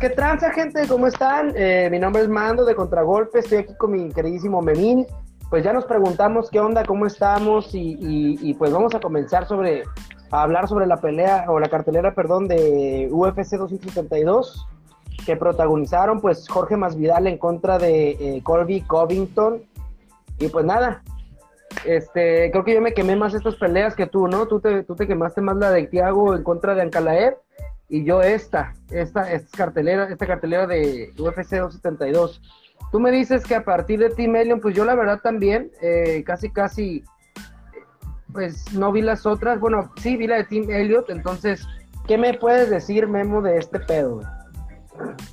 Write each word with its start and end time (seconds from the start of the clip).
¿Qué 0.00 0.10
tranza, 0.10 0.52
gente? 0.52 0.86
¿Cómo 0.86 1.08
están? 1.08 1.52
Eh, 1.56 1.88
mi 1.90 1.98
nombre 1.98 2.22
es 2.22 2.28
Mando 2.28 2.64
de 2.64 2.76
Contragolpe. 2.76 3.40
Estoy 3.40 3.58
aquí 3.58 3.74
con 3.74 3.90
mi 3.90 4.12
queridísimo 4.12 4.62
Memín. 4.62 5.04
Pues 5.50 5.64
ya 5.64 5.72
nos 5.72 5.86
preguntamos 5.86 6.50
qué 6.50 6.60
onda, 6.60 6.84
cómo 6.84 7.04
estamos 7.04 7.70
y, 7.72 8.54
pues 8.54 8.70
vamos 8.70 8.94
a 8.94 9.00
comenzar 9.00 9.48
sobre 9.48 9.82
a 10.30 10.42
hablar 10.42 10.68
sobre 10.68 10.86
la 10.86 10.98
pelea 10.98 11.46
o 11.48 11.58
la 11.58 11.68
cartelera, 11.68 12.14
perdón, 12.14 12.46
de 12.46 13.08
UFC 13.10 13.56
272 13.56 14.68
que 15.26 15.36
protagonizaron 15.36 16.20
pues 16.20 16.48
Jorge 16.48 16.76
Masvidal 16.76 17.26
en 17.26 17.38
contra 17.38 17.78
de 17.78 18.10
eh, 18.10 18.42
Colby 18.44 18.82
Covington 18.82 19.62
y 20.38 20.48
pues 20.48 20.66
nada, 20.66 21.02
este, 21.86 22.50
creo 22.52 22.62
que 22.62 22.74
yo 22.74 22.80
me 22.82 22.92
quemé 22.92 23.16
más 23.16 23.34
estas 23.34 23.56
peleas 23.56 23.96
que 23.96 24.06
tú, 24.06 24.28
¿no? 24.28 24.46
Tú 24.46 24.60
te, 24.60 24.84
tú 24.84 24.94
te 24.94 25.06
quemaste 25.06 25.40
más 25.40 25.56
la 25.56 25.70
de 25.70 25.86
Thiago 25.86 26.36
en 26.36 26.44
contra 26.44 26.74
de 26.74 26.82
Ancalaev 26.82 27.38
y 27.88 28.04
yo 28.04 28.22
esta, 28.22 28.74
esta, 28.90 29.32
esta 29.32 29.56
cartelera, 29.56 30.08
esta 30.08 30.26
cartelera 30.26 30.66
de 30.66 31.12
UFC 31.18 31.56
272. 31.56 32.42
Tú 32.92 33.00
me 33.00 33.10
dices 33.10 33.44
que 33.44 33.54
a 33.54 33.64
partir 33.64 33.98
de 33.98 34.10
Team 34.10 34.36
Elion, 34.36 34.60
pues 34.60 34.74
yo 34.74 34.84
la 34.84 34.94
verdad 34.94 35.20
también, 35.22 35.70
eh, 35.80 36.22
casi 36.24 36.50
casi, 36.50 37.04
pues 38.32 38.72
no 38.72 38.92
vi 38.92 39.02
las 39.02 39.26
otras, 39.26 39.58
bueno, 39.58 39.92
sí 40.00 40.16
vi 40.16 40.26
la 40.26 40.36
de 40.36 40.44
Team 40.44 40.70
Elliot, 40.70 41.10
entonces, 41.10 41.66
¿qué 42.06 42.18
me 42.18 42.34
puedes 42.34 42.70
decir, 42.70 43.06
Memo, 43.06 43.42
de 43.42 43.58
este 43.58 43.80
pedo? 43.80 44.20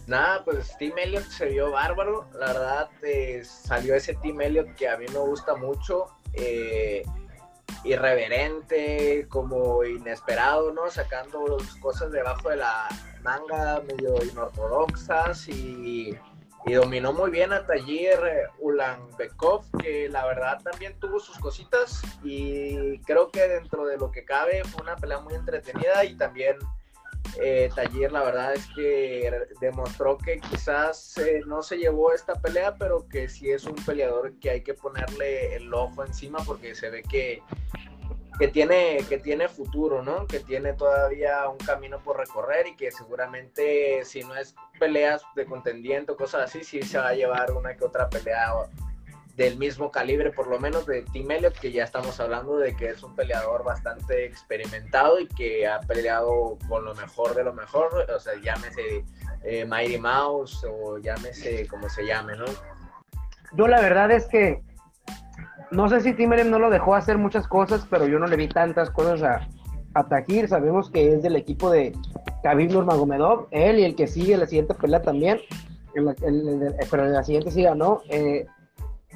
Nada, 0.08 0.44
pues 0.44 0.78
Team 0.78 0.94
Elliot 0.98 1.24
se 1.24 1.48
vio 1.48 1.72
bárbaro, 1.72 2.26
la 2.40 2.48
verdad 2.48 2.90
eh, 3.04 3.42
salió 3.44 3.96
ese 3.96 4.14
Team 4.16 4.42
Elliot 4.42 4.76
que 4.76 4.88
a 4.88 4.98
mí 4.98 5.06
me 5.12 5.20
gusta 5.20 5.56
mucho, 5.56 6.06
eh, 6.34 7.04
irreverente, 7.84 9.28
como 9.30 9.84
inesperado, 9.84 10.74
¿no? 10.74 10.90
Sacando 10.90 11.58
cosas 11.80 12.12
debajo 12.12 12.50
de 12.50 12.58
la 12.58 12.88
manga, 13.22 13.82
medio 13.82 14.24
inortodoxas 14.24 15.48
y, 15.48 16.18
dominó 16.68 17.14
muy 17.14 17.30
bien 17.30 17.54
a 17.54 17.64
Taller 17.64 18.50
Ulanbekov, 18.58 19.66
que 19.78 20.10
la 20.10 20.26
verdad 20.26 20.60
también 20.64 21.00
tuvo 21.00 21.20
sus 21.20 21.38
cositas 21.38 22.02
y 22.24 22.98
creo 23.02 23.30
que 23.30 23.48
dentro 23.48 23.86
de 23.86 23.98
lo 23.98 24.12
que 24.12 24.26
cabe 24.26 24.64
fue 24.64 24.82
una 24.82 24.96
pelea 24.96 25.20
muy 25.20 25.36
entretenida 25.36 26.04
y 26.06 26.16
también 26.18 26.58
eh, 27.42 27.70
la 28.12 28.24
verdad 28.24 28.54
es 28.54 28.66
que 28.76 29.32
demostró 29.60 30.18
que 30.18 30.40
quizás 30.40 31.18
eh, 31.18 31.42
no 31.46 31.62
se 31.62 31.78
llevó 31.78 32.14
esta 32.14 32.36
pelea, 32.36 32.76
pero 32.76 33.08
que 33.08 33.28
sí 33.30 33.52
es 33.52 33.66
un 33.66 33.76
peleador 33.76 34.34
que 34.40 34.50
hay 34.50 34.62
que 34.62 34.74
ponerle 34.74 35.56
el 35.56 35.74
ojo 35.74 36.04
encima 36.04 36.40
porque 36.46 36.76
se 36.76 36.90
ve 36.90 37.04
que, 37.04 37.42
que, 38.40 38.48
tiene, 38.48 39.00
que 39.10 39.18
tiene 39.18 39.48
futuro, 39.48 40.02
¿no? 40.04 40.28
Que 40.28 40.40
tiene 40.40 40.74
todavía 40.74 41.48
un 41.50 41.58
camino 41.58 42.00
por 42.00 42.18
recorrer 42.18 42.68
y 42.68 42.76
que 42.76 42.92
seguramente 42.92 44.04
si 44.06 44.24
no 44.24 44.36
es 44.36 44.56
peleas 44.80 45.24
de 45.36 45.46
contendiente 45.46 46.12
o 46.12 46.18
cosas 46.18 46.44
así, 46.44 46.64
sí 46.64 46.82
se 46.82 46.98
va 46.98 47.10
a 47.10 47.16
llevar 47.16 47.52
una 47.52 47.76
que 47.76 47.86
otra 47.86 48.10
pelea 48.10 48.54
del 49.36 49.58
mismo 49.58 49.92
calibre, 49.92 50.32
por 50.32 50.48
lo 50.48 50.60
menos 50.60 50.86
de 50.86 51.02
Tim 51.12 51.30
Elliott, 51.30 51.58
que 51.60 51.72
ya 51.72 51.84
estamos 51.84 52.20
hablando 52.20 52.58
de 52.58 52.76
que 52.76 52.90
es 52.90 53.04
un 53.04 53.16
peleador 53.16 53.64
bastante 53.64 54.26
experimentado 54.26 55.20
y 55.20 55.28
que 55.28 55.68
ha 55.68 55.82
peleado 55.82 56.58
con 56.70 56.86
lo 56.86 56.96
mejor 56.96 57.36
de 57.36 57.44
lo 57.44 57.54
mejor, 57.54 58.06
o 58.10 58.20
sea, 58.20 58.34
llámese 58.42 59.04
eh, 59.44 59.66
Mighty 59.66 59.98
Mouse 59.98 60.64
o 60.64 60.98
llámese 61.00 61.68
como 61.68 61.90
se 61.90 62.06
llame, 62.06 62.38
¿no? 62.38 62.46
Yo 63.54 63.68
la 63.68 63.82
verdad 63.82 64.12
es 64.12 64.26
que 64.28 64.62
no 65.72 65.90
sé 65.90 66.00
si 66.00 66.14
Tim 66.14 66.32
Elliott 66.32 66.48
no 66.48 66.60
lo 66.60 66.70
dejó 66.70 66.96
hacer 66.96 67.18
muchas 67.18 67.48
cosas, 67.48 67.86
pero 67.90 68.08
yo 68.08 68.20
no 68.20 68.28
le 68.28 68.38
vi 68.38 68.48
tantas 68.48 68.90
cosas 68.90 69.22
a, 69.22 69.48
a 69.96 70.08
Tajir, 70.08 70.48
sabemos 70.48 70.90
que 70.90 71.14
es 71.14 71.24
del 71.24 71.36
equipo 71.36 71.70
de 71.70 71.94
Khabib 72.44 72.72
Nurmagomedov, 72.72 73.48
él 73.52 73.80
y 73.80 73.84
el 73.84 73.96
que 73.96 74.08
sigue 74.08 74.38
la 74.38 74.46
siguiente 74.46 74.76
pelea 74.76 75.02
también, 75.02 75.40
pero 76.92 77.06
en 77.06 77.14
la 77.14 77.24
siguiente 77.24 77.52
sí 77.52 77.64
ganó. 77.64 78.02
Eh, 78.10 78.46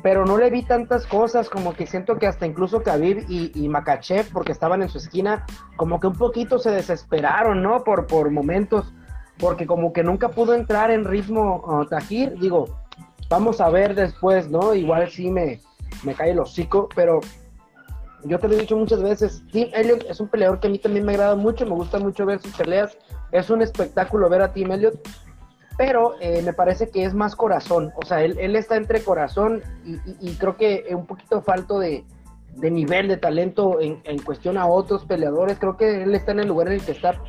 pero 0.01 0.25
no 0.25 0.37
le 0.37 0.49
vi 0.49 0.63
tantas 0.63 1.05
cosas, 1.05 1.49
como 1.49 1.73
que 1.73 1.85
siento 1.85 2.17
que 2.17 2.27
hasta 2.27 2.45
incluso 2.45 2.81
Khabib 2.81 3.25
y, 3.27 3.51
y 3.53 3.67
Makachev, 3.67 4.31
porque 4.31 4.51
estaban 4.51 4.81
en 4.81 4.89
su 4.89 4.97
esquina, 4.97 5.45
como 5.75 5.99
que 5.99 6.07
un 6.07 6.15
poquito 6.15 6.59
se 6.59 6.71
desesperaron, 6.71 7.61
¿no? 7.61 7.83
Por, 7.83 8.07
por 8.07 8.31
momentos, 8.31 8.93
porque 9.37 9.65
como 9.65 9.91
que 9.91 10.03
nunca 10.03 10.29
pudo 10.29 10.53
entrar 10.53 10.91
en 10.91 11.05
ritmo 11.05 11.63
uh, 11.65 11.85
Tajir, 11.85 12.37
digo, 12.39 12.79
vamos 13.29 13.59
a 13.61 13.69
ver 13.69 13.95
después, 13.95 14.49
¿no? 14.49 14.73
Igual 14.73 15.09
sí 15.09 15.29
me, 15.29 15.59
me 16.03 16.13
cae 16.13 16.31
el 16.31 16.39
hocico, 16.39 16.87
pero 16.95 17.19
yo 18.23 18.39
te 18.39 18.47
lo 18.47 18.55
he 18.55 18.59
dicho 18.59 18.77
muchas 18.77 19.01
veces, 19.01 19.43
Tim 19.51 19.69
Elliott 19.73 20.05
es 20.09 20.19
un 20.19 20.27
peleador 20.27 20.59
que 20.59 20.67
a 20.67 20.69
mí 20.69 20.79
también 20.79 21.05
me 21.05 21.13
agrada 21.13 21.35
mucho, 21.35 21.65
me 21.65 21.71
gusta 21.71 21.99
mucho 21.99 22.25
ver 22.25 22.41
sus 22.41 22.55
peleas, 22.55 22.97
es 23.31 23.49
un 23.49 23.61
espectáculo 23.61 24.29
ver 24.29 24.41
a 24.41 24.53
Tim 24.53 24.71
Elliott, 24.71 24.99
pero 25.79 26.15
eh, 26.19 26.41
me 26.43 26.51
parece 26.51 26.89
que 26.89 27.05
es 27.05 27.13
más 27.13 27.37
corazón, 27.37 27.93
o 27.95 28.05
sea, 28.05 28.21
él, 28.21 28.53
está 28.57 28.75
entre 28.75 29.01
corazón 29.01 29.63
y, 29.85 30.33
creo 30.33 30.57
que 30.57 30.85
un 30.91 31.05
poquito 31.05 31.41
falto 31.41 31.79
de, 31.79 32.03
nivel, 32.57 33.07
de 33.07 33.15
talento 33.15 33.79
en, 33.79 34.19
cuestión 34.25 34.57
a 34.57 34.65
otros 34.67 35.05
peleadores, 35.05 35.57
creo 35.57 35.77
que 35.77 36.03
él 36.03 36.13
está 36.15 36.33
en 36.33 36.41
el 36.41 36.49
lugar 36.49 36.67
en 36.67 36.73
el 36.73 36.81
que 36.81 36.91
está 36.91 37.21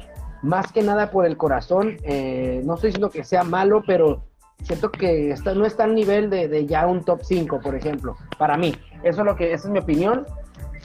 más 0.43 0.73
que 0.73 0.83
nada 0.83 1.13
por 1.13 1.27
el 1.27 1.37
corazón, 1.37 1.99
eh, 2.03 2.61
no 2.65 2.75
estoy 2.75 2.89
diciendo 2.89 3.11
que 3.11 3.23
sea 3.23 3.45
malo, 3.45 3.85
pero 3.87 4.25
siento 4.65 4.91
que 4.91 5.31
está, 5.31 5.55
no 5.55 5.65
está 5.65 5.85
al 5.85 5.95
nivel 5.95 6.29
de, 6.29 6.67
ya 6.67 6.89
un 6.89 7.05
top 7.05 7.21
5, 7.23 7.61
por 7.61 7.77
ejemplo, 7.77 8.17
para 8.37 8.57
mí, 8.57 8.75
eso 9.05 9.21
es 9.21 9.27
lo 9.27 9.37
que, 9.37 9.53
es 9.53 9.65
mi 9.67 9.79
opinión, 9.79 10.27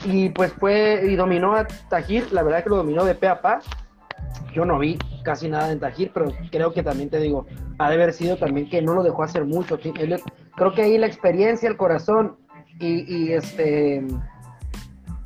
y 0.04 0.30
pues 0.30 0.54
fue, 0.54 1.02
y 1.10 1.16
dominó 1.16 1.56
a 1.56 1.66
Tajir, 1.90 2.32
la 2.32 2.44
verdad 2.44 2.64
que 2.64 2.70
lo 2.70 2.76
dominó 2.76 3.06
de 3.06 3.16
pe 3.16 3.28
a 3.28 3.42
pa, 3.42 3.62
yo 4.54 4.66
no 4.66 4.80
vi 4.80 4.98
casi 5.24 5.50
nada 5.50 5.72
en 5.72 5.80
Tajir, 5.80 6.12
pero 6.14 6.32
creo 6.52 6.74
que 6.74 6.82
también 6.84 7.10
te 7.10 7.20
digo, 7.20 7.46
ha 7.78 7.90
de 7.90 7.96
haber 7.96 8.14
sido 8.14 8.38
también 8.38 8.70
que 8.70 8.82
no 8.82 8.94
lo 8.94 9.04
dejó 9.04 9.24
hacer 9.24 9.46
mucho. 9.46 9.78
Creo 9.80 10.74
que 10.74 10.82
ahí 10.82 10.98
la 10.98 11.08
experiencia, 11.08 11.68
el 11.68 11.78
corazón 11.78 12.38
y, 12.80 13.32
este. 13.32 14.06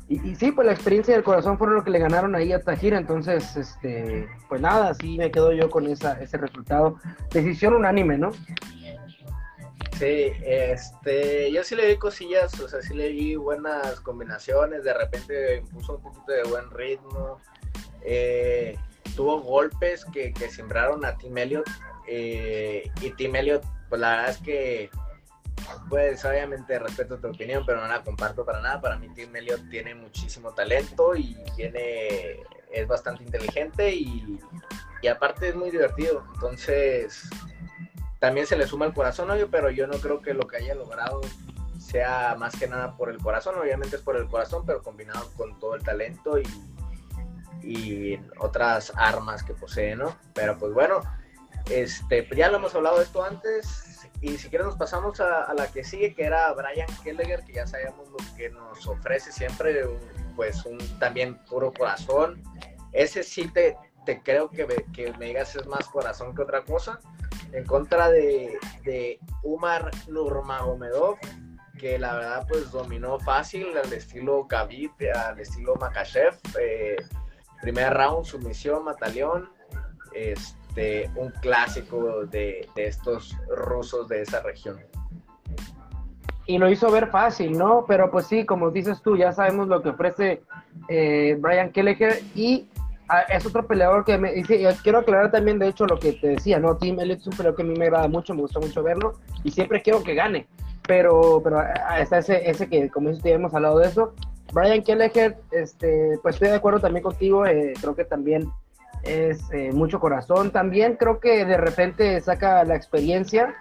Y, 0.08 0.34
sí, 0.34 0.50
pues 0.50 0.66
la 0.66 0.72
experiencia 0.72 1.14
y 1.14 1.18
el 1.18 1.22
corazón 1.22 1.56
fueron 1.56 1.76
lo 1.76 1.84
que 1.84 1.90
le 1.90 2.00
ganaron 2.00 2.34
ahí 2.34 2.52
a 2.52 2.60
Tajir, 2.60 2.94
entonces, 2.94 3.56
este, 3.56 4.28
pues 4.48 4.60
nada, 4.60 4.92
sí 4.94 5.16
me 5.16 5.30
quedo 5.30 5.52
yo 5.52 5.70
con 5.70 5.86
esa, 5.86 6.20
ese 6.20 6.36
resultado. 6.36 6.96
Decisión 7.32 7.74
unánime, 7.74 8.18
¿no? 8.18 8.32
Sí, 10.00 10.32
este, 10.44 11.52
yo 11.52 11.62
sí 11.62 11.76
le 11.76 11.86
di 11.86 11.96
cosillas, 11.96 12.58
o 12.58 12.66
sea, 12.66 12.80
sí 12.80 12.94
le 12.94 13.10
di 13.10 13.36
buenas 13.36 14.00
combinaciones, 14.00 14.82
de 14.82 14.94
repente 14.94 15.62
puso 15.70 15.96
un 15.96 16.02
poquito 16.02 16.32
de 16.32 16.42
buen 16.44 16.70
ritmo, 16.70 17.38
eh, 18.02 18.76
tuvo 19.16 19.40
golpes 19.40 20.04
que, 20.06 20.32
que 20.32 20.48
sembraron 20.50 21.04
a 21.04 21.16
Tim 21.16 21.36
Elliott 21.38 21.68
eh, 22.06 22.90
y 23.00 23.10
Tim 23.10 23.36
Elliott, 23.36 23.64
pues 23.88 24.00
la 24.00 24.10
verdad 24.10 24.30
es 24.30 24.38
que, 24.38 24.90
pues 25.88 26.24
obviamente 26.24 26.78
respeto 26.78 27.18
tu 27.18 27.28
opinión, 27.28 27.64
pero 27.66 27.80
no 27.80 27.88
la 27.88 28.02
comparto 28.02 28.44
para 28.44 28.60
nada. 28.60 28.80
Para 28.80 28.96
mí 28.96 29.08
Tim 29.14 29.34
Elliott 29.36 29.68
tiene 29.70 29.94
muchísimo 29.94 30.52
talento 30.52 31.14
y 31.14 31.36
tiene, 31.56 32.40
es 32.72 32.86
bastante 32.88 33.22
inteligente 33.22 33.94
y, 33.94 34.40
y 35.02 35.08
aparte 35.08 35.50
es 35.50 35.54
muy 35.54 35.70
divertido. 35.70 36.24
Entonces, 36.34 37.28
también 38.18 38.46
se 38.46 38.56
le 38.56 38.66
suma 38.66 38.86
el 38.86 38.92
corazón, 38.92 39.30
obvio, 39.30 39.50
pero 39.50 39.70
yo 39.70 39.86
no 39.86 39.98
creo 39.98 40.20
que 40.20 40.34
lo 40.34 40.46
que 40.46 40.58
haya 40.58 40.74
logrado 40.74 41.20
sea 41.78 42.36
más 42.38 42.56
que 42.56 42.68
nada 42.68 42.96
por 42.96 43.10
el 43.10 43.18
corazón. 43.18 43.56
Obviamente 43.58 43.96
es 43.96 44.02
por 44.02 44.16
el 44.16 44.26
corazón, 44.26 44.64
pero 44.66 44.82
combinado 44.82 45.30
con 45.36 45.58
todo 45.58 45.74
el 45.74 45.82
talento 45.82 46.38
y 46.38 46.44
y 47.62 48.18
otras 48.38 48.92
armas 48.96 49.42
que 49.42 49.54
posee, 49.54 49.96
¿no? 49.96 50.16
Pero 50.34 50.58
pues 50.58 50.72
bueno, 50.72 51.00
este, 51.70 52.26
ya 52.34 52.50
lo 52.50 52.56
hemos 52.56 52.74
hablado 52.74 52.98
de 52.98 53.04
esto 53.04 53.22
antes 53.22 54.06
y 54.20 54.36
si 54.36 54.48
quieres 54.48 54.66
nos 54.66 54.76
pasamos 54.76 55.20
a, 55.20 55.52
la 55.54 55.66
que 55.68 55.84
sigue, 55.84 56.14
que 56.14 56.24
era 56.24 56.52
Brian 56.52 56.88
Kelleher, 57.02 57.42
que 57.44 57.54
ya 57.54 57.66
sabemos 57.66 58.08
lo 58.10 58.18
que 58.36 58.50
nos 58.50 58.86
ofrece 58.86 59.32
siempre, 59.32 59.86
pues 60.36 60.64
un 60.66 60.78
también 60.98 61.38
puro 61.46 61.72
corazón. 61.72 62.42
Ese 62.92 63.22
sí 63.22 63.48
te, 63.48 63.76
te 64.04 64.22
creo 64.22 64.50
que 64.50 64.66
que 64.92 65.12
me 65.18 65.26
digas 65.26 65.56
es 65.56 65.66
más 65.66 65.86
corazón 65.86 66.34
que 66.34 66.42
otra 66.42 66.64
cosa. 66.64 67.00
En 67.52 67.64
contra 67.64 68.10
de, 68.10 68.58
de 68.84 69.18
Umar 69.42 69.90
Nurmagomedov, 70.06 71.18
que 71.78 71.98
la 71.98 72.14
verdad 72.14 72.46
pues 72.46 72.70
dominó 72.70 73.18
fácil 73.18 73.76
al 73.76 73.90
estilo 73.92 74.46
Khabib, 74.46 74.92
al 75.14 75.40
estilo 75.40 75.74
Makachev. 75.76 76.34
Eh, 76.60 76.96
Primer 77.62 77.92
round, 77.92 78.24
sumisión, 78.24 78.84
mataleón. 78.84 79.48
Este, 80.12 81.10
un 81.16 81.30
clásico 81.40 82.26
de, 82.26 82.68
estos 82.76 83.36
rusos 83.48 84.08
de 84.08 84.22
esa 84.22 84.40
región. 84.42 84.78
Y 86.46 86.58
lo 86.58 86.70
hizo 86.70 86.90
ver 86.90 87.08
fácil, 87.08 87.56
¿no? 87.56 87.84
Pero 87.86 88.10
pues 88.10 88.26
sí, 88.26 88.44
como 88.44 88.70
dices 88.70 89.00
tú, 89.02 89.16
ya 89.16 89.32
sabemos 89.32 89.68
lo 89.68 89.82
que 89.82 89.90
ofrece 89.90 90.42
eh, 90.88 91.36
Brian 91.38 91.70
Kelleher 91.70 92.22
y 92.34 92.68
ah, 93.08 93.20
es 93.22 93.46
otro 93.46 93.66
peleador 93.66 94.04
que 94.04 94.18
me 94.18 94.32
dice, 94.32 94.66
quiero 94.82 94.98
aclarar 94.98 95.30
también 95.30 95.58
de 95.58 95.68
hecho 95.68 95.86
lo 95.86 95.98
que 95.98 96.12
te 96.14 96.28
decía, 96.28 96.58
¿no? 96.58 96.76
Tim 96.76 96.98
Elliott 96.98 97.20
es 97.20 97.26
un 97.28 97.36
peleador 97.36 97.56
que 97.56 97.62
a 97.62 97.66
mí 97.66 97.78
me 97.78 97.84
agrada 97.84 98.08
mucho, 98.08 98.34
me 98.34 98.40
gusta 98.40 98.58
mucho 98.58 98.82
verlo 98.82 99.20
y 99.44 99.52
siempre 99.52 99.80
quiero 99.80 100.02
que 100.02 100.14
gane, 100.14 100.48
pero, 100.88 101.40
pero 101.44 101.60
ah, 101.60 102.00
está 102.00 102.18
ese, 102.18 102.50
ese 102.50 102.68
que 102.68 102.88
como 102.88 103.10
hemos 103.10 103.54
hablado 103.54 103.78
de 103.78 103.86
eso, 103.86 104.14
Brian 104.52 104.82
Kelleher, 104.82 105.38
este, 105.52 106.18
pues 106.22 106.36
estoy 106.36 106.48
de 106.48 106.56
acuerdo 106.56 106.80
también 106.80 107.02
contigo, 107.02 107.46
eh, 107.46 107.74
creo 107.80 107.94
que 107.94 108.04
también 108.04 108.50
es 109.02 109.40
eh, 109.52 109.72
mucho 109.72 110.00
corazón. 110.00 110.50
También 110.50 110.96
creo 110.96 111.20
que 111.20 111.44
de 111.44 111.56
repente 111.56 112.20
saca 112.20 112.64
la 112.64 112.74
experiencia, 112.74 113.54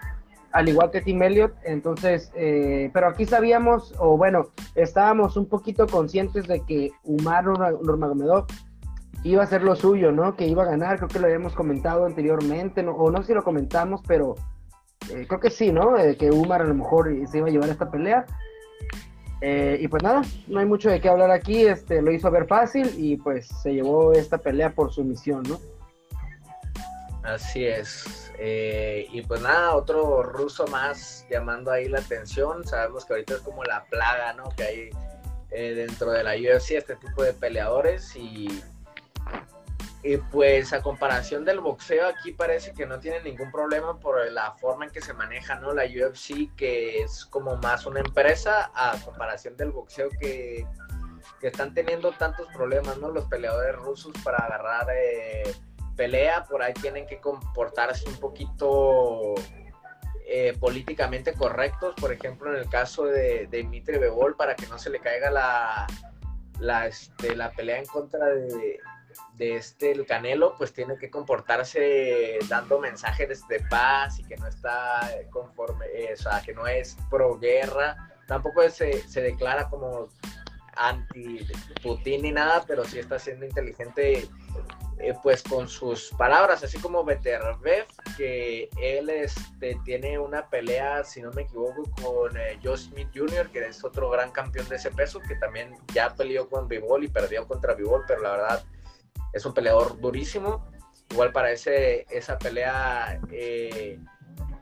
al 0.52 0.68
igual 0.68 0.92
que 0.92 1.02
Tim 1.02 1.22
Elliott. 1.22 1.54
Entonces, 1.64 2.32
eh, 2.36 2.90
pero 2.94 3.08
aquí 3.08 3.26
sabíamos, 3.26 3.94
o 4.00 4.18
bueno, 4.18 4.48
estábamos 4.76 5.38
un 5.38 5.48
poquito 5.48 5.88
conscientes 5.88 6.48
de 6.48 6.62
que 6.62 6.92
Umar 7.04 7.46
Nurmagomedov 7.46 8.48
iba 9.24 9.42
a 9.42 9.46
hacer 9.46 9.64
lo 9.64 9.76
suyo, 9.76 10.12
¿no? 10.12 10.36
Que 10.36 10.48
iba 10.48 10.64
a 10.64 10.68
ganar, 10.68 10.98
creo 10.98 11.10
que 11.10 11.20
lo 11.20 11.28
habíamos 11.28 11.54
comentado 11.54 12.06
anteriormente, 12.06 12.86
o 12.88 13.12
no 13.12 13.20
sé 13.20 13.28
si 13.28 13.34
lo 13.34 13.44
comentamos, 13.44 14.02
pero 14.08 14.36
creo 15.08 15.40
que 15.40 15.50
sí, 15.50 15.72
¿no? 15.72 15.96
que 16.18 16.30
Umar 16.32 16.62
a 16.62 16.66
lo 16.66 16.76
mejor 16.76 17.10
se 17.28 17.38
iba 17.38 17.48
a 17.48 17.52
llevar 17.52 17.70
esta 17.70 17.92
pelea. 17.92 18.26
Eh, 19.42 19.78
y 19.80 19.88
pues 19.88 20.04
nada, 20.04 20.22
no 20.48 20.60
hay 20.60 20.66
mucho 20.66 20.90
de 20.90 21.00
qué 21.00 21.08
hablar 21.08 21.32
aquí, 21.32 21.66
este, 21.66 22.02
lo 22.02 22.12
hizo 22.12 22.30
ver 22.30 22.46
fácil 22.46 22.94
y 22.98 23.16
pues 23.16 23.48
se 23.64 23.74
llevó 23.74 24.12
esta 24.14 24.38
pelea 24.38 24.72
por 24.72 24.92
su 24.92 25.04
misión, 25.04 25.44
¿no? 25.44 25.60
Así 27.24 27.66
es. 27.66 28.32
Eh, 28.38 29.08
y 29.12 29.22
pues 29.22 29.42
nada, 29.42 29.76
otro 29.76 30.24
ruso 30.24 30.66
más 30.68 31.26
llamando 31.30 31.72
ahí 31.72 31.88
la 31.88 32.00
atención. 32.00 32.66
Sabemos 32.66 33.06
que 33.06 33.14
ahorita 33.14 33.36
es 33.36 33.42
como 33.42 33.64
la 33.64 33.84
plaga, 33.86 34.34
¿no? 34.34 34.50
Que 34.56 34.64
hay 34.64 34.90
eh, 35.52 35.74
dentro 35.74 36.12
de 36.12 36.24
la 36.24 36.36
UFC 36.36 36.72
este 36.72 36.96
tipo 36.96 37.24
de 37.24 37.34
peleadores 37.34 38.16
y 38.16 38.48
y 40.02 40.18
pues 40.18 40.72
a 40.72 40.82
comparación 40.82 41.44
del 41.44 41.60
boxeo, 41.60 42.08
aquí 42.08 42.32
parece 42.32 42.74
que 42.74 42.86
no 42.86 43.00
tiene 43.00 43.22
ningún 43.22 43.52
problema 43.52 44.00
por 44.00 44.32
la 44.32 44.54
forma 44.54 44.86
en 44.86 44.92
que 44.92 45.02
se 45.02 45.14
maneja, 45.14 45.56
¿no? 45.56 45.74
La 45.74 45.84
UFC, 45.84 46.56
que 46.56 47.02
es 47.02 47.26
como 47.26 47.58
más 47.58 47.86
una 47.86 48.00
empresa, 48.00 48.72
a 48.74 48.98
comparación 49.04 49.58
del 49.58 49.72
boxeo 49.72 50.10
que, 50.20 50.66
están 51.42 51.74
teniendo 51.74 52.12
tantos 52.12 52.48
problemas, 52.54 52.98
¿no? 52.98 53.10
Los 53.10 53.26
peleadores 53.26 53.76
rusos 53.76 54.12
para 54.24 54.40
agarrar 54.40 54.88
eh, 54.94 55.44
pelea, 55.96 56.44
por 56.44 56.62
ahí 56.62 56.74
tienen 56.74 57.08
que 57.08 57.20
comportarse 57.20 58.08
un 58.10 58.20
poquito 58.20 59.36
eh, 60.26 60.56
políticamente 60.60 61.34
correctos, 61.34 61.96
por 61.96 62.12
ejemplo, 62.12 62.54
en 62.54 62.60
el 62.60 62.70
caso 62.70 63.06
de, 63.06 63.48
de 63.48 63.64
Dmitry 63.64 64.00
Bebol, 64.00 64.36
para 64.36 64.56
que 64.56 64.68
no 64.68 64.78
se 64.78 64.90
le 64.90 65.00
caiga 65.00 65.32
la, 65.32 65.88
la, 66.60 66.88
este, 66.88 67.36
la 67.36 67.52
pelea 67.52 67.80
en 67.80 67.86
contra 67.86 68.26
de 68.28 68.80
de 69.40 69.56
este, 69.56 69.92
el 69.92 70.06
Canelo, 70.06 70.54
pues 70.58 70.74
tiene 70.74 70.98
que 70.98 71.10
comportarse 71.10 72.38
dando 72.50 72.78
mensajes 72.78 73.48
de 73.48 73.62
paz 73.62 74.20
y 74.20 74.24
que 74.26 74.36
no 74.36 74.48
está 74.48 75.10
conforme, 75.32 75.86
eh, 75.96 76.14
o 76.14 76.18
sea, 76.18 76.42
que 76.42 76.54
no 76.54 76.68
es 76.68 76.98
pro 77.10 77.40
guerra, 77.40 78.12
tampoco 78.28 78.70
se, 78.70 79.08
se 79.08 79.22
declara 79.22 79.70
como 79.70 80.10
anti 80.76 81.48
Putin 81.82 82.22
ni 82.24 82.32
nada, 82.34 82.64
pero 82.68 82.84
sí 82.84 83.00
está 83.00 83.18
siendo 83.18 83.46
inteligente 83.46 84.28
eh, 85.00 85.14
pues 85.24 85.42
con 85.42 85.70
sus 85.70 86.10
palabras, 86.18 86.62
así 86.62 86.78
como 86.78 87.06
Beterbiev, 87.06 87.86
que 88.18 88.70
él 88.82 89.10
este, 89.10 89.80
tiene 89.86 90.20
una 90.20 90.50
pelea, 90.50 91.06
si 91.06 91.22
no 91.22 91.32
me 91.32 91.44
equivoco, 91.44 91.84
con 92.02 92.36
eh, 92.36 92.60
Joe 92.62 92.78
Smith 92.78 93.08
Jr., 93.16 93.50
que 93.50 93.68
es 93.68 93.82
otro 93.86 94.10
gran 94.10 94.32
campeón 94.32 94.68
de 94.68 94.76
ese 94.76 94.92
peso, 94.92 95.22
que 95.22 95.36
también 95.36 95.78
ya 95.94 96.14
peleó 96.14 96.50
con 96.50 96.68
Bivol 96.68 97.06
y 97.06 97.08
perdió 97.08 97.48
contra 97.48 97.74
Bivol, 97.74 98.04
pero 98.06 98.22
la 98.22 98.32
verdad 98.32 98.66
es 99.34 99.46
un 99.46 99.54
peleador 99.54 100.00
durísimo. 100.00 100.70
Igual 101.12 101.32
para 101.32 101.52
ese, 101.52 102.06
esa 102.10 102.38
pelea, 102.38 103.20
eh, 103.32 104.00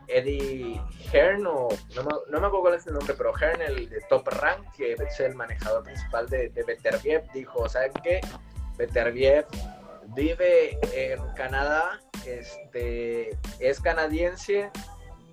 Eddie 0.07 0.81
Hearn, 1.11 1.45
o 1.45 1.67
no, 1.95 2.03
me 2.03 2.38
acuerdo 2.38 2.61
cuál 2.61 2.73
es 2.75 2.88
el 2.88 2.94
nombre, 2.94 3.13
pero 3.17 3.33
Hearn, 3.33 3.61
el 3.61 3.89
de 3.89 3.99
Top 4.09 4.27
Rank, 4.27 4.71
que 4.75 4.94
es 4.94 5.19
el 5.19 5.35
manejador 5.35 5.83
principal 5.83 6.27
de, 6.29 6.49
de 6.49 6.63
Beterbiev, 6.63 7.29
dijo, 7.33 7.67
¿saben 7.67 7.91
qué? 8.01 8.21
Beterbiev 8.77 9.45
vive 10.15 10.79
en 10.93 11.19
Canadá, 11.35 12.00
este, 12.25 13.38
es 13.59 13.79
canadiense 13.81 14.71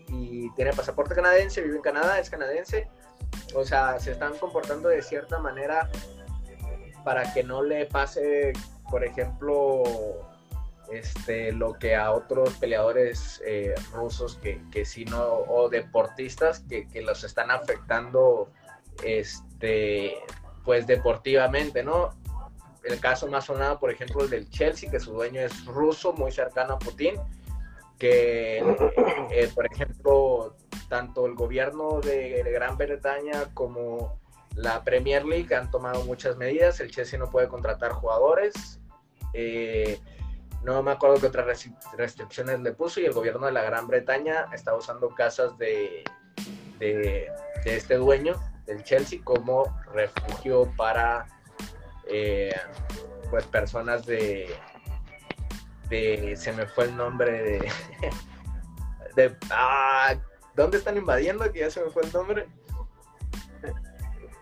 y 0.08 0.50
tiene 0.55 0.72
pasaporte 0.72 1.14
canadiense, 1.14 1.62
vive 1.62 1.76
en 1.76 1.82
Canadá, 1.82 2.19
es 2.19 2.31
canadiense. 2.31 2.88
O 3.55 3.64
sea, 3.64 3.99
se 3.99 4.12
están 4.12 4.37
comportando 4.38 4.88
de 4.88 5.02
cierta 5.02 5.38
manera 5.38 5.90
para 7.05 7.32
que 7.32 7.44
no 7.44 7.62
le 7.62 7.87
pase 7.87 8.52
por 8.90 9.04
ejemplo, 9.04 9.82
este, 10.92 11.52
lo 11.52 11.75
que 11.75 11.96
a 11.96 12.12
otros 12.12 12.54
peleadores 12.54 13.42
eh, 13.44 13.75
rusos 13.92 14.36
que, 14.36 14.60
que 14.70 14.84
sí 14.84 15.04
no, 15.04 15.25
o 15.25 15.69
deportistas 15.69 16.60
que, 16.69 16.86
que, 16.88 17.02
los 17.02 17.25
están 17.25 17.50
afectando, 17.50 18.50
este, 19.02 20.19
pues 20.64 20.86
deportivamente, 20.86 21.82
¿no? 21.82 22.10
El 22.82 23.00
caso 23.00 23.26
más 23.28 23.46
sonado, 23.46 23.81
por 23.81 23.90
ejemplo, 23.90 24.25
el 24.25 24.31
del 24.31 24.50
Chelsea, 24.50 24.90
que 24.90 25.00
su 25.00 25.12
dueño 25.12 25.40
es 25.40 25.64
ruso, 25.64 26.12
muy 26.12 26.31
cercano 26.32 26.75
a 26.75 26.78
Putin, 26.78 27.14
que, 27.98 28.58
eh, 29.31 29.50
por 29.54 29.66
ejemplo, 29.66 30.54
tanto 30.88 31.26
el 31.26 31.34
gobierno 31.34 32.00
de 32.00 32.42
Gran 32.52 32.76
Bretaña 32.76 33.46
como 33.54 34.19
la 34.56 34.85
Premier 34.85 35.25
League 35.25 35.55
han 35.55 35.71
tomado 35.71 36.05
muchas 36.05 36.37
medidas. 36.37 36.81
El 36.81 36.91
Chelsea 36.91 37.19
no 37.19 37.31
puede 37.31 37.49
contratar 37.49 37.93
jugadores. 37.93 38.81
Eh, 39.33 40.01
no 40.62 40.83
me 40.83 40.93
acuerdo 40.93 41.21
qué 41.21 41.27
otras 41.27 41.69
restricciones 41.97 42.61
le 42.61 42.73
puso 42.73 43.01
y 43.01 43.05
el 43.05 43.12
gobierno 43.12 43.47
de 43.47 43.53
la 43.53 43.62
Gran 43.62 43.87
Bretaña 43.87 44.47
está 44.53 44.75
usando 44.75 45.11
casas 45.11 45.59
de, 45.59 46.05
de, 46.79 47.31
este 47.65 47.97
dueño 47.97 48.35
del 48.65 48.83
Chelsea 48.83 49.21
como 49.23 49.79
refugio 49.93 50.73
para 50.77 51.27
eh, 52.09 52.55
pues 53.31 53.45
personas 53.47 54.06
de, 54.06 54.56
de 55.91 56.35
se 56.37 56.53
me 56.53 56.67
fue 56.67 56.85
el 56.85 56.97
nombre 56.97 57.43
de, 57.43 57.71
de 59.17 59.37
ah, 59.51 60.15
¿dónde 60.55 60.79
están 60.79 60.97
invadiendo? 60.97 61.51
que 61.53 61.61
ya 61.61 61.71
se 61.71 61.85
me 61.85 61.91
fue 61.91 62.05
el 62.05 62.12
nombre 62.12 62.47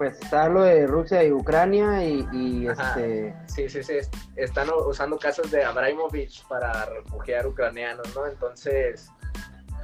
pues 0.03 0.21
está 0.21 0.49
lo 0.49 0.63
de 0.63 0.85
Rusia 0.85 1.23
y 1.23 1.31
Ucrania 1.31 2.05
y, 2.05 2.67
este... 2.67 3.33
Sí, 3.47 3.69
sí, 3.69 3.85
sí, 3.85 3.99
están 4.35 4.69
usando 4.85 5.17
casas 5.17 5.49
de 5.53 5.63
Abramovich 5.63 6.45
para 6.49 6.87
refugiar 6.87 7.47
ucranianos, 7.47 8.13
¿no? 8.13 8.27
Entonces, 8.27 9.09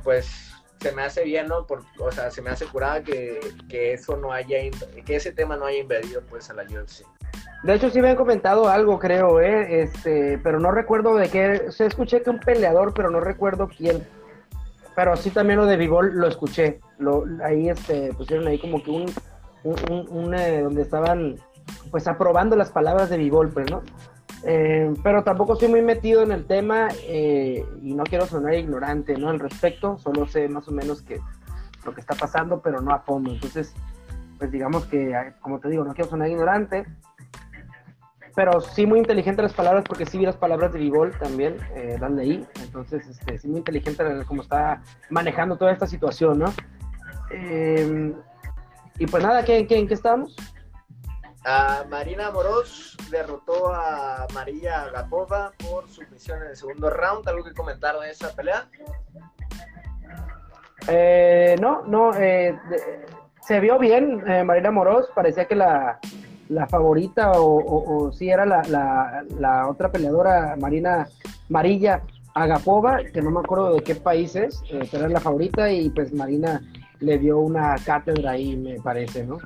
pues 0.02 0.50
se 0.80 0.90
me 0.90 1.02
hace 1.02 1.22
bien, 1.22 1.46
¿no? 1.46 1.68
Por, 1.68 1.84
o 2.00 2.10
sea, 2.10 2.32
se 2.32 2.42
me 2.42 2.50
hace 2.50 2.66
curada 2.66 3.00
que, 3.00 3.38
que, 3.68 3.92
eso 3.92 4.16
no 4.16 4.32
haya, 4.32 4.58
que 5.06 5.14
ese 5.14 5.30
tema 5.30 5.56
no 5.56 5.66
haya 5.66 5.78
invadido 5.78 6.20
pues 6.22 6.50
a 6.50 6.54
la 6.54 6.64
UFC. 6.64 7.06
De 7.62 7.74
hecho, 7.74 7.88
sí 7.88 8.02
me 8.02 8.10
han 8.10 8.16
comentado 8.16 8.68
algo, 8.68 8.98
creo, 8.98 9.40
¿eh? 9.40 9.82
Este, 9.82 10.36
pero 10.38 10.58
no 10.58 10.72
recuerdo 10.72 11.14
de 11.14 11.28
qué, 11.28 11.66
o 11.68 11.70
sea, 11.70 11.86
escuché 11.86 12.22
que 12.22 12.30
un 12.30 12.40
peleador, 12.40 12.92
pero 12.92 13.08
no 13.08 13.20
recuerdo 13.20 13.68
quién. 13.68 14.04
Pero 14.96 15.16
sí 15.16 15.30
también 15.30 15.60
lo 15.60 15.66
de 15.66 15.76
Vivol 15.76 16.10
lo 16.16 16.26
escuché. 16.26 16.80
Lo, 16.98 17.24
ahí 17.44 17.68
este, 17.68 18.12
pusieron 18.14 18.48
ahí 18.48 18.58
como 18.58 18.82
que 18.82 18.90
un 18.90 19.06
un, 19.64 20.34
eh, 20.34 20.62
donde 20.62 20.82
estaban 20.82 21.36
pues 21.90 22.06
aprobando 22.06 22.56
las 22.56 22.70
palabras 22.70 23.10
de 23.10 23.18
Vivolpe, 23.18 23.64
¿no? 23.64 23.82
Eh, 24.44 24.94
pero 25.02 25.24
tampoco 25.24 25.54
estoy 25.54 25.68
muy 25.68 25.82
metido 25.82 26.22
en 26.22 26.32
el 26.32 26.46
tema 26.46 26.88
eh, 27.02 27.64
y 27.82 27.94
no 27.94 28.04
quiero 28.04 28.26
sonar 28.26 28.54
ignorante, 28.54 29.16
¿no? 29.16 29.30
Al 29.30 29.40
respecto, 29.40 29.98
solo 29.98 30.26
sé 30.26 30.48
más 30.48 30.68
o 30.68 30.72
menos 30.72 31.02
que 31.02 31.20
lo 31.84 31.92
que 31.92 32.00
está 32.00 32.14
pasando, 32.14 32.60
pero 32.60 32.80
no 32.80 32.92
a 32.92 33.00
fondo. 33.00 33.32
Entonces, 33.32 33.74
pues 34.38 34.50
digamos 34.52 34.86
que, 34.86 35.32
como 35.40 35.58
te 35.58 35.68
digo, 35.68 35.84
no 35.84 35.92
quiero 35.94 36.10
sonar 36.10 36.28
ignorante, 36.28 36.86
pero 38.36 38.60
sí 38.60 38.86
muy 38.86 39.00
inteligente 39.00 39.42
las 39.42 39.54
palabras, 39.54 39.84
porque 39.88 40.06
sí 40.06 40.18
vi 40.18 40.24
las 40.24 40.36
palabras 40.36 40.72
de 40.72 40.78
Vivol 40.78 41.10
también, 41.18 41.56
eh, 41.74 41.96
las 42.00 42.12
leí, 42.12 42.46
entonces 42.62 43.04
este, 43.08 43.38
sí 43.38 43.48
muy 43.48 43.58
inteligente 43.58 44.04
cómo 44.26 44.42
está 44.42 44.80
manejando 45.10 45.56
toda 45.56 45.72
esta 45.72 45.88
situación, 45.88 46.38
¿no? 46.38 46.52
Y 48.98 49.06
pues 49.06 49.22
nada, 49.22 49.44
¿qué, 49.44 49.66
qué, 49.66 49.78
¿en 49.78 49.88
qué 49.88 49.94
estamos? 49.94 50.34
Marina 51.88 52.30
Moros 52.30 52.96
derrotó 53.10 53.72
a 53.72 54.26
María 54.34 54.90
Gapova 54.92 55.52
por 55.58 55.88
su 55.88 56.02
misión 56.10 56.42
en 56.42 56.48
el 56.50 56.56
segundo 56.56 56.90
round. 56.90 57.26
¿Algo 57.26 57.44
que 57.44 57.54
comentar 57.54 57.98
de 57.98 58.10
esa 58.10 58.34
pelea? 58.34 58.68
Eh, 60.88 61.56
no, 61.60 61.82
no, 61.86 62.14
eh, 62.14 62.58
se 63.40 63.60
vio 63.60 63.78
bien 63.78 64.22
eh, 64.26 64.44
Marina 64.44 64.70
Moros, 64.70 65.06
parecía 65.14 65.46
que 65.46 65.54
la, 65.54 65.98
favorita 66.68 67.32
o, 67.32 68.06
o, 68.06 68.12
sí 68.12 68.30
era 68.30 68.46
la, 68.46 69.22
la, 69.38 69.68
otra 69.68 69.90
peleadora, 69.90 70.56
Marina 70.58 71.08
Marilla 71.48 72.02
Agapova, 72.34 72.98
que 73.12 73.20
no 73.20 73.30
me 73.30 73.40
acuerdo 73.40 73.74
de 73.74 73.82
qué 73.82 73.94
país 73.94 74.34
es, 74.36 74.62
pero 74.90 75.04
era 75.04 75.08
la 75.08 75.20
favorita 75.20 75.70
y 75.70 75.90
pues 75.90 76.12
Marina 76.12 76.62
le 77.00 77.18
dio 77.18 77.38
una 77.38 77.76
cátedra 77.84 78.32
ahí, 78.32 78.56
me 78.56 78.80
parece, 78.80 79.24
¿no? 79.24 79.38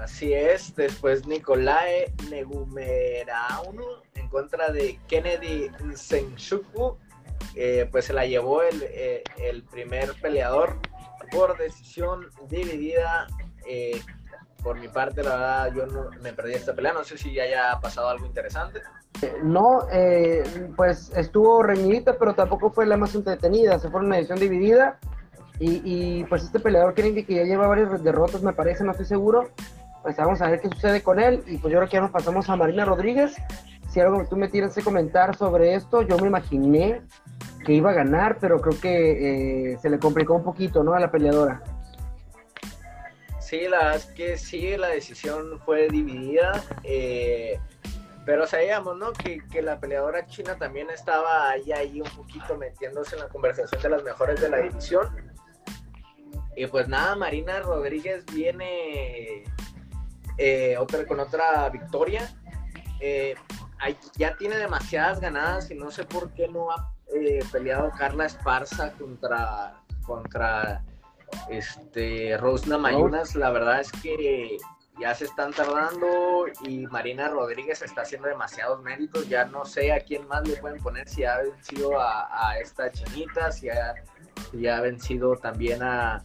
Así 0.00 0.32
es, 0.32 0.74
después 0.76 1.26
Nicolae 1.26 2.12
Negumerauno 2.30 3.84
en 4.14 4.28
contra 4.28 4.70
de 4.70 4.98
Kennedy 5.08 5.70
Nsenchuku, 5.84 6.96
eh, 7.54 7.88
pues 7.90 8.04
se 8.04 8.12
la 8.12 8.24
llevó 8.24 8.62
el, 8.62 8.82
eh, 8.84 9.24
el, 9.38 9.64
primer 9.64 10.14
peleador 10.20 10.78
por 11.32 11.58
decisión 11.58 12.26
dividida 12.48 13.26
eh, 13.66 14.00
por 14.62 14.78
mi 14.78 14.88
parte, 14.88 15.22
la 15.22 15.30
verdad, 15.30 15.72
yo 15.74 15.86
no, 15.86 16.10
me 16.20 16.32
perdí 16.32 16.54
esta 16.54 16.74
pelea. 16.74 16.92
No 16.92 17.04
sé 17.04 17.16
si 17.16 17.38
haya 17.38 17.78
pasado 17.80 18.08
algo 18.08 18.26
interesante. 18.26 18.82
No, 19.42 19.86
eh, 19.90 20.42
pues 20.76 21.10
estuvo 21.16 21.62
reñidita, 21.62 22.18
pero 22.18 22.34
tampoco 22.34 22.70
fue 22.70 22.86
la 22.86 22.96
más 22.96 23.14
entretenida. 23.14 23.78
Se 23.78 23.90
fue 23.90 24.00
una 24.00 24.18
edición 24.18 24.38
dividida. 24.38 24.98
Y, 25.60 26.24
pues 26.24 26.44
este 26.44 26.60
peleador 26.60 26.94
Kennedy 26.94 27.24
que 27.24 27.34
ya 27.34 27.44
lleva 27.44 27.66
varias 27.66 28.02
derrotas, 28.02 28.42
me 28.42 28.52
parece, 28.52 28.84
no 28.84 28.92
estoy 28.92 29.06
seguro. 29.06 29.50
Pues 30.02 30.16
vamos 30.16 30.40
a 30.40 30.48
ver 30.48 30.60
qué 30.60 30.68
sucede 30.68 31.02
con 31.02 31.18
él. 31.18 31.42
Y 31.46 31.58
pues 31.58 31.72
yo 31.72 31.78
creo 31.78 31.88
que 31.88 31.94
ya 31.94 32.00
nos 32.00 32.10
pasamos 32.10 32.48
a 32.48 32.56
Marina 32.56 32.84
Rodríguez. 32.84 33.34
Si 33.90 34.00
algo 34.00 34.24
tú 34.28 34.36
me 34.36 34.48
tienes 34.48 34.74
que 34.74 34.82
comentar 34.82 35.34
sobre 35.36 35.74
esto, 35.74 36.02
yo 36.02 36.16
me 36.18 36.28
imaginé 36.28 37.02
que 37.64 37.72
iba 37.72 37.90
a 37.90 37.94
ganar, 37.94 38.38
pero 38.40 38.60
creo 38.60 38.80
que 38.80 39.72
eh, 39.72 39.78
se 39.78 39.90
le 39.90 39.98
complicó 39.98 40.34
un 40.34 40.44
poquito, 40.44 40.84
¿no? 40.84 40.94
A 40.94 41.00
la 41.00 41.10
peleadora. 41.10 41.62
Sí, 43.40 43.66
la 43.68 43.78
verdad 43.78 43.96
es 43.96 44.06
que 44.06 44.36
sí, 44.36 44.76
la 44.76 44.88
decisión 44.88 45.58
fue 45.64 45.88
dividida. 45.88 46.62
Eh, 46.84 47.58
pero 48.28 48.46
sabíamos, 48.46 48.94
¿no? 48.98 49.10
Que, 49.14 49.40
la 49.62 49.80
peleadora 49.80 50.26
china 50.26 50.54
también 50.58 50.90
estaba 50.90 51.48
ahí, 51.48 51.72
ahí 51.72 52.02
un 52.02 52.10
poquito 52.10 52.58
metiéndose 52.58 53.16
en 53.16 53.22
la 53.22 53.28
conversación 53.28 53.80
de 53.80 53.88
las 53.88 54.04
mejores 54.04 54.38
de 54.42 54.50
la 54.50 54.58
división. 54.58 55.08
Y 56.58 56.66
pues 56.66 56.88
nada, 56.88 57.14
Marina 57.14 57.60
Rodríguez 57.60 58.26
viene 58.26 59.44
eh, 60.36 60.76
otra, 60.76 61.06
con 61.06 61.20
otra 61.20 61.68
victoria. 61.68 62.28
Eh, 63.00 63.36
ya 64.16 64.36
tiene 64.36 64.56
demasiadas 64.56 65.20
ganadas 65.20 65.70
y 65.70 65.76
no 65.76 65.92
sé 65.92 66.04
por 66.04 66.32
qué 66.32 66.48
no 66.48 66.72
ha 66.72 66.92
peleado 67.52 67.92
Carla 67.96 68.26
Esparza 68.26 68.92
contra, 68.94 69.80
contra 70.04 70.82
este, 71.48 72.36
Rosna 72.38 72.76
Mayunas, 72.76 73.36
la 73.36 73.50
verdad 73.50 73.80
es 73.80 73.92
que 73.92 74.58
ya 75.00 75.14
se 75.14 75.26
están 75.26 75.52
tardando 75.52 76.46
y 76.62 76.86
Marina 76.88 77.28
Rodríguez 77.28 77.82
está 77.82 78.02
haciendo 78.02 78.28
demasiados 78.28 78.82
méritos. 78.82 79.28
Ya 79.28 79.44
no 79.44 79.64
sé 79.64 79.92
a 79.92 80.00
quién 80.00 80.26
más 80.26 80.46
le 80.46 80.56
pueden 80.56 80.82
poner, 80.82 81.08
si 81.08 81.24
ha 81.24 81.38
vencido 81.38 82.00
a, 82.00 82.58
esta 82.60 82.90
chinita, 82.90 83.52
si 83.52 83.68
ha, 83.70 83.94
vencido 84.52 85.36
también 85.36 85.82
a, 85.82 86.22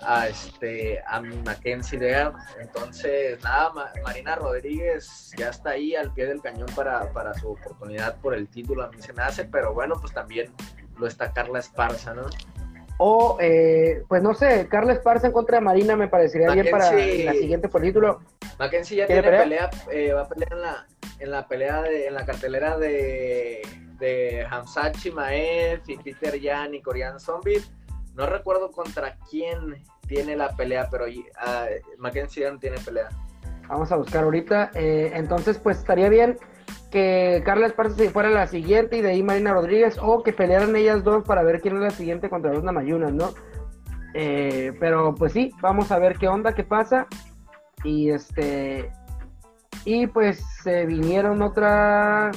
a 0.00 0.28
este 0.28 1.00
a 1.06 1.20
Mackenzie 1.20 1.98
Dare. 1.98 2.32
Entonces, 2.60 3.42
nada, 3.42 3.92
Marina 4.04 4.34
Rodríguez 4.36 5.32
ya 5.36 5.50
está 5.50 5.70
ahí 5.70 5.94
al 5.94 6.12
pie 6.12 6.26
del 6.26 6.40
cañón 6.40 6.68
para, 6.74 7.12
para 7.12 7.34
su 7.34 7.50
oportunidad 7.50 8.16
por 8.20 8.34
el 8.34 8.48
título, 8.48 8.84
a 8.84 8.90
mí 8.90 9.00
se 9.00 9.12
me 9.12 9.22
hace, 9.22 9.44
pero 9.44 9.74
bueno, 9.74 9.94
pues 10.00 10.12
también 10.12 10.52
lo 10.98 11.06
está 11.06 11.32
Carla 11.32 11.58
Esparza, 11.58 12.14
¿no? 12.14 12.26
O, 12.98 13.36
eh, 13.40 14.02
pues 14.08 14.22
no 14.22 14.32
sé, 14.32 14.68
Carla 14.68 14.94
Esparza 14.94 15.26
en 15.26 15.32
contra 15.34 15.58
de 15.58 15.64
Marina 15.64 15.96
me 15.96 16.08
parecería 16.08 16.50
bien 16.52 16.68
para 16.70 16.92
la 16.92 17.32
siguiente 17.32 17.68
por 17.68 17.82
título. 17.82 18.20
Mackenzie 18.58 18.96
ya 18.96 19.06
tiene 19.06 19.22
pelea, 19.22 19.70
eh, 19.90 20.12
va 20.14 20.22
a 20.22 20.28
pelear 20.28 20.52
en 20.54 20.62
la, 20.62 20.86
en 21.18 21.30
la 21.30 21.46
pelea, 21.46 21.82
de, 21.82 22.06
en 22.06 22.14
la 22.14 22.24
cartelera 22.24 22.78
de, 22.78 23.60
de 23.98 24.46
Hamzachi 24.50 25.10
Maev 25.10 25.82
y 25.86 25.96
Peter 25.96 26.38
Yan 26.38 26.74
y 26.74 26.82
Korean 26.82 27.18
Zombie. 27.20 27.62
No 28.14 28.26
recuerdo 28.26 28.70
contra 28.70 29.16
quién 29.30 29.82
tiene 30.06 30.36
la 30.36 30.54
pelea, 30.56 30.88
pero 30.90 31.06
uh, 31.06 31.98
Mackenzie 31.98 32.50
no 32.50 32.58
tiene 32.58 32.78
pelea. 32.78 33.08
Vamos 33.68 33.90
a 33.92 33.96
buscar 33.96 34.24
ahorita. 34.24 34.70
Eh, 34.74 35.12
entonces, 35.14 35.58
pues 35.58 35.78
estaría 35.78 36.08
bien 36.08 36.38
que 36.90 37.42
Carla 37.44 37.66
Esparza 37.66 37.96
se 37.96 38.10
fuera 38.10 38.30
la 38.30 38.46
siguiente 38.46 38.96
y 38.96 39.02
de 39.02 39.10
ahí 39.10 39.22
Marina 39.22 39.52
Rodríguez, 39.52 39.98
o 40.00 40.22
que 40.22 40.32
pelearan 40.32 40.76
ellas 40.76 41.02
dos 41.04 41.24
para 41.24 41.42
ver 41.42 41.60
quién 41.60 41.76
es 41.76 41.82
la 41.82 41.90
siguiente 41.90 42.30
contra 42.30 42.52
los 42.52 42.62
Namayunas, 42.62 43.12
¿no? 43.12 43.34
Eh, 44.14 44.72
pero 44.80 45.14
pues 45.14 45.32
sí, 45.32 45.52
vamos 45.60 45.90
a 45.90 45.98
ver 45.98 46.16
qué 46.16 46.28
onda, 46.28 46.54
qué 46.54 46.64
pasa. 46.64 47.06
Y 47.84 48.10
este. 48.10 48.90
Y 49.84 50.06
pues 50.06 50.42
se 50.62 50.86
vinieron 50.86 51.42
otra 51.42 52.30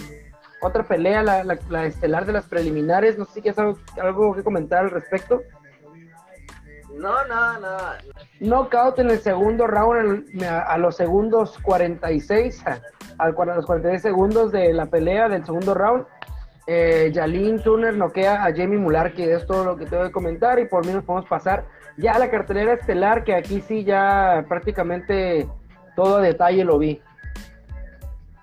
otra 0.61 0.83
pelea, 0.83 1.23
la, 1.23 1.85
estelar 1.85 2.25
de 2.25 2.33
las 2.33 2.45
preliminares. 2.45 3.17
No 3.17 3.25
sé 3.25 3.33
si 3.33 3.41
quieres 3.41 3.59
algo, 3.59 3.77
algo 4.01 4.35
que 4.35 4.43
comentar 4.43 4.85
al 4.85 4.91
respecto. 4.91 5.41
No, 6.95 7.25
nada, 7.27 7.59
nada. 7.59 7.97
Knockout 8.39 8.99
en 8.99 9.11
el 9.11 9.19
segundo 9.19 9.67
round 9.67 10.43
a, 10.43 10.77
los 10.77 10.97
segundos 10.97 11.57
46 11.61 12.63
a 13.19 13.27
los 13.27 13.65
46 13.65 14.01
segundos 14.01 14.51
de 14.51 14.73
la 14.73 14.85
pelea 14.87 15.29
del 15.29 15.45
segundo 15.45 15.73
round, 15.73 16.05
eh, 16.67 17.11
Turner 17.63 17.95
noquea 17.95 18.45
a 18.45 18.55
Jamie 18.55 18.77
Mular, 18.77 19.13
que 19.13 19.33
es 19.33 19.45
todo 19.45 19.65
lo 19.65 19.75
que 19.75 19.85
tengo 19.85 20.03
que 20.03 20.11
comentar, 20.11 20.59
y 20.59 20.65
por 20.65 20.85
mí 20.85 20.93
nos 20.93 21.03
podemos 21.03 21.27
pasar 21.27 21.65
ya 21.97 22.13
a 22.13 22.19
la 22.19 22.29
cartelera 22.29 22.73
estelar, 22.73 23.23
que 23.23 23.35
aquí 23.35 23.61
sí 23.61 23.83
ya 23.83 24.45
prácticamente 24.47 25.47
todo 25.95 26.17
a 26.17 26.21
detalle 26.21 26.63
lo 26.63 26.77
vi. 26.77 27.01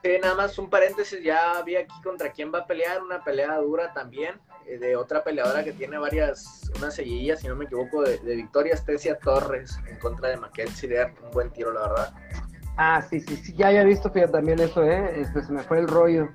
Sí, 0.07 0.13
nada 0.23 0.37
más 0.37 0.57
un 0.57 0.71
paréntesis, 0.71 1.21
ya 1.21 1.61
vi 1.65 1.75
aquí 1.75 2.01
contra 2.01 2.31
quién 2.31 2.53
va 2.55 2.61
a 2.61 2.67
pelear, 2.67 3.03
una 3.03 3.25
pelea 3.25 3.57
dura 3.57 3.93
también, 3.93 4.37
eh, 4.65 4.79
de 4.79 4.95
otra 4.95 5.25
peleadora 5.25 5.65
que 5.65 5.73
tiene 5.73 5.99
varias, 5.99 6.71
unas 6.79 6.95
seguidillas, 6.95 7.41
si 7.41 7.49
no 7.49 7.57
me 7.57 7.65
equivoco, 7.65 8.03
de, 8.03 8.19
de 8.19 8.37
victorias, 8.37 8.85
Tesia 8.85 9.19
Torres 9.19 9.77
en 9.89 9.99
contra 9.99 10.29
de 10.29 10.37
Mackenzie, 10.37 11.07
un 11.25 11.31
buen 11.33 11.51
tiro, 11.51 11.73
la 11.73 11.89
verdad. 11.89 12.15
Ah, 12.77 13.03
sí, 13.03 13.19
sí, 13.19 13.35
sí, 13.37 13.53
ya 13.57 13.67
había 13.67 13.83
visto 13.83 14.09
fíjate, 14.09 14.31
también 14.31 14.61
eso, 14.61 14.85
¿eh? 14.85 15.23
Este, 15.23 15.43
se 15.43 15.53
me 15.53 15.65
fue 15.65 15.81
el 15.81 15.89
rollo. 15.89 16.29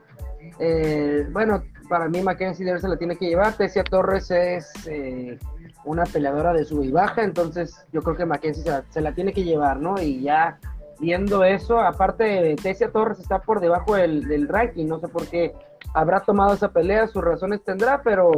Eh, 0.59 1.25
bueno, 1.31 1.63
para 1.87 2.09
mí 2.09 2.21
Mackenzie 2.21 2.77
se 2.77 2.87
la 2.89 2.97
tiene 2.97 3.15
que 3.15 3.29
llevar. 3.29 3.55
Tessia 3.55 3.85
Torres 3.85 4.31
es 4.31 4.69
eh, 4.85 5.39
una 5.85 6.03
peleadora 6.03 6.51
de 6.51 6.65
sub 6.65 6.83
y 6.83 6.91
baja, 6.91 7.23
entonces 7.23 7.85
yo 7.93 8.01
creo 8.01 8.17
que 8.17 8.25
Mackenzie 8.25 8.65
se 8.89 8.99
la, 8.99 9.13
tiene 9.13 9.31
que 9.31 9.45
llevar, 9.45 9.79
¿no? 9.79 9.97
Y 10.01 10.23
ya 10.23 10.59
viendo 11.01 11.43
eso, 11.43 11.79
aparte 11.79 12.55
Tessia 12.61 12.91
Torres 12.91 13.19
está 13.19 13.41
por 13.41 13.59
debajo 13.59 13.95
del, 13.95 14.27
del 14.27 14.47
ranking, 14.47 14.85
no 14.85 14.99
sé 14.99 15.07
por 15.07 15.27
qué 15.27 15.51
habrá 15.93 16.21
tomado 16.21 16.53
esa 16.53 16.71
pelea, 16.71 17.07
sus 17.07 17.23
razones 17.23 17.63
tendrá, 17.63 18.03
pero 18.03 18.31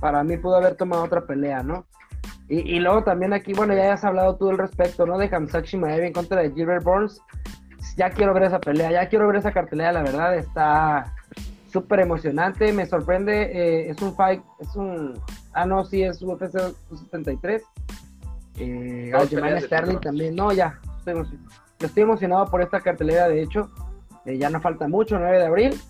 para 0.00 0.24
mí 0.24 0.36
pudo 0.36 0.56
haber 0.56 0.74
tomado 0.74 1.04
otra 1.04 1.24
pelea, 1.24 1.62
¿no? 1.62 1.86
Y, 2.46 2.78
luego 2.78 3.02
también 3.04 3.32
aquí, 3.32 3.54
bueno, 3.54 3.74
ya 3.74 3.94
has 3.94 4.04
hablado 4.04 4.36
tú 4.36 4.50
al 4.50 4.58
respecto, 4.58 5.06
¿no? 5.06 5.16
De 5.16 5.34
Hamzat 5.34 5.64
Shimaev 5.64 6.02
en 6.02 6.12
contra 6.12 6.42
de 6.42 6.52
Gilbert 6.52 6.84
Burns. 6.84 7.18
Ya 7.96 8.10
quiero 8.10 8.34
ver 8.34 8.42
esa 8.42 8.60
pelea, 8.60 8.90
ya 8.90 9.08
quiero 9.08 9.26
ver 9.26 9.36
esa 9.36 9.50
cartelera, 9.50 9.92
la 9.92 10.02
verdad, 10.02 10.36
está 10.36 11.14
súper 11.72 12.00
emocionante, 12.00 12.70
me 12.74 12.84
sorprende, 12.84 13.44
eh, 13.44 13.88
es 13.88 14.02
un 14.02 14.14
fight, 14.14 14.42
es 14.60 14.76
un, 14.76 15.18
ah 15.54 15.64
no, 15.64 15.84
sí, 15.86 16.02
es 16.02 16.20
UFC 16.20 16.58
73. 16.90 17.62
Eh, 18.58 19.12
Sterling 19.60 20.00
también, 20.00 20.36
no, 20.36 20.52
ya, 20.52 20.78
estoy, 21.06 22.02
emocionado 22.02 22.46
por 22.46 22.62
esta 22.62 22.80
cartelera, 22.80 23.28
de 23.28 23.42
hecho, 23.42 23.70
eh, 24.24 24.38
ya 24.38 24.50
no 24.50 24.60
falta 24.60 24.88
mucho, 24.88 25.18
9 25.18 25.38
de 25.38 25.46
abril, 25.46 25.80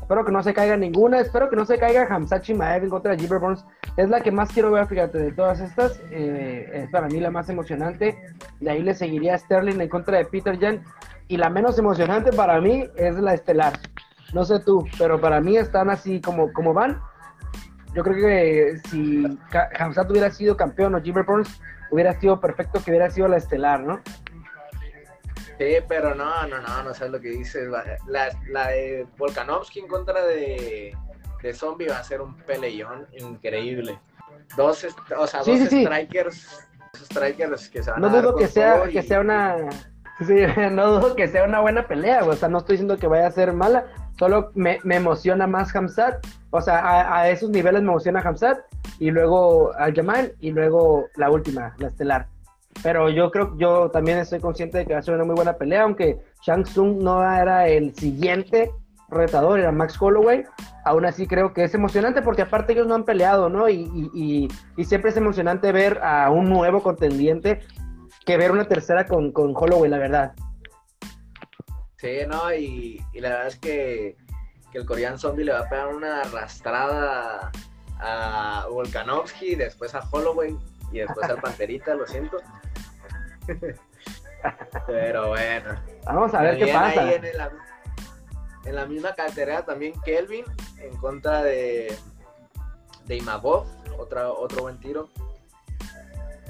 espero 0.00 0.24
que 0.24 0.32
no 0.32 0.42
se 0.42 0.54
caiga 0.54 0.76
ninguna, 0.76 1.20
espero 1.20 1.48
que 1.48 1.56
no 1.56 1.64
se 1.64 1.78
caiga 1.78 2.06
Hamzat 2.10 2.44
Shimaev 2.44 2.84
en 2.84 2.90
contra 2.90 3.12
de 3.12 3.18
Gilbert 3.18 3.42
Burns, 3.42 3.64
es 3.96 4.08
la 4.08 4.20
que 4.20 4.30
más 4.30 4.50
quiero 4.50 4.70
ver, 4.70 4.86
fíjate, 4.86 5.18
de 5.18 5.32
todas 5.32 5.60
estas. 5.60 6.00
Eh, 6.10 6.68
es 6.72 6.90
para 6.90 7.08
mí 7.08 7.20
la 7.20 7.30
más 7.30 7.48
emocionante. 7.48 8.18
De 8.60 8.70
ahí 8.70 8.82
le 8.82 8.94
seguiría 8.94 9.36
Sterling 9.36 9.80
en 9.80 9.88
contra 9.88 10.18
de 10.18 10.24
Peter 10.24 10.58
Jan. 10.58 10.82
Y 11.28 11.36
la 11.36 11.50
menos 11.50 11.78
emocionante 11.78 12.32
para 12.32 12.60
mí 12.60 12.84
es 12.96 13.16
la 13.16 13.34
estelar. 13.34 13.78
No 14.32 14.44
sé 14.44 14.60
tú, 14.60 14.86
pero 14.98 15.20
para 15.20 15.40
mí 15.40 15.56
están 15.56 15.90
así 15.90 16.20
como, 16.20 16.52
como 16.52 16.72
van. 16.72 17.00
Yo 17.94 18.04
creo 18.04 18.16
que 18.16 18.78
si 18.88 19.24
Hamzat 19.78 20.10
hubiera 20.10 20.30
sido 20.30 20.56
campeón 20.56 20.94
o 20.94 21.02
Jimmy 21.02 21.22
Burns, 21.22 21.60
hubiera 21.90 22.18
sido 22.18 22.40
perfecto 22.40 22.82
que 22.82 22.90
hubiera 22.90 23.10
sido 23.10 23.26
la 23.28 23.36
estelar, 23.36 23.80
¿no? 23.80 24.00
Sí, 25.60 25.76
pero 25.86 26.14
no, 26.14 26.46
no, 26.46 26.58
no, 26.58 26.82
no 26.82 26.94
sabes 26.94 27.12
lo 27.12 27.20
que 27.20 27.28
dices. 27.28 27.68
La, 28.06 28.30
la 28.48 28.68
de 28.68 29.06
Volkanovski 29.18 29.80
en 29.80 29.88
contra 29.88 30.24
de, 30.24 30.96
de 31.42 31.52
Zombie 31.52 31.86
va 31.86 31.98
a 31.98 32.02
ser 32.02 32.22
un 32.22 32.34
peleón 32.34 33.06
increíble. 33.18 34.00
Dos, 34.56 34.86
o 35.18 35.26
sea, 35.26 35.42
dos 35.42 35.60
strikers, 35.60 36.66
strikers 36.94 37.68
que 37.68 37.82
se 37.82 37.90
van 37.90 38.00
no 38.00 38.06
a 38.06 38.10
dudo 38.10 38.36
que 38.36 38.48
sea, 38.48 38.84
que 38.84 39.02
sea 39.02 39.20
una 39.20 39.56
no 40.72 40.92
dudo 40.92 41.14
que 41.14 41.28
sea 41.28 41.44
una 41.44 41.60
buena 41.60 41.86
pelea, 41.86 42.24
o 42.24 42.34
sea, 42.34 42.48
no 42.48 42.58
estoy 42.58 42.74
diciendo 42.74 42.96
que 42.96 43.06
vaya 43.06 43.26
a 43.26 43.30
ser 43.30 43.52
mala, 43.52 43.84
solo 44.18 44.52
me, 44.54 44.80
emociona 44.84 45.46
más 45.46 45.76
Hamzat, 45.76 46.26
o 46.48 46.60
sea, 46.62 47.14
a, 47.14 47.28
esos 47.28 47.50
niveles 47.50 47.82
me 47.82 47.90
emociona 47.90 48.20
Hamzat, 48.20 48.60
y 48.98 49.10
luego 49.10 49.74
al 49.74 49.94
Jamal, 49.94 50.34
y 50.40 50.52
luego 50.52 51.06
la 51.16 51.30
última, 51.30 51.74
la 51.76 51.88
estelar. 51.88 52.26
Pero 52.82 53.10
yo 53.10 53.30
creo, 53.30 53.56
yo 53.58 53.90
también 53.90 54.18
estoy 54.18 54.40
consciente 54.40 54.78
de 54.78 54.86
que 54.86 54.94
va 54.94 55.00
a 55.00 55.02
ser 55.02 55.14
una 55.14 55.24
muy 55.24 55.34
buena 55.34 55.54
pelea, 55.54 55.82
aunque 55.82 56.18
Shang 56.42 56.64
Tsung 56.64 57.02
no 57.02 57.22
era 57.22 57.68
el 57.68 57.94
siguiente 57.94 58.70
retador, 59.08 59.58
era 59.58 59.72
Max 59.72 60.00
Holloway, 60.00 60.44
aún 60.84 61.04
así 61.04 61.26
creo 61.26 61.52
que 61.52 61.64
es 61.64 61.74
emocionante 61.74 62.22
porque 62.22 62.42
aparte 62.42 62.72
ellos 62.72 62.86
no 62.86 62.94
han 62.94 63.04
peleado, 63.04 63.48
¿no? 63.48 63.68
Y, 63.68 64.48
siempre 64.84 65.10
es 65.10 65.16
emocionante 65.16 65.72
ver 65.72 66.00
a 66.02 66.30
un 66.30 66.48
nuevo 66.48 66.82
contendiente 66.82 67.60
que 68.24 68.36
ver 68.36 68.50
una 68.52 68.66
tercera 68.66 69.06
con, 69.06 69.32
con 69.32 69.52
Holloway, 69.54 69.90
la 69.90 69.98
verdad. 69.98 70.32
Sí, 71.96 72.20
no, 72.26 72.52
y, 72.54 73.04
la 73.14 73.28
verdad 73.28 73.46
es 73.48 73.58
que, 73.58 74.16
el 74.72 74.86
Korean 74.86 75.18
Zombie 75.18 75.44
le 75.44 75.52
va 75.52 75.60
a 75.60 75.68
pegar 75.68 75.88
una 75.88 76.20
arrastrada 76.20 77.50
a 77.98 78.66
Volkanovski, 78.70 79.56
después 79.56 79.94
a 79.94 80.00
Holloway 80.10 80.56
y 80.92 80.98
después 80.98 81.28
al 81.28 81.40
Panterita, 81.40 81.94
lo 81.94 82.06
siento. 82.06 82.38
Pero 84.86 85.28
bueno. 85.28 85.80
Vamos 86.04 86.34
a 86.34 86.42
ver 86.42 86.58
qué 86.58 86.72
pasa. 86.72 87.14
en, 87.14 87.24
en, 88.64 88.74
la 88.74 88.86
misma 88.86 89.14
cartera 89.14 89.64
también 89.64 89.92
Kelvin 90.04 90.44
en 90.78 90.96
contra 90.96 91.42
de, 91.42 91.96
de 93.06 93.16
Imagov, 93.16 93.66
otra, 93.98 94.30
otro 94.30 94.62
buen 94.62 94.78
tiro. 94.78 95.08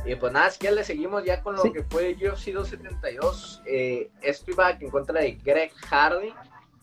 Y 0.04 0.14
pues 0.14 0.32
nada, 0.32 0.49
es 0.49 0.56
que 0.56 0.70
le 0.70 0.82
seguimos 0.82 1.25
ya 1.25 1.42
con 1.42 1.56
lo 1.56 1.62
que 1.62 1.85
fue 1.85 2.14
UFC 2.14 2.52
272. 2.52 3.62
Eh, 3.66 4.11
Spivak 4.32 4.82
en 4.82 4.90
contra 4.90 5.20
de 5.20 5.32
Greg 5.32 5.73
Hardy. 5.88 6.32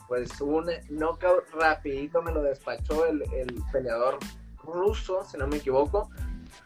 Pues 0.08 0.40
un 0.40 0.70
knockout 0.90 1.50
rapidito 1.54 2.22
me 2.22 2.32
lo 2.32 2.42
despachó 2.42 3.06
el, 3.08 3.24
el 3.34 3.62
peleador 3.74 4.20
ruso, 4.64 5.26
si 5.26 5.38
no 5.38 5.48
me 5.48 5.58
equivoco. 5.58 6.10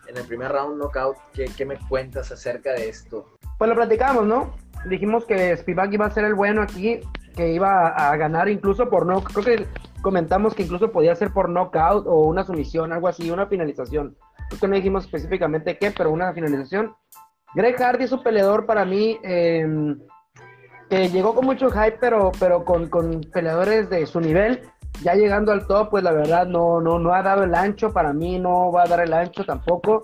En 0.08 0.18
el 0.18 0.24
primer 0.26 0.52
round 0.52 0.78
knockout, 0.78 1.18
¿qué, 1.34 1.46
¿qué, 1.56 1.66
me 1.66 1.78
cuentas 1.88 2.32
acerca 2.32 2.74
de 2.74 2.90
esto? 2.90 3.38
Pues 3.58 3.70
lo 3.70 3.76
platicamos, 3.76 4.26
¿no? 4.26 4.54
Dijimos 4.86 5.26
que 5.26 5.56
Spivak 5.56 5.94
iba 5.94 6.06
a 6.06 6.12
ser 6.12 6.26
el 6.26 6.34
bueno 6.34 6.62
aquí, 6.62 7.02
que 7.36 7.54
iba 7.54 7.88
a, 7.88 8.16
ganar 8.18 8.50
incluso 8.50 8.90
por 8.90 9.06
no, 9.06 9.24
creo 9.24 9.44
que 9.44 9.68
comentamos 10.02 10.56
que 10.56 10.64
incluso 10.64 10.92
podía 10.92 11.16
ser 11.16 11.32
por 11.32 11.50
knockout 11.50 12.06
o 12.08 12.22
una 12.22 12.44
sumisión, 12.44 12.92
algo 12.92 13.08
así, 13.08 13.30
una 13.30 13.48
finalización. 13.48 14.18
Creo 14.50 14.60
que 14.60 14.68
no 14.68 14.76
dijimos 14.76 15.06
específicamente 15.06 15.78
qué, 15.78 15.92
pero 15.92 16.12
una 16.12 16.34
finalización. 16.34 16.96
Greg 17.54 17.76
Hardy 17.78 18.06
es 18.06 18.12
un 18.12 18.24
peleador 18.24 18.66
para 18.66 18.86
mí 18.86 19.20
em, 19.24 20.00
que 20.90 21.10
llegó 21.10 21.36
con 21.36 21.46
mucho 21.46 21.70
hype, 21.70 21.98
pero, 22.00 22.32
pero 22.40 22.66
con, 22.66 22.90
con, 22.90 23.22
peleadores 23.32 23.90
de 23.90 24.06
su 24.06 24.20
nivel. 24.20 24.62
Ya 25.04 25.16
llegando 25.16 25.52
al 25.52 25.66
top, 25.66 25.90
pues 25.90 26.04
la 26.04 26.12
verdad 26.12 26.46
no, 26.46 26.80
no, 26.80 27.00
no 27.00 27.14
ha 27.14 27.24
dado 27.24 27.44
el 27.44 27.56
ancho. 27.56 27.92
Para 27.92 28.14
mí 28.14 28.38
no 28.38 28.72
va 28.72 28.84
a 28.84 28.88
dar 28.88 29.00
el 29.00 29.14
ancho 29.14 29.44
tampoco. 29.44 30.02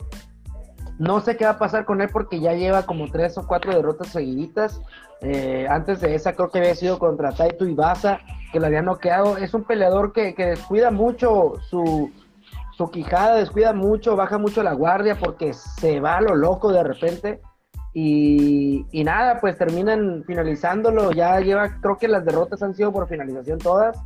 No 0.98 1.20
sé 1.20 1.38
qué 1.38 1.46
va 1.46 1.51
a 1.51 1.60
pasar 1.60 1.86
con 1.86 2.01
él 2.01 2.10
porque 2.12 2.39
ya 2.39 2.53
lleva 2.53 2.84
como 2.84 3.08
tres 3.12 3.38
o 3.38 3.46
cuatro 3.46 3.74
derrotas 3.74 4.08
seguiditas. 4.08 4.82
Eh, 5.22 5.67
antes 5.70 6.01
de 6.01 6.15
esa 6.15 6.34
creo 6.34 6.50
que 6.50 6.60
había 6.60 6.75
sido 6.75 7.00
contra 7.00 7.32
Taito 7.32 7.67
Ibasa, 7.67 8.20
que 8.51 8.60
lo 8.60 8.65
había 8.65 8.82
noqueado. 8.82 9.38
Es 9.38 9.53
un 9.53 9.63
peleador 9.63 10.13
que, 10.13 10.34
que 10.34 10.48
descuida 10.48 10.89
mucho 10.89 11.53
su, 11.70 12.12
su 12.75 12.89
quijada, 12.89 13.36
descuida 13.36 13.74
mucho, 13.74 14.15
baja 14.15 14.38
mucho 14.39 14.63
la 14.63 14.74
guardia 14.74 15.15
porque 15.15 15.53
se 15.53 16.00
va 16.00 16.17
a 16.17 16.22
lo 16.22 16.36
loco 16.36 16.72
de 16.72 16.84
repente. 16.84 17.41
Y, 17.94 18.86
y, 18.91 19.03
nada, 19.03 19.39
pues 19.39 19.58
terminan 19.58 20.24
finalizándolo. 20.27 21.12
Ya 21.12 21.39
lleva, 21.39 21.79
creo 21.82 21.98
que 21.98 22.08
las 22.08 22.25
derrotas 22.25 22.62
han 22.62 22.75
sido 22.75 22.91
por 22.91 23.08
finalización 23.08 23.58
todas. 23.58 23.98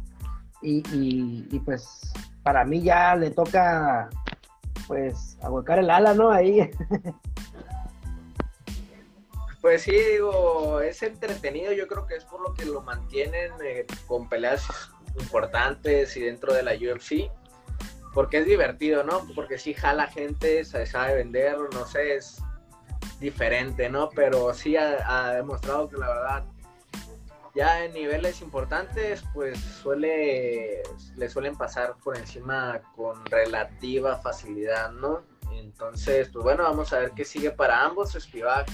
Y, 0.62 0.84
y, 0.94 1.60
pues 1.60 2.14
para 2.44 2.64
mí 2.64 2.82
ya 2.82 3.16
le 3.16 3.32
toca 3.32 4.10
pues 4.88 5.38
ahuecar 5.42 5.80
el 5.80 5.90
ala, 5.90 6.14
¿no? 6.14 6.32
Ahí. 6.32 6.70
Pues 9.62 9.84
sí, 9.84 9.92
digo, 9.92 10.82
es 10.82 11.04
entretenido, 11.04 11.72
yo 11.72 11.88
creo 11.88 12.08
que 12.08 12.16
es 12.16 12.26
por 12.26 12.42
lo 12.42 12.56
que 12.56 12.66
lo 12.66 12.82
mantienen 12.82 13.52
eh, 13.64 13.86
con 14.08 14.28
peleas 14.28 14.68
importantes 15.20 16.18
y 16.18 16.22
dentro 16.22 16.52
de 16.52 16.64
la 16.64 16.72
UFC, 16.74 17.30
porque 18.12 18.40
es 18.40 18.48
divertido, 18.48 19.04
¿no? 19.04 19.22
Porque 19.36 19.60
sí 19.60 19.76
jala 19.76 20.08
gente, 20.08 20.66
se 20.66 20.88
sabe 20.88 21.14
vender, 21.14 21.58
no 21.74 21.86
sé, 21.86 22.16
es 22.16 22.42
diferente, 23.20 23.88
¿no? 23.88 24.10
Pero 24.10 24.52
sí 24.56 24.78
ha, 24.78 24.98
ha 25.08 25.36
demostrado 25.36 25.88
que 25.88 25.98
la 25.98 26.08
verdad 26.08 26.46
ya 27.54 27.84
en 27.84 27.94
niveles 27.94 28.42
importantes, 28.42 29.24
pues 29.34 29.60
suele, 29.60 30.82
le 31.16 31.30
suelen 31.30 31.56
pasar 31.56 31.96
por 32.04 32.18
encima 32.18 32.82
con 32.96 33.26
relativa 33.26 34.18
facilidad, 34.18 34.92
¿no? 34.92 35.24
Entonces, 35.54 36.30
pues 36.30 36.44
bueno, 36.44 36.64
vamos 36.64 36.94
a 36.94 37.00
ver 37.00 37.12
qué 37.12 37.26
sigue 37.26 37.52
para 37.52 37.84
ambos. 37.84 38.14
Spivak 38.14 38.70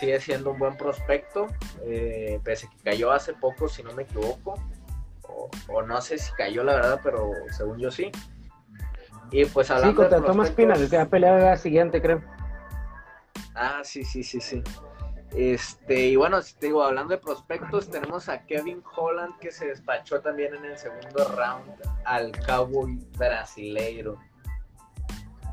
sigue 0.00 0.20
siendo 0.20 0.50
un 0.50 0.58
buen 0.58 0.76
prospecto, 0.76 1.46
eh, 1.84 2.40
pese 2.42 2.66
a 2.66 2.70
que 2.70 2.76
cayó 2.78 3.12
hace 3.12 3.34
poco, 3.34 3.68
si 3.68 3.82
no 3.82 3.92
me 3.92 4.04
equivoco, 4.04 4.54
o, 5.68 5.82
no 5.82 6.00
sé 6.00 6.18
si 6.18 6.32
cayó 6.32 6.64
la 6.64 6.74
verdad, 6.74 7.00
pero 7.02 7.32
según 7.50 7.78
yo 7.78 7.90
sí. 7.90 8.10
Y 9.30 9.44
pues 9.46 9.70
hablando 9.70 10.02
sí, 10.02 10.08
contra 10.08 10.26
Thomas 10.26 10.50
Pina, 10.50 10.74
que 10.74 10.96
va 10.96 11.02
a 11.02 11.08
pelear 11.08 11.40
la 11.40 11.56
siguiente, 11.56 12.00
creo. 12.00 12.22
Ah, 13.54 13.80
sí, 13.84 14.04
sí, 14.04 14.22
sí, 14.22 14.40
sí. 14.40 14.62
Este, 15.34 16.06
y 16.08 16.16
bueno, 16.16 16.40
si 16.42 16.54
te 16.54 16.66
digo, 16.66 16.84
hablando 16.84 17.12
de 17.12 17.18
prospectos, 17.18 17.90
tenemos 17.90 18.28
a 18.28 18.46
Kevin 18.46 18.82
Holland 18.96 19.36
que 19.40 19.50
se 19.50 19.66
despachó 19.66 20.20
también 20.20 20.54
en 20.54 20.64
el 20.64 20.78
segundo 20.78 21.24
round 21.36 21.72
al 22.04 22.30
Cowboy 22.46 23.00
brasileiro. 23.18 24.16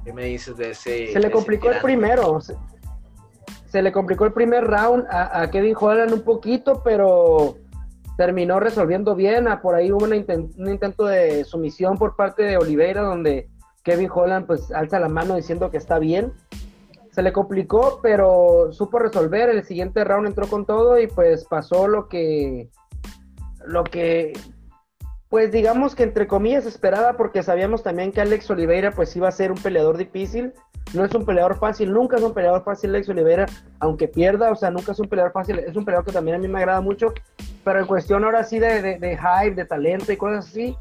¿Qué 0.05 0.13
me 0.13 0.25
dices 0.25 0.55
de 0.57 0.71
ese? 0.71 1.11
Se 1.11 1.19
le 1.19 1.31
complicó 1.31 1.71
el 1.71 1.81
primero. 1.81 2.39
Se, 2.41 3.81
le 3.81 3.91
complicó 3.91 4.25
el 4.25 4.33
primer 4.33 4.65
round 4.65 5.07
a, 5.09 5.49
Kevin 5.49 5.75
Holland 5.79 6.13
un 6.13 6.21
poquito, 6.21 6.83
pero 6.83 7.57
terminó 8.17 8.59
resolviendo 8.59 9.15
bien. 9.15 9.47
Ah, 9.47 9.61
por 9.61 9.73
ahí 9.73 9.91
hubo 9.91 10.05
un 10.05 10.69
intento 10.69 11.05
de 11.05 11.43
sumisión 11.43 11.97
por 11.97 12.15
parte 12.15 12.43
de 12.43 12.57
Oliveira, 12.57 13.01
donde 13.01 13.49
Kevin 13.83 14.09
Holland 14.13 14.45
pues 14.45 14.71
alza 14.71 14.99
la 14.99 15.09
mano 15.09 15.35
diciendo 15.35 15.71
que 15.71 15.77
está 15.77 15.97
bien 15.97 16.33
se 17.11 17.21
le 17.21 17.33
complicó, 17.33 17.99
pero 18.01 18.71
supo 18.71 18.99
resolver. 18.99 19.49
El 19.49 19.63
siguiente 19.63 20.03
round 20.03 20.27
entró 20.27 20.47
con 20.47 20.65
todo 20.65 20.99
y 20.99 21.07
pues 21.07 21.45
pasó 21.45 21.87
lo 21.87 22.07
que, 22.07 22.69
lo 23.65 23.83
que, 23.83 24.33
pues 25.29 25.51
digamos 25.51 25.93
que 25.93 26.03
entre 26.03 26.27
comillas 26.27 26.65
esperaba, 26.65 27.17
porque 27.17 27.43
sabíamos 27.43 27.83
también 27.83 28.11
que 28.11 28.21
Alex 28.21 28.49
Oliveira 28.49 28.91
pues 28.91 29.15
iba 29.15 29.27
a 29.27 29.31
ser 29.31 29.51
un 29.51 29.57
peleador 29.57 29.97
difícil. 29.97 30.53
No 30.93 31.05
es 31.05 31.13
un 31.13 31.25
peleador 31.25 31.57
fácil, 31.57 31.93
nunca 31.93 32.17
es 32.17 32.23
un 32.23 32.33
peleador 32.33 32.63
fácil 32.63 32.89
Alex 32.89 33.09
Oliveira, 33.09 33.45
aunque 33.79 34.07
pierda, 34.07 34.51
o 34.51 34.55
sea, 34.55 34.71
nunca 34.71 34.93
es 34.93 34.99
un 34.99 35.07
peleador 35.07 35.33
fácil. 35.33 35.59
Es 35.59 35.75
un 35.75 35.85
peleador 35.85 36.05
que 36.05 36.13
también 36.13 36.35
a 36.35 36.39
mí 36.39 36.47
me 36.47 36.59
agrada 36.59 36.81
mucho, 36.81 37.13
pero 37.63 37.79
en 37.79 37.87
cuestión 37.87 38.23
ahora 38.23 38.43
sí 38.43 38.57
de, 38.57 38.81
de, 38.81 39.17
hype, 39.17 39.55
de 39.55 39.65
talento 39.65 40.11
y 40.11 40.17
cosas 40.17 40.47
así, 40.47 40.75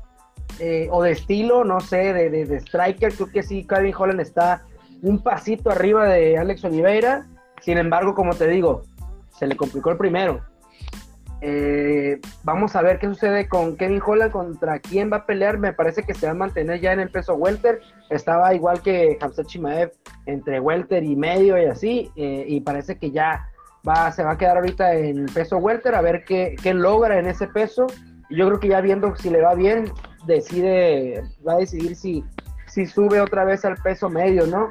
eh, 0.61 0.89
o 0.91 1.03
de 1.03 1.11
estilo, 1.11 1.65
no 1.65 1.81
sé, 1.81 2.13
de, 2.13 2.31
de, 2.31 2.47
de 2.47 2.57
striker, 2.57 3.13
creo 3.13 3.31
que 3.31 3.43
sí, 3.43 3.67
Calvin 3.67 3.95
Holland 3.97 4.21
está 4.21 4.65
un 5.03 5.23
pasito 5.23 5.71
arriba 5.71 6.07
de 6.07 6.39
Alex 6.39 6.65
Oliveira. 6.65 7.27
Sin 7.61 7.79
embargo, 7.79 8.15
como 8.15 8.35
te 8.35 8.49
digo, 8.49 8.83
se 9.39 9.47
le 9.47 9.57
complicó 9.57 9.91
el 9.91 9.97
primero. 9.97 10.41
Eh, 11.43 12.21
vamos 12.45 12.77
a 12.77 12.83
ver 12.83 12.99
qué 12.99 13.07
sucede 13.07 13.49
con 13.49 13.77
Kevin 13.77 14.03
Holland, 14.05 14.31
contra 14.31 14.79
quién 14.79 15.11
va 15.11 15.19
a 15.19 15.27
pelear. 15.27 15.59
Me 15.59 15.73
parece 15.73 16.03
que 16.03 16.15
se 16.15 16.27
va 16.27 16.33
a 16.33 16.35
mantener 16.35 16.81
ya 16.81 16.93
en 16.93 17.01
el 17.01 17.11
peso 17.11 17.35
welter. 17.35 17.81
Estaba 18.11 18.55
igual 18.55 18.83
que 18.83 19.17
Hamza 19.21 19.45
Chimaev 19.45 19.93
entre 20.27 20.61
welter 20.61 21.03
y 21.03 21.17
medio 21.17 21.61
y 21.61 21.65
así. 21.65 22.11
Eh, 22.17 22.45
y 22.47 22.61
parece 22.61 22.99
que 22.99 23.11
ya 23.11 23.47
va, 23.89 24.13
se 24.13 24.23
va 24.23 24.33
a 24.33 24.39
quedar 24.39 24.59
ahorita 24.59 24.95
en 24.95 25.27
peso 25.27 25.57
welter 25.59 25.95
a 25.95 26.03
ver 26.03 26.25
qué, 26.25 26.57
qué 26.63 26.75
logra 26.75 27.19
en 27.19 27.27
ese 27.27 27.47
peso. 27.47 27.87
Yo 28.29 28.47
creo 28.47 28.61
que 28.61 28.69
ya 28.69 28.81
viendo 28.81 29.15
si 29.17 29.31
le 29.31 29.43
va 29.43 29.55
bien, 29.55 29.91
decide, 30.27 31.25
va 31.47 31.55
a 31.55 31.57
decidir 31.57 31.97
si, 31.97 32.25
si 32.67 32.87
sube 32.87 33.21
otra 33.21 33.45
vez 33.45 33.65
al 33.65 33.77
peso 33.77 34.09
medio, 34.09 34.47
¿no? 34.47 34.71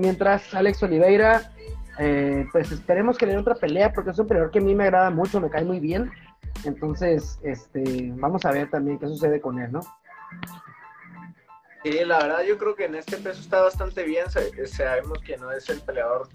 Mientras 0.00 0.54
Alex 0.54 0.82
Oliveira, 0.82 1.52
eh, 1.98 2.46
pues 2.52 2.72
esperemos 2.72 3.18
que 3.18 3.26
le 3.26 3.32
dé 3.32 3.38
otra 3.38 3.54
pelea, 3.54 3.92
porque 3.92 4.10
es 4.10 4.18
un 4.18 4.26
peleador 4.26 4.50
que 4.50 4.58
a 4.58 4.62
mí 4.62 4.74
me 4.74 4.84
agrada 4.84 5.10
mucho, 5.10 5.40
me 5.40 5.50
cae 5.50 5.64
muy 5.64 5.80
bien. 5.80 6.10
Entonces, 6.64 7.38
este, 7.42 8.12
vamos 8.14 8.44
a 8.44 8.52
ver 8.52 8.70
también 8.70 8.98
qué 8.98 9.06
sucede 9.06 9.40
con 9.40 9.58
él, 9.58 9.72
¿no? 9.72 9.80
Sí, 11.82 11.98
la 12.04 12.18
verdad 12.18 12.42
yo 12.46 12.58
creo 12.58 12.76
que 12.76 12.84
en 12.84 12.94
este 12.94 13.16
peso 13.16 13.40
está 13.40 13.62
bastante 13.62 14.04
bien. 14.04 14.26
Sabemos 14.66 15.18
que 15.26 15.36
no 15.36 15.50
es 15.50 15.68
el 15.68 15.80
peleador 15.80 16.28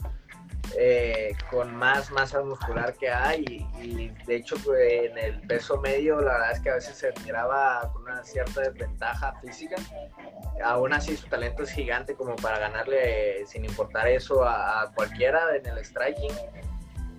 eh, 0.79 1.35
con 1.49 1.75
más 1.75 2.11
masa 2.11 2.39
muscular 2.43 2.93
que 2.93 3.09
hay 3.09 3.67
y, 3.81 4.09
de 4.27 4.35
hecho 4.35 4.55
pues, 4.63 4.79
en 5.09 5.17
el 5.17 5.41
peso 5.47 5.81
medio 5.81 6.21
la 6.21 6.33
verdad 6.33 6.51
es 6.51 6.59
que 6.59 6.69
a 6.69 6.75
veces 6.75 6.95
se 6.95 7.11
miraba 7.25 7.91
con 7.91 8.03
una 8.03 8.23
cierta 8.23 8.61
desventaja 8.61 9.33
física. 9.41 9.75
Aún 10.63 10.93
así 10.93 11.17
su 11.17 11.27
talento 11.29 11.63
es 11.63 11.71
gigante 11.71 12.13
como 12.13 12.35
para 12.35 12.59
ganarle 12.59 13.43
sin 13.47 13.65
importar 13.65 14.07
eso 14.07 14.43
a, 14.43 14.91
cualquiera 14.93 15.55
en 15.55 15.65
el 15.65 15.83
striking. 15.83 16.35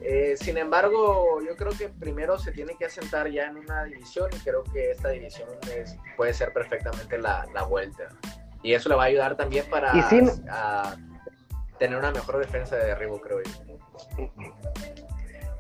Eh, 0.03 0.37
sin 0.37 0.57
embargo 0.57 1.41
yo 1.45 1.57
creo 1.57 1.73
que 1.73 1.89
primero 1.89 2.39
se 2.39 2.53
tiene 2.53 2.77
que 2.79 2.85
asentar 2.85 3.29
ya 3.29 3.47
en 3.47 3.57
una 3.57 3.83
división 3.83 4.31
y 4.37 4.39
creo 4.39 4.63
que 4.63 4.93
esta 4.93 5.09
división 5.09 5.49
puede 6.17 6.33
ser 6.33 6.53
perfectamente 6.53 7.19
la, 7.19 7.45
vuelta. 7.69 8.05
Y 8.63 8.75
eso 8.75 8.89
le 8.89 8.95
va 8.95 9.03
a 9.03 9.07
ayudar 9.07 9.37
también 9.37 9.69
para 9.69 9.93
tener 11.79 11.99
una 11.99 12.11
mejor 12.11 12.39
defensa 12.39 12.77
de 12.77 12.87
derribo, 12.87 13.21
creo 13.21 13.39
yo. 13.43 14.29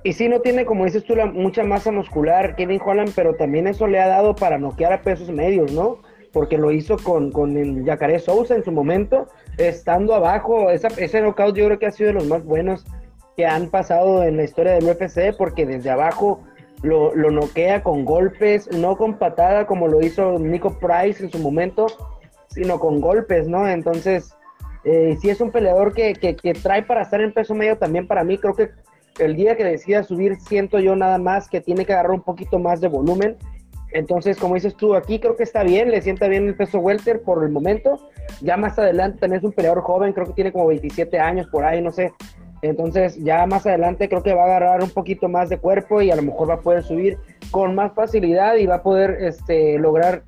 Y 0.04 0.12
sí, 0.12 0.28
no 0.28 0.40
tiene, 0.40 0.64
como 0.64 0.84
dices 0.84 1.04
tú, 1.04 1.16
la, 1.16 1.26
mucha 1.26 1.64
masa 1.64 1.90
muscular 1.90 2.54
Kevin 2.56 2.80
Holland, 2.84 3.12
pero 3.14 3.34
también 3.34 3.66
eso 3.66 3.86
le 3.86 4.00
ha 4.00 4.06
dado 4.06 4.34
para 4.34 4.58
noquear 4.58 4.92
a 4.92 5.02
pesos 5.02 5.28
medios, 5.30 5.72
¿no? 5.72 5.98
Porque 6.32 6.56
lo 6.56 6.70
hizo 6.70 6.96
con, 6.98 7.32
con 7.32 7.56
el 7.56 7.84
Yacaré 7.84 8.18
Sousa 8.18 8.54
en 8.54 8.64
su 8.64 8.70
momento, 8.70 9.28
estando 9.56 10.14
abajo. 10.14 10.70
Ese 10.70 11.20
knockout 11.20 11.56
yo 11.56 11.66
creo 11.66 11.78
que 11.78 11.86
ha 11.86 11.90
sido 11.90 12.08
de 12.08 12.14
los 12.14 12.26
más 12.26 12.44
buenos 12.44 12.84
que 13.36 13.44
han 13.46 13.70
pasado 13.70 14.22
en 14.24 14.36
la 14.36 14.44
historia 14.44 14.72
del 14.72 14.84
UFC, 14.84 15.36
porque 15.36 15.66
desde 15.66 15.90
abajo 15.90 16.42
lo, 16.82 17.14
lo 17.14 17.30
noquea 17.30 17.82
con 17.82 18.04
golpes, 18.04 18.70
no 18.70 18.96
con 18.96 19.18
patada 19.18 19.66
como 19.66 19.88
lo 19.88 20.00
hizo 20.00 20.38
Nico 20.38 20.78
Price 20.78 21.24
en 21.24 21.30
su 21.30 21.38
momento, 21.38 21.86
sino 22.48 22.78
con 22.78 23.00
golpes, 23.00 23.48
¿no? 23.48 23.68
Entonces, 23.68 24.37
eh, 24.84 25.16
si 25.20 25.30
es 25.30 25.40
un 25.40 25.50
peleador 25.50 25.92
que, 25.92 26.14
trae 26.62 26.82
para 26.82 27.02
estar 27.02 27.20
en 27.20 27.32
peso 27.32 27.54
medio 27.54 27.76
también 27.76 28.06
para 28.06 28.24
mí, 28.24 28.38
creo 28.38 28.54
que 28.54 28.70
el 29.18 29.36
día 29.36 29.56
que 29.56 29.64
decida 29.64 30.02
subir, 30.02 30.36
siento 30.36 30.78
yo 30.78 30.94
nada 30.94 31.18
más 31.18 31.48
que 31.48 31.60
tiene 31.60 31.84
que 31.84 31.92
agarrar 31.92 32.12
un 32.12 32.22
poquito 32.22 32.58
más 32.58 32.80
de 32.80 32.88
volumen. 32.88 33.36
Entonces, 33.92 34.36
como 34.36 34.54
dices 34.54 34.76
tú, 34.76 34.94
aquí 34.94 35.18
creo 35.18 35.36
que 35.36 35.42
está 35.42 35.62
bien, 35.62 35.90
le 35.90 36.02
sienta 36.02 36.28
bien 36.28 36.46
el 36.46 36.54
peso 36.54 36.78
welter 36.78 37.22
por 37.22 37.42
el 37.42 37.50
momento. 37.50 38.10
Ya 38.42 38.56
más 38.56 38.78
adelante 38.78 39.18
también 39.18 39.38
es 39.38 39.44
un 39.44 39.52
peleador 39.52 39.82
joven, 39.82 40.12
creo 40.12 40.26
que 40.26 40.34
tiene 40.34 40.52
como 40.52 40.66
27 40.66 41.18
años 41.18 41.46
por 41.48 41.64
ahí, 41.64 41.80
no 41.80 41.90
sé. 41.90 42.12
Entonces, 42.62 43.16
ya 43.22 43.46
más 43.46 43.66
adelante 43.66 44.08
creo 44.08 44.22
que 44.22 44.34
va 44.34 44.42
a 44.42 44.46
agarrar 44.46 44.82
un 44.82 44.90
poquito 44.90 45.28
más 45.28 45.48
de 45.48 45.58
cuerpo 45.58 46.02
y 46.02 46.10
a 46.10 46.16
lo 46.16 46.22
mejor 46.22 46.50
va 46.50 46.54
a 46.54 46.60
poder 46.60 46.82
subir 46.82 47.18
con 47.50 47.74
más 47.74 47.92
facilidad 47.94 48.56
y 48.56 48.66
va 48.66 48.76
a 48.76 48.82
poder 48.82 49.18
este, 49.20 49.78
lograr, 49.78 50.22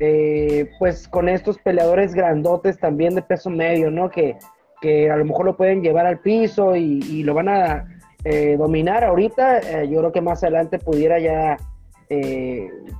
eh, 0.00 0.70
pues, 0.78 1.06
con 1.06 1.28
estos 1.28 1.58
peleadores 1.58 2.14
grandotes 2.14 2.78
también 2.78 3.14
de 3.14 3.22
peso 3.22 3.50
medio, 3.50 3.90
¿no? 3.90 4.10
Que, 4.10 4.36
que 4.80 5.10
a 5.10 5.16
lo 5.16 5.24
mejor 5.24 5.46
lo 5.46 5.56
pueden 5.56 5.82
llevar 5.82 6.06
al 6.06 6.18
piso 6.18 6.74
y, 6.74 7.22
lo 7.22 7.34
van 7.34 7.48
a 7.48 7.86
eh, 8.24 8.56
dominar 8.58 9.04
ahorita. 9.04 9.58
Eh, 9.58 9.88
yo 9.88 10.00
creo 10.00 10.12
que 10.12 10.20
más 10.20 10.42
adelante 10.42 10.78
pudiera 10.78 11.18
ya 11.18 11.56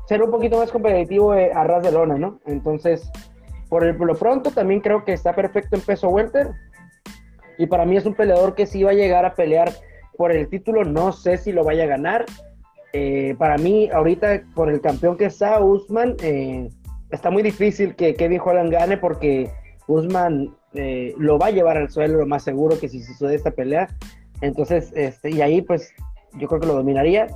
ser 0.09 0.23
un 0.23 0.31
poquito 0.31 0.59
más 0.59 0.73
competitivo 0.73 1.33
a 1.33 1.65
ras 1.65 1.85
de 1.85 1.93
lona, 1.93 2.17
¿no? 2.17 2.41
Entonces, 2.47 3.09
por, 3.69 3.85
lo 3.85 4.15
pronto, 4.17 4.51
también 4.51 4.81
creo 4.81 5.05
que 5.05 5.13
está 5.13 5.35
perfecto 5.35 5.77
en 5.77 5.83
peso 5.83 6.09
welter 6.09 6.51
y 7.57 7.67
para 7.67 7.85
mí 7.85 7.97
es 7.97 8.07
un 8.07 8.15
peleador 8.15 8.57
que 8.57 8.67
sí 8.67 8.83
va 8.83 8.91
a 8.91 8.95
llegar 8.95 9.25
a 9.25 9.35
pelear 9.35 9.71
por 10.17 10.33
el 10.33 10.49
título. 10.49 10.85
No 10.85 11.13
sé 11.13 11.37
si 11.37 11.53
lo 11.53 11.63
vaya 11.63 11.85
a 11.85 11.89
ganar. 11.89 12.25
Para 13.39 13.57
mí, 13.57 13.89
ahorita, 13.93 14.43
por 14.55 14.71
el 14.71 14.81
campeón 14.81 15.17
que 15.17 15.27
está, 15.27 15.61
Usman, 15.61 16.17
eh, 16.23 16.69
está 17.11 17.31
muy 17.31 17.43
difícil 17.43 17.95
que 17.95 18.15
Kevin 18.15 18.41
Holland 18.45 18.73
gane 18.73 18.97
porque 18.97 19.51
Usman 19.87 20.55
eh, 20.75 21.15
lo 21.19 21.39
va 21.39 21.47
a 21.47 21.51
llevar 21.51 21.77
al 21.77 21.91
suelo, 21.91 22.19
lo 22.19 22.27
más 22.27 22.43
seguro 22.43 22.79
que 22.79 22.89
si 22.89 23.03
sucede 23.03 23.35
esta 23.35 23.51
pelea. 23.51 23.89
Entonces, 24.41 24.93
este, 24.95 25.31
y 25.31 25.41
ahí, 25.41 25.63
pues, 25.63 25.93
yo 26.35 26.49
creo 26.49 26.61
que 26.61 26.67
lo 26.67 26.75
dominaría. 26.75 27.29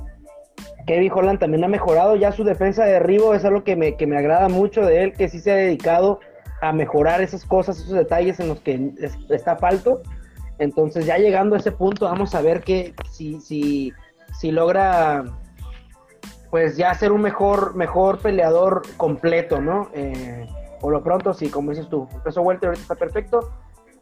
Kevin 0.85 1.11
Holland 1.11 1.39
también 1.39 1.63
ha 1.63 1.67
mejorado 1.67 2.15
ya 2.15 2.31
su 2.31 2.43
defensa 2.43 2.83
de 2.83 2.93
derribo, 2.93 3.33
es 3.33 3.45
algo 3.45 3.63
que 3.63 3.75
me, 3.75 3.95
que 3.95 4.07
me 4.07 4.17
agrada 4.17 4.49
mucho 4.49 4.85
de 4.85 5.03
él, 5.03 5.13
que 5.13 5.29
sí 5.29 5.39
se 5.39 5.51
ha 5.51 5.55
dedicado 5.55 6.19
a 6.61 6.73
mejorar 6.73 7.21
esas 7.21 7.45
cosas, 7.45 7.79
esos 7.79 7.93
detalles 7.93 8.39
en 8.39 8.49
los 8.49 8.59
que 8.59 8.91
está 9.29 9.55
falto. 9.55 10.01
Entonces 10.57 11.05
ya 11.05 11.17
llegando 11.17 11.55
a 11.55 11.59
ese 11.59 11.71
punto 11.71 12.05
vamos 12.05 12.35
a 12.35 12.41
ver 12.41 12.61
que 12.61 12.93
si, 13.11 13.39
si, 13.39 13.93
si 14.37 14.51
logra 14.51 15.23
pues 16.49 16.77
ya 16.77 16.93
ser 16.93 17.11
un 17.11 17.21
mejor, 17.21 17.75
mejor 17.75 18.19
peleador 18.19 18.81
completo, 18.97 19.61
¿no? 19.61 19.89
Eh, 19.93 20.47
por 20.79 20.93
lo 20.93 21.03
pronto, 21.03 21.33
sí, 21.33 21.49
como 21.49 21.71
dices 21.71 21.89
tú, 21.89 22.07
peso 22.23 22.41
welter 22.41 22.69
ahorita 22.69 22.81
está 22.81 22.95
perfecto. 22.95 23.51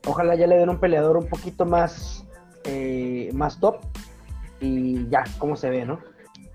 Ojalá 0.06 0.36
ya 0.36 0.48
le 0.48 0.58
den 0.58 0.70
un 0.70 0.80
peleador 0.80 1.18
un 1.18 1.28
poquito 1.28 1.66
más, 1.66 2.26
eh, 2.64 3.30
más 3.34 3.60
top 3.60 3.82
y 4.60 5.08
ya, 5.10 5.24
cómo 5.38 5.56
se 5.56 5.70
ve, 5.70 5.86
¿no? 5.86 6.00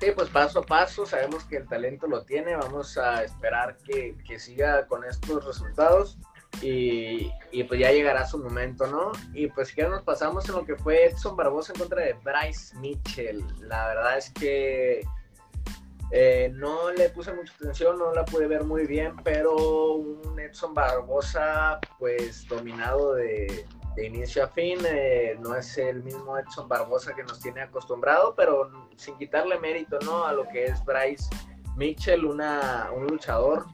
Sí, 0.01 0.11
pues 0.17 0.31
paso 0.31 0.61
a 0.61 0.63
paso, 0.63 1.07
sabemos 1.07 1.45
que 1.45 1.59
el 1.59 1.69
talento 1.69 2.07
lo 2.09 2.25
tiene, 2.25 2.57
vamos 2.57 2.99
a 2.99 3.23
esperar 3.23 3.77
que, 3.85 4.17
siga 4.39 4.87
con 4.87 5.05
estos 5.05 5.45
resultados 5.45 6.19
y, 6.61 7.31
pues 7.69 7.79
ya 7.79 7.93
llegará 7.93 8.27
su 8.27 8.39
momento, 8.39 8.87
¿no? 8.87 9.13
Y 9.33 9.47
pues 9.49 9.69
si 9.69 9.81
nos 9.83 10.03
pasamos 10.03 10.49
en 10.49 10.57
lo 10.57 10.65
que 10.65 10.77
fue 10.77 11.07
Edson 11.07 11.37
Barbosa 11.37 11.73
en 11.73 11.79
contra 11.79 12.03
de 12.03 12.15
Bryce 12.15 12.77
Mitchell. 12.79 13.45
La 13.61 13.87
verdad 13.87 14.19
es 14.19 14.31
que 14.31 15.03
eh, 16.13 16.51
no 16.55 16.93
le 16.93 17.09
puse 17.09 17.33
mucha 17.33 17.55
atención, 17.55 17.99
no 17.99 18.13
la 18.13 18.25
pude 18.25 18.47
ver 18.47 18.65
muy 18.65 18.87
bien, 18.87 19.17
pero 19.25 19.95
un 19.95 20.39
Edson 20.39 20.75
Barbosa 20.75 21.81
pues 21.99 22.47
dominado 22.47 23.15
de, 23.15 23.65
de 23.97 24.07
inicio 24.07 24.45
a 24.45 24.49
fin. 24.49 24.79
Eh, 24.85 25.37
no 25.41 25.55
es 25.57 25.79
el 25.79 26.03
mismo 26.03 26.37
Edson 26.39 26.69
Barbosa 26.69 27.15
que 27.15 27.23
nos 27.23 27.41
tiene 27.41 27.63
acostumbrado, 27.63 28.35
pero 28.35 28.71
sin 28.97 29.17
quitarle 29.17 29.59
mérito 29.59 29.99
¿no? 30.05 30.27
a 30.27 30.33
lo 30.33 30.47
que 30.49 30.65
es 30.65 30.85
Bryce 30.85 31.29
Mitchell, 31.77 32.25
una, 32.25 32.91
un 32.95 33.07
luchador, 33.07 33.65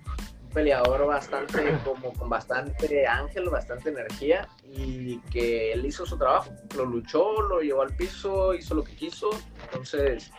un 0.43 0.49
peleador 0.51 1.07
bastante, 1.07 1.79
como 1.85 2.13
con 2.13 2.29
bastante 2.29 3.07
ángel, 3.07 3.49
bastante 3.51 3.91
energía, 3.91 4.49
y 4.63 5.19
que 5.31 5.73
él 5.73 5.85
hizo 5.85 6.07
su 6.07 6.17
trabajo, 6.17 6.51
lo 6.77 6.85
luchó, 6.85 7.43
lo 7.43 7.61
llevó 7.61 7.83
al 7.83 7.95
piso, 7.97 8.55
hizo 8.55 8.75
lo 8.75 8.85
que 8.85 8.95
quiso. 8.95 9.31
Entonces, 9.65 10.31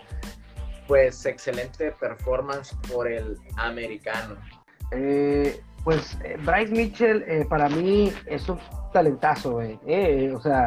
pues 0.90 1.24
excelente 1.28 1.92
performance 2.00 2.76
por 2.92 3.08
el 3.08 3.38
americano. 3.58 4.36
Eh, 4.92 5.62
pues 5.84 6.18
eh, 6.24 6.36
Bryce 6.44 6.74
Mitchell 6.74 7.24
eh, 7.28 7.46
para 7.48 7.70
mí 7.70 8.12
es 8.26 8.50
un 8.50 8.58
talentazo, 8.92 9.62
eh, 9.62 10.34
o 10.36 10.42
sea, 10.42 10.66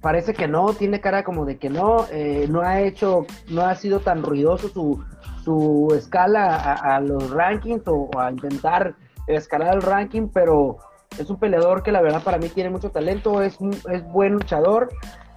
parece 0.00 0.32
que 0.32 0.48
no, 0.48 0.72
tiene 0.72 1.02
cara 1.02 1.24
como 1.24 1.44
de 1.44 1.58
que 1.58 1.68
no, 1.68 2.06
no 2.48 2.62
ha 2.62 2.80
hecho, 2.80 3.26
no 3.50 3.62
ha 3.66 3.74
sido 3.74 4.00
tan 4.00 4.22
ruidoso 4.22 4.70
su, 4.70 5.04
su 5.44 5.94
escala 5.94 6.72
a, 6.72 6.98
los 7.00 7.30
rankings 7.30 7.82
o, 7.86 8.08
a 8.18 8.30
intentar 8.30 8.94
escalar 9.26 9.74
el 9.74 9.82
ranking, 9.82 10.28
pero 10.32 10.78
es 11.18 11.28
un 11.28 11.38
peleador 11.38 11.82
que 11.82 11.92
la 11.92 12.00
verdad 12.00 12.22
para 12.22 12.38
mí 12.38 12.48
tiene 12.48 12.70
mucho 12.70 12.90
talento, 12.90 13.42
es, 13.42 13.58
es 13.90 14.02
buen 14.04 14.32
luchador, 14.32 14.88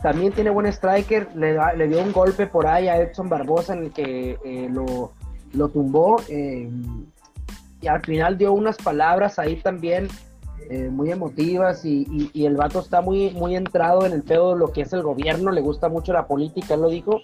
también 0.04 0.32
tiene 0.34 0.52
buen 0.52 0.68
striker, 0.68 1.30
le, 1.36 1.58
le 1.76 1.88
dio 1.88 2.00
un 2.04 2.12
golpe 2.12 2.46
por 2.46 2.68
ahí 2.68 2.88
a 2.88 2.98
Edson 2.98 3.30
Barbosa 3.30 3.74
en 3.74 3.86
el 3.86 3.92
que 3.92 4.70
lo, 4.72 5.14
lo 5.54 5.70
tumbó 5.70 6.18
y 7.84 7.88
al 7.88 8.02
final 8.02 8.38
dio 8.38 8.54
unas 8.54 8.78
palabras 8.78 9.40
ahí 9.40 9.58
también 9.58 10.08
eh, 10.70 10.90
muy 10.90 11.12
emotivas 11.12 11.84
y, 11.84 12.32
el 12.34 12.56
vato 12.56 12.80
está 12.80 13.02
muy, 13.02 13.32
muy 13.32 13.56
entrado 13.58 14.06
en 14.06 14.14
el 14.14 14.24
pedo 14.24 14.54
de 14.54 14.60
lo 14.60 14.72
que 14.72 14.82
es 14.82 14.94
el 14.94 15.04
gobierno, 15.04 15.52
le 15.52 15.60
gusta 15.60 15.90
mucho 15.90 16.14
la 16.14 16.26
política, 16.26 16.76
él 16.76 16.82
lo 16.82 16.90
dijo. 16.90 17.20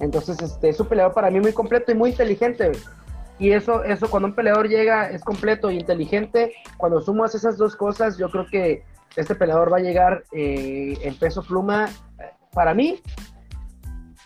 Entonces, 0.00 0.40
este, 0.42 0.68
es 0.68 0.78
un 0.78 0.88
peleador 0.88 1.14
para 1.14 1.30
mí 1.30 1.40
muy 1.40 1.52
completo 1.52 1.90
y 1.90 1.94
muy 1.94 2.10
inteligente. 2.10 2.72
Y 3.38 3.52
eso, 3.52 3.82
eso 3.84 4.10
cuando 4.10 4.28
un 4.28 4.34
peleador 4.34 4.68
llega 4.68 5.08
es 5.10 5.24
completo 5.24 5.70
e 5.70 5.74
inteligente, 5.74 6.52
cuando 6.76 7.00
sumas 7.00 7.34
esas 7.34 7.56
dos 7.56 7.74
cosas, 7.74 8.18
yo 8.18 8.28
creo 8.28 8.46
que 8.46 8.84
este 9.16 9.34
peleador 9.34 9.72
va 9.72 9.78
a 9.78 9.80
llegar 9.80 10.24
eh, 10.32 10.98
en 11.02 11.14
peso 11.16 11.42
pluma. 11.42 11.88
Para 12.52 12.74
mí, 12.74 13.00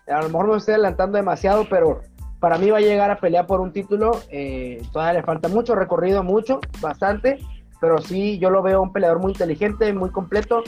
a 0.06 0.22
lo 0.22 0.28
mejor 0.28 0.48
me 0.48 0.56
estoy 0.56 0.74
adelantando 0.74 1.16
demasiado, 1.16 1.66
pero 1.68 2.02
para 2.40 2.58
mí 2.58 2.70
va 2.70 2.78
a 2.78 2.82
llegar 2.82 3.10
a 3.10 3.18
pelear 3.18 3.46
por 3.46 3.60
un 3.60 3.72
título. 3.72 4.12
Eh, 4.30 4.82
todavía 4.92 5.20
le 5.20 5.26
falta 5.26 5.48
mucho 5.48 5.74
recorrido, 5.74 6.22
mucho, 6.22 6.60
bastante. 6.80 7.38
Pero 7.80 7.98
sí, 7.98 8.38
yo 8.38 8.50
lo 8.50 8.62
veo 8.62 8.82
un 8.82 8.92
peleador 8.92 9.18
muy 9.18 9.32
inteligente, 9.32 9.92
muy 9.92 10.10
completo. 10.10 10.62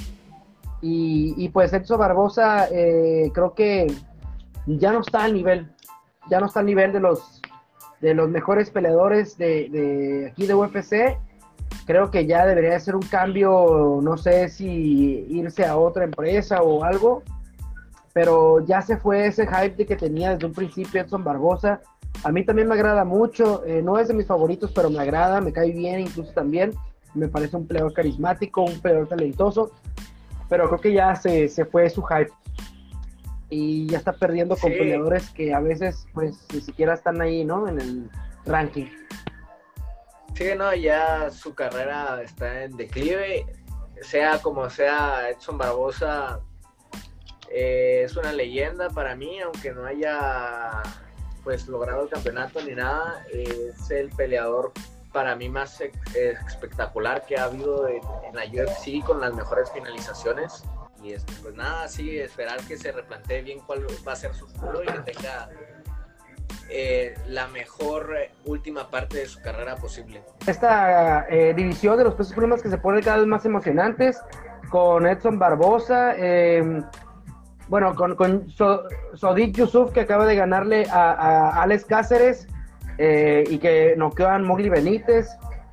Y, 0.83 1.49
pues 1.51 1.73
Edson 1.75 1.99
Barbosa 1.99 2.67
eh, 2.71 3.31
creo 3.35 3.53
que 3.53 3.87
ya 4.67 4.93
no 4.93 5.01
está 5.01 5.25
al 5.25 5.35
nivel. 5.35 5.71
Ya 6.31 6.41
no 6.41 6.47
está 6.47 6.61
al 6.61 6.67
nivel 6.67 6.93
de 6.93 7.01
los, 7.01 7.43
de 8.01 8.15
los 8.15 8.29
mejores 8.29 8.71
peleadores 8.71 9.37
de, 9.37 9.69
de 9.71 10.29
aquí 10.31 10.47
de 10.47 10.55
UFC. 10.55 11.19
Creo 11.91 12.09
que 12.09 12.25
ya 12.25 12.47
debería 12.47 12.79
ser 12.79 12.95
un 12.95 13.03
cambio, 13.03 13.99
no 14.01 14.17
sé 14.17 14.49
si 14.49 15.27
irse 15.29 15.67
a 15.67 15.77
otra 15.77 16.05
empresa 16.05 16.63
o 16.63 16.85
algo 16.85 17.25
pero 18.13 18.65
ya 18.67 18.83
se 18.83 18.97
fue 18.97 19.27
ese 19.27 19.47
hype 19.47 19.77
de 19.77 19.87
que 19.87 19.97
tenía 19.97 20.35
desde 20.35 20.47
un 20.47 20.53
principio 20.53 21.01
Edson 21.01 21.25
Barbosa. 21.25 21.81
A 22.25 22.33
mí 22.33 22.45
también 22.45 22.69
me 22.69 22.75
agrada 22.75 23.05
mucho, 23.05 23.65
eh, 23.65 23.83
no 23.83 23.99
es 23.99 24.09
de 24.09 24.15
mis 24.15 24.27
favoritos, 24.27 24.73
pero 24.73 24.91
me 24.91 24.99
agrada, 24.99 25.41
me 25.41 25.53
cae 25.53 25.71
bien 25.71 26.01
incluso 26.01 26.33
también. 26.33 26.73
Me 27.15 27.29
parece 27.29 27.57
un 27.57 27.67
peleador 27.67 27.93
carismático, 27.93 28.63
un 28.63 28.81
peleador 28.81 29.09
talentoso, 29.09 29.71
pero 30.49 30.69
creo 30.69 30.81
que 30.81 30.93
ya 30.93 31.15
se, 31.15 31.49
se 31.49 31.65
fue 31.65 31.89
su 31.89 32.03
hype. 32.03 32.33
Y 33.49 33.87
ya 33.87 33.99
está 33.99 34.13
perdiendo 34.13 34.57
con 34.57 34.71
peleadores 34.71 35.31
que 35.31 35.53
a 35.55 35.61
veces 35.61 36.07
pues 36.13 36.47
ni 36.53 36.61
siquiera 36.61 36.95
están 36.95 37.21
ahí, 37.21 37.45
¿no? 37.45 37.67
En 37.69 37.81
el 37.81 38.11
ranking. 38.47 39.00
Sí, 40.35 40.49
no, 40.57 40.75
ya 40.75 41.31
su 41.31 41.55
carrera 41.55 42.23
está 42.23 42.65
en 42.65 42.77
declive. 42.77 43.47
Sea 44.03 44.39
como 44.39 44.71
sea, 44.71 45.29
Edson 45.29 45.59
Barbosa 45.59 46.41
eh, 47.51 48.03
es 48.05 48.17
una 48.17 48.33
leyenda 48.33 48.89
para 48.89 49.15
mí, 49.15 49.41
aunque 49.41 49.73
no 49.73 49.85
haya 49.85 50.83
pues 51.45 51.67
logrado 51.69 52.05
el 52.05 52.09
campeonato 52.09 52.63
ni 52.63 52.75
nada, 52.75 53.25
es 53.33 53.91
el 53.91 54.11
peleador 54.11 54.73
para 55.13 55.35
mí 55.35 55.49
más 55.49 55.81
espectacular 56.15 57.25
que 57.27 57.37
ha 57.37 57.45
habido 57.45 57.89
en, 57.89 58.03
la 58.33 58.45
UFC 58.45 59.05
con 59.05 59.21
las 59.21 59.35
mejores 59.35 59.71
finalizaciones. 59.73 60.63
Y 61.03 61.13
este, 61.13 61.33
pues 61.43 61.55
nada, 61.55 61.89
sí, 61.89 62.19
esperar 62.19 62.61
que 62.65 62.77
se 62.77 62.93
replantee 62.93 63.43
bien 63.43 63.61
cuál 63.61 63.87
va 64.07 64.13
a 64.13 64.17
ser 64.17 64.35
su 64.35 64.47
futuro 64.47 64.83
y 64.85 64.87
que 64.87 65.13
tenga 65.13 65.49
eh, 66.71 67.15
la 67.27 67.49
mejor 67.49 68.15
última 68.45 68.91
parte 68.91 69.19
de 69.19 69.27
su 69.27 69.41
carrera 69.41 69.77
posible. 69.77 70.23
Esta 70.47 71.27
eh, 71.29 71.55
división 71.55 71.99
de 71.99 72.05
los 72.05 72.15
pesos 72.15 72.35
plumas 72.35 72.63
que 72.63 72.71
se 72.71 72.79
pone 72.79 73.03
cada 73.03 73.19
vez 73.19 73.27
más 73.27 73.45
emocionantes 73.45 74.21
con 74.71 75.07
Edson 75.07 75.39
Barbosa. 75.39 76.15
Eh, 76.17 76.83
bueno, 77.71 77.95
con, 77.95 78.17
con 78.17 78.49
Sodik 79.15 79.55
Yusuf 79.55 79.93
que 79.93 80.01
acaba 80.01 80.27
de 80.27 80.35
ganarle 80.35 80.87
a, 80.91 81.63
Alex 81.63 81.85
Cáceres 81.85 82.49
eh, 82.99 83.45
y 83.49 83.59
que 83.59 83.95
noqueó 83.97 84.29
a 84.29 84.39
Mogli 84.41 84.69
Benítez, 84.69 85.29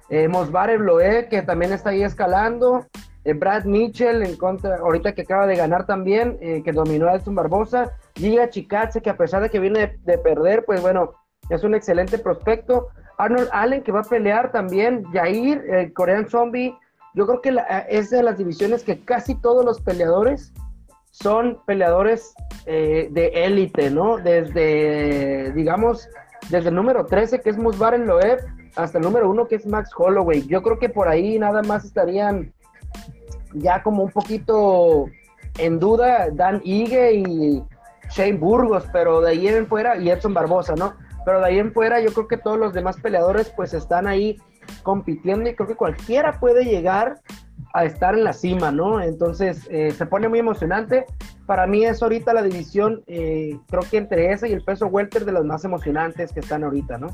eh, 0.09 0.27
Mosbarev 0.27 0.79
Loé 0.79 1.27
que 1.27 1.41
también 1.41 1.73
está 1.73 1.89
ahí 1.89 2.03
escalando, 2.03 2.85
eh, 3.27 3.33
Brad 3.33 3.65
Mitchell 3.65 4.23
en 4.23 4.37
contra, 4.37 4.77
ahorita 4.77 5.13
que 5.13 5.23
acaba 5.23 5.45
de 5.47 5.57
ganar 5.57 5.85
también, 5.85 6.37
eh, 6.39 6.61
que 6.63 6.71
dominó 6.71 7.07
a 7.07 7.15
Edson 7.15 7.35
Barbosa, 7.35 7.91
Giga 8.15 8.49
Chikatse, 8.49 9.01
que 9.01 9.09
a 9.09 9.17
pesar 9.17 9.41
de 9.41 9.49
que 9.49 9.59
viene 9.59 9.99
de, 10.05 10.17
perder, 10.17 10.63
pues 10.63 10.81
bueno, 10.81 11.13
es 11.49 11.63
un 11.63 11.75
excelente 11.75 12.17
prospecto. 12.19 12.87
Arnold 13.17 13.49
Allen, 13.51 13.83
que 13.83 13.91
va 13.91 13.99
a 13.99 14.03
pelear 14.03 14.51
también, 14.53 15.03
Jair, 15.11 15.61
el 15.69 15.91
Korean 15.91 16.29
Zombie, 16.29 16.73
yo 17.15 17.25
creo 17.27 17.41
que 17.41 17.57
es 17.89 18.11
de 18.11 18.23
las 18.23 18.37
divisiones 18.37 18.83
que 18.83 19.03
casi 19.03 19.35
todos 19.35 19.65
los 19.65 19.81
peleadores 19.81 20.53
son 21.11 21.59
peleadores 21.65 22.33
eh, 22.65 23.09
de 23.11 23.27
élite, 23.27 23.89
¿no? 23.89 24.17
Desde, 24.17 25.51
digamos, 25.53 26.07
desde 26.49 26.69
el 26.69 26.75
número 26.75 27.05
13, 27.05 27.41
que 27.41 27.49
es 27.49 27.57
Musbar 27.57 27.99
Loeb, 27.99 28.39
hasta 28.75 28.99
el 28.99 29.03
número 29.03 29.29
1, 29.29 29.47
que 29.47 29.55
es 29.55 29.65
Max 29.65 29.89
Holloway. 29.97 30.45
Yo 30.47 30.61
creo 30.61 30.77
que 30.79 30.89
por 30.89 31.07
ahí 31.07 31.39
nada 31.39 31.63
más 31.63 31.83
estarían 31.83 32.53
ya 33.53 33.83
como 33.83 34.03
un 34.03 34.11
poquito 34.11 35.05
en 35.57 35.79
duda 35.79 36.29
Dan 36.31 36.61
Ige 36.63 37.13
y 37.13 37.63
Shane 38.09 38.37
Burgos, 38.37 38.85
pero 38.91 39.21
de 39.21 39.31
ahí 39.31 39.47
en 39.47 39.67
fuera, 39.67 39.97
y 39.97 40.09
Edson 40.09 40.33
Barbosa, 40.33 40.75
¿no? 40.75 40.93
Pero 41.25 41.39
de 41.39 41.47
ahí 41.47 41.59
en 41.59 41.73
fuera 41.73 41.99
yo 41.99 42.13
creo 42.13 42.27
que 42.27 42.37
todos 42.37 42.57
los 42.57 42.73
demás 42.73 42.97
peleadores 43.01 43.51
pues 43.55 43.73
están 43.73 44.07
ahí 44.07 44.39
compitiendo 44.83 45.49
y 45.49 45.55
creo 45.55 45.67
que 45.67 45.75
cualquiera 45.75 46.39
puede 46.39 46.65
llegar 46.65 47.19
a 47.73 47.85
estar 47.85 48.15
en 48.15 48.23
la 48.23 48.33
cima, 48.33 48.71
¿no? 48.71 49.01
Entonces 49.01 49.67
eh, 49.69 49.91
se 49.91 50.05
pone 50.05 50.27
muy 50.29 50.39
emocionante. 50.39 51.05
Para 51.45 51.67
mí 51.67 51.85
es 51.85 52.01
ahorita 52.01 52.33
la 52.33 52.43
división, 52.43 53.03
eh, 53.07 53.59
creo 53.69 53.83
que 53.89 53.97
entre 53.97 54.31
esa 54.31 54.47
y 54.47 54.53
el 54.53 54.63
peso 54.63 54.87
welter 54.87 55.25
de 55.25 55.31
las 55.31 55.43
más 55.43 55.63
emocionantes 55.65 56.31
que 56.31 56.39
están 56.39 56.63
ahorita, 56.63 56.97
¿no? 56.97 57.07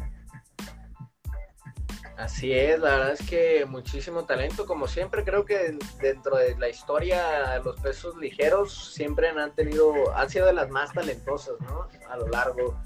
Así 2.17 2.53
es, 2.53 2.79
la 2.79 2.91
verdad 2.91 3.11
es 3.13 3.27
que 3.27 3.65
muchísimo 3.65 4.23
talento, 4.25 4.67
como 4.67 4.87
siempre 4.87 5.23
creo 5.23 5.45
que 5.45 5.77
dentro 5.99 6.37
de 6.37 6.55
la 6.57 6.69
historia 6.69 7.57
los 7.59 7.79
pesos 7.81 8.15
ligeros 8.17 8.93
siempre 8.93 9.29
han 9.29 9.55
tenido, 9.55 10.15
han 10.15 10.29
sido 10.29 10.45
de 10.45 10.53
las 10.53 10.69
más 10.69 10.93
talentosas, 10.93 11.55
¿no? 11.61 11.87
A 12.09 12.17
lo 12.17 12.27
largo, 12.27 12.77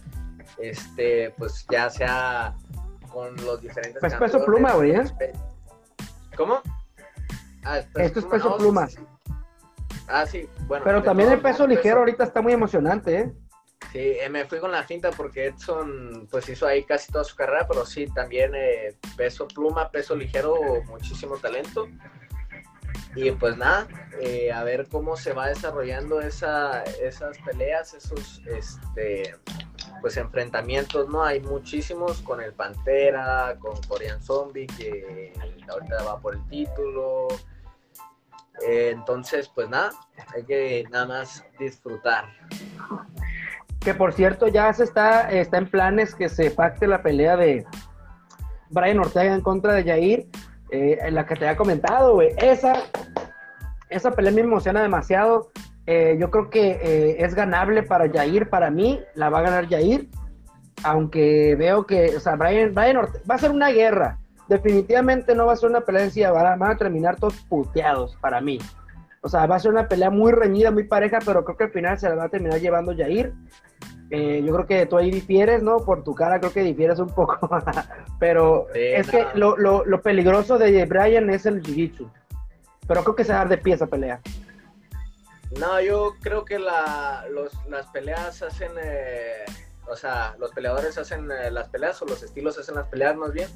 este, 0.58 1.34
pues 1.38 1.66
ya 1.70 1.90
sea 1.90 2.56
con 3.12 3.36
los 3.46 3.62
diferentes. 3.62 4.00
Pues 4.00 4.16
peso 4.16 4.46
pluma, 4.46 4.74
güey, 4.74 4.92
¿eh? 4.92 5.04
¿Cómo? 6.38 6.62
Ah, 7.66 7.80
Esto 7.96 8.20
es 8.20 8.26
peso 8.26 8.56
pluma. 8.58 8.88
Ah, 10.08 10.26
sí, 10.26 10.48
bueno. 10.68 10.86
Pero 10.86 11.04
también 11.04 11.34
el 11.34 11.42
peso 11.42 11.68
ligero 11.68 12.00
ahorita 12.00 12.24
está 12.24 12.42
muy 12.42 12.54
emocionante, 12.54 13.20
¿eh? 13.20 13.34
Sí, 13.92 14.00
eh, 14.20 14.30
me 14.30 14.46
fui 14.46 14.60
con 14.60 14.72
la 14.72 14.84
finta 14.84 15.12
porque 15.12 15.48
Edson 15.48 16.28
pues 16.30 16.50
hizo 16.50 16.68
ahí 16.68 16.84
casi 16.84 17.12
toda 17.12 17.24
su 17.24 17.36
carrera, 17.36 17.68
pero 17.68 17.86
sí, 17.86 18.08
también 18.08 18.52
eh, 18.54 18.96
peso 19.16 19.48
pluma, 19.48 19.90
peso 19.90 20.16
ligero, 20.16 20.56
muchísimo 20.88 21.38
talento. 21.38 21.88
Y 23.16 23.32
pues 23.32 23.58
nada, 23.58 23.88
eh, 24.22 24.52
a 24.52 24.64
ver 24.64 24.88
cómo 24.90 25.16
se 25.16 25.34
va 25.34 25.48
desarrollando 25.48 26.22
esa, 26.22 26.84
esas 26.84 27.38
peleas, 27.40 27.94
esos 27.94 28.42
este, 28.46 29.36
pues 30.02 30.18
enfrentamientos, 30.18 31.08
¿no? 31.10 31.24
Hay 31.24 31.40
muchísimos 31.40 32.22
con 32.22 32.42
el 32.42 32.54
Pantera, 32.54 33.56
con 33.60 33.82
Korean 33.88 34.22
Zombie, 34.22 34.68
que 34.68 35.34
ahorita 35.68 36.04
va 36.04 36.20
por 36.20 36.36
el 36.36 36.48
título. 36.48 37.30
entonces, 38.68 39.50
pues 39.50 39.70
nada, 39.70 39.92
hay 40.36 40.44
que 40.44 40.86
nada 40.92 41.06
más 41.08 41.44
disfrutar. 41.58 42.26
Que 43.80 43.94
por 43.94 44.14
cierto, 44.14 44.48
ya 44.48 44.72
se 44.74 44.84
está, 44.84 45.32
está 45.32 45.58
en 45.58 45.70
planes 45.70 46.14
que 46.16 46.30
se 46.30 46.52
pacte 46.52 46.88
la 46.88 47.02
pelea 47.02 47.38
de 47.38 47.66
Brian 48.70 49.00
Ortega 49.00 49.34
en 49.34 49.42
contra 49.42 49.74
de 49.74 49.84
Jair. 49.84 50.28
Eh, 50.70 50.98
en 51.02 51.16
la 51.16 51.26
que 51.26 51.36
te 51.36 51.46
había 51.46 51.58
comentado, 51.58 52.16
güey. 52.16 52.30
Esa, 52.38 52.76
esa 53.90 54.12
pelea 54.12 54.32
me 54.32 54.42
emociona 54.42 54.82
demasiado. 54.82 55.50
Eh, 55.86 56.18
yo 56.20 56.30
creo 56.30 56.50
que 56.50 56.72
eh, 56.72 57.24
es 57.24 57.34
ganable 57.34 57.84
para 57.84 58.12
Jair, 58.12 58.50
para 58.50 58.70
mí, 58.70 59.00
la 59.16 59.30
va 59.30 59.40
a 59.40 59.44
ganar 59.44 59.70
Jair. 59.70 60.10
Aunque 60.84 61.56
veo 61.58 61.86
que, 61.86 62.16
o 62.18 62.20
sea, 62.20 62.36
Brian, 62.36 62.74
Brian 62.74 62.98
Ortega, 62.98 63.24
va 63.30 63.36
a 63.36 63.40
ser 63.40 63.52
una 63.52 63.70
guerra. 63.70 64.20
Definitivamente 64.50 65.34
no 65.36 65.46
va 65.46 65.54
a 65.54 65.58
ser 65.58 65.70
una 65.70 65.82
pelea 65.82 66.02
sencilla, 66.02 66.32
van 66.32 66.64
a 66.64 66.78
terminar 66.78 67.16
todos 67.16 67.36
puteados 67.50 68.18
para 68.22 68.42
mí. 68.42 68.60
O 69.22 69.30
sea, 69.30 69.46
va 69.46 69.56
a 69.56 69.60
ser 69.60 69.72
una 69.72 69.88
pelea 69.88 70.10
muy 70.10 70.32
reñida, 70.32 70.72
muy 70.72 70.84
pareja, 70.84 71.20
pero 71.26 71.44
creo 71.44 71.58
que 71.58 71.64
al 71.66 71.72
final 71.72 71.98
se 71.98 72.08
la 72.10 72.16
va 72.16 72.26
a 72.26 72.30
terminar 72.30 72.60
llevando 72.60 72.96
Jair. 72.96 73.34
Eh, 74.10 74.42
yo 74.46 74.54
creo 74.54 74.68
que 74.68 74.86
tú 74.86 74.98
ahí 74.98 75.12
difieres, 75.12 75.62
¿no? 75.62 75.80
Por 75.84 76.04
tu 76.04 76.16
cara 76.16 76.40
creo 76.40 76.54
que 76.54 76.64
difieres 76.64 77.00
un 77.00 77.10
poco. 77.10 77.50
pero 78.20 78.68
es 78.74 79.10
que 79.10 79.28
lo, 79.36 79.58
lo, 79.58 79.86
lo, 79.86 80.02
peligroso 80.02 80.58
de 80.58 80.86
Brian 80.86 81.30
es 81.30 81.46
el 81.46 81.62
jiu-jitsu. 81.62 82.10
Pero 82.88 83.04
creo 83.04 83.16
que 83.16 83.24
se 83.26 83.34
va 83.34 83.40
a 83.40 83.42
dar 83.42 83.50
de 83.50 83.58
pie 83.58 83.76
esa 83.76 83.88
pelea. 83.88 84.22
No, 85.60 85.82
yo 85.82 86.14
creo 86.22 86.46
que 86.46 86.60
la, 86.60 87.26
los, 87.32 87.54
las 87.68 87.88
peleas 87.88 88.42
hacen... 88.42 88.72
Eh, 88.82 89.46
o 89.90 89.96
sea, 89.96 90.36
los 90.38 90.52
peleadores 90.52 90.98
hacen 90.98 91.30
eh, 91.32 91.50
las 91.50 91.70
peleas 91.70 92.02
o 92.02 92.06
los 92.06 92.22
estilos 92.22 92.58
hacen 92.58 92.76
las 92.76 92.88
peleas 92.88 93.16
más 93.16 93.32
bien. 93.32 93.50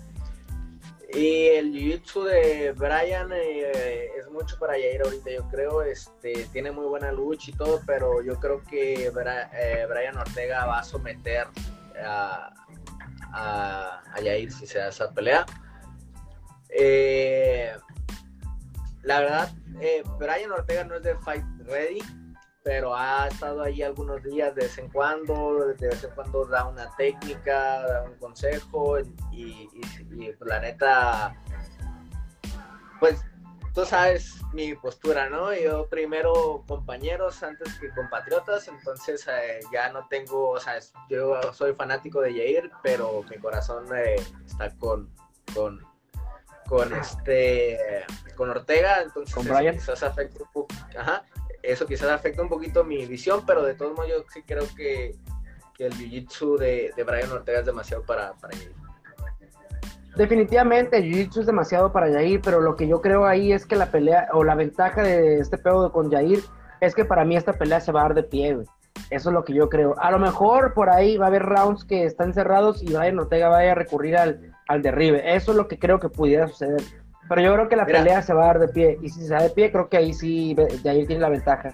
Y 1.14 1.48
el 1.48 1.74
jiu-jitsu 1.74 2.24
de 2.24 2.72
Brian 2.72 3.32
eh, 3.34 4.12
es 4.18 4.30
mucho 4.30 4.58
para 4.58 4.74
Jair 4.74 5.02
ahorita, 5.04 5.32
yo 5.32 5.48
creo. 5.50 5.82
Este, 5.82 6.46
tiene 6.54 6.72
muy 6.72 6.86
buena 6.86 7.12
lucha 7.12 7.52
y 7.52 7.54
todo, 7.54 7.82
pero 7.86 8.22
yo 8.22 8.40
creo 8.40 8.64
que 8.64 9.08
eh, 9.08 9.86
Brian 9.90 10.18
Ortega 10.18 10.66
va 10.66 10.80
a 10.80 10.84
someter 10.84 11.48
a, 12.02 12.54
a, 13.34 14.02
Jair 14.16 14.52
si 14.52 14.66
se 14.66 14.80
da 14.80 14.88
esa 14.88 15.12
pelea. 15.12 15.46
Eh, 16.70 17.76
la 19.04 19.20
verdad, 19.20 19.52
Brian 20.18 20.52
Ortega 20.52 20.86
no 20.86 20.96
es 20.96 21.04
de 21.04 21.16
Fight 21.18 21.44
Ready 21.66 22.21
pero 22.64 22.96
ha 22.96 23.28
estado 23.28 23.64
ahí 23.64 23.82
algunos 23.82 24.22
días 24.24 24.54
de 24.56 24.62
vez 24.64 24.78
en 24.78 24.90
cuando, 24.90 25.68
de 25.68 25.88
vez 25.88 26.04
en 26.04 26.12
cuando 26.12 26.46
da 26.46 26.68
una 26.68 26.90
técnica, 26.96 27.82
da 27.82 28.04
un 28.04 28.16
consejo 28.16 29.00
y, 29.32 29.70
y, 29.72 30.32
pues, 30.34 30.50
la 30.50 30.60
neta, 30.60 31.36
pues 33.00 33.24
tú 33.74 33.86
sabes 33.86 34.36
mi 34.54 34.76
postura, 34.76 35.30
¿no? 35.30 35.54
Yo 35.54 35.88
primero 35.88 36.64
compañeros 36.68 37.42
antes 37.42 37.74
que 37.80 37.90
compatriotas, 37.90 38.68
entonces 38.68 39.28
eh, 39.28 39.60
ya 39.72 39.92
no 39.92 40.08
tengo, 40.08 40.52
o 40.52 40.60
sea, 40.60 40.80
yo 41.10 41.54
soy 41.54 41.74
fanático 41.74 42.22
de 42.22 42.32
Jair, 42.32 42.72
pero 42.84 43.24
mi 43.30 43.38
corazón 43.38 43.86
eh, 43.96 44.18
está 44.46 44.70
con, 44.78 45.10
con, 45.54 45.84
con 46.68 46.94
este, 46.94 48.06
con 48.36 48.50
Ortega, 48.50 49.02
entonces 49.02 49.34
¿Con 49.34 49.48
Brian? 49.48 49.76
quizás 49.76 50.04
afecta 50.04 50.44
un 50.44 50.52
poco, 50.52 50.76
ajá, 50.98 51.24
eso 51.64 51.86
quizás 51.86 52.10
afecta 52.10 52.42
un 52.42 52.50
poquito 52.50 52.84
mi 52.84 53.06
visión, 53.06 53.44
pero 53.46 53.64
de 53.64 53.74
todos 53.74 53.94
modos 53.94 54.10
yo 54.10 54.26
sí 54.34 54.42
creo 54.44 54.64
que, 54.76 55.16
el 55.80 55.94
jiu-jitsu 55.94 56.60
de, 56.60 56.92
de, 56.96 57.04
Brian 57.04 57.32
Ortega 57.32 57.62
es 57.62 57.66
demasiado 57.66 58.04
para, 58.04 58.34
para 58.34 58.56
Yair. 58.56 58.72
Definitivamente 60.16 60.98
el 60.98 61.06
jiu-jitsu 61.06 61.40
es 61.40 61.46
demasiado 61.48 61.92
para 61.92 62.08
Yair, 62.08 62.40
pero 62.44 62.62
lo 62.62 62.76
que 62.76 62.88
yo 62.88 63.02
creo 63.02 63.26
ahí 63.26 63.52
es 63.52 63.66
que 63.66 63.76
la 63.76 63.90
pelea 63.90 64.28
o 64.34 64.44
la 64.44 64.54
ventaja 64.54 65.02
de 65.02 65.40
este 65.40 65.58
pedo 65.58 65.92
con 65.92 66.12
Yair 66.12 66.44
es 66.82 66.94
que 66.94 67.04
para 67.04 67.26
mí 67.26 67.36
esta 67.36 67.54
pelea 67.54 67.80
se 67.80 67.92
va 67.92 68.02
a 68.02 68.04
dar 68.04 68.14
de 68.14 68.22
pie. 68.24 68.60
Eso 69.10 69.30
es 69.30 69.34
lo 69.34 69.44
que 69.44 69.54
yo 69.54 69.70
creo. 69.70 69.96
A 69.98 70.12
lo 70.12 70.20
mejor 70.20 70.74
por 70.74 70.90
ahí 70.90 71.18
va 71.18 71.26
a 71.26 71.28
haber 71.30 71.44
rounds 71.44 71.84
que 71.84 72.06
están 72.06 72.34
cerrados 72.34 72.84
y 72.84 72.94
Brian 72.94 73.20
Ortega 73.20 73.50
vaya 73.50 73.72
a 73.72 73.76
recurrir 73.76 74.18
al, 74.18 74.54
al 74.68 74.82
derribe. 74.82 75.36
Eso 75.36 75.52
es 75.52 75.58
lo 75.58 75.68
que 75.68 75.80
creo 75.80 76.00
que 76.00 76.10
pudiera 76.10 76.48
suceder. 76.48 76.82
Pero 77.30 77.42
yo 77.42 77.54
creo 77.54 77.70
que 77.70 77.76
la 77.76 77.86
pelea 77.86 78.22
se 78.22 78.34
va 78.34 78.44
a 78.44 78.48
dar 78.48 78.60
de 78.60 78.68
pie. 78.68 78.98
Y 79.02 79.10
si 79.10 79.22
se 79.22 79.34
da 79.34 79.44
de 79.44 79.50
pie, 79.50 79.72
creo 79.72 79.88
que 79.90 79.98
ahí 79.98 80.14
sí, 80.14 80.54
de 80.54 80.90
ahí 80.90 81.06
tiene 81.06 81.22
la 81.22 81.30
ventaja. 81.30 81.74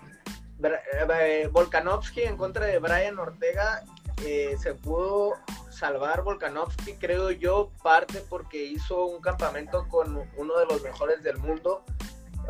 Eh, 0.64 1.50
Volkanovski 1.52 2.24
en 2.24 2.38
contra 2.38 2.66
de 2.66 2.80
Brian 2.80 3.18
Ortega 3.20 3.84
eh, 4.26 4.56
se 4.60 4.74
pudo 4.74 5.36
salvar 5.70 6.24
Volkanovski, 6.24 6.94
creo 6.94 7.30
yo, 7.30 7.72
parte 7.84 8.24
porque 8.28 8.64
hizo 8.64 9.06
un 9.06 9.22
campamento 9.22 9.88
con 9.88 10.28
uno 10.36 10.58
de 10.58 10.66
los 10.66 10.82
mejores 10.82 11.22
del 11.22 11.38
mundo 11.38 11.84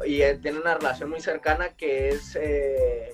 y 0.06 0.22
él 0.22 0.40
tiene 0.42 0.60
una 0.60 0.76
relación 0.76 1.10
muy 1.10 1.20
cercana 1.20 1.70
que 1.70 2.10
es 2.10 2.38
eh, 2.40 3.12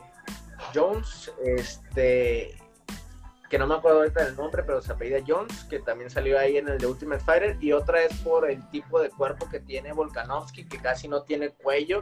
Jones, 0.74 1.32
este, 1.43 2.56
que 3.54 3.60
no 3.60 3.68
me 3.68 3.76
acuerdo 3.76 4.00
ahorita 4.00 4.26
del 4.26 4.36
nombre, 4.36 4.63
pero 4.63 4.82
se 4.82 4.92
apellida 4.92 5.20
Jones, 5.28 5.66
que 5.66 5.78
también 5.78 6.10
salió 6.10 6.39
ahí 6.39 6.58
en 6.58 6.68
el 6.70 6.80
de 6.80 6.88
Ultimate 6.88 7.24
Fighter, 7.24 7.56
y 7.62 7.72
otra 7.72 8.02
es 8.02 8.12
por 8.22 8.50
el 8.50 8.68
tipo 8.72 9.00
de 9.00 9.12
cuerpo 9.12 9.48
que 9.48 9.60
tiene 9.60 9.94
Volkanovski, 9.94 10.66
que 10.66 10.80
casi 10.80 11.08
no 11.08 11.22
tiene 11.22 11.50
cuello, 11.50 12.00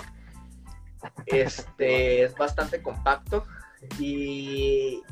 este, 1.26 2.24
es 2.24 2.38
bastante 2.38 2.82
compacto, 2.82 3.46
y, 4.00 5.04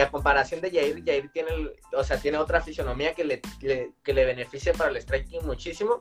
a 0.00 0.08
comparación 0.08 0.60
de 0.60 0.70
Jair, 0.70 1.04
Jair 1.04 1.32
tiene, 1.32 1.50
o 1.92 2.04
sea, 2.04 2.16
tiene 2.16 2.38
otra 2.38 2.60
fisionomía 2.60 3.12
que 3.12 3.24
le, 3.24 3.40
que 3.40 4.14
le 4.14 4.24
beneficia 4.24 4.72
para 4.74 4.90
el 4.90 5.02
striking 5.02 5.44
muchísimo, 5.44 6.00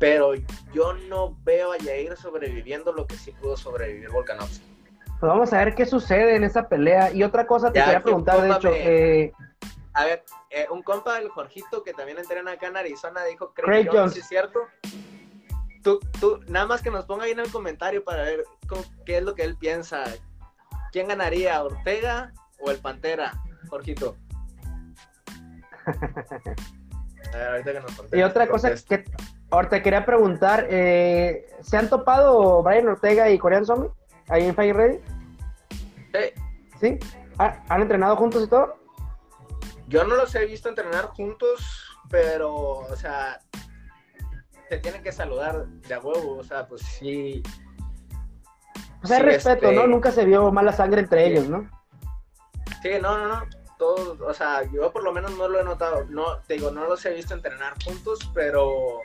pero 0.00 0.32
yo 0.72 0.94
no 1.10 1.36
veo 1.44 1.74
a 1.74 1.78
Jair 1.78 2.16
sobreviviendo 2.16 2.94
lo 2.94 3.06
que 3.06 3.16
sí 3.16 3.32
pudo 3.32 3.58
sobrevivir 3.58 4.08
Volkanovski. 4.08 4.75
Pues 5.18 5.30
vamos 5.30 5.52
a 5.52 5.58
ver 5.58 5.74
qué 5.74 5.86
sucede 5.86 6.36
en 6.36 6.44
esa 6.44 6.68
pelea. 6.68 7.10
Y 7.12 7.22
otra 7.22 7.46
cosa 7.46 7.72
te 7.72 7.82
quería 7.82 8.02
preguntar, 8.02 8.42
de 8.42 8.50
hecho. 8.50 8.70
Eh, 8.72 9.32
a 9.94 10.04
ver, 10.04 10.24
eh, 10.50 10.66
un 10.70 10.82
compa 10.82 11.14
del 11.18 11.30
Jorgito 11.30 11.82
que 11.82 11.94
también 11.94 12.18
entrena 12.18 12.52
acá 12.52 12.66
en 12.66 12.76
Arizona 12.76 13.24
dijo 13.24 13.54
Craig, 13.54 13.88
Jones, 13.90 14.16
¿es 14.16 14.28
cierto? 14.28 14.60
tú, 15.86 16.00
tú, 16.20 16.40
nada 16.48 16.66
más 16.66 16.82
que 16.82 16.90
nos 16.90 17.04
ponga 17.04 17.24
ahí 17.24 17.30
en 17.30 17.38
el 17.38 17.50
comentario 17.50 18.02
para 18.02 18.24
ver 18.24 18.42
qué 19.04 19.18
es 19.18 19.22
lo 19.22 19.34
que 19.34 19.44
él 19.44 19.56
piensa. 19.56 20.02
¿Quién 20.90 21.08
ganaría, 21.08 21.62
Ortega 21.62 22.32
o 22.58 22.72
el 22.72 22.78
Pantera, 22.78 23.40
Jorgito? 23.70 24.16
A 27.32 27.36
ver, 27.36 27.48
ahorita 27.48 27.72
que 27.72 27.80
nos 27.80 27.92
y 28.12 28.22
otra 28.22 28.46
cosa 28.48 28.74
que 28.74 29.04
ahorita 29.50 29.82
quería 29.82 30.04
preguntar, 30.04 30.66
eh, 30.70 31.46
¿se 31.60 31.76
han 31.76 31.88
topado 31.88 32.62
Brian 32.62 32.88
Ortega 32.88 33.30
y 33.30 33.38
Korean 33.38 33.64
Zombie 33.64 33.90
ahí 34.28 34.44
en 34.44 34.54
Fire 34.54 34.76
Ready? 34.76 35.00
Sí. 36.12 36.42
¿Sí? 36.80 36.98
¿Han 37.38 37.82
entrenado 37.82 38.16
juntos 38.16 38.44
y 38.44 38.48
todo? 38.48 38.76
Yo 39.88 40.04
no 40.04 40.16
los 40.16 40.34
he 40.34 40.46
visto 40.46 40.68
entrenar 40.68 41.06
juntos, 41.06 41.94
pero, 42.10 42.54
o 42.54 42.96
sea, 42.96 43.40
se 44.68 44.78
tienen 44.78 45.02
que 45.02 45.12
saludar 45.12 45.66
de 45.66 45.94
a 45.94 46.00
huevo, 46.00 46.38
o 46.38 46.44
sea, 46.44 46.66
pues 46.66 46.82
sí. 46.82 47.42
O 49.02 49.06
sea, 49.06 49.20
respeto, 49.20 49.66
¿no? 49.66 49.80
Este, 49.80 49.88
Nunca 49.88 50.10
se 50.10 50.24
vio 50.24 50.50
mala 50.50 50.72
sangre 50.72 51.00
entre 51.00 51.26
ellos, 51.26 51.48
¿no? 51.48 51.70
Sí, 52.82 52.90
no, 53.00 53.16
no, 53.16 53.28
no. 53.28 53.42
Todos, 53.78 54.20
o 54.20 54.32
sea, 54.32 54.62
yo 54.72 54.90
por 54.90 55.04
lo 55.04 55.12
menos 55.12 55.36
no 55.36 55.48
lo 55.48 55.60
he 55.60 55.64
notado. 55.64 56.04
No, 56.06 56.38
te 56.46 56.54
digo, 56.54 56.70
no 56.70 56.86
los 56.86 57.04
he 57.04 57.12
visto 57.12 57.34
entrenar 57.34 57.74
juntos, 57.84 58.18
pero. 58.34 59.00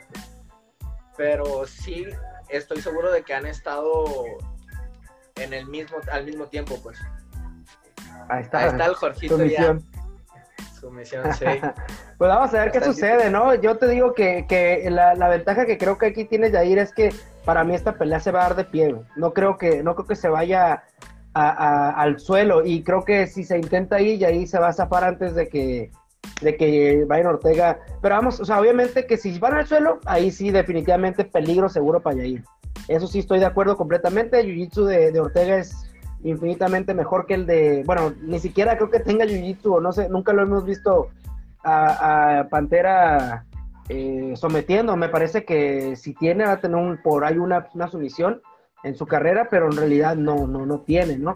Pero 1.16 1.66
sí 1.66 2.06
estoy 2.48 2.80
seguro 2.80 3.12
de 3.12 3.22
que 3.22 3.34
han 3.34 3.46
estado 3.46 4.24
en 5.36 5.52
el 5.52 5.66
mismo, 5.66 5.98
al 6.10 6.24
mismo 6.24 6.46
tiempo, 6.46 6.78
pues. 6.82 6.98
Ahí 8.28 8.42
está. 8.42 8.58
Ahí 8.58 8.68
está 8.68 8.86
el 8.86 8.94
Jorgito 8.94 9.44
ya. 9.44 9.78
Su 10.78 10.90
misión, 10.90 11.32
sí. 11.34 11.44
pues 12.18 12.28
vamos 12.28 12.52
a 12.54 12.64
ver 12.64 12.72
qué 12.72 12.80
sucede, 12.82 13.30
¿no? 13.30 13.54
Yo 13.54 13.76
te 13.76 13.86
digo 13.88 14.14
que, 14.14 14.46
que 14.48 14.88
la, 14.90 15.14
la, 15.14 15.28
ventaja 15.28 15.64
que 15.64 15.78
creo 15.78 15.96
que 15.96 16.06
aquí 16.06 16.24
tiene 16.24 16.50
Jair 16.50 16.78
es 16.78 16.92
que 16.92 17.14
para 17.44 17.62
mí 17.62 17.74
esta 17.74 17.94
pelea 17.94 18.18
se 18.18 18.32
va 18.32 18.40
a 18.40 18.48
dar 18.48 18.56
de 18.56 18.64
pie. 18.64 18.94
No 19.14 19.32
creo 19.32 19.58
que, 19.58 19.82
no 19.82 19.94
creo 19.94 20.06
que 20.06 20.16
se 20.16 20.28
vaya 20.28 20.82
al 21.34 22.18
suelo. 22.18 22.64
Y 22.64 22.82
creo 22.82 23.04
que 23.04 23.26
si 23.26 23.44
se 23.44 23.58
intenta 23.58 23.96
ahí, 23.96 24.20
Jair 24.20 24.48
se 24.48 24.58
va 24.58 24.68
a 24.68 24.72
zafar 24.72 25.04
antes 25.04 25.34
de 25.34 25.48
que 25.48 25.92
de 26.40 26.56
que 26.56 27.04
Brian 27.06 27.26
Ortega. 27.26 27.78
Pero 28.00 28.14
vamos, 28.16 28.40
o 28.40 28.44
sea, 28.44 28.60
obviamente 28.60 29.06
que 29.06 29.16
si 29.16 29.38
van 29.38 29.54
al 29.54 29.66
suelo, 29.66 30.00
ahí 30.04 30.30
sí, 30.30 30.50
definitivamente 30.50 31.24
peligro 31.24 31.68
seguro 31.68 32.00
para 32.00 32.16
Jair. 32.16 32.42
Eso 32.88 33.06
sí 33.06 33.20
estoy 33.20 33.38
de 33.38 33.46
acuerdo 33.46 33.76
completamente. 33.76 34.42
Jiu-jitsu 34.42 34.84
de, 34.84 35.20
Ortega 35.20 35.58
es 35.58 35.88
infinitamente 36.24 36.94
mejor 36.94 37.26
que 37.26 37.34
el 37.34 37.46
de, 37.46 37.82
bueno, 37.84 38.14
ni 38.22 38.38
siquiera 38.38 38.76
creo 38.76 38.90
que 38.90 39.00
tenga 39.00 39.24
Jiu-Jitsu, 39.24 39.76
o 39.76 39.80
no 39.80 39.92
sé, 39.92 40.08
nunca 40.08 40.32
lo 40.32 40.42
hemos 40.42 40.64
visto 40.64 41.08
a, 41.64 42.46
Pantera 42.50 43.44
eh, 43.88 44.32
sometiendo, 44.36 44.96
me 44.96 45.08
parece 45.08 45.44
que 45.44 45.96
si 45.96 46.14
tiene 46.14 46.44
va 46.44 46.52
a 46.52 46.60
tener 46.60 46.76
un, 46.76 46.98
por 47.02 47.24
ahí 47.24 47.38
una, 47.38 47.68
sumisión 47.90 48.40
en 48.84 48.96
su 48.96 49.06
carrera, 49.06 49.48
pero 49.50 49.66
en 49.66 49.76
realidad 49.76 50.16
no, 50.16 50.46
no, 50.46 50.64
no 50.64 50.80
tiene, 50.80 51.18
¿no? 51.18 51.34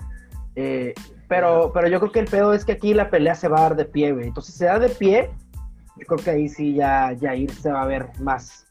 Eh, 0.54 0.94
pero, 1.28 1.72
pero 1.72 1.88
yo 1.88 1.98
creo 2.00 2.12
que 2.12 2.20
el 2.20 2.26
pedo 2.26 2.52
es 2.52 2.64
que 2.64 2.72
aquí 2.72 2.94
la 2.94 3.10
pelea 3.10 3.34
se 3.34 3.48
va 3.48 3.58
a 3.58 3.62
dar 3.62 3.76
de 3.76 3.84
pie, 3.84 4.12
güey. 4.12 4.28
Entonces, 4.28 4.54
se 4.54 4.66
da 4.66 4.78
de 4.78 4.88
pie, 4.88 5.30
yo 5.96 6.06
creo 6.06 6.18
que 6.18 6.30
ahí 6.30 6.48
sí 6.48 6.74
ya, 6.74 7.12
ya 7.12 7.34
ir 7.34 7.50
se 7.52 7.72
va 7.72 7.82
a 7.82 7.86
ver 7.86 8.10
más, 8.20 8.66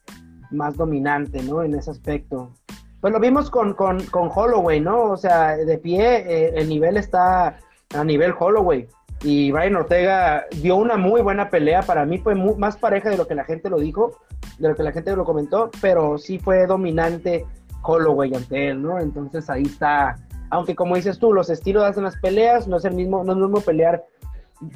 más 0.51 0.77
dominante, 0.77 1.41
¿no? 1.43 1.63
En 1.63 1.75
ese 1.75 1.91
aspecto. 1.91 2.53
Pues 3.01 3.13
lo 3.13 3.19
vimos 3.19 3.49
con, 3.49 3.73
con, 3.73 4.03
con 4.05 4.29
Holloway, 4.33 4.79
¿no? 4.79 5.11
O 5.11 5.17
sea, 5.17 5.57
de 5.57 5.77
pie 5.77 6.01
eh, 6.01 6.53
el 6.55 6.69
nivel 6.69 6.97
está 6.97 7.57
a 7.93 8.03
nivel 8.03 8.33
Holloway. 8.37 8.87
Y 9.23 9.51
Brian 9.51 9.75
Ortega 9.75 10.45
dio 10.61 10.75
una 10.75 10.97
muy 10.97 11.21
buena 11.21 11.49
pelea. 11.49 11.81
Para 11.81 12.05
mí 12.05 12.17
fue 12.19 12.35
más 12.35 12.77
pareja 12.77 13.09
de 13.09 13.17
lo 13.17 13.27
que 13.27 13.35
la 13.35 13.43
gente 13.43 13.69
lo 13.69 13.79
dijo, 13.79 14.19
de 14.59 14.69
lo 14.69 14.75
que 14.75 14.83
la 14.83 14.91
gente 14.91 15.15
lo 15.15 15.25
comentó, 15.25 15.71
pero 15.81 16.17
sí 16.17 16.37
fue 16.37 16.67
dominante 16.67 17.45
Holloway 17.83 18.33
ante 18.33 18.69
él, 18.69 18.81
¿no? 18.81 18.99
Entonces 18.99 19.49
ahí 19.49 19.63
está. 19.63 20.15
Aunque 20.49 20.75
como 20.75 20.95
dices 20.95 21.19
tú, 21.19 21.34
los 21.34 21.49
estilos 21.49 21.84
hacen 21.84 22.03
las 22.03 22.17
peleas, 22.17 22.67
no 22.67 22.77
es 22.77 22.86
el 22.86 22.93
mismo, 22.93 23.23
no 23.23 23.34
es 23.34 23.38
lo 23.38 23.47
mismo 23.47 23.62
pelear 23.62 24.03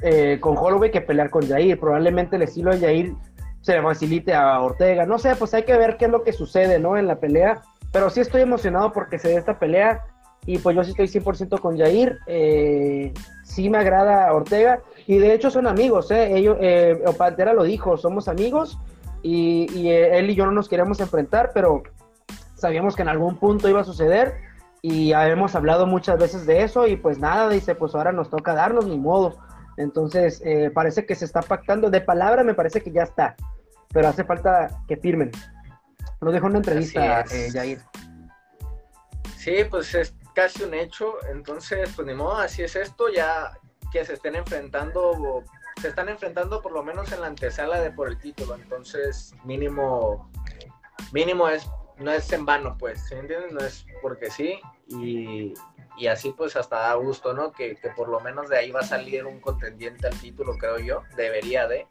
eh, 0.02 0.38
con 0.40 0.56
Holloway 0.56 0.90
que 0.90 1.00
pelear 1.00 1.30
con 1.30 1.46
Jair. 1.48 1.78
Probablemente 1.78 2.36
el 2.36 2.42
estilo 2.42 2.72
de 2.72 2.80
Jair 2.80 3.14
se 3.60 3.74
le 3.74 3.82
facilite 3.82 4.34
a 4.34 4.60
Ortega. 4.60 5.06
No 5.06 5.18
sé, 5.18 5.36
pues 5.36 5.54
hay 5.54 5.64
que 5.64 5.76
ver 5.76 5.96
qué 5.96 6.06
es 6.06 6.10
lo 6.10 6.22
que 6.22 6.32
sucede, 6.32 6.78
¿no? 6.78 6.96
En 6.96 7.06
la 7.06 7.20
pelea. 7.20 7.62
Pero 7.92 8.10
sí 8.10 8.20
estoy 8.20 8.42
emocionado 8.42 8.92
porque 8.92 9.18
se 9.18 9.28
dé 9.28 9.36
esta 9.36 9.58
pelea 9.58 10.02
y 10.46 10.58
pues 10.58 10.74
yo 10.74 10.84
sí 10.84 10.90
estoy 10.90 11.06
100% 11.06 11.60
con 11.60 11.78
Jair. 11.78 12.18
Eh, 12.26 13.12
sí 13.44 13.68
me 13.68 13.78
agrada 13.78 14.32
Ortega 14.32 14.80
y 15.06 15.18
de 15.18 15.34
hecho 15.34 15.50
son 15.50 15.66
amigos, 15.66 16.10
¿eh? 16.10 16.36
Ellos, 16.36 16.56
eh, 16.60 17.02
Pantera 17.18 17.52
lo 17.52 17.64
dijo, 17.64 17.96
somos 17.96 18.28
amigos 18.28 18.78
y, 19.22 19.66
eh, 19.88 20.18
él 20.18 20.30
y 20.30 20.34
yo 20.34 20.46
no 20.46 20.52
nos 20.52 20.68
queríamos 20.68 21.00
enfrentar, 21.00 21.50
pero 21.52 21.82
sabíamos 22.54 22.96
que 22.96 23.02
en 23.02 23.08
algún 23.08 23.36
punto 23.36 23.68
iba 23.68 23.80
a 23.80 23.84
suceder 23.84 24.34
y 24.82 25.12
hemos 25.12 25.54
hablado 25.54 25.86
muchas 25.86 26.18
veces 26.18 26.46
de 26.46 26.62
eso 26.62 26.86
y 26.86 26.96
pues 26.96 27.18
nada, 27.18 27.48
dice, 27.48 27.74
pues 27.74 27.94
ahora 27.94 28.12
nos 28.12 28.30
toca 28.30 28.54
darnos 28.54 28.86
ni 28.86 28.98
modo. 28.98 29.38
Entonces 29.76 30.42
eh, 30.44 30.70
parece 30.74 31.06
que 31.06 31.14
se 31.14 31.24
está 31.24 31.42
pactando, 31.42 31.90
de 31.90 32.00
palabra 32.00 32.44
me 32.44 32.54
parece 32.54 32.82
que 32.82 32.90
ya 32.90 33.02
está, 33.02 33.36
pero 33.92 34.08
hace 34.08 34.24
falta 34.24 34.82
que 34.88 34.96
firmen. 34.96 35.30
Lo 36.20 36.32
dejo 36.32 36.46
en 36.46 36.50
una 36.50 36.58
entrevista, 36.58 37.22
eh, 37.30 37.50
Jair. 37.52 37.80
Sí, 39.36 39.64
pues 39.70 39.94
es 39.94 40.14
casi 40.34 40.62
un 40.64 40.74
hecho. 40.74 41.14
Entonces, 41.30 41.90
pues 41.96 42.06
ni 42.06 42.14
modo, 42.14 42.36
así 42.36 42.62
es 42.62 42.76
esto. 42.76 43.08
Ya 43.08 43.52
que 43.90 44.04
se 44.04 44.14
estén 44.14 44.34
enfrentando, 44.34 45.42
se 45.80 45.88
están 45.88 46.08
enfrentando 46.10 46.60
por 46.60 46.72
lo 46.72 46.82
menos 46.82 47.10
en 47.12 47.22
la 47.22 47.28
antesala 47.28 47.80
de 47.80 47.90
por 47.90 48.08
el 48.08 48.18
título. 48.18 48.54
Entonces, 48.54 49.34
mínimo, 49.44 50.30
mínimo 51.12 51.48
es, 51.48 51.66
no 52.00 52.12
es 52.12 52.32
en 52.32 52.44
vano, 52.44 52.76
pues, 52.78 53.06
¿sí 53.06 53.14
entiendes? 53.14 53.52
No 53.52 53.60
es 53.60 53.86
porque 54.02 54.30
sí. 54.30 54.60
Y, 54.88 55.54
y 55.96 56.06
así 56.06 56.32
pues 56.36 56.56
hasta 56.56 56.76
da 56.76 56.94
gusto, 56.94 57.34
¿no? 57.34 57.52
Que, 57.52 57.76
que, 57.76 57.90
por 57.90 58.08
lo 58.08 58.20
menos 58.20 58.48
de 58.48 58.58
ahí 58.58 58.70
va 58.70 58.80
a 58.80 58.84
salir 58.84 59.24
un 59.26 59.40
contendiente 59.40 60.06
al 60.06 60.18
título, 60.18 60.56
creo 60.56 60.78
yo. 60.78 61.02
Debería 61.16 61.68
de. 61.68 61.86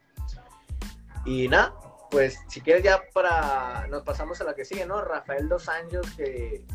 Y 1.25 1.47
nada, 1.47 1.75
pues 2.09 2.39
si 2.47 2.61
quieres 2.61 2.83
ya 2.83 3.01
para, 3.13 3.87
nos 3.87 4.03
pasamos 4.03 4.41
a 4.41 4.43
la 4.43 4.55
que 4.55 4.65
sigue, 4.65 4.85
¿no? 4.85 5.01
Rafael 5.01 5.47
Dos 5.47 5.69
Anjos 5.69 6.09
que, 6.15 6.65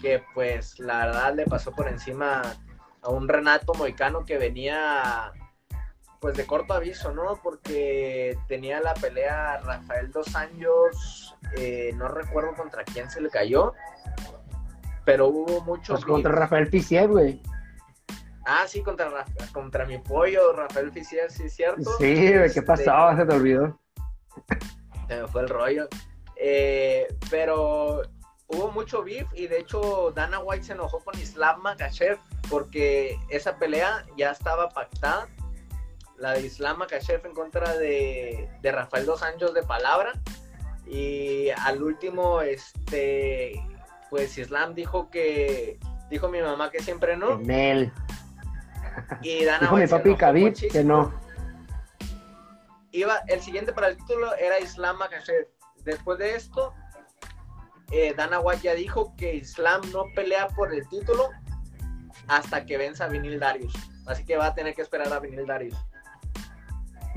que 0.00 0.22
pues 0.34 0.78
la 0.80 1.06
verdad 1.06 1.34
le 1.34 1.46
pasó 1.46 1.72
por 1.72 1.88
encima 1.88 2.42
a 3.02 3.10
un 3.10 3.28
Renato 3.28 3.74
Moicano 3.74 4.24
que 4.24 4.38
venía 4.38 5.32
pues 6.20 6.36
de 6.36 6.46
corto 6.46 6.74
aviso, 6.74 7.12
¿no? 7.12 7.40
Porque 7.42 8.36
tenía 8.48 8.80
la 8.80 8.94
pelea 8.94 9.58
Rafael 9.58 10.10
Dos 10.10 10.34
Anjos, 10.34 11.27
eh, 11.56 11.92
no 11.96 12.08
recuerdo 12.08 12.54
contra 12.54 12.84
quién 12.84 13.10
se 13.10 13.20
le 13.20 13.30
cayó, 13.30 13.74
pero 15.04 15.28
hubo 15.28 15.60
mucho... 15.62 15.94
Pues 15.94 16.04
contra 16.04 16.32
Rafael 16.32 16.68
Fisier, 16.68 17.08
güey. 17.08 17.40
Ah, 18.44 18.64
sí, 18.66 18.82
contra, 18.82 19.26
contra 19.52 19.84
mi 19.84 19.98
pollo, 19.98 20.54
Rafael 20.54 20.90
Fisier, 20.90 21.30
sí 21.30 21.44
es 21.44 21.54
cierto. 21.54 21.90
Sí, 21.98 22.14
¿qué 22.14 22.44
este, 22.46 22.62
pasó? 22.62 23.14
Se 23.16 23.26
te 23.26 23.34
olvidó. 23.34 23.78
Se 25.06 25.20
me 25.20 25.28
fue 25.28 25.42
el 25.42 25.48
rollo. 25.48 25.88
Eh, 26.36 27.06
pero 27.30 28.02
hubo 28.46 28.70
mucho 28.70 29.02
beef 29.02 29.28
y 29.34 29.48
de 29.48 29.58
hecho 29.58 30.12
Dana 30.14 30.38
White 30.38 30.64
se 30.64 30.72
enojó 30.72 31.00
con 31.00 31.18
Islam 31.18 31.60
Makachev 31.60 32.18
porque 32.48 33.18
esa 33.28 33.58
pelea 33.58 34.06
ya 34.16 34.30
estaba 34.30 34.70
pactada. 34.70 35.28
La 36.16 36.32
de 36.32 36.46
Islam 36.46 36.78
Makachev 36.78 37.24
en 37.26 37.34
contra 37.34 37.76
de, 37.76 38.48
Rafael 38.62 39.04
Dos 39.04 39.22
Anjos 39.22 39.52
de 39.52 39.62
palabra. 39.62 40.12
Y 40.88 41.50
al 41.50 41.82
último, 41.82 42.40
este, 42.40 43.62
pues 44.10 44.36
Islam 44.38 44.74
dijo 44.74 45.10
que, 45.10 45.78
dijo 46.10 46.28
mi 46.28 46.40
mamá 46.40 46.70
que 46.70 46.80
siempre 46.80 47.16
no. 47.16 47.38
Y 49.22 49.44
Dana 49.44 49.60
dijo 49.60 49.76
mi 49.76 49.86
papi 49.86 50.16
Khabib 50.16 50.54
que 50.72 50.82
no 50.82 51.28
iba, 52.92 53.18
el 53.26 53.40
siguiente 53.40 53.72
para 53.72 53.88
el 53.88 53.96
título 53.96 54.34
era 54.34 54.58
Islam 54.58 54.98
Makhachev. 54.98 55.48
Después 55.84 56.18
de 56.18 56.34
esto, 56.34 56.74
eh, 57.90 58.14
Dana 58.16 58.40
White 58.40 58.62
ya 58.62 58.74
dijo 58.74 59.14
que 59.16 59.36
Islam 59.36 59.82
no 59.92 60.04
pelea 60.14 60.48
por 60.48 60.74
el 60.74 60.86
título 60.88 61.30
hasta 62.26 62.66
que 62.66 62.76
venza 62.76 63.04
a 63.04 63.08
Vinil 63.08 63.38
Darius. 63.38 63.74
Así 64.06 64.24
que 64.24 64.36
va 64.36 64.46
a 64.46 64.54
tener 64.54 64.74
que 64.74 64.82
esperar 64.82 65.12
a 65.12 65.20
Vinil 65.20 65.46
Darius. 65.46 65.76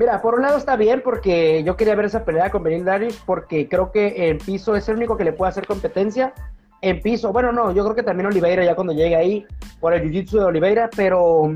Mira, 0.02 0.20
por 0.20 0.34
un 0.34 0.41
lado 0.41 0.58
está 0.58 0.78
bien 0.78 1.04
porque 1.06 1.64
yo 1.64 1.78
quería 1.78 1.93
ver 1.93 2.06
esa 2.06 2.26
pelea 2.26 2.49
con 2.49 2.64
Vinil 2.64 2.84
Darius 2.84 3.22
porque 3.24 3.70
creo 3.70 3.91
que 3.91 4.30
en 4.30 4.39
piso 4.39 4.76
es 4.76 4.89
el 4.89 4.95
único 4.95 5.16
que 5.16 5.24
le 5.24 5.32
puede 5.32 5.52
hacer 5.52 5.68
competencia. 5.68 6.34
En 6.82 7.04
piso, 7.04 7.32
bueno, 7.32 7.52
no, 7.52 7.72
yo 7.72 7.84
creo 7.84 7.95
que 7.95 8.02
también 8.02 8.26
Oliveira 8.26 8.66
ya 8.66 8.74
cuando 8.74 8.93
llegue 8.93 9.16
ahí 9.16 9.45
por 9.80 9.93
el 9.93 10.02
jiu-jitsu 10.02 10.39
de 10.39 10.45
Oliveira, 10.45 10.89
pero 10.95 11.54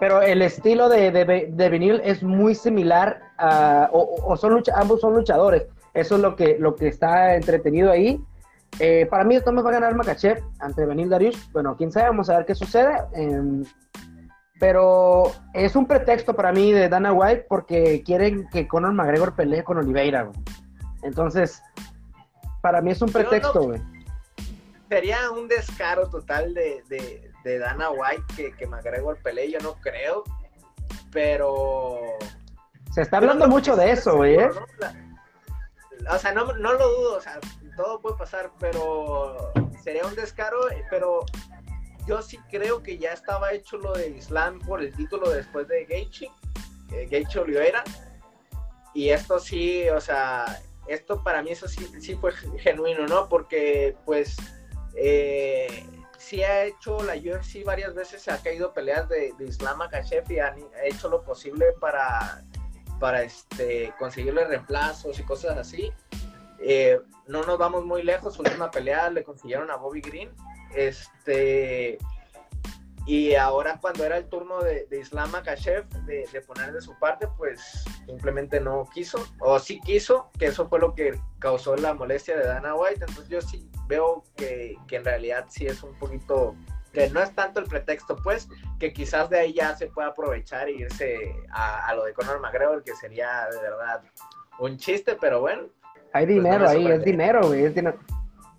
pero 0.00 0.20
el 0.20 0.42
estilo 0.42 0.88
de, 0.88 1.12
de, 1.12 1.68
vinil 1.68 2.00
es 2.02 2.24
muy 2.24 2.56
similar 2.56 3.20
a, 3.38 3.88
o, 3.92 4.36
son 4.36 4.54
lucha, 4.54 4.72
ambos 4.74 5.00
son 5.00 5.14
luchadores. 5.14 5.62
Eso 5.94 6.16
es 6.16 6.20
lo 6.20 6.34
que, 6.34 6.56
lo 6.58 6.74
que 6.74 6.88
está 6.88 7.36
entretenido 7.36 7.92
ahí. 7.92 8.20
Eh, 8.80 9.06
para 9.08 9.22
mí, 9.22 9.36
esto 9.36 9.52
me 9.52 9.62
va 9.62 9.70
a 9.70 9.74
ganar 9.74 9.94
Makachev 9.94 10.42
ante 10.58 10.84
Benil 10.84 11.08
Darius. 11.08 11.52
Bueno, 11.52 11.76
quién 11.76 11.92
sabe, 11.92 12.08
vamos 12.08 12.28
a 12.30 12.38
ver 12.38 12.46
qué 12.46 12.56
sucede. 12.56 12.96
Em, 13.14 13.62
pero 14.58 15.32
es 15.54 15.76
un 15.76 15.86
pretexto 15.86 16.34
para 16.34 16.52
mí 16.52 16.72
de 16.72 16.88
Dana 16.88 17.12
White 17.12 17.46
porque 17.48 18.02
quieren 18.04 18.48
que 18.48 18.66
Conor 18.66 18.92
McGregor 18.92 19.34
pelee 19.34 19.62
con 19.62 19.78
Oliveira. 19.78 20.30
Entonces, 21.02 21.62
para 22.60 22.80
mí 22.80 22.90
es 22.90 23.00
un 23.00 23.10
pretexto, 23.10 23.62
güey. 23.62 23.80
sería 24.88 25.30
un 25.30 25.46
descaro 25.46 26.08
total 26.08 26.54
de, 26.54 26.82
de, 26.88 27.58
Dana 27.58 27.90
White 27.90 28.24
que, 28.36 28.52
que 28.52 28.66
McGregor 28.66 29.16
pelee, 29.22 29.50
yo 29.50 29.58
no 29.60 29.74
creo, 29.80 30.22
pero... 31.10 31.98
Se 32.90 33.02
está 33.02 33.18
hablando 33.18 33.48
mucho 33.48 33.74
de 33.74 33.92
eso, 33.92 34.16
güey. 34.16 34.34
¿eh? 34.34 34.50
O 36.10 36.18
sea, 36.18 36.32
no, 36.32 36.52
no 36.54 36.72
lo 36.74 36.88
dudo, 36.88 37.16
o 37.16 37.20
sea, 37.20 37.38
todo 37.76 38.00
puede 38.00 38.16
pasar, 38.16 38.50
pero 38.58 39.52
sería 39.82 40.04
un 40.04 40.14
descaro, 40.14 40.58
pero 40.90 41.24
yo 42.08 42.22
sí 42.22 42.38
creo 42.50 42.82
que 42.82 42.96
ya 42.96 43.12
estaba 43.12 43.52
hecho 43.52 43.76
lo 43.76 43.92
de 43.92 44.08
Islam 44.08 44.58
por 44.60 44.82
el 44.82 44.94
título 44.96 45.28
después 45.28 45.68
de 45.68 45.84
Gaethje, 45.84 46.30
eh, 46.92 47.24
Oliveira, 47.38 47.84
y 48.94 49.10
esto 49.10 49.38
sí, 49.38 49.86
o 49.90 50.00
sea, 50.00 50.60
esto 50.88 51.22
para 51.22 51.42
mí 51.42 51.50
eso 51.50 51.68
sí, 51.68 52.16
fue 52.18 52.32
genuino, 52.32 53.06
¿no? 53.06 53.28
Porque 53.28 53.94
pues 54.06 54.36
eh, 54.94 55.84
sí 56.16 56.42
ha 56.42 56.64
hecho 56.64 57.02
la 57.04 57.14
UFC 57.14 57.62
varias 57.62 57.94
veces, 57.94 58.22
se 58.22 58.30
ha 58.30 58.38
caído 58.38 58.72
peleas 58.72 59.06
de, 59.10 59.34
Islam 59.40 59.76
Makhachev 59.76 60.32
y 60.32 60.38
ha 60.38 60.54
hecho 60.84 61.10
lo 61.10 61.22
posible 61.22 61.66
para, 61.78 62.42
para 62.98 63.22
este, 63.22 63.92
conseguirle 63.98 64.46
reemplazos 64.46 65.18
y 65.18 65.22
cosas 65.24 65.58
así. 65.58 65.92
Eh, 66.60 66.98
no 67.26 67.42
nos 67.42 67.58
vamos 67.58 67.84
muy 67.84 68.02
lejos, 68.02 68.38
última 68.38 68.70
pelea 68.70 69.10
le 69.10 69.22
consiguieron 69.22 69.70
a 69.70 69.76
Bobby 69.76 70.00
Green 70.00 70.34
este, 70.74 71.98
y 73.08 73.34
ahora 73.36 73.78
cuando 73.80 74.04
era 74.04 74.18
el 74.18 74.28
turno 74.28 74.60
de, 74.60 74.86
Islam 74.92 75.30
Makhachev 75.30 75.88
de, 76.04 76.26
poner 76.46 76.74
de 76.74 76.82
su 76.82 76.96
parte, 76.98 77.26
pues 77.38 77.82
simplemente 78.04 78.60
no 78.60 78.86
quiso, 78.92 79.26
o 79.40 79.58
sí 79.58 79.80
quiso, 79.80 80.30
que 80.38 80.44
eso 80.46 80.68
fue 80.68 80.78
lo 80.78 80.94
que 80.94 81.18
causó 81.38 81.74
la 81.76 81.94
molestia 81.94 82.36
de 82.36 82.44
Dana 82.44 82.74
White. 82.74 83.06
Entonces 83.08 83.28
yo 83.30 83.40
sí 83.40 83.66
veo 83.86 84.24
que, 84.36 84.76
en 84.90 85.04
realidad 85.06 85.46
sí 85.48 85.64
es 85.64 85.82
un 85.82 85.94
poquito, 85.98 86.54
que 86.92 87.08
no 87.08 87.22
es 87.22 87.34
tanto 87.34 87.60
el 87.60 87.66
pretexto, 87.66 88.14
pues, 88.16 88.46
que 88.78 88.92
quizás 88.92 89.30
de 89.30 89.38
ahí 89.38 89.54
ya 89.54 89.74
se 89.74 89.86
pueda 89.86 90.08
aprovechar 90.08 90.68
e 90.68 90.72
irse 90.72 91.34
a, 91.50 91.90
lo 91.94 92.04
de 92.04 92.12
Conor 92.12 92.40
McGregor, 92.40 92.84
que 92.84 92.94
sería 92.94 93.48
de 93.50 93.58
verdad 93.58 94.02
un 94.58 94.76
chiste, 94.76 95.16
pero 95.18 95.40
bueno. 95.40 95.62
Hay 96.12 96.26
pues 96.26 96.36
dinero 96.36 96.68
ahí, 96.68 96.86
es 96.86 97.02
dinero, 97.02 97.46
güey, 97.46 97.64
es 97.64 97.74
dinero 97.74 97.98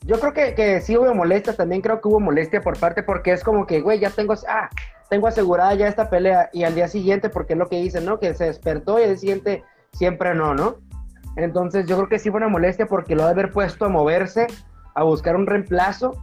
yo 0.05 0.19
creo 0.19 0.33
que, 0.33 0.55
que 0.55 0.81
sí 0.81 0.97
hubo 0.97 1.13
molestia, 1.13 1.55
también 1.55 1.81
creo 1.81 2.01
que 2.01 2.07
hubo 2.07 2.19
molestia 2.19 2.61
por 2.61 2.79
parte, 2.79 3.03
porque 3.03 3.31
es 3.31 3.43
como 3.43 3.65
que, 3.65 3.81
güey, 3.81 3.99
ya 3.99 4.09
tengo, 4.09 4.33
ah, 4.47 4.69
tengo 5.09 5.27
asegurada 5.27 5.73
ya 5.75 5.87
esta 5.87 6.09
pelea, 6.09 6.49
y 6.53 6.63
al 6.63 6.75
día 6.75 6.87
siguiente, 6.87 7.29
porque 7.29 7.53
es 7.53 7.59
lo 7.59 7.67
que 7.67 7.81
dicen, 7.81 8.05
¿no? 8.05 8.19
Que 8.19 8.33
se 8.33 8.45
despertó 8.45 8.99
y 8.99 9.03
al 9.03 9.09
día 9.09 9.17
siguiente 9.17 9.63
siempre 9.91 10.33
no, 10.35 10.53
¿no? 10.53 10.77
Entonces 11.35 11.85
yo 11.85 11.95
creo 11.97 12.09
que 12.09 12.19
sí 12.19 12.29
fue 12.29 12.37
una 12.37 12.47
molestia 12.47 12.85
porque 12.85 13.15
lo 13.15 13.23
de 13.23 13.31
haber 13.31 13.51
puesto 13.51 13.85
a 13.85 13.89
moverse, 13.89 14.47
a 14.95 15.03
buscar 15.03 15.35
un 15.35 15.47
reemplazo. 15.47 16.21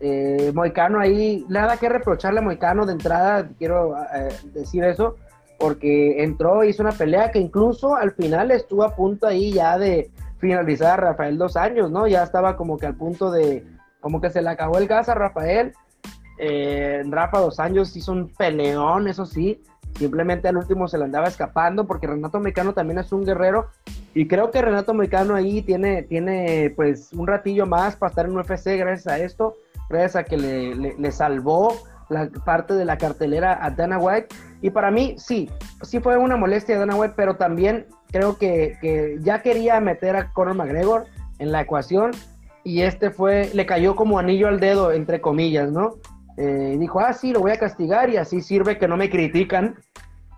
Eh, 0.00 0.52
Moicano 0.54 1.00
ahí, 1.00 1.44
nada 1.48 1.76
que 1.76 1.88
reprocharle 1.88 2.40
a 2.40 2.42
Moicano 2.42 2.86
de 2.86 2.92
entrada, 2.92 3.48
quiero 3.58 3.96
eh, 3.96 4.28
decir 4.52 4.84
eso, 4.84 5.16
porque 5.58 6.22
entró, 6.22 6.62
hizo 6.64 6.82
una 6.82 6.92
pelea 6.92 7.32
que 7.32 7.40
incluso 7.40 7.96
al 7.96 8.12
final 8.12 8.50
estuvo 8.50 8.84
a 8.84 8.94
punto 8.94 9.26
ahí 9.26 9.52
ya 9.52 9.76
de, 9.76 10.10
finalizar 10.38 11.00
Rafael 11.00 11.38
dos 11.38 11.56
años, 11.56 11.90
¿no? 11.90 12.06
Ya 12.06 12.22
estaba 12.22 12.56
como 12.56 12.78
que 12.78 12.86
al 12.86 12.94
punto 12.94 13.30
de, 13.30 13.66
como 14.00 14.20
que 14.20 14.30
se 14.30 14.42
le 14.42 14.48
acabó 14.48 14.78
el 14.78 14.86
gas 14.86 15.08
a 15.08 15.14
Rafael. 15.14 15.72
Eh, 16.38 17.02
Rafa 17.08 17.40
dos 17.40 17.58
años 17.58 17.96
hizo 17.96 18.12
un 18.12 18.32
peleón, 18.32 19.08
eso 19.08 19.26
sí, 19.26 19.60
simplemente 19.98 20.48
al 20.48 20.56
último 20.56 20.86
se 20.86 20.96
le 20.96 21.04
andaba 21.04 21.26
escapando 21.26 21.86
porque 21.86 22.06
Renato 22.06 22.38
Mecano 22.38 22.72
también 22.72 23.00
es 23.00 23.12
un 23.12 23.24
guerrero 23.24 23.68
y 24.14 24.28
creo 24.28 24.52
que 24.52 24.62
Renato 24.62 24.94
Mecano 24.94 25.34
ahí 25.34 25.62
tiene, 25.62 26.04
tiene 26.04 26.72
pues 26.76 27.12
un 27.12 27.26
ratillo 27.26 27.66
más 27.66 27.96
para 27.96 28.10
estar 28.10 28.26
en 28.26 28.36
UFC 28.36 28.78
gracias 28.78 29.06
a 29.08 29.18
esto, 29.18 29.56
gracias 29.90 30.16
a 30.16 30.24
que 30.24 30.36
le, 30.36 30.94
le 30.96 31.12
salvó 31.12 31.74
la 32.08 32.28
parte 32.44 32.74
de 32.74 32.84
la 32.84 32.98
cartelera 32.98 33.58
a 33.60 33.70
Dana 33.70 33.98
White 33.98 34.28
y 34.62 34.70
para 34.70 34.90
mí 34.90 35.16
sí, 35.18 35.50
sí 35.82 36.00
fue 36.00 36.16
una 36.16 36.36
molestia 36.36 36.74
de 36.76 36.80
Dana 36.80 36.96
White, 36.96 37.14
pero 37.16 37.36
también 37.36 37.86
creo 38.10 38.38
que, 38.38 39.18
ya 39.20 39.42
quería 39.42 39.80
meter 39.80 40.16
a 40.16 40.32
Conor 40.32 40.54
McGregor 40.54 41.06
en 41.38 41.52
la 41.52 41.62
ecuación 41.62 42.12
y 42.64 42.82
este 42.82 43.10
fue, 43.10 43.50
le 43.54 43.66
cayó 43.66 43.94
como 43.96 44.18
anillo 44.18 44.48
al 44.48 44.60
dedo, 44.60 44.92
entre 44.92 45.20
comillas, 45.20 45.70
¿no? 45.70 45.96
Eh, 46.36 46.76
dijo, 46.78 47.00
ah, 47.00 47.12
sí, 47.12 47.32
lo 47.32 47.40
voy 47.40 47.52
a 47.52 47.58
castigar 47.58 48.10
y 48.10 48.16
así 48.16 48.40
sirve 48.40 48.78
que 48.78 48.88
no 48.88 48.96
me 48.96 49.10
critican 49.10 49.76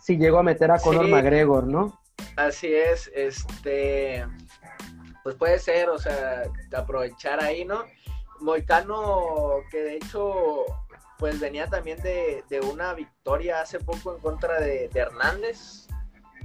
si 0.01 0.17
llego 0.17 0.39
a 0.39 0.43
meter 0.43 0.71
a 0.71 0.79
Conor 0.79 1.09
McGregor, 1.09 1.67
¿no? 1.67 1.99
Así 2.37 2.73
es, 2.73 3.11
este, 3.15 4.25
pues 5.23 5.35
puede 5.37 5.59
ser, 5.59 5.89
o 5.91 5.99
sea, 5.99 6.45
aprovechar 6.77 7.43
ahí, 7.43 7.65
¿no? 7.65 7.85
Moicano, 8.41 9.59
que 9.71 9.83
de 9.83 9.97
hecho, 9.97 10.65
pues 11.19 11.39
venía 11.39 11.67
también 11.67 12.01
de, 12.03 12.43
una 12.71 12.95
victoria 12.95 13.61
hace 13.61 13.79
poco 13.79 14.15
en 14.15 14.21
contra 14.21 14.61
de, 14.61 14.89
de 14.89 15.01
Hernández, 15.01 15.90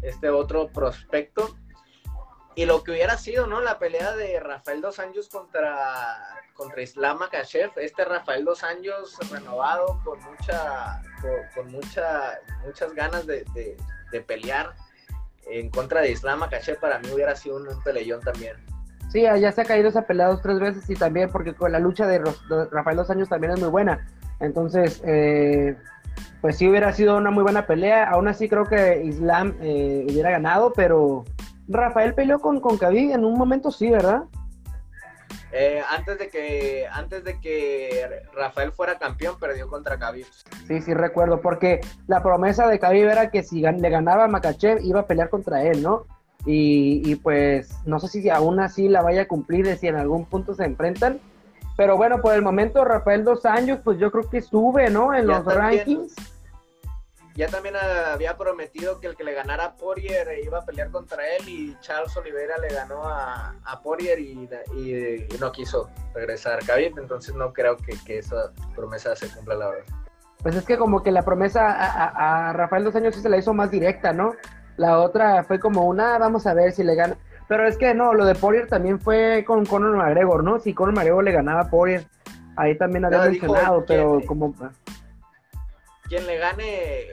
este 0.02 0.30
otro 0.30 0.70
prospecto. 0.70 1.56
Y 2.56 2.66
lo 2.66 2.84
que 2.84 2.92
hubiera 2.92 3.18
sido, 3.18 3.48
¿no? 3.48 3.60
La 3.60 3.80
pelea 3.80 4.16
de 4.16 4.40
Rafael 4.40 4.80
Dos 4.80 5.00
Años 5.00 5.28
contra, 5.28 6.18
contra 6.54 6.82
Islam 6.82 7.20
Makhachev. 7.20 7.72
Este 7.76 8.06
Rafael 8.06 8.46
Dos 8.46 8.64
Años 8.64 9.18
renovado 9.30 10.00
con 10.06 10.20
mucha, 10.24 11.02
con, 11.54 11.72
mucha, 11.72 12.40
muchas 12.66 12.94
ganas 12.94 13.28
de, 13.28 13.46
pelear 14.26 14.74
en 15.48 15.70
contra 15.70 16.00
de 16.00 16.12
Islam 16.12 16.40
Makhachev 16.40 16.80
para 16.80 17.00
mí 17.00 17.10
hubiera 17.14 17.36
sido 17.36 17.58
un, 17.58 17.84
peleón 17.84 18.22
también. 18.22 18.56
Sí, 19.12 19.22
ya 19.22 19.52
se 19.52 19.62
ha 19.62 19.66
caído 19.66 19.90
esa 19.90 20.08
pelea 20.08 20.28
dos, 20.28 20.42
tres 20.42 20.60
veces 20.60 20.90
y 20.90 20.96
también 20.96 21.30
porque 21.30 21.54
con 21.54 21.72
la 21.74 21.80
lucha 21.80 22.08
de 22.08 22.20
Rafael 22.72 22.98
Dos 22.98 23.10
Años 23.10 23.28
también 23.28 23.52
es 23.54 23.60
muy 23.60 23.70
buena. 23.70 24.08
Entonces, 24.40 25.02
eh, 25.06 25.78
pues 26.42 26.58
sí 26.58 26.68
hubiera 26.68 26.94
sido 26.94 27.18
una 27.18 27.32
muy 27.32 27.44
buena 27.44 27.66
pelea. 27.66 28.10
Aún 28.10 28.28
así 28.28 28.48
creo 28.48 28.66
que 28.66 29.04
Islam 29.04 29.56
eh, 29.62 30.06
hubiera 30.10 30.32
ganado, 30.32 30.74
pero 30.74 31.24
Rafael 31.68 32.14
peleó 32.14 32.40
con, 32.40 32.60
con 32.60 32.78
Khabib 32.78 33.12
en 33.12 33.26
un 33.26 33.38
momento 33.38 33.72
sí, 33.72 33.90
¿verdad? 33.90 34.24
Eh, 35.52 35.82
antes 35.90 36.20
de 36.20 36.28
que 36.28 36.86
antes 36.92 37.24
de 37.24 37.40
que 37.40 38.22
Rafael 38.34 38.74
fuera 38.74 39.00
campeón 39.00 39.40
perdió 39.40 39.70
contra 39.70 39.98
Khabib. 39.98 40.26
Sí, 40.68 40.82
sí 40.82 40.94
recuerdo, 40.94 41.40
porque 41.40 41.80
la 42.08 42.22
promesa 42.22 42.68
de 42.68 42.78
Khabib 42.78 43.08
era 43.08 43.30
que 43.30 43.42
si 43.42 43.62
le 43.62 43.90
ganaba 43.90 44.26
a 44.26 44.28
Makachev 44.28 44.80
iba 44.84 45.00
a 45.00 45.08
pelear 45.08 45.30
contra 45.30 45.64
él, 45.64 45.82
¿no? 45.82 46.08
Y, 46.46 47.02
y, 47.10 47.16
pues 47.16 47.74
no 47.86 48.00
sé 48.00 48.08
si 48.08 48.30
aún 48.30 48.60
así 48.60 48.88
la 48.88 49.02
vaya 49.02 49.24
a 49.24 49.28
cumplir, 49.28 49.74
si 49.78 49.88
en 49.88 49.96
algún 49.96 50.26
punto 50.26 50.54
se 50.54 50.66
enfrentan. 50.66 51.20
Pero 51.78 51.98
bueno, 51.98 52.22
por 52.22 52.34
el 52.34 52.42
momento 52.42 52.86
Rafael 52.86 53.24
Dos 53.24 53.46
Años, 53.46 53.80
pues 53.84 54.00
yo 54.00 54.12
creo 54.12 54.30
que 54.30 54.42
sube, 54.42 54.90
¿no? 54.90 55.14
En 55.14 55.28
los 55.28 55.44
rankings 55.46 56.16
ya 57.36 57.48
también 57.48 57.76
había 57.76 58.38
prometido 58.38 59.00
que 59.02 59.08
el 59.08 59.16
que 59.18 59.26
le 59.26 59.34
ganara 59.34 59.66
a 59.66 59.76
Poirier 59.76 60.40
iba 60.42 60.60
a 60.60 60.66
pelear 60.66 60.90
contra 60.90 61.28
él 61.36 61.48
y 61.48 61.78
Charles 61.82 62.16
Oliveira 62.16 62.58
le 62.58 62.70
ganó 62.70 63.04
a, 63.04 63.54
a 63.66 63.82
Poirier 63.82 64.20
y, 64.20 64.50
no 65.40 65.52
quiso 65.52 65.90
regresar 66.14 66.60
a 66.64 66.66
Khabib, 66.66 66.98
entonces 66.98 67.36
no 67.36 67.52
creo 67.52 67.76
que, 67.76 68.18
esa 68.18 68.54
promesa 68.74 69.16
se 69.18 69.28
cumpla 69.30 69.56
la 69.56 69.70
verdad. 69.70 69.94
Pues 70.42 70.56
es 70.56 70.64
que 70.64 70.78
como 70.78 71.04
que 71.04 71.12
la 71.12 71.24
promesa 71.24 71.70
a, 71.70 72.54
Rafael 72.54 72.86
Dos 72.86 72.96
Años 72.96 73.16
sí 73.16 73.22
se 73.22 73.30
la 73.30 73.38
hizo 73.38 73.54
más 73.54 73.70
directa, 73.70 74.14
¿no? 74.14 74.34
La 74.78 75.00
otra 75.00 75.44
fue 75.44 75.60
como 75.60 75.86
una, 75.86 76.18
vamos 76.18 76.48
a 76.48 76.54
ver 76.54 76.72
si 76.72 76.84
le 76.84 76.96
gana. 76.96 77.18
Pero 77.48 77.68
es 77.68 77.78
que 77.78 77.94
no, 77.94 78.14
lo 78.14 78.26
de 78.26 78.36
Poirier 78.36 78.68
también 78.68 79.00
fue 79.00 79.44
con 79.46 79.66
Conor 79.66 79.96
McGregor, 79.96 80.44
¿no? 80.44 80.60
Si 80.60 80.74
Conor 80.74 80.96
McGregor 80.96 81.24
le 81.24 81.32
ganaba 81.32 81.62
a 81.62 81.70
Poirier, 81.70 82.08
ahí 82.56 82.78
también 82.78 83.06
había 83.06 83.22
mencionado, 83.22 83.86
pero 83.86 84.22
como... 84.26 84.54
Quien 86.08 86.26
le 86.26 86.38
gane 86.38 87.06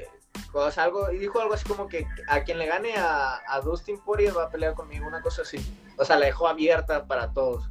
algo, 0.76 1.10
y 1.10 1.18
dijo 1.18 1.40
algo 1.40 1.54
así 1.54 1.66
como 1.66 1.88
que 1.88 2.06
a 2.28 2.42
quien 2.42 2.58
le 2.58 2.66
gane 2.66 2.94
a, 2.96 3.60
Dustin 3.64 3.98
Poirier 3.98 4.36
va 4.36 4.44
a 4.44 4.50
pelear 4.50 4.74
conmigo, 4.74 5.06
una 5.06 5.22
cosa 5.22 5.42
así. 5.42 5.58
O 5.96 6.04
sea, 6.04 6.16
la 6.16 6.26
dejó 6.26 6.48
abierta 6.48 7.06
para 7.06 7.32
todos. 7.32 7.70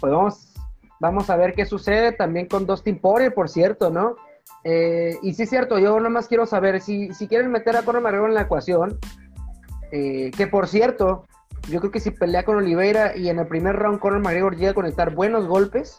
Pues 0.00 0.12
vamos, 0.12 0.54
vamos 1.00 1.30
a 1.30 1.36
ver 1.36 1.54
qué 1.54 1.66
sucede 1.66 2.12
también 2.12 2.46
con 2.46 2.66
Dustin 2.66 2.98
Poirier, 2.98 3.34
por 3.34 3.48
cierto, 3.48 3.90
¿no? 3.90 4.16
Eh, 4.62 5.18
y 5.22 5.34
sí 5.34 5.42
es 5.42 5.50
cierto, 5.50 5.78
yo 5.78 6.00
nomás 6.00 6.28
quiero 6.28 6.46
saber, 6.46 6.80
si, 6.80 7.12
si 7.12 7.28
quieren 7.28 7.50
meter 7.50 7.76
a 7.76 7.82
Conor 7.82 8.02
McGregor 8.02 8.28
en 8.28 8.34
la 8.34 8.42
ecuación, 8.42 8.98
eh, 9.92 10.30
que 10.36 10.46
por 10.46 10.66
cierto, 10.68 11.26
yo 11.68 11.80
creo 11.80 11.90
que 11.90 12.00
si 12.00 12.10
pelea 12.10 12.44
con 12.44 12.56
Oliveira 12.56 13.16
y 13.16 13.28
en 13.28 13.38
el 13.38 13.46
primer 13.46 13.76
round 13.76 13.98
Conor 13.98 14.20
McGregor 14.20 14.56
llega 14.56 14.70
a 14.72 14.74
conectar 14.74 15.14
buenos 15.14 15.46
golpes, 15.46 15.98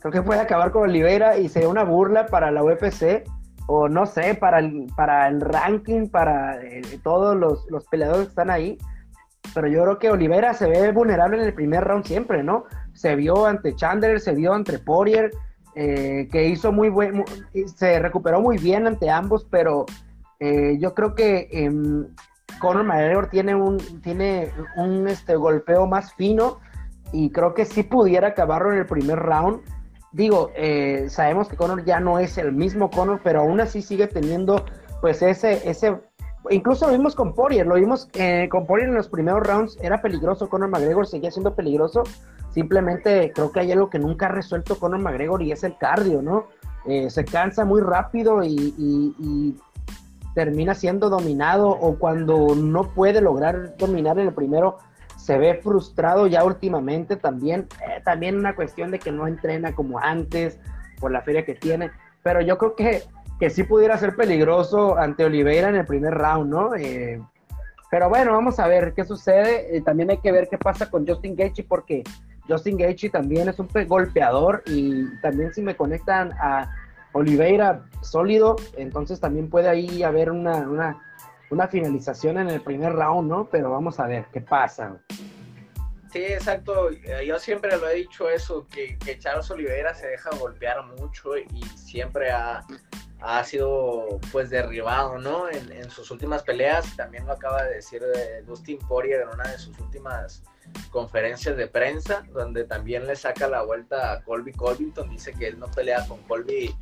creo 0.00 0.12
que 0.12 0.22
puede 0.22 0.40
acabar 0.40 0.70
con 0.70 0.82
Oliveira 0.82 1.38
y 1.38 1.48
sería 1.48 1.68
una 1.68 1.84
burla 1.84 2.26
para 2.26 2.50
la 2.50 2.62
UFC 2.62 3.24
o 3.66 3.88
no 3.88 4.06
sé, 4.06 4.34
para 4.34 4.58
el, 4.58 4.86
para 4.96 5.28
el 5.28 5.40
ranking, 5.40 6.08
para 6.08 6.60
eh, 6.62 6.82
todos 7.02 7.36
los, 7.36 7.86
peleadores 7.88 8.26
que 8.26 8.30
están 8.30 8.50
ahí. 8.50 8.78
Pero 9.54 9.68
yo 9.68 9.82
creo 9.82 9.98
que 9.98 10.10
Olivera 10.10 10.54
se 10.54 10.68
ve 10.68 10.90
vulnerable 10.92 11.38
en 11.38 11.44
el 11.44 11.54
primer 11.54 11.84
round 11.84 12.04
siempre, 12.04 12.42
¿no? 12.42 12.64
Se 12.94 13.14
vio 13.16 13.46
ante 13.46 13.74
Chandler, 13.74 14.20
se 14.20 14.34
vio 14.34 14.52
ante 14.52 14.78
Poirier, 14.78 15.30
eh, 15.76 16.28
que 16.30 16.48
hizo 16.48 16.72
muy 16.72 16.88
buen, 16.88 17.24
se 17.76 17.98
recuperó 18.00 18.40
muy 18.40 18.58
bien 18.58 18.86
ante 18.86 19.08
ambos, 19.08 19.46
pero 19.50 19.86
eh, 20.40 20.78
yo 20.80 20.94
creo 20.94 21.14
que 21.14 21.48
eh, 21.52 21.70
Conor 22.58 22.84
McGregor 22.84 23.28
tiene 23.28 23.54
un, 23.54 23.78
tiene 24.02 24.52
un 24.76 25.08
este, 25.08 25.36
golpeo 25.36 25.86
más 25.86 26.14
fino 26.14 26.58
y 27.12 27.30
creo 27.30 27.54
que 27.54 27.64
sí 27.64 27.82
pudiera 27.82 28.28
acabarlo 28.28 28.72
en 28.72 28.78
el 28.78 28.86
primer 28.86 29.18
round. 29.18 29.60
Digo, 30.12 30.50
eh, 30.56 31.06
sabemos 31.08 31.48
que 31.48 31.56
Conor 31.56 31.84
ya 31.84 32.00
no 32.00 32.18
es 32.18 32.36
el 32.38 32.52
mismo 32.52 32.90
Conor, 32.90 33.20
pero 33.22 33.40
aún 33.40 33.60
así 33.60 33.82
sigue 33.82 34.06
teniendo 34.06 34.64
pues 35.00 35.22
ese, 35.22 35.68
ese, 35.68 35.96
incluso 36.50 36.86
lo 36.86 36.92
vimos 36.92 37.14
con 37.14 37.34
Poirier, 37.34 37.66
lo 37.66 37.76
vimos 37.76 38.08
eh, 38.14 38.48
con 38.50 38.66
Poirier 38.66 38.88
en 38.88 38.96
los 38.96 39.08
primeros 39.08 39.46
rounds, 39.46 39.78
era 39.80 40.02
peligroso, 40.02 40.48
Conor 40.48 40.68
McGregor 40.68 41.06
seguía 41.06 41.30
siendo 41.30 41.54
peligroso, 41.54 42.02
simplemente 42.50 43.32
creo 43.34 43.52
que 43.52 43.60
hay 43.60 43.72
algo 43.72 43.88
que 43.88 43.98
nunca 43.98 44.26
ha 44.26 44.30
resuelto 44.30 44.78
Conor 44.78 45.00
McGregor 45.00 45.42
y 45.42 45.52
es 45.52 45.64
el 45.64 45.76
cardio, 45.78 46.22
¿no? 46.22 46.46
Eh, 46.86 47.10
se 47.10 47.24
cansa 47.24 47.64
muy 47.64 47.82
rápido 47.82 48.42
y, 48.42 49.54
termina 50.34 50.74
siendo 50.74 51.10
dominado 51.10 51.68
o 51.68 51.98
cuando 51.98 52.54
no 52.54 52.94
puede 52.94 53.20
lograr 53.20 53.76
dominar 53.76 54.18
en 54.18 54.28
el 54.28 54.34
primero, 54.34 54.78
se 55.16 55.38
ve 55.38 55.60
frustrado 55.62 56.26
ya 56.26 56.44
últimamente 56.44 57.16
también, 57.16 57.68
eh, 57.86 58.00
también 58.04 58.36
una 58.36 58.54
cuestión 58.54 58.90
de 58.90 58.98
que 58.98 59.12
no 59.12 59.26
entrena 59.26 59.74
como 59.74 59.98
antes 59.98 60.58
por 60.98 61.10
la 61.10 61.22
feria 61.22 61.44
que 61.44 61.54
tiene, 61.54 61.90
pero 62.22 62.40
yo 62.40 62.58
creo 62.58 62.74
que 62.74 63.02
que 63.40 63.48
sí 63.48 63.64
pudiera 63.64 63.96
ser 63.96 64.14
peligroso 64.14 64.98
ante 64.98 65.24
Oliveira 65.24 65.70
en 65.70 65.76
el 65.76 65.86
primer 65.86 66.12
round, 66.12 66.50
¿no? 66.50 66.76
Eh, 66.76 67.18
pero 67.90 68.10
bueno, 68.10 68.32
vamos 68.32 68.60
a 68.60 68.68
ver 68.68 68.92
qué 68.94 69.02
sucede. 69.02 69.74
Eh, 69.74 69.80
también 69.80 70.10
hay 70.10 70.18
que 70.18 70.30
ver 70.30 70.46
qué 70.48 70.58
pasa 70.58 70.90
con 70.90 71.06
Justin 71.06 71.34
Gaethje 71.34 71.64
porque 71.64 72.04
Justin 72.46 72.76
Gaethje 72.76 73.08
también 73.08 73.48
es 73.48 73.58
un 73.58 73.68
golpeador 73.88 74.62
y 74.66 75.06
también 75.22 75.54
si 75.54 75.62
me 75.62 75.74
conectan 75.74 76.32
a 76.32 76.70
Oliveira 77.12 77.84
sólido, 78.02 78.56
entonces 78.76 79.20
también 79.20 79.50
puede 79.50 79.68
ahí 79.68 80.02
haber 80.02 80.30
una, 80.30 80.96
una, 81.50 81.68
finalización 81.68 82.38
en 82.38 82.48
el 82.48 82.60
primer 82.60 82.92
round, 82.92 83.28
¿no? 83.28 83.48
Pero 83.50 83.70
vamos 83.70 83.98
a 84.00 84.06
ver 84.06 84.26
qué 84.32 84.40
pasa. 84.40 84.96
Sí, 86.12 86.22
exacto. 86.22 86.90
Yo 86.90 87.38
siempre 87.38 87.76
lo 87.76 87.88
he 87.88 87.96
dicho 87.96 88.28
eso, 88.28 88.66
que, 88.68 88.98
que 88.98 89.18
Charles 89.18 89.50
Oliveira 89.50 89.94
se 89.94 90.08
deja 90.08 90.30
golpear 90.38 90.84
mucho 90.84 91.36
y 91.36 91.62
siempre 91.76 92.30
ha, 92.30 92.64
ha 93.20 93.44
sido 93.44 94.18
pues 94.32 94.50
derribado, 94.50 95.18
¿no? 95.18 95.48
En, 95.50 95.90
sus 95.90 96.10
últimas 96.10 96.42
peleas, 96.42 96.96
también 96.96 97.26
lo 97.26 97.32
acaba 97.32 97.64
de 97.64 97.74
decir 97.74 98.00
de 98.00 98.42
Dustin 98.42 98.78
Poirier 98.78 99.22
en 99.22 99.28
una 99.28 99.50
de 99.50 99.58
sus 99.58 99.78
últimas 99.78 100.42
conferencias 100.90 101.56
de 101.56 101.66
prensa, 101.66 102.24
donde 102.32 102.64
también 102.64 103.06
le 103.06 103.16
saca 103.16 103.48
la 103.48 103.62
vuelta 103.62 104.12
a 104.12 104.22
Colby 104.22 104.52
Colvington, 104.52 105.10
dice 105.10 105.32
que 105.32 105.48
él 105.48 105.58
no 105.58 105.66
pelea 105.68 106.06
con 106.06 106.22
Colby 106.22 106.74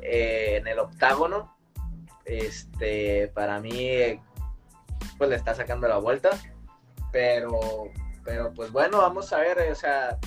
eh, 0.00 0.56
en 0.56 0.66
el 0.66 0.78
octágono, 0.78 1.56
este, 2.24 3.28
para 3.34 3.60
mí, 3.60 4.20
pues 5.18 5.30
le 5.30 5.36
está 5.36 5.54
sacando 5.54 5.88
la 5.88 5.98
vuelta, 5.98 6.30
pero, 7.10 7.90
pero 8.24 8.52
pues 8.54 8.70
bueno, 8.72 8.98
vamos 8.98 9.32
a 9.32 9.38
ver, 9.38 9.58
o 9.70 9.74
sea, 9.74 10.18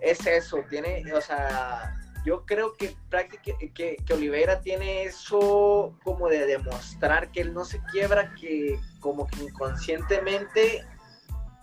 es 0.00 0.26
eso, 0.26 0.58
tiene, 0.68 1.04
o 1.12 1.20
sea, 1.20 1.94
yo 2.24 2.44
creo 2.44 2.74
que, 2.74 2.96
que, 3.42 3.96
que, 4.04 4.12
Oliveira 4.12 4.60
tiene 4.60 5.04
eso 5.04 5.96
como 6.04 6.28
de 6.28 6.46
demostrar 6.46 7.30
que 7.30 7.40
él 7.40 7.54
no 7.54 7.64
se 7.64 7.80
quiebra, 7.90 8.34
que 8.34 8.78
como 9.00 9.26
que 9.26 9.44
inconscientemente 9.44 10.84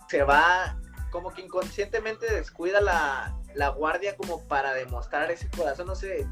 se 0.08 0.22
va, 0.22 0.78
como 1.10 1.32
que 1.32 1.42
inconscientemente 1.42 2.32
descuida 2.32 2.80
la, 2.80 3.68
guardia 3.76 4.16
como 4.16 4.46
para 4.48 4.74
demostrar 4.74 5.30
ese 5.30 5.48
corazón, 5.50 5.86
no 5.86 5.94
sé, 5.94 6.26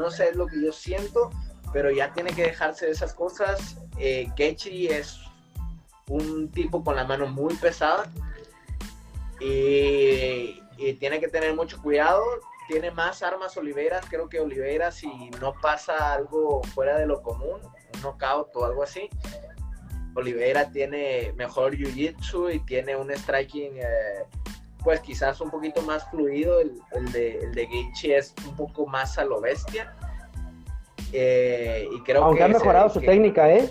no 0.00 0.10
sé, 0.10 0.30
es 0.30 0.36
lo 0.36 0.46
que 0.46 0.62
yo 0.62 0.72
siento, 0.72 1.30
pero 1.72 1.90
ya 1.90 2.12
tiene 2.12 2.32
que 2.32 2.42
dejarse 2.42 2.86
de 2.86 2.92
esas 2.92 3.14
cosas. 3.14 3.76
Eh, 3.98 4.30
es 4.36 5.20
un 6.08 6.50
tipo 6.50 6.82
con 6.82 6.96
la 6.96 7.04
mano 7.04 7.26
muy 7.26 7.54
pesada 7.54 8.10
y, 9.40 10.60
y 10.76 10.94
tiene 10.98 11.20
que 11.20 11.28
tener 11.28 11.54
mucho 11.54 11.80
cuidado 11.80 12.24
tiene 12.70 12.92
más 12.92 13.22
armas 13.24 13.56
Oliveira. 13.56 14.00
Creo 14.08 14.28
que 14.28 14.38
Oliveira, 14.38 14.92
si 14.92 15.08
no 15.40 15.54
pasa 15.60 16.14
algo 16.14 16.62
fuera 16.62 16.96
de 16.98 17.06
lo 17.06 17.20
común, 17.20 17.60
un 17.94 18.00
knockout 18.00 18.54
o 18.54 18.64
algo 18.64 18.84
así, 18.84 19.10
Oliveira 20.14 20.70
tiene 20.70 21.32
mejor 21.36 21.74
jiu-jitsu 21.74 22.54
y 22.54 22.60
tiene 22.60 22.94
un 22.94 23.10
striking, 23.10 23.76
eh, 23.76 24.24
pues 24.82 25.00
quizás 25.00 25.40
un 25.40 25.50
poquito 25.50 25.82
más 25.82 26.08
fluido. 26.10 26.60
El, 26.60 27.12
de, 27.12 27.38
el 27.38 27.68
es 28.04 28.34
un 28.46 28.56
poco 28.56 28.86
más 28.86 29.18
a 29.18 29.24
lo 29.24 29.40
bestia. 29.40 29.94
Eh, 31.12 31.88
y 31.92 32.00
creo 32.02 32.24
Aunque 32.24 32.44
ha 32.44 32.48
mejorado 32.48 32.88
su 32.88 33.00
técnica, 33.00 33.50
¿eh? 33.50 33.70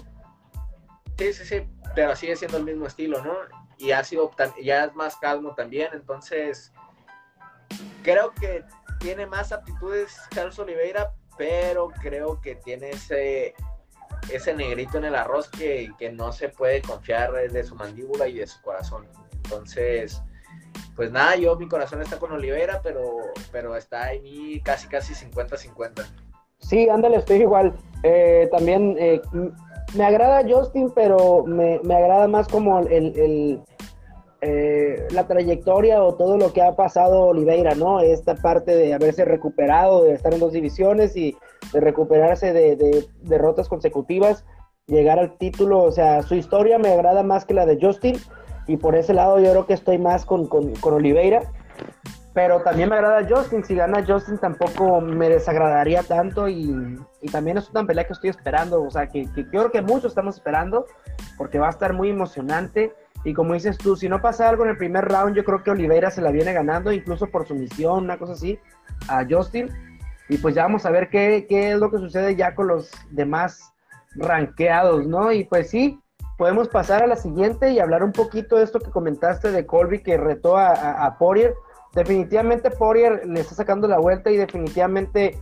Sí, 1.17 1.33
sí, 1.33 1.45
sí, 1.45 1.67
pero 1.95 2.15
sigue 2.15 2.35
siendo 2.35 2.57
el 2.57 2.65
mismo 2.65 2.87
estilo, 2.87 3.23
¿no? 3.23 3.33
Y 3.77 3.91
ha 3.91 4.03
sido, 4.03 4.31
ya 4.61 4.85
es 4.85 4.95
más 4.95 5.15
calmo 5.17 5.53
también, 5.55 5.89
entonces 5.93 6.73
creo 8.03 8.31
que 8.31 8.63
tiene 8.99 9.25
más 9.25 9.51
aptitudes 9.51 10.17
Carlos 10.33 10.59
Oliveira, 10.59 11.13
pero 11.37 11.89
creo 12.01 12.41
que 12.41 12.55
tiene 12.55 12.91
ese, 12.91 13.53
ese 14.31 14.53
negrito 14.53 14.97
en 14.97 15.05
el 15.05 15.15
arroz 15.15 15.49
que, 15.49 15.89
no 16.13 16.33
se 16.33 16.49
puede 16.49 16.81
confiar 16.81 17.31
de 17.33 17.63
su 17.63 17.75
mandíbula 17.75 18.27
y 18.27 18.35
de 18.35 18.47
su 18.47 18.61
corazón. 18.61 19.07
Entonces, 19.43 20.21
pues 20.95 21.11
nada, 21.11 21.35
yo 21.35 21.55
mi 21.55 21.67
corazón 21.67 22.01
está 22.01 22.17
con 22.17 22.31
Oliveira, 22.31 22.81
pero, 22.83 23.17
pero 23.51 23.75
está 23.75 24.09
mí 24.21 24.59
casi, 24.63 24.87
casi 24.87 25.13
50-50. 25.13 26.05
Sí, 26.59 26.89
ándale, 26.89 27.17
estoy 27.17 27.41
igual. 27.41 27.73
Eh, 28.03 28.49
también 28.51 28.95
eh, 28.99 29.21
me 29.95 30.05
agrada 30.05 30.43
Justin, 30.47 30.91
pero 30.93 31.43
me, 31.45 31.79
agrada 31.95 32.27
más 32.27 32.47
como 32.47 32.79
el 32.79 33.63
eh, 34.41 35.05
la 35.11 35.27
trayectoria 35.27 36.01
o 36.01 36.15
todo 36.15 36.37
lo 36.37 36.53
que 36.53 36.61
ha 36.61 36.73
pasado 36.73 37.23
Oliveira, 37.23 37.75
¿no? 37.75 37.99
Esta 37.99 38.35
parte 38.35 38.73
de 38.73 38.93
haberse 38.93 39.25
recuperado, 39.25 40.05
de 40.05 40.13
estar 40.13 40.33
en 40.33 40.39
dos 40.39 40.53
divisiones 40.53 41.17
y 41.17 41.35
de 41.73 41.81
recuperarse 41.81 42.53
de, 42.53 43.05
derrotas 43.21 43.67
consecutivas, 43.67 44.45
llegar 44.87 45.19
al 45.19 45.37
título, 45.37 45.83
o 45.83 45.91
sea, 45.91 46.23
su 46.23 46.35
historia 46.35 46.79
me 46.79 46.87
agrada 46.87 47.21
más 47.21 47.43
que 47.43 47.53
la 47.53 47.65
de 47.65 47.79
Justin 47.81 48.15
y 48.69 48.77
por 48.77 48.95
ese 48.95 49.15
lado 49.15 49.39
yo 49.39 49.49
creo 49.49 49.65
que 49.65 49.73
estoy 49.73 49.97
más 49.97 50.25
con, 50.25 50.45
con, 50.47 50.93
Oliveira. 50.93 51.41
Pero 52.35 52.61
también 52.61 52.87
me 52.87 52.95
agrada 52.95 53.27
Justin. 53.27 53.63
Si 53.63 53.73
gana 53.73 54.05
Justin 54.07 54.37
tampoco 54.37 55.01
me 55.01 55.27
desagradaría 55.27 56.03
tanto. 56.03 56.47
Y, 56.47 56.99
también 57.31 57.57
es 57.57 57.67
una 57.71 57.83
pelea 57.83 58.05
que 58.05 58.13
estoy 58.13 58.29
esperando. 58.29 58.83
O 58.83 58.91
sea, 58.91 59.07
que, 59.07 59.25
que, 59.33 59.47
creo 59.47 59.71
que 59.71 59.81
muchos 59.81 60.11
estamos 60.11 60.35
esperando. 60.35 60.85
Porque 61.35 61.57
va 61.57 61.65
a 61.65 61.71
estar 61.71 61.93
muy 61.93 62.11
emocionante. 62.11 62.93
Y 63.23 63.33
como 63.33 63.55
dices 63.55 63.75
tú, 63.79 63.95
si 63.95 64.07
no 64.07 64.21
pasa 64.21 64.47
algo 64.47 64.65
en 64.65 64.69
el 64.69 64.77
primer 64.77 65.05
round, 65.05 65.35
yo 65.35 65.43
creo 65.43 65.63
que 65.63 65.71
Oliveira 65.71 66.11
se 66.11 66.21
la 66.21 66.29
viene 66.29 66.53
ganando, 66.53 66.93
incluso 66.93 67.25
por 67.25 67.47
su 67.47 67.55
misión, 67.55 68.03
una 68.03 68.19
cosa 68.19 68.33
así, 68.33 68.59
a 69.07 69.25
Justin. 69.27 69.67
Y 70.29 70.37
pues 70.37 70.53
ya 70.53 70.61
vamos 70.61 70.85
a 70.85 70.91
ver 70.91 71.09
qué, 71.09 71.47
qué 71.49 71.71
es 71.71 71.79
lo 71.79 71.89
que 71.89 71.97
sucede 71.97 72.35
ya 72.35 72.53
con 72.53 72.67
los 72.67 72.91
demás 73.09 73.73
ranqueados, 74.15 75.07
¿no? 75.07 75.31
Y 75.31 75.45
pues 75.45 75.71
sí, 75.71 75.99
podemos 76.39 76.69
pasar 76.69 77.03
a 77.03 77.07
la 77.07 77.17
siguiente 77.17 77.69
y 77.69 77.79
hablar 77.79 78.01
un 78.01 78.13
poquito 78.13 78.55
de 78.55 78.63
esto 78.63 78.79
que 78.79 78.89
comentaste 78.89 79.51
de 79.51 79.65
Colby 79.67 80.01
que 80.01 80.17
retó 80.17 80.57
a, 80.57 80.71
a. 81.05 81.17
Definitivamente 81.93 82.71
Poirier 82.71 83.27
le 83.27 83.41
está 83.41 83.55
sacando 83.55 83.87
la 83.87 83.99
vuelta 83.99 84.31
y 84.31 84.37
definitivamente 84.37 85.37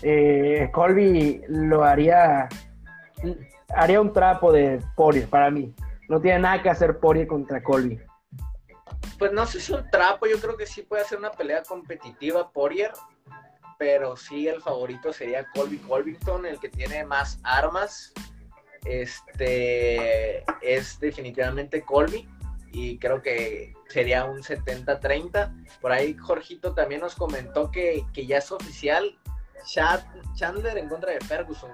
eh, 0.00 0.70
Colby 0.72 1.42
lo 1.48 1.84
haría, 1.84 2.48
haría 3.76 4.00
un 4.00 4.12
trapo 4.12 4.50
de 4.50 4.80
Poirier 4.96 5.28
para 5.28 5.50
mí 5.50 5.74
no 6.08 6.20
tiene 6.20 6.40
nada 6.40 6.62
que 6.62 6.70
hacer 6.70 6.98
Poirier 6.98 7.26
contra 7.26 7.62
Colby. 7.62 8.00
Pues 9.18 9.32
no 9.32 9.46
sé 9.46 9.60
si 9.60 9.72
un 9.72 9.88
trapo, 9.90 10.26
yo 10.26 10.38
creo 10.38 10.56
que 10.56 10.66
sí 10.66 10.82
puede 10.82 11.04
ser 11.04 11.18
una 11.18 11.30
pelea 11.30 11.62
competitiva 11.62 12.50
Poirier, 12.50 12.92
pero 13.78 14.16
sí 14.16 14.48
el 14.48 14.60
favorito 14.60 15.12
sería 15.12 15.46
Colby 15.54 15.78
Colvington, 15.78 16.46
el 16.46 16.58
que 16.58 16.68
tiene 16.68 17.04
más 17.04 17.38
armas. 17.42 18.12
Este 18.84 20.44
es 20.60 20.98
definitivamente 20.98 21.82
Colby 21.82 22.28
y 22.72 22.98
creo 22.98 23.22
que 23.22 23.74
sería 23.88 24.24
un 24.24 24.42
70-30. 24.42 25.80
Por 25.80 25.92
ahí 25.92 26.14
Jorgito 26.14 26.74
también 26.74 27.00
nos 27.00 27.14
comentó 27.14 27.70
que, 27.70 28.04
que 28.12 28.26
ya 28.26 28.38
es 28.38 28.50
oficial 28.50 29.16
Chandler 30.34 30.78
en 30.78 30.88
contra 30.88 31.12
de 31.12 31.20
Ferguson 31.20 31.70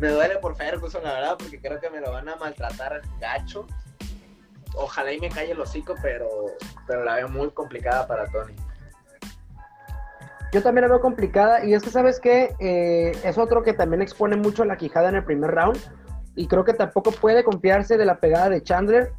me 0.00 0.08
duele 0.08 0.38
por 0.38 0.56
Ferguson, 0.56 1.04
la 1.04 1.12
verdad, 1.12 1.36
porque 1.38 1.60
creo 1.60 1.78
que 1.78 1.90
me 1.90 2.00
lo 2.00 2.10
van 2.10 2.28
a 2.28 2.36
maltratar 2.36 3.02
gacho. 3.20 3.66
Ojalá 4.74 5.12
y 5.12 5.20
me 5.20 5.28
calle 5.28 5.52
el 5.52 5.60
hocico, 5.60 5.94
pero, 6.00 6.28
pero 6.86 7.04
la 7.04 7.16
veo 7.16 7.28
muy 7.28 7.50
complicada 7.50 8.06
para 8.06 8.26
Tony. 8.28 8.54
Yo 10.52 10.62
también 10.62 10.82
la 10.82 10.88
veo 10.88 11.00
complicada 11.00 11.64
y 11.64 11.74
es 11.74 11.82
que, 11.82 11.90
¿sabes 11.90 12.18
qué? 12.18 12.54
Eh, 12.58 13.12
es 13.22 13.36
otro 13.36 13.62
que 13.62 13.74
también 13.74 14.00
expone 14.00 14.36
mucho 14.36 14.64
la 14.64 14.76
quijada 14.76 15.10
en 15.10 15.16
el 15.16 15.24
primer 15.24 15.50
round 15.50 15.78
y 16.40 16.46
creo 16.46 16.64
que 16.64 16.72
tampoco 16.72 17.12
puede 17.12 17.44
confiarse 17.44 17.98
de 17.98 18.06
la 18.06 18.18
pegada 18.18 18.48
de 18.48 18.62
Chandler. 18.62 19.12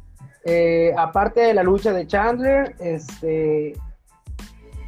Eh, 0.44 0.92
aparte 0.98 1.40
de 1.40 1.54
la 1.54 1.62
lucha 1.62 1.92
de 1.92 2.06
Chandler, 2.06 2.74
este, 2.80 3.74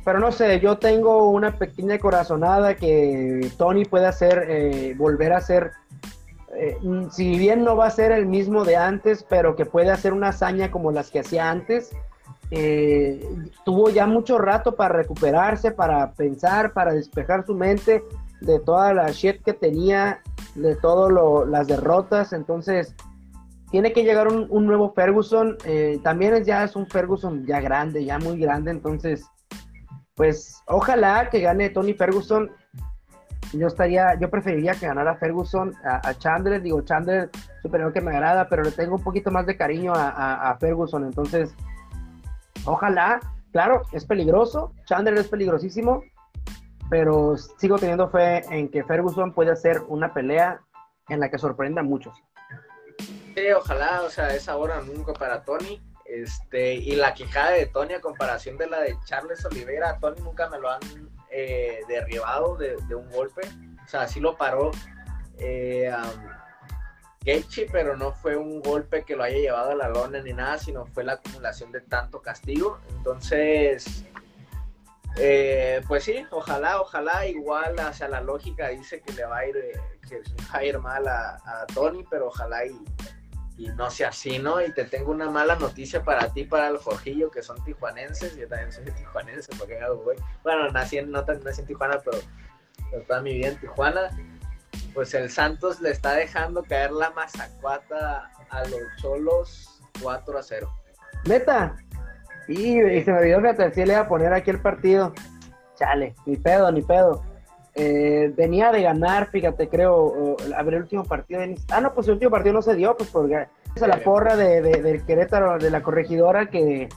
pero 0.04 0.18
no 0.18 0.32
sé, 0.32 0.58
yo 0.58 0.78
tengo 0.78 1.30
una 1.30 1.56
pequeña 1.56 1.98
corazonada 1.98 2.74
que 2.74 3.48
Tony 3.56 3.84
puede 3.84 4.06
hacer, 4.06 4.46
eh, 4.48 4.94
volver 4.98 5.32
a 5.32 5.40
ser 5.40 5.70
eh, 6.56 6.76
si 7.10 7.38
bien 7.38 7.64
no 7.64 7.76
va 7.76 7.86
a 7.86 7.90
ser 7.90 8.12
el 8.12 8.26
mismo 8.26 8.64
de 8.64 8.76
antes, 8.76 9.24
pero 9.28 9.56
que 9.56 9.66
puede 9.66 9.90
hacer 9.90 10.12
una 10.12 10.28
hazaña 10.28 10.70
como 10.70 10.92
las 10.92 11.10
que 11.10 11.20
hacía 11.20 11.50
antes. 11.50 11.90
eh, 12.50 13.26
tuvo 13.64 13.90
ya 13.90 14.06
mucho 14.06 14.38
rato 14.38 14.76
para 14.76 14.94
recuperarse, 14.94 15.70
para 15.70 16.12
pensar, 16.12 16.72
para 16.72 16.92
despejar 16.92 17.44
su 17.46 17.54
mente 17.54 18.04
de 18.40 18.60
toda 18.60 18.92
la 18.92 19.10
shit 19.10 19.42
que 19.42 19.54
tenía, 19.54 20.20
de 20.54 20.76
todas 20.76 21.48
las 21.48 21.66
derrotas. 21.66 22.32
Entonces, 22.32 22.94
tiene 23.70 23.92
que 23.92 24.04
llegar 24.04 24.28
un, 24.28 24.66
nuevo 24.66 24.92
Ferguson. 24.92 25.56
Eh, 25.64 26.00
también 26.02 26.34
es, 26.34 26.46
ya 26.46 26.64
es 26.64 26.76
un 26.76 26.86
Ferguson 26.86 27.44
ya 27.46 27.60
grande, 27.60 28.04
ya 28.04 28.18
muy 28.18 28.38
grande. 28.38 28.70
Entonces, 28.70 29.26
pues 30.14 30.62
ojalá 30.66 31.28
que 31.30 31.40
gane 31.40 31.70
Tony 31.70 31.94
Ferguson. 31.94 32.50
Yo 33.52 33.68
estaría, 33.68 34.18
yo 34.18 34.30
preferiría 34.30 34.74
que 34.74 34.86
ganara 34.86 35.16
Ferguson 35.16 35.74
a, 35.84 36.14
Chandler. 36.14 36.60
Digo, 36.60 36.82
Chandler 36.82 37.30
superior 37.62 37.92
que 37.92 38.00
me 38.00 38.10
agrada, 38.10 38.48
pero 38.48 38.64
le 38.64 38.72
tengo 38.72 38.96
un 38.96 39.02
poquito 39.02 39.30
más 39.30 39.46
de 39.46 39.56
cariño 39.56 39.92
a 39.94 40.56
Ferguson. 40.58 41.04
Entonces, 41.04 41.54
Ojalá, 42.66 43.20
claro, 43.52 43.82
es 43.92 44.06
peligroso, 44.06 44.72
Chandler 44.86 45.18
es 45.18 45.28
peligrosísimo, 45.28 46.02
pero 46.90 47.36
sigo 47.36 47.78
teniendo 47.78 48.08
fe 48.08 48.44
en 48.50 48.68
que 48.68 48.84
Ferguson 48.84 49.32
puede 49.32 49.50
hacer 49.50 49.80
una 49.88 50.12
pelea 50.12 50.60
en 51.08 51.20
la 51.20 51.30
que 51.30 51.38
sorprenda 51.38 51.80
a 51.80 51.84
muchos. 51.84 52.16
Sí, 53.34 53.50
ojalá, 53.56 54.02
o 54.02 54.10
sea, 54.10 54.34
es 54.34 54.48
ahora 54.48 54.80
nunca 54.80 55.12
para 55.12 55.44
Tony. 55.44 55.82
Este, 56.04 56.74
y 56.74 56.94
la 56.96 57.14
quijada 57.14 57.52
de 57.52 57.66
Tony 57.66 57.94
a 57.94 58.00
comparación 58.00 58.58
de 58.58 58.68
la 58.68 58.80
de 58.80 58.96
Charles 59.04 59.44
Oliveira, 59.44 59.98
Tony 59.98 60.20
nunca 60.20 60.48
me 60.48 60.58
lo 60.58 60.70
han 60.70 60.80
eh, 61.30 61.80
derribado 61.88 62.56
de, 62.56 62.76
un 62.94 63.10
golpe. 63.10 63.42
O 63.84 63.88
sea, 63.88 64.06
sí 64.06 64.20
lo 64.20 64.36
paró. 64.36 64.70
Eh, 65.38 65.92
Gaethje, 67.24 67.66
pero 67.72 67.96
no 67.96 68.12
fue 68.12 68.36
un 68.36 68.60
golpe 68.60 69.02
que 69.02 69.16
lo 69.16 69.24
haya 69.24 69.38
llevado 69.38 69.70
a 69.70 69.74
la 69.74 69.88
lona 69.88 70.20
ni 70.20 70.34
nada, 70.34 70.58
sino 70.58 70.84
fue 70.86 71.04
la 71.04 71.14
acumulación 71.14 71.72
de 71.72 71.80
tanto 71.80 72.20
castigo. 72.20 72.78
Entonces, 72.90 74.04
eh, 75.16 75.82
pues 75.86 76.04
sí, 76.04 76.26
ojalá, 76.30 76.80
ojalá, 76.80 77.26
igual 77.26 77.78
hacia 77.78 78.08
la 78.08 78.20
lógica 78.20 78.68
dice 78.68 79.00
que 79.00 79.12
le 79.12 79.24
va 79.24 79.38
a 79.38 79.46
ir, 79.46 79.56
eh, 79.56 79.80
que 80.08 80.22
va 80.52 80.58
a 80.58 80.64
ir 80.64 80.78
mal 80.78 81.06
a, 81.06 81.66
Tony, 81.74 82.04
pero 82.10 82.28
ojalá 82.28 82.64
y, 82.66 82.78
no 83.76 83.88
sea 83.88 84.08
así, 84.08 84.40
¿no? 84.40 84.60
Y 84.60 84.72
te 84.72 84.84
tengo 84.84 85.12
una 85.12 85.30
mala 85.30 85.54
noticia 85.54 86.02
para 86.02 86.32
ti, 86.32 86.44
para 86.44 86.68
el 86.68 86.78
Jorgillo, 86.78 87.30
que 87.30 87.42
son 87.42 87.62
tijuanenses, 87.64 88.36
yo 88.36 88.48
también 88.48 88.72
soy 88.72 88.84
tijuanense, 88.84 89.52
porque 89.56 89.78
bueno, 90.42 90.68
nací 90.70 90.98
en, 90.98 91.12
nací 91.12 91.60
en 91.60 91.66
Tijuana, 91.66 92.00
pero, 92.04 92.18
pero 92.90 93.02
toda 93.04 93.20
mi 93.20 93.34
vida 93.34 93.48
en 93.48 93.60
Tijuana 93.60 94.10
pues 94.94 95.12
el 95.14 95.28
Santos 95.28 95.80
le 95.80 95.90
está 95.90 96.14
dejando 96.14 96.62
caer 96.62 96.92
la 96.92 97.10
mazacuata 97.10 98.30
a 98.48 98.64
los 98.68 98.80
Cholos 99.00 99.82
4 100.00 100.38
a 100.38 100.42
0. 100.42 100.72
Neta. 101.24 101.76
Y, 102.48 103.02
se 103.02 103.12
me 103.12 103.18
olvidó 103.18 103.42
que 103.42 103.70
sí 103.72 103.84
le 103.84 103.92
iba 103.94 104.02
a 104.02 104.08
poner 104.08 104.32
aquí 104.32 104.50
el 104.50 104.60
partido. 104.60 105.12
Chale, 105.76 106.14
ni 106.26 106.36
pedo, 106.36 106.70
ni 106.70 106.82
pedo. 106.82 107.22
Eh, 107.74 108.32
venía 108.36 108.70
de 108.70 108.82
ganar, 108.82 109.30
fíjate, 109.30 109.68
creo, 109.68 110.36
a 110.56 110.62
ver 110.62 110.74
el 110.74 110.82
último 110.82 111.04
partido. 111.04 111.40
De... 111.40 111.58
Ah, 111.70 111.80
no, 111.80 111.92
pues 111.92 112.06
el 112.06 112.14
último 112.14 112.30
partido 112.30 112.54
no 112.54 112.62
se 112.62 112.74
dio, 112.74 112.96
pues 112.96 113.10
porque 113.10 113.36
a 113.36 113.86
la 113.86 113.98
porra 113.98 114.36
de, 114.36 114.60
del 114.60 115.04
Querétaro, 115.04 115.58
de 115.58 115.70
la 115.70 115.82
corregidora, 115.82 116.46
que, 116.46 116.88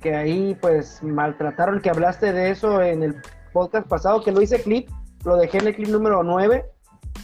que 0.00 0.14
ahí 0.14 0.56
pues 0.60 1.02
maltrataron, 1.02 1.80
que 1.80 1.90
hablaste 1.90 2.32
de 2.32 2.50
eso 2.50 2.80
en 2.80 3.02
el 3.02 3.16
podcast 3.52 3.86
pasado, 3.86 4.22
que 4.22 4.32
lo 4.32 4.40
hice 4.40 4.62
clip, 4.62 4.88
lo 5.24 5.36
dejé 5.36 5.58
en 5.58 5.66
el 5.66 5.74
clip 5.74 5.88
número 5.88 6.22
9 6.22 6.64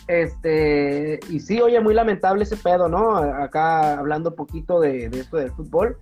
este, 0.09 1.21
y 1.29 1.41
sí, 1.41 1.61
oye, 1.61 1.81
muy 1.81 1.95
lamentable 1.95 2.45
ese 2.45 2.57
pedo, 2.57 2.89
¿no? 2.89 3.17
Acá 3.17 3.99
hablando 3.99 4.31
un 4.31 4.37
poquito 4.37 4.81
de, 4.81 5.07
esto 5.07 5.37
del 5.37 5.53
fútbol. 5.53 5.97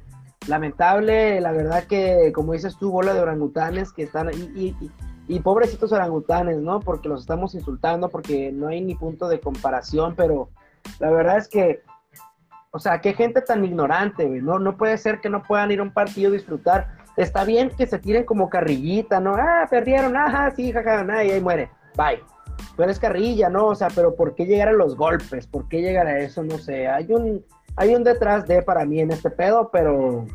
Lamentable, 0.47 1.41
la 1.41 1.53
verdad 1.53 1.85
que, 1.85 2.33
como 2.35 2.55
dices 2.55 2.77
tú, 2.79 2.91
bola 2.91 3.13
de 3.13 3.21
orangutanes 3.21 3.93
que 3.93 4.05
están 4.05 4.31
y, 4.33 4.75
y, 5.29 5.41
pobrecitos 5.41 5.93
orangutanes, 5.93 6.59
¿no? 6.59 6.81
Porque 6.81 7.09
los 7.09 7.21
estamos 7.21 7.55
insultando, 7.55 8.09
porque 8.09 8.51
no 8.51 8.69
hay 8.69 8.81
ni 8.81 8.95
punto 8.95 9.29
de 9.29 9.41
comparación, 9.41 10.15
pero 10.17 10.49
la 10.99 11.11
verdad 11.11 11.37
es 11.37 11.49
que, 11.49 11.83
o 12.71 12.79
sea, 12.79 13.01
qué 13.01 13.13
gente 13.13 13.43
tan 13.43 13.65
ignorante, 13.65 14.25
güey, 14.25 14.41
¿no? 14.41 14.59
No 14.59 14.77
puede 14.77 14.97
ser 14.99 15.21
que 15.21 15.29
no 15.29 15.43
puedan 15.43 15.71
ir 15.71 15.81
a 15.81 15.85
un 15.85 15.93
partido 15.93 16.31
y 16.31 16.39
disfrutar. 16.39 16.89
Está 17.17 17.45
bien 17.45 17.71
que 17.71 17.87
se 17.87 17.99
tiren 17.99 18.25
como 18.25 18.49
carrillita, 18.49 19.21
¿no? 19.21 19.37
Ah, 19.37 19.67
perdieron, 19.69 20.17
ajá, 20.17 20.51
sí, 20.53 20.73
jaja, 20.73 21.05
ja, 21.05 21.25
y 21.25 21.31
ahí 21.31 21.41
muere. 21.41 21.71
Bye 21.97 22.23
pero 22.77 22.91
es 22.91 22.99
carrilla, 22.99 23.49
¿no? 23.49 23.67
O 23.67 23.75
sea, 23.75 23.89
pero 23.95 24.15
¿por 24.15 24.35
qué 24.35 24.47
llegar 24.47 24.69
a 24.69 24.73
los 24.73 24.97
golpes? 24.97 25.47
¿Por 25.47 25.69
qué 25.69 25.83
llegar 25.83 26.07
a 26.07 26.19
eso? 26.19 26.43
No 26.43 26.59
sé, 26.59 26.89
hay 26.89 27.13
un, 27.13 27.45
hay 27.81 27.95
un 27.95 28.05
detrás 28.05 28.47
de 28.47 28.61
para 28.61 28.85
mí 28.85 29.01
en 29.01 29.11
este 29.11 29.31
pedo, 29.31 29.71
pero, 29.73 30.27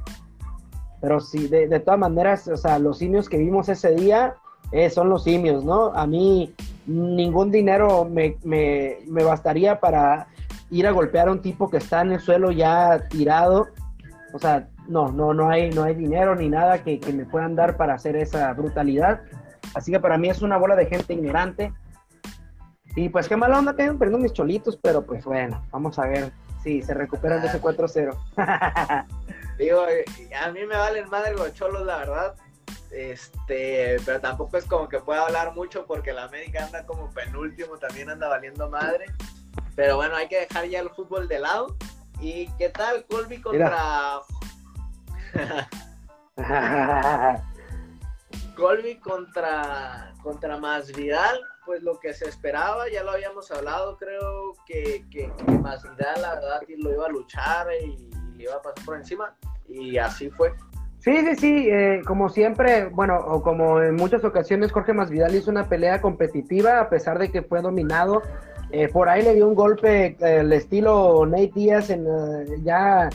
pero 0.99 1.19
sí, 1.19 1.47
de, 1.47 1.79
todas 1.79 1.99
maneras, 1.99 2.47
o 2.47 2.57
sea, 2.57 2.79
los 2.79 2.97
simios 2.97 3.29
que 3.29 3.37
vimos 3.37 3.69
ese 3.69 3.93
día 3.93 4.33
eh, 4.71 4.89
son 4.89 5.09
los 5.09 5.25
simios, 5.25 5.63
¿no? 5.63 5.93
A 5.93 6.07
mí 6.07 6.55
ningún 6.87 7.51
dinero 7.51 8.03
me, 8.03 8.35
me, 8.43 8.97
me 9.05 9.23
bastaría 9.23 9.79
para 9.79 10.25
ir 10.71 10.87
a 10.87 10.91
golpear 10.91 11.27
a 11.27 11.33
un 11.33 11.41
tipo 11.43 11.69
que 11.69 11.77
está 11.77 12.01
en 12.01 12.13
el 12.13 12.19
suelo 12.19 12.49
ya 12.49 13.07
tirado. 13.09 13.67
O 14.33 14.39
sea, 14.39 14.67
no, 14.87 15.11
no, 15.11 15.35
no 15.35 15.47
hay, 15.47 15.69
no 15.69 15.83
hay 15.83 15.93
dinero 15.93 16.35
ni 16.35 16.49
nada 16.49 16.83
que, 16.83 16.99
que 16.99 17.13
me 17.13 17.25
puedan 17.25 17.55
dar 17.55 17.77
para 17.77 17.93
hacer 17.93 18.15
esa 18.15 18.51
brutalidad. 18.53 19.21
Así 19.75 19.91
que 19.91 19.99
para 19.99 20.17
mí 20.17 20.29
es 20.29 20.41
una 20.41 20.57
bola 20.57 20.75
de 20.75 20.87
gente 20.87 21.13
ignorante 21.13 21.71
y 22.95 23.09
pues 23.09 23.27
qué 23.27 23.35
mala 23.35 23.59
onda 23.59 23.75
que 23.75 23.83
hayan 23.83 23.99
perdido 23.99 24.17
mis 24.17 24.33
cholitos, 24.33 24.77
pero 24.77 25.05
pues 25.05 25.25
bueno, 25.25 25.61
vamos 25.71 25.99
a 25.99 26.07
ver 26.07 26.31
si 26.65 26.81
se 26.81 26.93
recuperan 26.95 27.41
de 27.41 27.47
ese 27.47 27.61
4-0. 27.61 28.17
Digo, 29.59 29.87
eh, 29.87 30.03
a 30.35 30.49
mí 30.51 30.65
me 30.65 30.75
valen 30.75 31.07
madre 31.09 31.35
los 31.35 31.53
cholos, 31.53 31.85
la 31.85 31.99
verdad. 31.99 32.35
Este, 32.91 33.97
pero 34.03 34.19
tampoco 34.19 34.57
es 34.57 34.65
como 34.65 34.89
que 34.89 34.99
pueda 34.99 35.21
hablar 35.21 35.53
mucho 35.53 35.85
porque 35.85 36.11
la 36.11 36.23
América 36.23 36.65
anda 36.65 36.83
como 36.87 37.11
penúltimo, 37.11 37.77
también 37.77 38.09
anda 38.09 38.27
valiendo 38.27 38.67
madre. 38.67 39.05
Pero 39.75 39.97
bueno, 39.97 40.15
hay 40.15 40.27
que 40.27 40.39
dejar 40.39 40.65
ya 40.65 40.79
el 40.79 40.89
fútbol 40.89 41.27
de 41.27 41.37
lado. 41.39 41.77
¿Y 42.19 42.47
qué 42.57 42.69
tal 42.69 43.05
Colby 43.05 43.39
contra... 43.41 44.21
Colby 48.55 48.99
contra 48.99 50.13
contra 50.23 50.57
Masvidal? 50.57 51.39
Pues 51.65 51.83
lo 51.83 51.99
que 51.99 52.13
se 52.13 52.29
esperaba, 52.29 52.89
ya 52.89 53.03
lo 53.03 53.11
habíamos 53.11 53.49
hablado, 53.51 53.97
creo 53.97 54.53
que, 54.65 55.05
que, 55.09 55.31
que 55.35 55.51
Masvidal 55.59 56.21
la 56.21 56.35
verdad 56.35 56.61
lo 56.77 56.93
iba 56.93 57.05
a 57.05 57.09
luchar 57.09 57.67
y, 57.83 58.09
le 58.35 58.43
iba 58.43 58.55
a 58.55 58.61
pasar 58.61 58.85
por 58.85 58.97
encima 58.97 59.35
y 59.67 59.97
así 59.97 60.29
fue. 60.29 60.53
Sí, 60.99 61.17
sí, 61.19 61.35
sí, 61.35 61.69
eh, 61.69 62.01
como 62.05 62.29
siempre, 62.29 62.85
bueno, 62.85 63.17
o 63.17 63.41
como 63.41 63.81
en 63.81 63.95
muchas 63.95 64.23
ocasiones 64.23 64.71
Jorge 64.71 64.93
Masvidal 64.93 65.35
hizo 65.35 65.51
una 65.51 65.69
pelea 65.69 66.01
competitiva 66.01 66.79
a 66.79 66.89
pesar 66.89 67.19
de 67.19 67.31
que 67.31 67.43
fue 67.43 67.61
dominado. 67.61 68.21
Eh, 68.71 68.89
por 68.89 69.07
ahí 69.07 69.21
le 69.21 69.35
dio 69.35 69.47
un 69.47 69.55
golpe 69.55 70.05
eh, 70.05 70.17
el 70.39 70.51
estilo 70.51 71.25
Nate 71.25 71.51
Díaz 71.53 71.91
en 71.91 72.05
ya, 72.63 73.09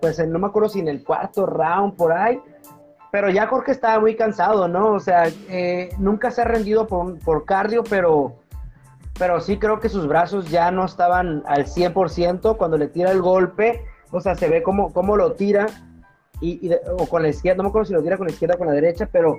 pues 0.00 0.26
no 0.26 0.38
me 0.38 0.46
acuerdo 0.48 0.68
si 0.68 0.80
en 0.80 0.88
el 0.88 1.04
cuarto 1.04 1.46
round 1.46 1.94
por 1.96 2.12
ahí 2.12 2.40
pero 3.16 3.30
ya 3.30 3.46
Jorge 3.46 3.72
estaba 3.72 3.98
muy 3.98 4.14
cansado, 4.14 4.68
¿no? 4.68 4.92
O 4.92 5.00
sea, 5.00 5.30
eh, 5.48 5.88
nunca 5.98 6.30
se 6.30 6.42
ha 6.42 6.44
rendido 6.44 6.86
por, 6.86 7.18
por, 7.20 7.46
cardio, 7.46 7.82
pero, 7.82 8.36
pero 9.18 9.40
sí 9.40 9.56
creo 9.56 9.80
que 9.80 9.88
sus 9.88 10.06
brazos 10.06 10.50
ya 10.50 10.70
no 10.70 10.84
estaban 10.84 11.42
al 11.46 11.64
100% 11.64 12.58
cuando 12.58 12.76
le 12.76 12.88
tira 12.88 13.10
el 13.12 13.22
golpe. 13.22 13.82
O 14.10 14.20
sea, 14.20 14.34
se 14.34 14.50
ve 14.50 14.62
cómo, 14.62 14.92
cómo 14.92 15.16
lo 15.16 15.32
tira, 15.32 15.64
y, 16.42 16.70
o 16.98 17.06
con 17.08 17.22
la 17.22 17.28
izquierda, 17.28 17.56
no 17.56 17.62
me 17.62 17.68
acuerdo 17.70 17.86
si 17.86 17.94
lo 17.94 18.02
tira 18.02 18.18
con 18.18 18.26
la 18.26 18.34
izquierda 18.34 18.56
o 18.56 18.58
con 18.58 18.66
la 18.66 18.74
derecha, 18.74 19.08
pero 19.10 19.38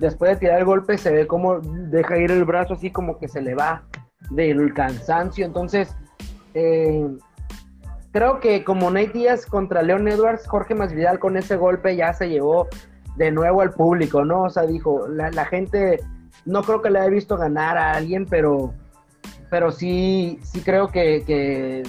después 0.00 0.32
de 0.32 0.36
tirar 0.36 0.58
el 0.58 0.66
golpe 0.66 0.98
se 0.98 1.10
ve 1.10 1.26
cómo 1.26 1.60
deja 1.60 2.18
ir 2.18 2.30
el 2.30 2.44
brazo 2.44 2.74
así 2.74 2.90
como 2.90 3.16
que 3.16 3.28
se 3.28 3.40
le 3.40 3.54
va 3.54 3.84
del 4.32 4.74
cansancio. 4.74 5.46
Entonces, 5.46 5.96
eh, 6.52 7.08
creo 8.12 8.38
que 8.40 8.64
como 8.64 8.90
Nate 8.90 9.12
Díaz 9.14 9.46
contra 9.46 9.80
Leon 9.80 10.08
Edwards, 10.08 10.46
Jorge 10.46 10.74
Masvidal 10.74 11.18
con 11.18 11.38
ese 11.38 11.56
golpe 11.56 11.96
ya 11.96 12.12
se 12.12 12.28
llevó 12.28 12.68
de 13.16 13.30
nuevo 13.30 13.60
al 13.60 13.72
público, 13.72 14.24
¿no? 14.24 14.42
O 14.42 14.50
sea, 14.50 14.64
dijo, 14.64 15.06
la, 15.08 15.44
gente, 15.44 16.00
no 16.44 16.62
creo 16.62 16.82
que 16.82 16.90
le 16.90 17.00
haya 17.00 17.10
visto 17.10 17.36
ganar 17.36 17.78
a 17.78 17.92
alguien, 17.92 18.26
pero, 18.26 18.74
pero 19.50 19.70
sí, 19.70 20.38
sí 20.42 20.60
creo 20.62 20.88
que, 20.88 21.82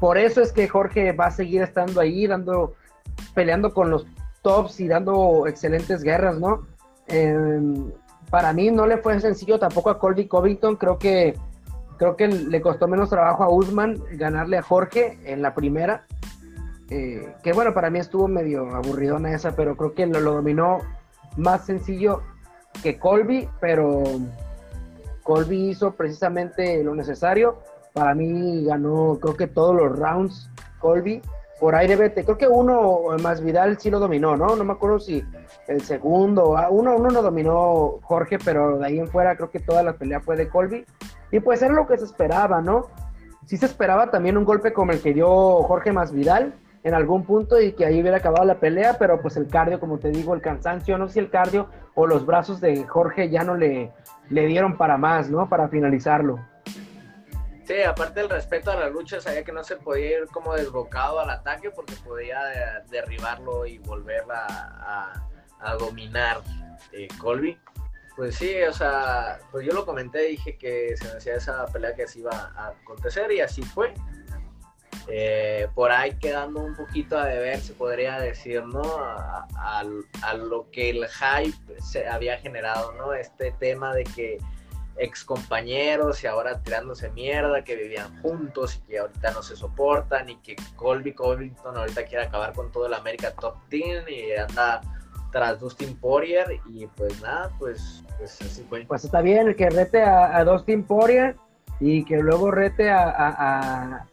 por 0.00 0.18
eso 0.18 0.40
es 0.40 0.52
que 0.52 0.68
Jorge 0.68 1.12
va 1.12 1.26
a 1.26 1.30
seguir 1.30 1.62
estando 1.62 2.00
ahí, 2.00 2.26
dando, 2.26 2.74
peleando 3.34 3.72
con 3.72 3.90
los 3.90 4.06
tops 4.42 4.80
y 4.80 4.88
dando 4.88 5.46
excelentes 5.46 6.02
guerras, 6.02 6.38
¿no? 6.38 6.66
Em, 7.08 7.90
para 8.30 8.52
mí 8.52 8.70
no 8.70 8.86
le 8.86 8.98
fue 8.98 9.18
sencillo 9.20 9.58
tampoco 9.58 9.90
a 9.90 9.98
Colby 9.98 10.26
Covington, 10.26 10.76
creo 10.76 10.98
que 10.98 11.34
creo 11.96 12.16
que 12.16 12.28
le 12.28 12.60
costó 12.60 12.88
menos 12.88 13.10
trabajo 13.10 13.42
a 13.42 13.48
Usman 13.48 13.96
ganarle 14.12 14.58
a 14.58 14.62
Jorge 14.62 15.18
en 15.24 15.42
la 15.42 15.54
primera. 15.54 16.06
Eh, 16.90 17.34
que 17.42 17.52
bueno, 17.52 17.74
para 17.74 17.90
mí 17.90 17.98
estuvo 17.98 18.28
medio 18.28 18.74
aburridona 18.74 19.32
esa, 19.32 19.56
pero 19.56 19.76
creo 19.76 19.94
que 19.94 20.06
lo, 20.06 20.20
lo 20.20 20.34
dominó 20.34 20.78
más 21.36 21.66
sencillo 21.66 22.22
que 22.82 22.98
Colby, 22.98 23.48
pero 23.60 24.02
Colby 25.22 25.70
hizo 25.70 25.92
precisamente 25.92 26.82
lo 26.84 26.94
necesario. 26.94 27.58
Para 27.92 28.14
mí 28.14 28.64
ganó, 28.64 29.18
creo 29.20 29.36
que 29.36 29.46
todos 29.46 29.74
los 29.74 29.98
rounds 29.98 30.50
Colby. 30.78 31.22
por 31.58 31.74
ahí 31.74 31.88
debe, 31.88 32.12
creo 32.12 32.36
que 32.36 32.46
uno 32.46 33.16
más 33.22 33.40
Vidal 33.40 33.78
sí 33.80 33.90
lo 33.90 33.98
dominó, 33.98 34.36
¿no? 34.36 34.54
No 34.54 34.64
me 34.64 34.74
acuerdo 34.74 35.00
si 35.00 35.24
el 35.66 35.80
segundo, 35.82 36.56
ah, 36.56 36.68
uno, 36.70 36.94
uno 36.96 37.08
no 37.08 37.22
dominó 37.22 37.98
Jorge, 38.02 38.38
pero 38.38 38.78
de 38.78 38.86
ahí 38.86 38.98
en 38.98 39.08
fuera 39.08 39.36
creo 39.36 39.50
que 39.50 39.60
toda 39.60 39.82
la 39.82 39.94
pelea 39.94 40.20
fue 40.20 40.36
de 40.36 40.48
Colby. 40.48 40.84
Y 41.32 41.40
pues 41.40 41.62
era 41.62 41.74
lo 41.74 41.86
que 41.86 41.98
se 41.98 42.04
esperaba, 42.04 42.60
¿no? 42.60 42.86
Sí 43.46 43.56
se 43.56 43.66
esperaba 43.66 44.10
también 44.10 44.36
un 44.36 44.44
golpe 44.44 44.72
como 44.72 44.92
el 44.92 45.00
que 45.00 45.14
dio 45.14 45.62
Jorge 45.62 45.92
más 45.92 46.12
Vidal 46.12 46.54
en 46.86 46.94
algún 46.94 47.24
punto 47.24 47.60
y 47.60 47.72
que 47.72 47.84
ahí 47.84 48.00
hubiera 48.00 48.18
acabado 48.18 48.44
la 48.44 48.60
pelea, 48.60 48.96
pero 48.96 49.20
pues 49.20 49.36
el 49.36 49.48
cardio, 49.48 49.80
como 49.80 49.98
te 49.98 50.10
digo, 50.10 50.34
el 50.34 50.40
cansancio, 50.40 50.96
no 50.96 51.08
sé 51.08 51.14
si 51.14 51.18
el 51.18 51.30
cardio 51.30 51.68
o 51.96 52.06
los 52.06 52.24
brazos 52.24 52.60
de 52.60 52.84
Jorge 52.84 53.28
ya 53.28 53.42
no 53.42 53.56
le, 53.56 53.90
le 54.30 54.46
dieron 54.46 54.76
para 54.76 54.96
más, 54.96 55.28
¿no? 55.28 55.48
Para 55.48 55.68
finalizarlo. 55.68 56.38
Sí, 57.64 57.82
aparte 57.82 58.20
del 58.20 58.30
respeto 58.30 58.70
a 58.70 58.76
la 58.76 58.88
lucha, 58.88 59.20
sabía 59.20 59.42
que 59.42 59.50
no 59.50 59.64
se 59.64 59.74
podía 59.74 60.20
ir 60.20 60.26
como 60.28 60.54
desbocado 60.54 61.18
al 61.18 61.28
ataque 61.28 61.72
porque 61.72 61.94
podía 62.04 62.84
derribarlo 62.88 63.66
y 63.66 63.78
volverla 63.78 64.46
a, 65.58 65.74
dominar 65.80 66.40
eh, 66.92 67.08
Colby. 67.18 67.58
Pues 68.14 68.36
sí, 68.36 68.62
o 68.62 68.72
sea, 68.72 69.40
pues 69.50 69.66
yo 69.66 69.72
lo 69.72 69.84
comenté, 69.84 70.20
dije 70.20 70.56
que 70.56 70.96
se 70.96 71.08
me 71.08 71.14
hacía 71.14 71.34
esa 71.34 71.66
pelea 71.66 71.96
que 71.96 72.06
se 72.06 72.20
iba 72.20 72.30
a 72.30 72.68
acontecer 72.68 73.32
y 73.32 73.40
así 73.40 73.62
fue. 73.62 73.92
Eh, 75.08 75.68
por 75.74 75.92
ahí 75.92 76.14
quedando 76.16 76.60
un 76.60 76.74
poquito 76.74 77.18
a 77.18 77.26
deber, 77.26 77.60
se 77.60 77.72
podría 77.74 78.18
decir, 78.18 78.64
¿no? 78.64 78.82
A, 78.82 79.84
lo 80.34 80.70
que 80.70 80.90
el 80.90 81.06
hype 81.06 81.80
se 81.80 82.06
había 82.06 82.38
generado, 82.38 82.92
¿no? 82.92 83.12
Este 83.12 83.52
tema 83.52 83.94
de 83.94 84.04
que 84.04 84.38
ex 84.98 85.24
compañeros 85.24 86.22
y 86.24 86.26
ahora 86.26 86.60
tirándose 86.62 87.10
mierda, 87.10 87.62
que 87.62 87.76
vivían 87.76 88.20
juntos 88.22 88.76
y 88.76 88.90
que 88.90 88.98
ahorita 88.98 89.30
no 89.32 89.42
se 89.42 89.56
soportan 89.56 90.28
y 90.30 90.36
que 90.36 90.56
Colby 90.74 91.12
Covington 91.12 91.76
ahorita 91.76 92.04
quiere 92.04 92.24
acabar 92.24 92.52
con 92.52 92.72
todo 92.72 92.86
el 92.86 92.94
América 92.94 93.32
Top 93.32 93.56
Team 93.68 94.04
y 94.08 94.32
anda 94.32 94.80
tras 95.32 95.60
Dustin 95.60 95.94
Poirier 95.96 96.60
y 96.66 96.86
pues 96.86 97.20
nada, 97.20 97.50
pues, 97.58 98.02
pues 98.18 98.40
así 98.40 98.64
fue. 98.68 98.86
Pues 98.86 99.04
está 99.04 99.20
bien, 99.20 99.54
que 99.54 99.68
rete 99.68 100.02
a, 100.02 100.42
Dustin 100.44 100.82
Poirier 100.82 101.36
y 101.78 102.04
que 102.04 102.16
luego 102.18 102.50
rete 102.50 102.90
a, 102.90 104.06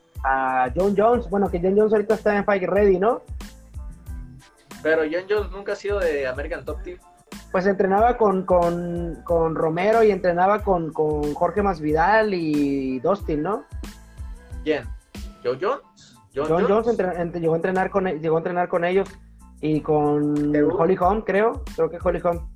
John 0.75 0.95
Jones, 0.97 1.29
bueno, 1.29 1.49
que 1.49 1.59
John 1.59 1.77
Jones 1.77 1.93
ahorita 1.93 2.15
está 2.15 2.37
en 2.37 2.45
Fight 2.45 2.63
Ready, 2.63 2.99
¿no? 2.99 3.21
Pero 4.81 5.03
John 5.03 5.23
Jones 5.29 5.51
nunca 5.51 5.73
ha 5.73 5.75
sido 5.75 5.99
de 5.99 6.27
American 6.27 6.63
Top 6.65 6.81
Team 6.83 6.99
pues 7.53 7.67
entrenaba 7.67 8.17
con, 8.17 8.45
con, 8.45 9.55
Romero 9.55 10.03
y 10.03 10.09
entrenaba 10.09 10.63
con, 10.63 10.91
con, 10.91 11.35
Jorge 11.35 11.61
Masvidal 11.61 12.33
y 12.33 12.99
Dustin, 12.99 13.43
¿no? 13.43 13.65
¿Quién? 14.63 14.85
¿Joe 15.43 15.59
Jones? 15.61 16.17
John, 16.33 16.47
Jones, 16.47 16.67
llegó, 17.35 17.53
a 17.53 17.55
entrenar 17.57 17.91
con, 17.91 18.05
llegó 18.05 18.37
a 18.37 18.39
entrenar 18.39 18.67
con 18.67 18.83
ellos 18.83 19.07
y 19.61 19.81
con 19.81 20.55
Holly 20.55 20.97
Holm, 20.99 21.21
creo. 21.21 21.63
Creo 21.75 21.91
que 21.91 21.99
Holly 22.03 22.19
Holm. 22.23 22.49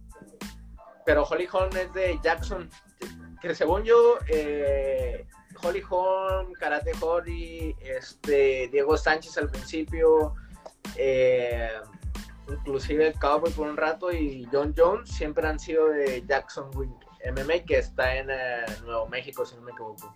Pero 1.06 1.24
Holly 1.26 1.48
Holm 1.52 1.70
es 1.78 1.94
de 1.94 2.20
Jackson. 2.24 2.68
Que 3.40 3.54
según 3.54 3.84
yo, 3.84 4.18
eh, 4.28 5.28
Holly 5.62 5.84
Holm, 5.90 6.54
Karate 6.54 6.92
Holly, 7.00 7.76
este, 7.80 8.70
Diego 8.72 8.98
Sánchez 8.98 9.38
al 9.38 9.50
principio, 9.50 10.36
eh, 10.96 11.70
inclusive 12.50 13.08
el 13.08 13.20
Cowboy 13.20 13.52
por 13.52 13.68
un 13.68 13.78
rato 13.78 14.12
y 14.12 14.48
John 14.52 14.74
Jones 14.76 15.10
siempre 15.10 15.48
han 15.48 15.60
sido 15.60 15.90
de 15.90 16.24
Jackson 16.28 16.70
MMA 16.70 17.66
que 17.66 17.80
está 17.80 18.16
en 18.16 18.30
eh, 18.30 18.66
Nuevo 18.86 19.08
México, 19.08 19.46
si 19.46 19.56
no 19.56 19.62
me 19.64 19.72
equivoco. 19.72 20.14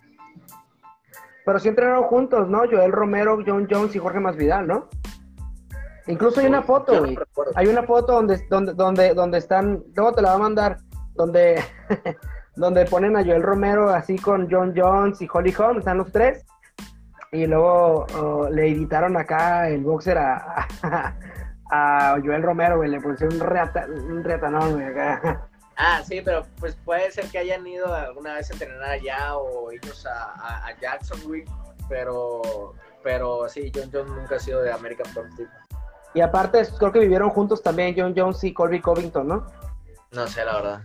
Pero 1.44 1.58
sí 1.58 1.68
entrenaron 1.68 2.04
juntos, 2.04 2.48
¿no? 2.48 2.60
Joel 2.60 2.92
Romero, 2.92 3.38
John 3.44 3.66
Jones 3.70 3.94
y 3.96 3.98
Jorge 3.98 4.20
Masvidal, 4.20 4.66
¿no? 4.66 4.88
Incluso 6.06 6.40
hay 6.40 6.46
una 6.46 6.62
foto, 6.62 7.04
hay 7.54 7.66
una 7.68 7.82
foto 7.84 8.14
donde, 8.14 8.44
donde, 8.48 8.74
donde, 8.74 9.14
donde 9.14 9.38
están, 9.38 9.84
luego 9.94 10.12
te 10.12 10.22
la 10.22 10.30
va 10.30 10.34
a 10.34 10.38
mandar, 10.38 10.78
donde, 11.14 11.62
donde 12.56 12.84
ponen 12.86 13.16
a 13.16 13.24
Joel 13.24 13.42
Romero 13.42 13.90
así 13.90 14.18
con 14.18 14.48
John 14.50 14.74
Jones 14.76 15.20
y 15.22 15.28
Holly 15.32 15.54
Holm, 15.56 15.78
están 15.78 15.98
los 15.98 16.12
tres, 16.12 16.44
y 17.32 17.46
luego 17.46 18.06
oh, 18.14 18.48
le 18.50 18.68
editaron 18.68 19.16
acá 19.16 19.68
el 19.68 19.82
boxer 19.82 20.18
a, 20.18 20.68
a 21.70 22.18
Joel 22.22 22.42
Romero, 22.42 22.76
güey, 22.76 22.90
le 22.90 23.00
pusieron 23.00 23.36
un, 23.36 23.40
reata, 23.40 23.86
un 23.86 24.22
reatanón, 24.22 24.74
güey, 24.74 24.86
acá. 24.86 25.48
Ah, 25.76 26.02
sí, 26.04 26.20
pero 26.22 26.44
pues 26.60 26.76
puede 26.84 27.10
ser 27.10 27.26
que 27.26 27.38
hayan 27.38 27.66
ido 27.66 27.92
alguna 27.92 28.34
vez 28.34 28.50
a 28.50 28.52
entrenar 28.52 28.90
allá 28.90 29.36
o 29.36 29.70
ellos 29.70 30.06
a, 30.06 30.66
a, 30.66 30.78
Jackson, 30.78 31.18
güey, 31.24 31.44
pero, 31.88 32.74
pero 33.02 33.48
sí, 33.48 33.72
John 33.74 33.90
Jones 33.90 34.12
nunca 34.12 34.36
ha 34.36 34.38
sido 34.38 34.62
de 34.62 34.70
American 34.70 35.12
Top 35.14 35.24
Team. 35.36 35.48
Y 36.14 36.20
aparte, 36.20 36.62
creo 36.78 36.92
que 36.92 36.98
vivieron 36.98 37.30
juntos 37.30 37.62
también 37.62 37.94
John 37.96 38.12
Jones 38.14 38.44
y 38.44 38.52
Colby 38.52 38.80
Covington, 38.80 39.26
¿no? 39.26 39.46
No 40.10 40.26
sé, 40.26 40.44
la 40.44 40.54
verdad. 40.56 40.82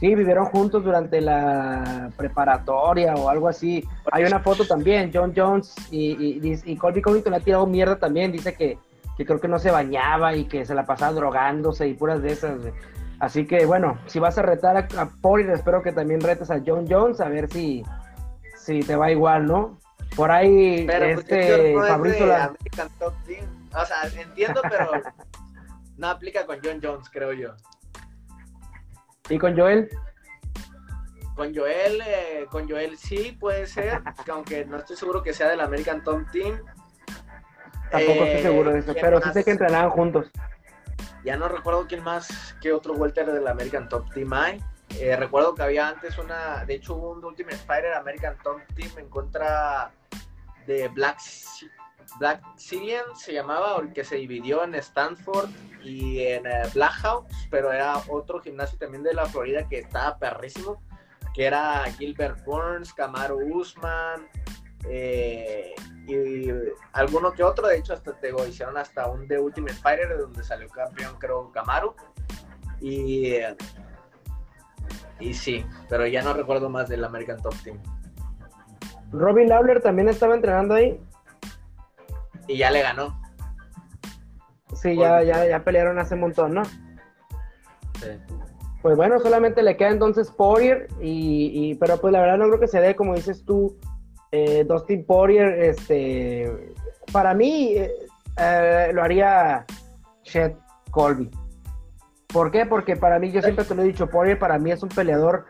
Sí, 0.00 0.14
vivieron 0.14 0.46
juntos 0.46 0.82
durante 0.82 1.20
la 1.20 2.10
preparatoria 2.16 3.14
o 3.14 3.28
algo 3.28 3.48
así. 3.48 3.86
Hay 4.10 4.24
una 4.24 4.40
foto 4.40 4.66
también, 4.66 5.10
John 5.12 5.34
Jones 5.36 5.74
y, 5.90 6.12
y, 6.12 6.60
y 6.64 6.76
Colby 6.76 7.02
Covington 7.02 7.32
le 7.32 7.36
ha 7.36 7.40
tirado 7.40 7.66
mierda 7.66 7.96
también. 7.96 8.32
Dice 8.32 8.54
que, 8.54 8.78
que 9.18 9.26
creo 9.26 9.38
que 9.38 9.48
no 9.48 9.58
se 9.58 9.70
bañaba 9.70 10.34
y 10.34 10.46
que 10.46 10.64
se 10.64 10.74
la 10.74 10.86
pasaba 10.86 11.12
drogándose 11.12 11.86
y 11.86 11.92
puras 11.92 12.22
de 12.22 12.32
esas. 12.32 12.58
Así 13.18 13.46
que 13.46 13.66
bueno, 13.66 13.98
si 14.06 14.18
vas 14.18 14.38
a 14.38 14.42
retar 14.42 14.78
a, 14.78 14.88
a 15.02 15.10
espero 15.52 15.82
que 15.82 15.92
también 15.92 16.22
retes 16.22 16.50
a 16.50 16.62
John 16.66 16.86
Jones 16.88 17.20
a 17.20 17.28
ver 17.28 17.52
si, 17.52 17.84
si 18.56 18.80
te 18.80 18.96
va 18.96 19.10
igual, 19.10 19.44
¿no? 19.44 19.78
Por 20.16 20.30
ahí 20.30 20.86
pero, 20.86 21.14
pues, 21.14 21.18
este 21.18 21.74
no 21.74 21.86
Fabrizio 21.86 22.26
la... 22.26 22.54
O 23.74 23.84
sea, 23.84 23.96
entiendo, 24.18 24.62
pero 24.62 24.90
no 25.98 26.08
aplica 26.08 26.46
con 26.46 26.56
John 26.64 26.80
Jones, 26.82 27.10
creo 27.12 27.34
yo. 27.34 27.54
¿Y 29.30 29.38
con 29.38 29.56
Joel? 29.56 29.88
Con 31.36 31.54
Joel, 31.54 32.02
eh, 32.04 32.46
con 32.50 32.68
Joel 32.68 32.98
sí 32.98 33.36
puede 33.38 33.66
ser, 33.66 34.02
aunque 34.30 34.64
no 34.66 34.78
estoy 34.78 34.96
seguro 34.96 35.22
que 35.22 35.32
sea 35.32 35.48
del 35.48 35.60
American 35.60 36.02
Top 36.02 36.28
Team. 36.32 36.60
Tampoco 37.90 38.24
estoy 38.24 38.42
seguro 38.42 38.72
de 38.72 38.80
eso, 38.80 38.94
pero 39.00 39.22
sí 39.22 39.30
sé 39.32 39.44
que 39.44 39.52
entrenaban 39.52 39.90
juntos. 39.90 40.30
Ya 41.24 41.36
no 41.36 41.48
recuerdo 41.48 41.86
quién 41.86 42.02
más, 42.02 42.56
qué 42.60 42.72
otro 42.72 42.94
welter 42.94 43.30
del 43.30 43.46
American 43.46 43.88
Top 43.88 44.12
Team 44.12 44.32
hay. 44.32 44.62
Eh, 44.98 45.14
recuerdo 45.16 45.54
que 45.54 45.62
había 45.62 45.88
antes 45.88 46.18
una, 46.18 46.64
de 46.64 46.74
hecho 46.74 46.96
hubo 46.96 47.12
un 47.12 47.24
Ultimate 47.24 47.56
Fighter 47.56 47.94
American 47.94 48.36
Top 48.42 48.60
Team 48.74 48.90
en 48.98 49.08
contra 49.08 49.92
de 50.66 50.88
Black, 50.88 51.18
Black 52.18 52.42
Syrian, 52.56 53.04
se 53.14 53.32
llamaba, 53.32 53.82
que 53.94 54.04
se 54.04 54.16
dividió 54.16 54.64
en 54.64 54.74
Stanford 54.74 55.48
y 55.82 56.20
en 56.20 56.46
eh, 56.46 56.62
Black 56.74 56.94
pero 57.50 57.72
era 57.72 57.98
otro 58.08 58.40
gimnasio 58.40 58.78
también 58.78 59.02
de 59.02 59.14
la 59.14 59.26
Florida 59.26 59.68
que 59.68 59.78
estaba 59.78 60.18
perrísimo, 60.18 60.82
que 61.34 61.46
era 61.46 61.84
Gilbert 61.98 62.44
Burns, 62.44 62.92
Camaro 62.92 63.36
Usman, 63.36 64.28
eh, 64.88 65.74
y 66.06 66.48
alguno 66.92 67.32
que 67.32 67.42
otro, 67.42 67.68
de 67.68 67.78
hecho 67.78 67.92
hasta 67.92 68.12
te 68.18 68.32
hicieron 68.48 68.76
hasta 68.76 69.08
un 69.08 69.28
The 69.28 69.38
Ultimate 69.38 69.74
Fighter 69.74 70.08
de 70.08 70.16
donde 70.16 70.42
salió 70.42 70.68
campeón 70.68 71.16
creo 71.18 71.52
Camaro 71.52 71.94
y 72.80 73.34
y 75.20 75.34
sí, 75.34 75.64
pero 75.88 76.06
ya 76.06 76.22
no 76.22 76.32
recuerdo 76.32 76.70
más 76.70 76.88
del 76.88 77.04
American 77.04 77.40
Top 77.42 77.54
Team. 77.62 77.78
Robin 79.12 79.48
Lawler 79.48 79.82
también 79.82 80.08
estaba 80.08 80.34
entrenando 80.34 80.74
ahí. 80.74 80.98
Y 82.50 82.58
ya 82.58 82.70
le 82.70 82.82
ganó. 82.82 83.20
Sí, 84.74 84.96
ya, 84.96 85.22
ya, 85.22 85.46
ya 85.46 85.62
pelearon 85.62 85.98
hace 85.98 86.14
un 86.14 86.20
montón, 86.20 86.54
¿no? 86.54 86.64
Sí. 86.64 88.08
Pues 88.82 88.96
bueno, 88.96 89.20
solamente 89.20 89.62
le 89.62 89.76
queda 89.76 89.90
entonces 89.90 90.30
Poirier, 90.30 90.88
y, 91.00 91.50
y, 91.52 91.74
pero 91.74 92.00
pues 92.00 92.12
la 92.12 92.20
verdad 92.20 92.38
no 92.38 92.46
creo 92.46 92.60
que 92.60 92.66
se 92.66 92.80
dé, 92.80 92.96
como 92.96 93.14
dices 93.14 93.44
tú, 93.44 93.76
eh, 94.32 94.64
Dustin 94.66 95.04
Poirier, 95.04 95.62
este, 95.62 96.72
para 97.12 97.34
mí 97.34 97.74
eh, 97.76 97.92
eh, 98.38 98.90
lo 98.92 99.02
haría 99.02 99.66
Chet 100.22 100.56
Colby. 100.90 101.30
¿Por 102.32 102.50
qué? 102.50 102.64
Porque 102.64 102.96
para 102.96 103.18
mí, 103.18 103.30
yo 103.32 103.42
siempre 103.42 103.64
te 103.64 103.74
lo 103.74 103.82
he 103.82 103.86
dicho, 103.86 104.08
Poirier 104.08 104.38
para 104.38 104.58
mí 104.58 104.70
es 104.70 104.82
un 104.82 104.88
peleador 104.88 105.46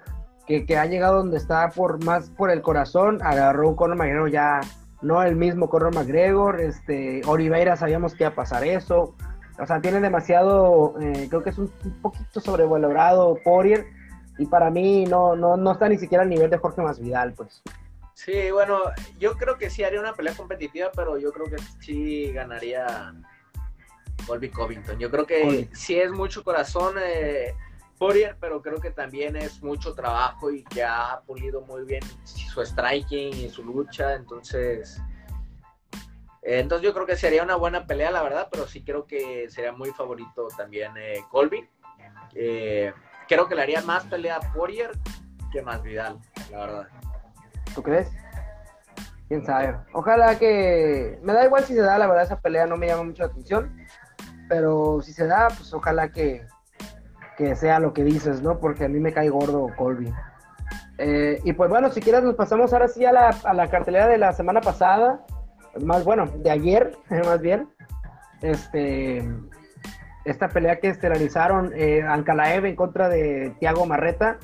que, 0.46 0.76
ha 0.76 0.86
llegado 0.86 1.18
donde 1.18 1.36
está 1.36 1.68
por 1.70 2.02
más 2.04 2.30
por 2.30 2.50
el 2.50 2.62
corazón, 2.62 3.20
agarró 3.22 3.68
un 3.68 3.76
Conor 3.76 3.96
McGregor 3.96 4.30
ya, 4.30 4.60
no 5.02 5.22
el 5.22 5.36
mismo 5.36 5.68
Conor 5.68 5.94
McGregor, 5.94 6.60
este, 6.60 7.22
Oliveira 7.26 7.76
sabíamos 7.76 8.14
que 8.14 8.24
iba 8.24 8.30
a 8.30 8.34
pasar 8.34 8.64
eso, 8.64 9.14
o 9.58 9.66
sea, 9.66 9.80
tiene 9.80 10.00
demasiado, 10.00 10.94
creo 11.28 11.42
que 11.42 11.50
es 11.50 11.58
un, 11.58 11.68
poquito 12.02 12.40
sobrevalorado 12.40 13.38
Poirier, 13.44 13.86
y 14.38 14.46
para 14.46 14.70
mí 14.70 15.04
no, 15.04 15.36
no, 15.36 15.56
no 15.56 15.72
está 15.72 15.88
ni 15.88 15.98
siquiera 15.98 16.22
al 16.22 16.30
nivel 16.30 16.50
de 16.50 16.58
Jorge 16.58 16.80
Masvidal, 16.80 17.34
pues. 17.34 17.62
Sí, 18.14 18.50
bueno, 18.50 18.78
yo 19.18 19.36
creo 19.36 19.56
que 19.56 19.70
sí 19.70 19.82
haría 19.82 20.00
una 20.00 20.12
pelea 20.12 20.34
competitiva, 20.34 20.90
pero 20.94 21.16
yo 21.18 21.32
creo 21.32 21.46
que 21.46 21.56
sí 21.80 22.30
ganaría 22.32 23.14
Colby 24.26 24.50
Covington. 24.50 24.98
Yo 24.98 25.10
creo 25.10 25.26
que 25.26 25.68
sí 25.72 25.98
es 25.98 26.12
mucho 26.12 26.44
corazón 26.44 26.96
eh, 27.02 27.54
Poirier, 28.00 28.34
pero 28.40 28.62
creo 28.62 28.80
que 28.80 28.90
también 28.90 29.36
es 29.36 29.62
mucho 29.62 29.94
trabajo 29.94 30.50
y 30.50 30.64
que 30.64 30.82
ha 30.82 31.20
pulido 31.26 31.60
muy 31.60 31.84
bien 31.84 32.02
su 32.24 32.64
striking 32.64 33.34
y 33.34 33.50
su 33.50 33.62
lucha, 33.62 34.14
entonces 34.14 35.02
entonces 36.42 36.84
yo 36.84 36.94
creo 36.94 37.04
que 37.04 37.16
sería 37.16 37.42
una 37.42 37.56
buena 37.56 37.86
pelea, 37.86 38.10
la 38.10 38.22
verdad, 38.22 38.48
pero 38.50 38.66
sí 38.66 38.82
creo 38.82 39.06
que 39.06 39.50
sería 39.50 39.72
muy 39.72 39.90
favorito 39.90 40.48
también 40.56 40.92
eh, 40.96 41.22
Colby. 41.30 41.68
Eh, 42.34 42.92
creo 43.28 43.46
que 43.46 43.54
le 43.54 43.62
haría 43.62 43.82
más 43.82 44.04
pelea 44.06 44.36
a 44.36 44.52
Poirier 44.52 44.92
que 45.52 45.60
más 45.60 45.82
Vidal, 45.82 46.18
la 46.50 46.58
verdad. 46.58 46.88
¿Tú 47.74 47.82
crees? 47.82 48.10
Quién 49.28 49.44
sabe. 49.44 49.76
Ojalá 49.92 50.38
que. 50.38 51.18
Me 51.22 51.32
da 51.32 51.44
igual 51.44 51.64
si 51.64 51.74
se 51.74 51.82
da, 51.82 51.98
la 51.98 52.06
verdad, 52.06 52.24
esa 52.24 52.40
pelea 52.40 52.66
no 52.66 52.76
me 52.76 52.86
llama 52.86 53.04
mucho 53.04 53.22
la 53.22 53.28
atención. 53.28 53.76
Pero 54.48 55.00
si 55.02 55.12
se 55.12 55.26
da, 55.26 55.48
pues 55.48 55.72
ojalá 55.72 56.10
que, 56.10 56.46
que 57.40 57.56
sea 57.56 57.80
lo 57.80 57.94
que 57.94 58.04
dices, 58.04 58.42
¿no? 58.42 58.58
Porque 58.58 58.84
a 58.84 58.88
mí 58.88 59.00
me 59.00 59.14
cae 59.14 59.30
gordo 59.30 59.68
Colby. 59.78 60.12
Eh, 60.98 61.40
y 61.42 61.54
pues 61.54 61.70
bueno, 61.70 61.88
si 61.88 62.02
quieres 62.02 62.22
nos 62.22 62.34
pasamos 62.34 62.74
ahora 62.74 62.86
sí 62.86 63.06
a 63.06 63.12
la, 63.12 63.34
a 63.44 63.54
la 63.54 63.68
cartelera 63.70 64.08
de 64.08 64.18
la 64.18 64.34
semana 64.34 64.60
pasada, 64.60 65.24
más 65.82 66.04
bueno, 66.04 66.26
de 66.26 66.50
ayer, 66.50 66.92
más 67.24 67.40
bien. 67.40 67.66
Este, 68.42 69.26
esta 70.26 70.48
pelea 70.48 70.80
que 70.80 70.88
estelaриzaron 70.88 71.72
eh, 71.74 72.02
Ankalaev 72.02 72.66
en 72.66 72.76
contra 72.76 73.08
de 73.08 73.54
Thiago 73.58 73.86
Marreta. 73.86 74.38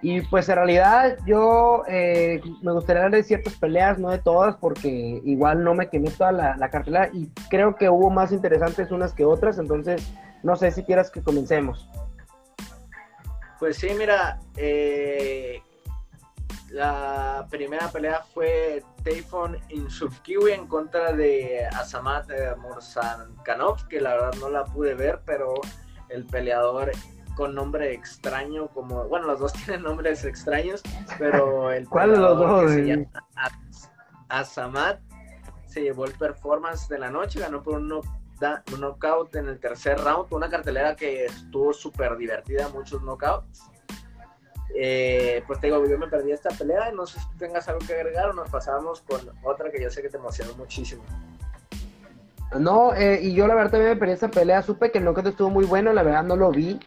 Y 0.00 0.20
pues 0.22 0.48
en 0.48 0.56
realidad 0.56 1.16
yo 1.26 1.82
eh, 1.88 2.40
me 2.62 2.72
gustaría 2.72 3.02
hablar 3.02 3.18
de 3.18 3.24
ciertas 3.24 3.54
peleas, 3.54 3.98
no 3.98 4.10
de 4.10 4.18
todas, 4.18 4.56
porque 4.56 4.88
igual 5.24 5.64
no 5.64 5.74
me 5.74 5.88
quemé 5.88 6.10
toda 6.10 6.30
la, 6.30 6.56
la, 6.56 6.70
cartelera 6.70 7.10
y 7.12 7.28
creo 7.50 7.74
que 7.74 7.88
hubo 7.88 8.08
más 8.08 8.30
interesantes 8.30 8.92
unas 8.92 9.12
que 9.12 9.24
otras, 9.24 9.58
entonces 9.58 10.08
no 10.44 10.54
sé 10.54 10.70
si 10.70 10.84
quieras 10.84 11.10
que 11.10 11.22
comencemos. 11.22 11.88
Pues 13.58 13.78
sí, 13.78 13.88
mira, 13.98 14.38
eh, 14.56 15.60
la 16.70 17.46
primera 17.50 17.88
pelea 17.88 18.22
fue 18.32 18.84
Tayfon 19.02 19.58
Insubkiwi 19.68 20.52
en 20.52 20.68
contra 20.68 21.12
de 21.12 21.66
Asamat 21.66 22.30
Mursankanov, 22.58 23.88
que 23.88 24.00
la 24.00 24.14
verdad 24.14 24.34
no 24.40 24.48
la 24.48 24.64
pude 24.64 24.94
ver, 24.94 25.22
pero 25.24 25.54
el 26.08 26.24
peleador 26.24 26.92
con 27.38 27.54
nombre 27.54 27.94
extraño, 27.94 28.66
como, 28.74 29.04
bueno, 29.04 29.28
los 29.28 29.38
dos 29.38 29.52
tienen 29.64 29.84
nombres 29.84 30.24
extraños, 30.24 30.82
pero 31.18 31.70
el 31.70 31.88
¿Cuál 31.88 32.10
de 32.10 32.16
los 32.18 32.36
dos? 32.36 32.72
Asamat 34.28 35.00
se 35.66 35.82
llevó 35.82 36.04
el 36.04 36.12
performance 36.12 36.88
de 36.88 36.98
la 36.98 37.10
noche, 37.10 37.38
ganó 37.38 37.62
por 37.62 37.74
un 37.76 37.92
un 37.92 38.80
knockout 38.80 39.34
en 39.34 39.48
el 39.48 39.58
tercer 39.58 39.98
round, 39.98 40.32
una 40.32 40.48
cartelera 40.48 40.94
que 40.94 41.24
estuvo 41.24 41.72
súper 41.72 42.16
divertida, 42.16 42.68
muchos 42.68 43.02
knockouts. 43.02 43.68
Eh, 44.76 45.42
pues 45.46 45.60
te 45.60 45.66
digo, 45.68 45.84
yo 45.88 45.98
me 45.98 46.06
perdí 46.06 46.30
esta 46.30 46.50
pelea, 46.50 46.92
no 46.92 47.04
sé 47.04 47.18
si 47.18 47.26
tengas 47.36 47.68
algo 47.68 47.80
que 47.84 47.94
agregar 47.94 48.30
o 48.30 48.32
nos 48.32 48.48
pasamos 48.48 49.00
con 49.00 49.20
otra 49.42 49.72
que 49.72 49.82
yo 49.82 49.90
sé 49.90 50.02
que 50.02 50.08
te 50.08 50.18
emocionó 50.18 50.54
muchísimo. 50.54 51.02
No, 52.56 52.94
eh, 52.94 53.18
y 53.22 53.34
yo 53.34 53.48
la 53.48 53.56
verdad 53.56 53.72
también 53.72 53.92
me 53.92 53.96
perdí 53.96 54.12
esta 54.12 54.30
pelea, 54.30 54.62
supe 54.62 54.92
que 54.92 54.98
el 54.98 55.04
knockout 55.04 55.26
estuvo 55.26 55.50
muy 55.50 55.64
bueno, 55.64 55.92
la 55.92 56.04
verdad 56.04 56.22
no 56.22 56.36
lo 56.36 56.52
vi 56.52 56.78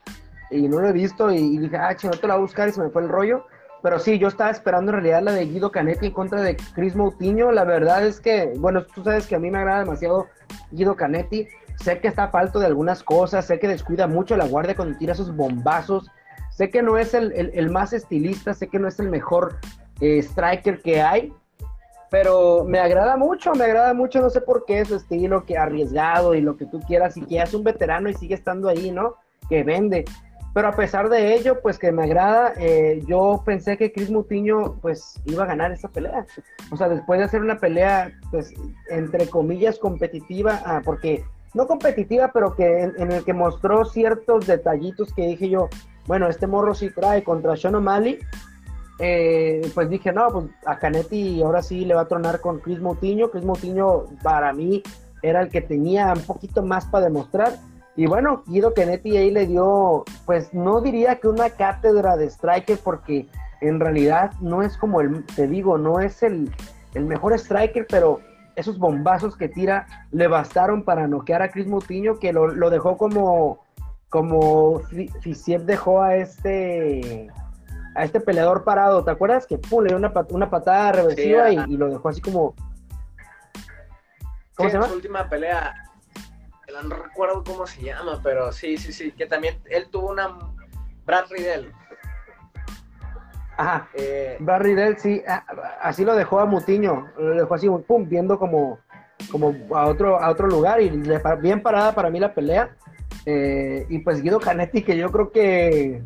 y 0.51 0.67
no 0.67 0.79
lo 0.79 0.89
he 0.89 0.93
visto 0.93 1.31
y, 1.31 1.57
dije, 1.57 1.77
ah, 1.77 1.95
no 2.03 2.11
te 2.11 2.27
la 2.27 2.35
voy 2.35 2.41
a 2.41 2.45
buscar 2.45 2.69
y 2.69 2.71
se 2.71 2.81
me 2.81 2.89
fue 2.89 3.01
el 3.01 3.09
rollo. 3.09 3.45
Pero 3.81 3.97
sí, 3.97 4.19
yo 4.19 4.27
estaba 4.27 4.51
esperando 4.51 4.91
en 4.91 4.97
realidad 4.97 5.23
la 5.23 5.31
de 5.31 5.45
Guido 5.45 5.71
Canetti 5.71 6.07
en 6.07 6.11
contra 6.13 6.41
de 6.41 6.55
Chris 6.75 6.95
Moutinho. 6.95 7.51
La 7.51 7.63
verdad 7.63 8.05
es 8.05 8.19
que, 8.19 8.53
bueno, 8.57 8.85
tú 8.85 9.03
sabes 9.03 9.25
que 9.25 9.35
a 9.35 9.39
mí 9.39 9.49
me 9.49 9.57
agrada 9.57 9.79
demasiado 9.79 10.27
Guido 10.71 10.95
Canetti. 10.95 11.47
Sé 11.77 11.99
que 11.99 12.07
está 12.07 12.27
falto 12.27 12.59
de 12.59 12.67
algunas 12.67 13.01
cosas, 13.01 13.45
sé 13.45 13.57
que 13.57 13.67
descuida 13.67 14.05
mucho 14.05 14.37
la 14.37 14.45
guardia 14.45 14.75
cuando 14.75 14.97
tira 14.99 15.13
esos 15.13 15.35
bombazos. 15.35 16.11
Sé 16.51 16.69
que 16.69 16.83
no 16.83 16.97
es 16.97 17.15
el, 17.15 17.69
más 17.71 17.91
estilista, 17.93 18.53
sé 18.53 18.67
que 18.67 18.77
no 18.77 18.87
es 18.87 18.99
el 18.99 19.09
mejor 19.09 19.57
eh, 19.99 20.19
striker 20.19 20.81
que 20.81 21.01
hay, 21.01 21.33
pero 22.11 22.65
me 22.65 22.77
agrada 22.77 23.15
mucho, 23.15 23.53
me 23.55 23.63
agrada 23.63 23.93
mucho, 23.93 24.21
no 24.21 24.29
sé 24.29 24.41
por 24.41 24.65
qué 24.65 24.83
su 24.83 24.95
estilo, 24.95 25.45
que 25.45 25.57
arriesgado 25.57 26.35
y 26.35 26.41
lo 26.41 26.57
que 26.57 26.65
tú 26.65 26.81
quieras, 26.81 27.15
y 27.15 27.21
que 27.21 27.41
es 27.41 27.53
un 27.53 27.63
veterano 27.63 28.09
y 28.09 28.13
sigue 28.13 28.35
estando 28.35 28.67
ahí, 28.67 28.91
¿no? 28.91 29.15
Que 29.49 29.63
vende. 29.63 30.05
Pero 30.53 30.67
a 30.67 30.75
pesar 30.75 31.09
de 31.09 31.33
ello, 31.35 31.61
pues 31.61 31.79
que 31.79 31.91
me 31.91 32.03
agrada, 32.03 32.53
eh, 32.57 33.01
yo 33.07 33.41
pensé 33.45 33.77
que 33.77 33.93
Chris 33.93 34.11
Mutiño 34.11 34.75
pues 34.81 35.21
iba 35.25 35.43
a 35.43 35.47
ganar 35.47 35.71
esa 35.71 35.87
pelea. 35.87 36.25
O 36.71 36.77
sea, 36.77 36.89
después 36.89 37.19
de 37.19 37.25
hacer 37.25 37.41
una 37.41 37.57
pelea, 37.57 38.11
pues, 38.31 38.53
entre 38.89 39.27
comillas, 39.27 39.79
competitiva, 39.79 40.61
ah, 40.65 40.81
porque 40.83 41.23
no 41.53 41.67
competitiva, 41.67 42.31
pero 42.33 42.55
que 42.55 42.83
en, 42.83 43.11
el 43.11 43.23
que 43.23 43.33
mostró 43.33 43.85
ciertos 43.85 44.45
detallitos 44.47 45.13
que 45.13 45.27
dije 45.27 45.49
yo, 45.49 45.69
bueno, 46.05 46.27
este 46.27 46.47
morro 46.47 46.73
sí 46.73 46.89
trae 46.89 47.23
contra 47.23 47.55
Sean 47.55 47.75
O'Malley, 47.75 48.19
eh, 48.99 49.61
pues 49.73 49.89
dije, 49.89 50.11
no, 50.11 50.27
pues 50.29 50.45
a 50.65 50.77
Canetti 50.77 51.41
ahora 51.41 51.63
sí 51.63 51.85
le 51.85 51.95
va 51.95 52.01
a 52.01 52.07
tronar 52.07 52.39
con 52.39 52.59
Chris 52.59 52.79
Moutinho. 52.79 53.31
Chris 53.31 53.43
Moutinho 53.43 54.05
para 54.21 54.53
mí 54.53 54.83
era 55.23 55.41
el 55.41 55.49
que 55.49 55.61
tenía 55.61 56.13
un 56.13 56.21
poquito 56.21 56.61
más 56.61 56.85
para 56.85 57.05
demostrar. 57.05 57.53
Y 57.95 58.05
bueno, 58.05 58.43
Guido 58.47 58.73
Canetti 58.73 59.17
ahí 59.17 59.31
le 59.31 59.47
dio, 59.47 60.05
pues 60.25 60.53
no 60.53 60.81
diría 60.81 61.19
que 61.19 61.27
una 61.27 61.49
cátedra 61.49 62.15
de 62.17 62.29
striker, 62.29 62.79
porque 62.83 63.27
en 63.59 63.79
realidad 63.79 64.31
no 64.39 64.61
es 64.61 64.77
como 64.77 65.01
el, 65.01 65.25
te 65.25 65.47
digo, 65.47 65.77
no 65.77 65.99
es 65.99 66.23
el, 66.23 66.51
el 66.93 67.05
mejor 67.05 67.33
striker, 67.33 67.85
pero 67.89 68.21
esos 68.55 68.77
bombazos 68.77 69.35
que 69.35 69.49
tira 69.49 69.87
le 70.11 70.27
bastaron 70.27 70.83
para 70.83 71.07
noquear 71.07 71.41
a 71.41 71.51
Chris 71.51 71.67
Moutinho, 71.67 72.19
que 72.19 72.33
lo, 72.33 72.47
lo 72.47 72.69
dejó 72.69 72.97
como, 72.97 73.65
como 74.09 74.79
Fisiev 75.21 75.63
dejó 75.63 76.01
a 76.01 76.15
este 76.15 77.29
a 77.95 78.03
este 78.03 78.19
peleador 78.21 78.63
parado, 78.63 79.03
¿te 79.03 79.11
acuerdas? 79.11 79.45
Que 79.45 79.57
pum, 79.57 79.83
le 79.83 79.89
dio 79.89 79.97
una, 79.97 80.13
una 80.29 80.49
patada 80.49 80.93
reversiva 80.93 81.51
y, 81.51 81.77
lo 81.77 81.89
dejó 81.89 82.09
así 82.09 82.21
como. 82.21 82.55
¿Cómo 84.55 84.69
se 84.69 84.75
llama? 84.75 84.87
su 84.87 84.95
última 84.95 85.27
pelea, 85.27 85.73
no 86.83 86.95
recuerdo 86.95 87.43
cómo 87.43 87.67
se 87.67 87.81
llama, 87.83 88.19
pero 88.23 88.51
sí, 88.51 88.77
sí, 88.77 88.91
sí, 88.91 89.11
que 89.11 89.25
también 89.25 89.59
él 89.69 89.87
tuvo 89.89 90.11
una 90.11 90.37
Brad 91.05 91.25
Riddell. 91.29 91.71
Ajá, 93.57 93.89
eh, 93.93 94.37
Brad 94.39 94.61
Riddell, 94.61 94.97
sí, 94.97 95.21
así 95.81 96.03
lo 96.03 96.15
dejó 96.15 96.39
a 96.39 96.45
Mutiño, 96.45 97.09
lo 97.17 97.35
dejó 97.35 97.53
así, 97.53 97.67
pum, 97.87 98.07
viendo 98.07 98.39
como, 98.39 98.79
como 99.29 99.55
a 99.75 99.85
otro, 99.87 100.19
a 100.19 100.29
otro 100.29 100.47
lugar 100.47 100.81
y 100.81 100.89
bien 101.41 101.61
parada 101.61 101.93
para 101.93 102.09
mí 102.09 102.19
la 102.19 102.33
pelea. 102.33 102.75
Eh, 103.25 103.85
y 103.89 103.99
pues 103.99 104.21
Guido 104.21 104.39
Canetti, 104.39 104.81
que 104.81 104.97
yo 104.97 105.11
creo 105.11 105.31
que 105.31 106.01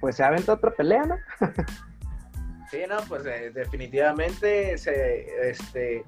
pues 0.00 0.16
se 0.16 0.24
aventado 0.24 0.56
otra 0.56 0.70
pelea, 0.70 1.04
¿no? 1.04 1.16
sí, 2.70 2.78
no, 2.88 2.96
pues 3.08 3.26
eh, 3.26 3.50
definitivamente 3.52 4.78
se, 4.78 5.50
este, 5.50 6.04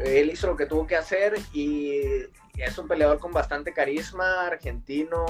él 0.00 0.30
hizo 0.30 0.48
lo 0.48 0.56
que 0.56 0.66
tuvo 0.66 0.86
que 0.86 0.96
hacer 0.96 1.34
y 1.52 2.02
es 2.56 2.78
un 2.78 2.86
peleador 2.86 3.18
con 3.18 3.32
bastante 3.32 3.72
carisma, 3.72 4.46
argentino, 4.46 5.24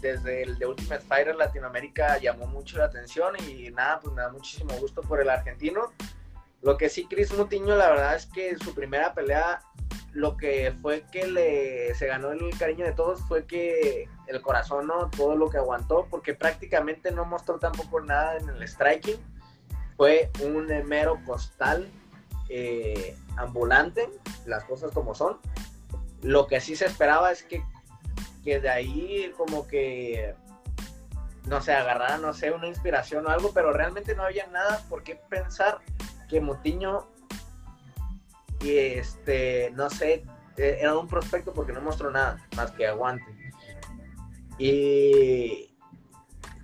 desde 0.00 0.42
el 0.42 0.58
de 0.58 0.66
Ultimate 0.66 1.04
Fighter 1.04 1.36
Latinoamérica 1.36 2.18
llamó 2.18 2.46
mucho 2.46 2.78
la 2.78 2.84
atención 2.84 3.34
y 3.46 3.70
nada, 3.70 4.00
pues 4.00 4.14
me 4.14 4.22
da 4.22 4.30
muchísimo 4.30 4.74
gusto 4.78 5.02
por 5.02 5.20
el 5.20 5.28
argentino. 5.28 5.92
Lo 6.62 6.76
que 6.76 6.88
sí, 6.88 7.06
Chris 7.08 7.32
Mutiño, 7.36 7.76
la 7.76 7.90
verdad 7.90 8.16
es 8.16 8.26
que 8.26 8.56
su 8.56 8.74
primera 8.74 9.12
pelea 9.14 9.60
lo 10.12 10.36
que 10.36 10.74
fue 10.82 11.04
que 11.10 11.26
le 11.26 11.94
se 11.94 12.06
ganó 12.06 12.32
el 12.32 12.56
cariño 12.58 12.84
de 12.84 12.92
todos 12.92 13.20
fue 13.22 13.46
que 13.46 14.08
el 14.26 14.42
corazón, 14.42 14.86
¿no? 14.86 15.08
Todo 15.10 15.36
lo 15.36 15.48
que 15.48 15.56
aguantó, 15.56 16.06
porque 16.10 16.34
prácticamente 16.34 17.10
no 17.10 17.24
mostró 17.24 17.58
tampoco 17.58 18.00
nada 18.00 18.36
en 18.36 18.48
el 18.48 18.62
striking. 18.68 19.16
Fue 19.96 20.30
un 20.42 20.66
mero 20.86 21.18
costal 21.24 21.88
eh, 22.48 23.16
ambulante, 23.36 24.10
las 24.46 24.64
cosas 24.64 24.90
como 24.92 25.14
son. 25.14 25.38
Lo 26.22 26.46
que 26.46 26.60
sí 26.60 26.76
se 26.76 26.86
esperaba 26.86 27.30
es 27.30 27.42
que, 27.42 27.64
que 28.44 28.60
de 28.60 28.70
ahí 28.70 29.32
como 29.36 29.66
que, 29.66 30.34
no 31.46 31.60
sé, 31.60 31.72
agarrara, 31.72 32.18
no 32.18 32.32
sé, 32.32 32.52
una 32.52 32.68
inspiración 32.68 33.26
o 33.26 33.30
algo, 33.30 33.52
pero 33.52 33.72
realmente 33.72 34.14
no 34.14 34.22
había 34.22 34.46
nada 34.46 34.82
por 34.88 35.02
qué 35.02 35.16
pensar 35.16 35.80
que 36.28 36.40
Motiño 36.40 37.06
y 38.62 38.76
este, 38.76 39.70
no 39.72 39.90
sé, 39.90 40.24
e, 40.56 40.78
era 40.80 40.96
un 40.96 41.08
prospecto 41.08 41.52
porque 41.52 41.72
no 41.72 41.80
mostró 41.80 42.10
nada 42.10 42.46
más 42.56 42.70
que 42.70 42.86
aguante. 42.86 43.24
Y, 44.58 45.74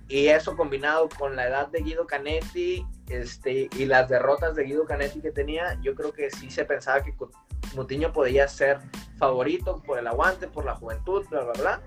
y 0.07 0.27
eso 0.27 0.55
combinado 0.55 1.09
con 1.09 1.35
la 1.35 1.47
edad 1.47 1.67
de 1.67 1.81
Guido 1.81 2.07
Canetti 2.07 2.85
este, 3.09 3.69
y 3.75 3.85
las 3.85 4.07
derrotas 4.07 4.55
de 4.55 4.63
Guido 4.63 4.85
Canetti 4.85 5.21
que 5.21 5.31
tenía, 5.31 5.77
yo 5.81 5.95
creo 5.95 6.13
que 6.13 6.29
sí 6.31 6.49
se 6.49 6.65
pensaba 6.65 7.03
que 7.03 7.13
Mutiño 7.75 8.11
podía 8.11 8.47
ser 8.47 8.79
favorito 9.17 9.81
por 9.85 9.99
el 9.99 10.07
aguante, 10.07 10.47
por 10.47 10.65
la 10.65 10.75
juventud, 10.75 11.25
bla, 11.29 11.43
bla, 11.43 11.53
bla. 11.53 11.81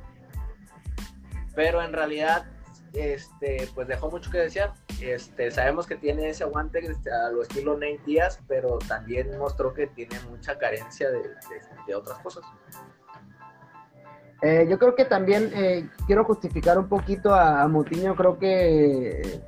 Pero 1.55 1.83
en 1.83 1.93
realidad, 1.93 2.47
este, 2.93 3.69
pues 3.75 3.89
dejó 3.89 4.11
mucho 4.11 4.31
que 4.31 4.39
desear. 4.39 4.73
Este, 5.01 5.51
sabemos 5.51 5.87
que 5.87 5.97
tiene 5.97 6.29
ese 6.29 6.45
aguante 6.45 6.79
este, 6.79 7.11
a 7.11 7.31
lo 7.31 7.43
estilo 7.43 7.75
Nate 7.75 8.01
Díaz, 8.07 8.39
pero 8.47 8.79
también 8.87 9.37
mostró 9.39 9.75
que 9.75 9.89
tiene 9.89 10.19
mucha 10.31 10.59
carencia 10.59 11.11
de, 11.11 11.95
otras 11.95 12.19
cosas. 12.21 12.45
Eh, 14.43 14.67
yo 14.69 14.79
creo 14.79 14.95
que 14.95 15.05
también 15.05 15.51
eh, 15.55 15.89
quiero 16.07 16.25
justificar 16.25 16.79
un 16.79 16.89
poquito 16.89 17.35
a, 17.35 17.67
Mutiño, 17.69 18.15
creo 18.17 18.39
que 18.39 19.41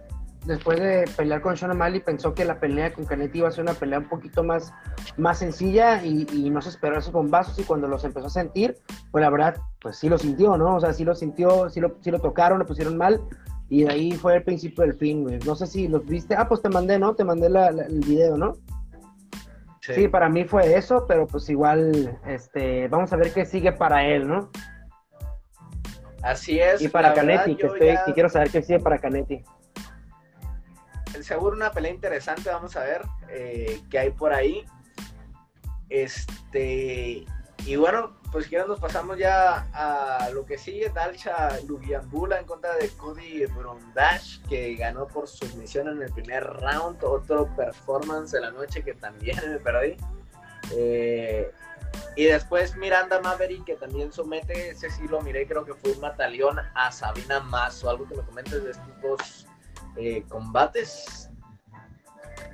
después 0.45 0.79
de 0.81 1.05
pelear 1.17 1.41
con 1.41 1.57
Sean 1.57 1.71
O'Malley, 1.71 2.01
pensó 2.01 2.35
que 2.35 2.45
la 2.45 2.61
pelea 2.61 2.93
con 2.93 3.05
Canetti 3.05 3.39
iba 3.39 3.49
a 3.49 3.53
ser 3.53 3.63
una 3.63 3.75
pelea 3.75 3.99
un 3.99 4.09
poquito 4.09 4.43
más, 4.43 4.73
más 5.17 5.39
sencilla 5.39 6.05
y, 6.05 6.27
y, 6.33 6.51
no 6.51 6.61
se 6.61 6.69
esperó 6.69 6.99
esos 6.99 7.13
bombazos 7.13 7.59
y 7.59 7.65
cuando 7.65 7.89
los 7.89 8.05
empezó 8.05 8.27
a 8.27 8.31
sentir, 8.31 8.77
pues 9.11 9.23
la 9.23 9.31
verdad, 9.31 9.57
pues 9.81 9.97
sí 9.97 10.09
lo 10.09 10.19
sintió, 10.19 10.57
¿no? 10.57 10.77
O 10.77 10.81
sea, 10.81 10.93
sí 10.93 11.05
lo 11.05 11.15
sintió, 11.15 11.69
sí 11.71 11.81
lo, 11.81 11.97
sí 12.01 12.11
lo 12.11 12.21
tocaron, 12.21 12.59
lo 12.59 12.67
pusieron 12.67 12.97
mal 12.97 13.21
y 13.69 13.85
de 13.85 13.91
ahí 13.91 14.13
fue 14.13 14.37
el 14.37 14.43
principio 14.43 14.85
del 14.85 14.95
fin, 14.95 15.23
güey. 15.23 15.39
No 15.45 15.55
sé 15.55 15.67
si 15.67 15.89
los 15.89 16.05
viste. 16.07 16.35
Ah, 16.37 16.49
pues 16.49 16.63
te 16.63 16.69
mandé, 16.69 16.99
¿no? 16.99 17.15
Te 17.15 17.25
mandé 17.25 17.49
la, 17.49 17.69
el 17.69 18.01
video, 18.01 18.37
¿no? 18.37 18.55
Sí. 19.81 20.09
para 20.09 20.31
mí 20.31 20.45
fue 20.45 20.77
eso, 20.77 21.05
pero 21.07 21.27
pues 21.27 21.47
igual, 21.51 22.19
este, 22.27 22.89
vamos 22.89 23.13
a 23.13 23.17
ver 23.17 23.33
qué 23.33 23.45
sigue 23.45 23.71
para 23.73 24.07
él, 24.07 24.27
¿no? 24.27 24.51
Así 26.23 26.59
es. 26.59 26.81
Y 26.81 26.89
para 26.89 27.13
Canetti, 27.13 27.55
que, 27.55 27.69
que, 27.69 28.13
quiero 28.15 28.31
saber 28.31 28.51
qué 28.51 28.63
sigue 28.63 28.81
para 28.81 28.99
Canetti. 28.99 29.45
Seguro 31.23 31.57
una 31.57 31.71
pelea 31.71 31.93
interesante, 31.93 32.51
vamos 32.51 32.77
a 32.77 32.81
ver 32.81 33.03
eh, 33.29 33.83
qué 33.91 33.99
hay 33.99 34.11
por 34.11 34.33
ahí. 34.33 34.65
Este, 35.89 37.25
y 37.67 37.77
bueno, 37.77 38.17
pues 38.33 38.51
ya 38.51 38.65
nos 38.65 38.81
pasamos 38.81 39.17
ya 39.17 39.69
a 39.73 40.29
lo 40.31 40.45
que 40.45 40.59
sigue, 40.59 40.91
Dalcha 40.91 41.61
Lugiambula 41.69 42.41
en 42.41 42.47
contra 42.47 42.75
de 42.77 42.89
Cody 42.91 43.47
Brundash, 43.47 44.43
que 44.49 44.75
ganó 44.75 45.07
por 45.07 45.29
sumisión 45.29 45.89
en 45.89 46.03
el 46.03 46.13
primer 46.13 46.45
round, 46.45 47.03
otro 47.05 47.49
performance 47.55 48.33
de 48.33 48.41
la 48.41 48.51
noche 48.51 48.83
que 48.83 48.95
también 48.95 49.39
me 49.49 49.59
perdí. 49.59 49.97
Eh, 50.73 51.53
y 52.17 52.25
después 52.25 52.77
Miranda 52.77 53.21
Maverick, 53.21 53.65
que 53.65 53.77
también 53.77 54.13
somete, 54.13 54.71
ese 54.71 54.91
sí 54.91 55.07
lo 55.09 55.21
miré, 55.21 55.47
creo 55.47 55.65
que 55.65 55.75
fue 55.75 55.93
un 55.93 56.01
mataleón 56.01 56.59
a 56.75 56.93
Sabina 56.93 57.41
Mazo. 57.41 57.89
Algo 57.89 58.09
que 58.09 58.17
me 58.17 58.23
comentes 58.23 58.65
de 58.65 58.71
estos 58.71 59.01
dos 59.01 59.47
eh, 59.97 60.25
combates. 60.29 61.31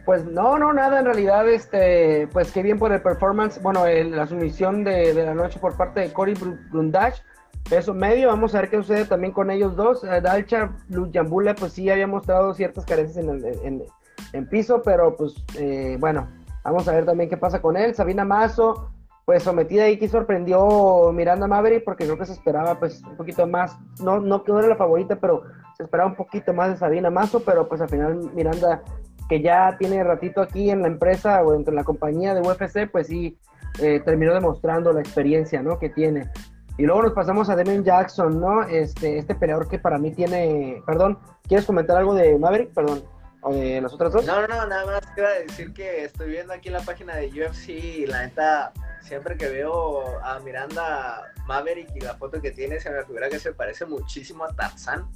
Pues 0.04 0.24
no, 0.24 0.58
no, 0.58 0.72
nada, 0.72 1.00
en 1.00 1.04
realidad, 1.04 1.48
este, 1.48 2.26
pues 2.32 2.50
qué 2.52 2.62
bien 2.62 2.78
por 2.78 2.92
el 2.92 3.02
performance, 3.02 3.60
bueno, 3.62 3.84
la 3.86 4.26
sumisión 4.26 4.82
de, 4.82 5.12
la 5.14 5.34
noche 5.34 5.60
por 5.60 5.76
parte 5.76 6.00
de 6.00 6.12
Cory 6.12 6.34
Brundash, 6.70 7.20
peso 7.68 7.92
medio, 7.94 8.28
vamos 8.28 8.54
a 8.54 8.60
ver 8.60 8.70
qué 8.70 8.76
sucede 8.78 9.04
también 9.04 9.32
con 9.32 9.50
ellos 9.50 9.76
dos, 9.76 10.02
eh, 10.04 10.20
Dalcha 10.20 10.70
Lujambula, 10.88 11.54
pues 11.54 11.74
sí 11.74 11.90
había 11.90 12.06
mostrado 12.06 12.54
ciertas 12.54 12.86
carencias 12.86 13.24
en, 13.24 13.84
en, 14.32 14.48
piso, 14.48 14.82
pero 14.82 15.16
pues 15.16 15.34
eh, 15.58 15.96
bueno, 16.00 16.28
vamos 16.64 16.88
a 16.88 16.92
ver 16.92 17.04
también 17.04 17.28
qué 17.28 17.36
pasa 17.36 17.60
con 17.60 17.76
él, 17.76 17.94
Sabina 17.94 18.24
Mazo, 18.24 18.90
pues 19.26 19.42
sometida 19.42 19.84
ahí 19.84 19.98
que 19.98 20.08
sorprendió 20.08 21.12
Miranda 21.12 21.46
Maverick, 21.46 21.84
porque 21.84 22.04
creo 22.04 22.18
que 22.18 22.26
se 22.26 22.32
esperaba 22.32 22.80
pues 22.80 23.02
un 23.02 23.16
poquito 23.16 23.46
más, 23.46 23.78
no, 24.00 24.18
no 24.18 24.42
no 24.44 24.58
era 24.58 24.68
la 24.68 24.76
favorita, 24.76 25.16
pero 25.20 25.42
esperaba 25.82 26.10
un 26.10 26.16
poquito 26.16 26.52
más 26.52 26.70
de 26.70 26.76
Sabina 26.76 27.10
Mazo, 27.10 27.42
pero 27.44 27.68
pues 27.68 27.80
al 27.80 27.88
final 27.88 28.30
Miranda 28.34 28.82
que 29.30 29.40
ya 29.40 29.76
tiene 29.78 30.02
ratito 30.02 30.42
aquí 30.42 30.70
en 30.70 30.82
la 30.82 30.88
empresa 30.88 31.42
o 31.44 31.52
dentro 31.52 31.70
de 31.70 31.76
la 31.76 31.84
compañía 31.84 32.34
de 32.34 32.40
UFC, 32.40 32.90
pues 32.90 33.06
sí, 33.06 33.38
eh, 33.78 34.00
terminó 34.04 34.34
demostrando 34.34 34.92
la 34.92 35.00
experiencia, 35.00 35.62
¿no? 35.62 35.78
Que 35.78 35.88
tiene. 35.88 36.28
Y 36.76 36.82
luego 36.82 37.02
nos 37.02 37.12
pasamos 37.12 37.48
a 37.48 37.54
Demian 37.54 37.84
Jackson, 37.84 38.40
¿no? 38.40 38.62
Este, 38.64 39.18
este 39.18 39.36
peleador 39.36 39.68
que 39.68 39.78
para 39.78 39.98
mí 39.98 40.10
tiene, 40.10 40.82
perdón, 40.84 41.18
¿quieres 41.46 41.64
comentar 41.64 41.96
algo 41.96 42.12
de 42.14 42.36
Maverick? 42.38 42.74
Perdón, 42.74 43.04
o 43.42 43.54
de 43.54 43.80
las 43.80 43.92
otras 43.92 44.12
dos. 44.12 44.26
No, 44.26 44.40
no, 44.48 44.66
nada 44.66 44.84
más 44.84 45.06
quiero 45.14 45.28
decir 45.46 45.72
que 45.72 46.04
estoy 46.04 46.30
viendo 46.30 46.52
aquí 46.52 46.68
la 46.68 46.80
página 46.80 47.14
de 47.14 47.28
UFC 47.28 47.68
y 47.68 48.06
la 48.06 48.22
neta, 48.22 48.72
siempre 49.00 49.36
que 49.36 49.48
veo 49.48 50.20
a 50.24 50.40
Miranda 50.40 51.22
Maverick 51.46 51.94
y 51.94 52.00
la 52.00 52.16
foto 52.16 52.40
que 52.40 52.50
tiene, 52.50 52.80
se 52.80 52.90
me 52.90 53.04
figura 53.04 53.28
que 53.28 53.38
se 53.38 53.52
parece 53.52 53.86
muchísimo 53.86 54.44
a 54.44 54.48
Tarzan. 54.54 55.08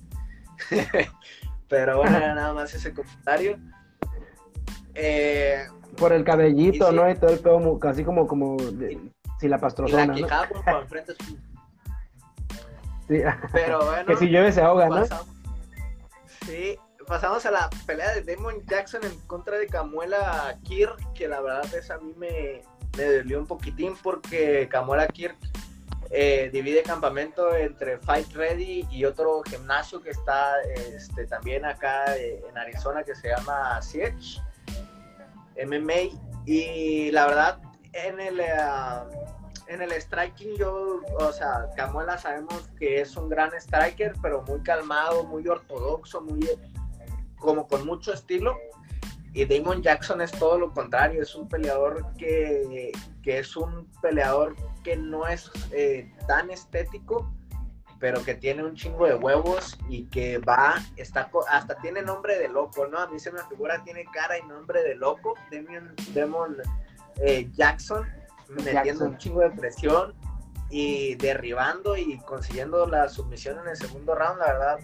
Pero 1.69 1.99
bueno, 1.99 2.19
nada 2.19 2.53
más 2.53 2.75
ese 2.75 2.93
comentario. 2.93 3.59
Eh, 4.95 5.67
por 5.97 6.13
el 6.13 6.25
cabellito, 6.25 6.93
¿no? 6.93 7.11
Y 7.11 7.15
todo 7.15 7.31
el 7.31 7.39
pelo 7.41 7.79
casi 7.79 8.05
como, 8.05 8.27
como 8.27 8.57
si 9.41 9.49
la 9.49 9.59
pastrozona, 9.59 10.15
como 10.49 10.79
enfrente 10.81 11.15
Sí. 13.09 13.23
Pero 13.53 13.85
bueno. 13.85 14.07
que 14.07 14.17
si 14.17 14.29
llueve 14.29 14.51
se 14.51 14.63
ahoga, 14.63 14.89
¿no? 14.89 15.05
Sí, 16.47 16.79
pasamos 17.07 17.45
a 17.45 17.51
la 17.51 17.71
pelea 17.87 18.15
de 18.15 18.23
Damon 18.23 18.65
Jackson 18.67 19.05
en 19.05 19.19
contra 19.27 19.59
de 19.59 19.67
Camuela 19.67 20.57
Kirk, 20.63 21.13
que 21.13 21.29
la 21.29 21.41
verdad 21.41 21.75
es 21.75 21.91
a 21.91 21.99
mí 21.99 22.15
me, 22.17 22.63
me 22.97 23.05
dolió 23.05 23.41
un 23.41 23.47
poquitín 23.47 23.95
porque 24.03 24.69
Camuela 24.71 25.07
Kirk 25.09 25.37
eh, 26.11 26.51
divide 26.53 26.83
campamento 26.83 27.55
entre 27.55 27.99
Fight 27.99 28.33
Ready 28.33 28.87
y 28.91 29.05
otro 29.05 29.43
gimnasio 29.43 30.01
que 30.01 30.11
está 30.11 30.61
este, 30.63 31.27
también 31.27 31.65
acá 31.65 32.17
eh, 32.17 32.43
en 32.49 32.59
Arizona 32.59 33.03
que 33.03 33.15
se 33.15 33.29
llama 33.29 33.81
Siege. 33.83 34.41
MMA 35.65 36.19
y 36.47 37.13
la 37.13 37.27
verdad 37.27 37.59
en 37.93 38.19
el 38.21 38.41
uh, 38.41 39.35
en 39.67 39.83
el 39.83 39.93
striking 39.93 40.57
yo, 40.57 41.01
o 41.19 41.33
sea, 41.33 41.71
Camuela 41.77 42.19
sabemos 42.19 42.69
que 42.79 43.01
es 43.01 43.17
un 43.17 43.29
gran 43.29 43.53
striker, 43.55 44.15
pero 44.21 44.43
muy 44.43 44.61
calmado, 44.61 45.25
muy 45.25 45.47
ortodoxo, 45.49 46.21
muy 46.21 46.49
como 47.39 47.67
con 47.67 47.87
mucho 47.87 48.13
estilo. 48.13 48.57
Y 49.35 49.45
Damon 49.45 49.83
Jackson 49.83 50.21
es 50.21 50.31
todo 50.31 50.59
lo 50.59 50.73
contrario, 50.73 51.21
es 51.21 51.35
un 51.35 51.49
peleador 51.49 52.07
que, 52.17 52.93
que 53.21 53.41
es 53.41 53.57
un 53.57 53.91
peleador 54.01 54.55
que 54.85 54.97
no 54.97 55.27
es 55.27 55.51
eh, 55.73 56.09
tan 56.29 56.51
estético, 56.51 57.35
pero 57.99 58.23
que 58.23 58.35
tiene 58.35 58.63
un 58.63 58.77
chingo 58.77 59.07
de 59.07 59.17
huevos 59.17 59.77
y 59.89 60.05
que 60.05 60.39
va, 60.39 60.75
está, 60.97 61.31
hasta 61.51 61.75
tiene 61.79 62.03
nombre 62.03 62.39
de 62.39 62.49
loco, 62.49 62.87
¿no? 62.87 62.99
A 62.99 63.09
mí 63.09 63.19
se 63.19 63.33
me 63.33 63.41
figura, 63.49 63.83
tiene 63.83 64.05
cara 64.13 64.39
y 64.39 64.43
nombre 64.43 64.83
de 64.85 64.95
loco, 64.95 65.35
Demon 65.51 66.59
eh, 67.17 67.51
Jackson, 67.55 68.07
metiendo 68.49 69.07
un 69.07 69.19
chingo 69.19 69.41
de 69.41 69.51
presión 69.51 70.15
y 70.71 71.17
derribando 71.17 71.97
y 71.97 72.19
consiguiendo 72.19 72.87
la 72.87 73.09
submisión 73.09 73.59
en 73.61 73.69
el 73.69 73.77
segundo 73.77 74.15
round, 74.15 74.39
la 74.39 74.47
verdad, 74.47 74.79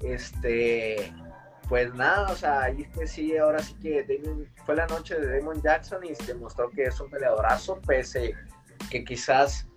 este, 0.00 1.12
pues 1.70 1.94
nada, 1.94 2.32
o 2.32 2.34
sea, 2.34 2.64
ahí 2.64 2.84
que 2.92 3.06
sí, 3.06 3.36
ahora 3.36 3.60
sí 3.60 3.74
que 3.80 4.04
fue 4.66 4.74
la 4.74 4.88
noche 4.88 5.14
de 5.14 5.28
Demon 5.28 5.62
Jackson 5.62 6.04
y 6.04 6.16
se 6.16 6.34
mostró 6.34 6.68
que 6.68 6.82
es 6.82 7.00
un 7.00 7.08
peleadorazo, 7.08 7.80
pese 7.86 8.34
que 8.90 9.04
quizás 9.04 9.68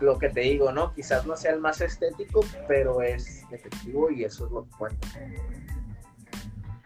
lo 0.00 0.18
que 0.18 0.28
te 0.28 0.40
digo, 0.40 0.70
¿no? 0.70 0.92
Quizás 0.92 1.26
no 1.26 1.34
sea 1.38 1.52
el 1.52 1.60
más 1.60 1.80
estético, 1.80 2.44
pero 2.68 3.00
es 3.00 3.42
efectivo 3.50 4.10
y 4.10 4.24
eso 4.24 4.44
es 4.44 4.52
lo 4.52 4.64
que 4.64 4.70
cuenta. 4.76 5.08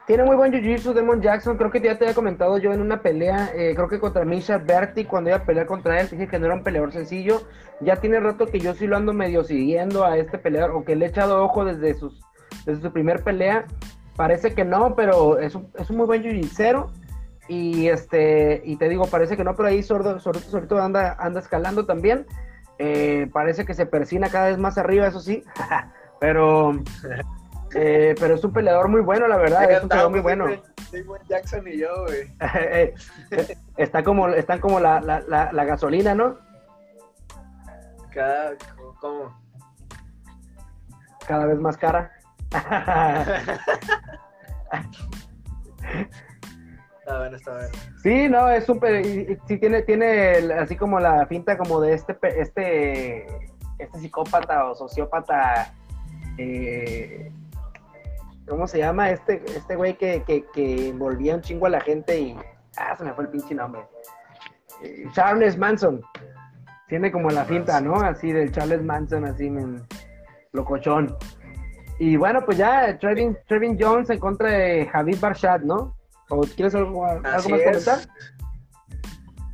Tiene 0.06 0.22
muy 0.22 0.36
buen 0.36 0.52
jiu-jitsu 0.52 0.92
Demon 0.92 1.20
Jackson, 1.20 1.56
creo 1.56 1.72
que 1.72 1.80
ya 1.80 1.98
te 1.98 2.04
había 2.04 2.14
comentado 2.14 2.56
yo 2.58 2.72
en 2.72 2.80
una 2.80 3.02
pelea, 3.02 3.50
eh, 3.56 3.72
creo 3.74 3.88
que 3.88 3.98
contra 3.98 4.24
Misha 4.24 4.58
Berti, 4.58 5.04
cuando 5.04 5.30
iba 5.30 5.38
a 5.38 5.44
pelear 5.44 5.66
contra 5.66 6.00
él, 6.00 6.08
dije 6.08 6.28
que 6.28 6.38
no 6.38 6.46
era 6.46 6.54
un 6.54 6.62
peleador 6.62 6.92
sencillo, 6.92 7.42
ya 7.80 7.96
tiene 7.96 8.20
rato 8.20 8.46
que 8.46 8.60
yo 8.60 8.72
sí 8.74 8.86
lo 8.86 8.96
ando 8.96 9.12
medio 9.12 9.42
siguiendo 9.42 10.04
a 10.04 10.16
este 10.16 10.38
peleador, 10.38 10.70
o 10.76 10.84
que 10.84 10.94
le 10.94 11.06
he 11.06 11.08
echado 11.08 11.42
ojo 11.42 11.64
desde, 11.64 11.94
sus, 11.94 12.20
desde 12.66 12.82
su 12.82 12.92
primer 12.92 13.24
pelea, 13.24 13.66
parece 14.16 14.54
que 14.54 14.64
no, 14.64 14.94
pero 14.94 15.38
es 15.38 15.54
un, 15.54 15.70
es 15.78 15.90
un 15.90 15.96
muy 15.96 16.06
buen 16.06 16.22
jiu 16.22 16.88
y 17.46 17.88
este, 17.88 18.62
y 18.64 18.76
te 18.76 18.88
digo, 18.88 19.06
parece 19.06 19.36
que 19.36 19.44
no, 19.44 19.54
pero 19.54 19.68
ahí 19.68 19.82
sordo, 19.82 20.18
sordo, 20.18 20.40
sordo 20.40 20.80
anda, 20.80 21.16
anda 21.18 21.40
escalando 21.40 21.84
también, 21.84 22.26
eh, 22.78 23.28
parece 23.32 23.66
que 23.66 23.74
se 23.74 23.86
persina 23.86 24.30
cada 24.30 24.48
vez 24.48 24.58
más 24.58 24.78
arriba, 24.78 25.06
eso 25.06 25.20
sí, 25.20 25.44
pero, 26.20 26.72
eh, 27.74 28.14
pero 28.18 28.34
es 28.34 28.44
un 28.44 28.52
peleador 28.52 28.88
muy 28.88 29.02
bueno, 29.02 29.28
la 29.28 29.36
verdad, 29.36 29.70
es 29.70 29.82
un 29.82 29.88
peleador 29.88 30.10
muy 30.10 30.20
bueno. 30.20 30.46
Jackson 31.28 31.66
y 31.66 31.78
yo, 31.78 31.88
güey. 32.04 32.32
Está 33.76 34.04
como, 34.04 34.28
están 34.28 34.60
como 34.60 34.78
la, 34.78 35.00
la, 35.00 35.50
la, 35.52 35.64
gasolina, 35.64 36.14
¿no? 36.14 36.38
Cada, 38.12 38.52
¿cómo? 39.00 39.36
Cada 41.26 41.46
vez 41.46 41.58
más 41.58 41.76
cara. 41.76 42.13
Está 47.00 47.18
bueno, 47.18 47.36
está 47.36 47.52
bueno. 47.52 47.68
Sí, 48.02 48.28
no, 48.30 48.48
es 48.48 48.64
súper, 48.64 49.04
sí 49.04 49.58
tiene, 49.58 49.82
tiene 49.82 50.52
así 50.54 50.74
como 50.74 50.98
la 50.98 51.26
finta 51.26 51.58
como 51.58 51.78
de 51.80 51.92
este, 51.92 52.16
este, 52.40 53.26
este 53.78 53.98
psicópata 53.98 54.64
o 54.64 54.74
sociópata, 54.74 55.74
eh, 56.38 57.30
¿cómo 58.48 58.66
se 58.66 58.78
llama? 58.78 59.10
Este, 59.10 59.42
este 59.54 59.76
güey 59.76 59.98
que, 59.98 60.22
que, 60.22 60.88
envolvía 60.88 61.34
un 61.34 61.42
chingo 61.42 61.66
a 61.66 61.70
la 61.70 61.80
gente 61.80 62.18
y, 62.18 62.38
ah, 62.78 62.96
se 62.96 63.04
me 63.04 63.12
fue 63.12 63.24
el 63.24 63.30
pinche 63.30 63.54
nombre. 63.54 63.82
Eh, 64.82 65.04
Charles 65.12 65.58
Manson. 65.58 66.00
Tiene 66.88 67.12
como 67.12 67.30
la 67.30 67.44
finta, 67.44 67.82
¿no? 67.82 67.96
Así 67.96 68.32
del 68.32 68.50
Charles 68.50 68.82
Manson, 68.82 69.26
así, 69.26 69.52
locochón. 70.52 71.16
Y 71.98 72.16
bueno, 72.16 72.44
pues 72.44 72.58
ya 72.58 72.98
Trevin, 72.98 73.36
Trevin 73.46 73.76
Jones 73.80 74.10
en 74.10 74.18
contra 74.18 74.50
de 74.50 74.86
Javid 74.86 75.20
Barshat, 75.20 75.62
¿no? 75.62 75.96
¿O 76.28 76.40
quieres 76.40 76.74
algo, 76.74 77.04
algo 77.06 77.22
más 77.22 77.42
comentar? 77.44 77.98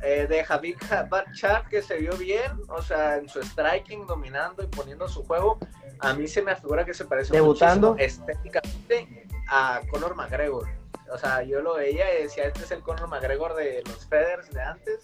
Eh, 0.03 0.25
de 0.27 0.43
Javid 0.43 0.77
Barchat 1.09 1.67
que 1.67 1.81
se 1.83 1.97
vio 1.97 2.17
bien, 2.17 2.51
o 2.69 2.81
sea, 2.81 3.17
en 3.17 3.29
su 3.29 3.41
striking, 3.43 4.07
dominando 4.07 4.63
y 4.63 4.67
poniendo 4.67 5.07
su 5.07 5.23
juego. 5.23 5.59
A 5.99 6.13
mí 6.13 6.27
se 6.27 6.41
me 6.41 6.55
figura 6.55 6.83
que 6.83 6.93
se 6.95 7.05
parece 7.05 7.33
Debutando. 7.33 7.95
estéticamente 7.99 9.27
a 9.47 9.81
Conor 9.91 10.15
McGregor. 10.15 10.67
O 11.11 11.17
sea, 11.17 11.43
yo 11.43 11.61
lo 11.61 11.75
veía 11.75 12.17
y 12.17 12.23
decía, 12.23 12.45
este 12.45 12.63
es 12.63 12.71
el 12.71 12.81
Conor 12.81 13.09
McGregor 13.09 13.53
de 13.53 13.83
los 13.85 14.07
Feders 14.07 14.49
de 14.51 14.61
antes. 14.61 14.99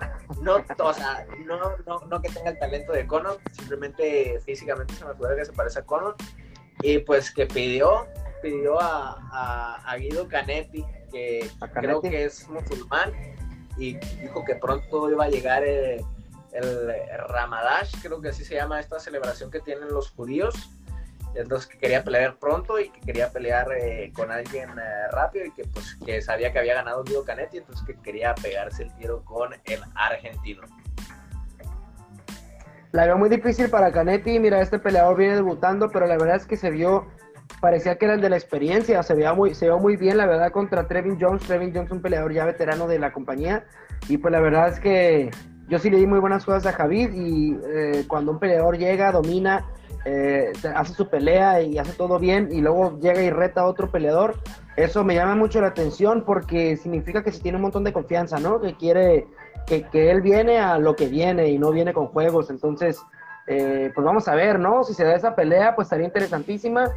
No, 0.40 0.56
o 0.78 0.94
sea, 0.94 1.26
no, 1.46 1.76
no, 1.86 2.00
no 2.08 2.22
que 2.22 2.28
tenga 2.30 2.50
el 2.50 2.58
talento 2.58 2.92
de 2.92 3.06
Conor, 3.06 3.38
simplemente 3.52 4.40
físicamente 4.44 4.94
se 4.94 5.04
me 5.04 5.10
acuerda 5.10 5.36
que 5.36 5.44
se 5.44 5.52
parece 5.52 5.80
a 5.80 5.82
Conor. 5.82 6.16
Y 6.80 6.98
pues 6.98 7.30
que 7.30 7.46
pidió, 7.46 8.06
pidió 8.42 8.80
a, 8.80 9.82
a, 9.84 9.96
Guido 9.96 10.28
Canetti, 10.28 10.84
que 11.10 11.48
creo 11.74 12.00
que 12.00 12.24
es 12.24 12.48
musulmán, 12.48 13.12
y 13.76 13.94
dijo 14.20 14.44
que 14.44 14.56
pronto 14.56 15.10
iba 15.10 15.24
a 15.24 15.28
llegar 15.28 15.64
el, 15.64 16.04
el 16.52 16.98
Ramadash, 17.28 17.94
creo 18.02 18.20
que 18.20 18.28
así 18.28 18.44
se 18.44 18.54
llama 18.54 18.80
esta 18.80 18.98
celebración 18.98 19.50
que 19.50 19.60
tienen 19.60 19.88
los 19.88 20.10
judíos 20.10 20.54
entonces 21.34 21.66
que 21.68 21.78
quería 21.78 22.04
pelear 22.04 22.36
pronto 22.38 22.78
y 22.78 22.90
que 22.90 23.00
quería 23.00 23.30
pelear 23.30 23.68
eh, 23.72 24.12
con 24.14 24.30
alguien 24.30 24.70
eh, 24.70 25.08
rápido 25.10 25.46
y 25.46 25.52
que 25.52 25.64
pues 25.64 25.96
que 26.04 26.20
sabía 26.20 26.52
que 26.52 26.58
había 26.58 26.74
ganado 26.74 27.02
Guido 27.04 27.24
Canetti, 27.24 27.58
entonces 27.58 27.84
que 27.86 27.94
quería 28.02 28.34
pegarse 28.34 28.84
el 28.84 28.94
tiro 28.96 29.24
con 29.24 29.52
el 29.64 29.80
argentino. 29.94 30.62
La 32.92 33.06
veo 33.06 33.16
muy 33.16 33.30
difícil 33.30 33.70
para 33.70 33.90
Canetti, 33.90 34.38
mira, 34.38 34.60
este 34.60 34.78
peleador 34.78 35.16
viene 35.16 35.36
debutando, 35.36 35.88
pero 35.90 36.06
la 36.06 36.18
verdad 36.18 36.36
es 36.36 36.46
que 36.46 36.56
se 36.56 36.70
vio, 36.70 37.06
parecía 37.60 37.96
que 37.96 38.04
era 38.04 38.14
el 38.14 38.20
de 38.20 38.28
la 38.28 38.36
experiencia, 38.36 39.02
se 39.02 39.14
veía 39.14 39.32
muy, 39.32 39.54
se 39.54 39.64
vio 39.64 39.78
muy 39.78 39.96
bien, 39.96 40.18
la 40.18 40.26
verdad, 40.26 40.52
contra 40.52 40.86
Trevin 40.86 41.18
Jones, 41.18 41.42
Trevin 41.42 41.72
Jones 41.74 41.90
un 41.90 42.02
peleador 42.02 42.34
ya 42.34 42.44
veterano 42.44 42.86
de 42.86 42.98
la 42.98 43.12
compañía, 43.12 43.64
y 44.08 44.18
pues 44.18 44.30
la 44.30 44.40
verdad 44.40 44.68
es 44.68 44.78
que 44.78 45.30
yo 45.68 45.78
sí 45.78 45.88
le 45.88 45.96
di 45.96 46.06
muy 46.06 46.18
buenas 46.18 46.44
cosas 46.44 46.66
a 46.66 46.76
Javid, 46.76 47.14
y 47.14 47.58
eh, 47.66 48.04
cuando 48.06 48.32
un 48.32 48.38
peleador 48.38 48.76
llega, 48.76 49.10
domina, 49.10 49.64
eh, 50.04 50.52
hace 50.74 50.94
su 50.94 51.08
pelea 51.08 51.62
y 51.62 51.78
hace 51.78 51.92
todo 51.92 52.18
bien 52.18 52.48
y 52.50 52.60
luego 52.60 52.98
llega 52.98 53.22
y 53.22 53.30
reta 53.30 53.60
a 53.60 53.66
otro 53.66 53.88
peleador, 53.88 54.34
eso 54.76 55.04
me 55.04 55.14
llama 55.14 55.36
mucho 55.36 55.60
la 55.60 55.68
atención 55.68 56.24
porque 56.26 56.76
significa 56.76 57.22
que 57.22 57.30
se 57.30 57.40
tiene 57.40 57.56
un 57.56 57.62
montón 57.62 57.84
de 57.84 57.92
confianza, 57.92 58.40
¿no? 58.40 58.60
Que 58.60 58.74
quiere, 58.74 59.28
que, 59.66 60.10
él 60.10 60.20
viene 60.20 60.58
a 60.58 60.78
lo 60.78 60.96
que 60.96 61.08
viene 61.08 61.48
y 61.48 61.58
no 61.58 61.70
viene 61.70 61.92
con 61.92 62.06
juegos. 62.08 62.50
Entonces, 62.50 63.00
eh, 63.46 63.90
pues 63.94 64.04
vamos 64.04 64.28
a 64.28 64.34
ver, 64.34 64.58
¿no? 64.58 64.84
Si 64.84 64.94
se 64.94 65.04
da 65.04 65.14
esa 65.14 65.34
pelea, 65.34 65.74
pues 65.74 65.86
estaría 65.86 66.06
interesantísima. 66.06 66.90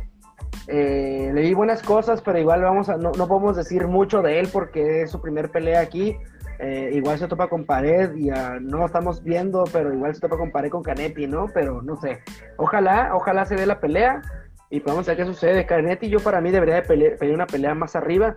Eh, 0.68 1.32
le 1.34 1.42
di 1.42 1.54
buenas 1.54 1.82
cosas, 1.82 2.22
pero 2.22 2.40
igual 2.40 2.62
vamos 2.62 2.90
a, 2.90 2.98
no, 2.98 3.12
no 3.12 3.28
podemos 3.28 3.56
decir 3.56 3.88
mucho 3.88 4.22
de 4.22 4.40
él 4.40 4.50
porque 4.52 5.04
es 5.04 5.12
su 5.12 5.22
primer 5.22 5.52
pelea 5.52 5.82
aquí. 5.82 6.18
Eh, 6.60 6.92
igual 6.94 7.20
se 7.20 7.28
topa 7.28 7.48
con 7.48 7.66
pared 7.66 8.16
y 8.16 8.30
no 8.30 8.78
lo 8.78 8.86
estamos 8.86 9.22
viendo, 9.24 9.66
pero 9.74 9.94
igual 9.94 10.16
se 10.16 10.22
topa 10.22 10.38
con 10.38 10.52
pared 10.52 10.70
con 10.70 10.84
Canetti, 10.84 11.28
¿no? 11.28 11.48
Pero 11.54 11.82
no 11.82 11.98
sé. 11.98 12.22
Ojalá, 12.58 13.12
ojalá 13.14 13.46
se 13.46 13.56
dé 13.56 13.66
la 13.66 13.80
pelea 13.80 14.22
y 14.70 14.80
podamos 14.80 15.06
ver 15.06 15.18
qué 15.18 15.26
sucede. 15.26 15.66
Canetti 15.66 16.10
yo 16.10 16.20
para 16.20 16.42
mí 16.42 16.52
debería 16.52 16.76
de 16.76 16.82
pelear, 16.84 17.18
una 17.34 17.46
pelea 17.46 17.76
más 17.76 17.96
arriba, 17.96 18.36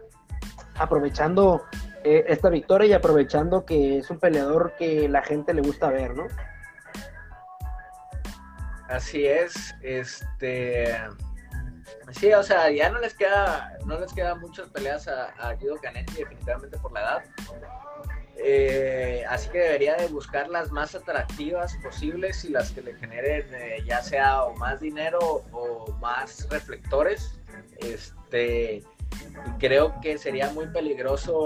aprovechando 0.76 1.62
eh, 2.04 2.24
esta 2.28 2.48
victoria 2.48 2.88
y 2.88 2.92
aprovechando 2.92 3.64
que 3.64 3.98
es 3.98 4.10
un 4.10 4.18
peleador 4.18 4.74
que 4.78 5.08
la 5.08 5.22
gente 5.22 5.54
le 5.54 5.62
gusta 5.62 5.90
ver, 5.90 6.14
¿no? 6.14 6.26
Así 8.88 9.26
es, 9.26 9.74
este... 9.82 10.96
Sí, 12.12 12.32
o 12.32 12.42
sea, 12.42 12.70
ya 12.70 12.88
no 12.90 13.00
les 13.00 13.12
queda, 13.12 13.76
no 13.84 14.00
les 14.00 14.12
queda 14.14 14.34
muchas 14.34 14.68
peleas 14.70 15.08
a, 15.08 15.26
a 15.38 15.54
Guido 15.54 15.76
Canetti, 15.76 16.14
definitivamente 16.14 16.78
por 16.78 16.92
la 16.92 17.00
edad. 17.00 17.24
Eh, 18.40 19.24
así 19.28 19.48
que 19.50 19.58
debería 19.58 19.96
de 19.96 20.06
buscar 20.06 20.48
las 20.48 20.70
más 20.70 20.94
atractivas 20.94 21.76
posibles 21.82 22.44
y 22.44 22.50
las 22.50 22.70
que 22.70 22.82
le 22.82 22.94
generen 22.94 23.46
eh, 23.52 23.82
ya 23.84 24.00
sea 24.00 24.44
o 24.44 24.54
más 24.54 24.80
dinero 24.80 25.18
o 25.50 25.92
más 26.00 26.48
reflectores. 26.48 27.38
Este, 27.78 28.84
creo 29.58 30.00
que 30.00 30.18
sería 30.18 30.50
muy 30.52 30.66
peligroso 30.68 31.36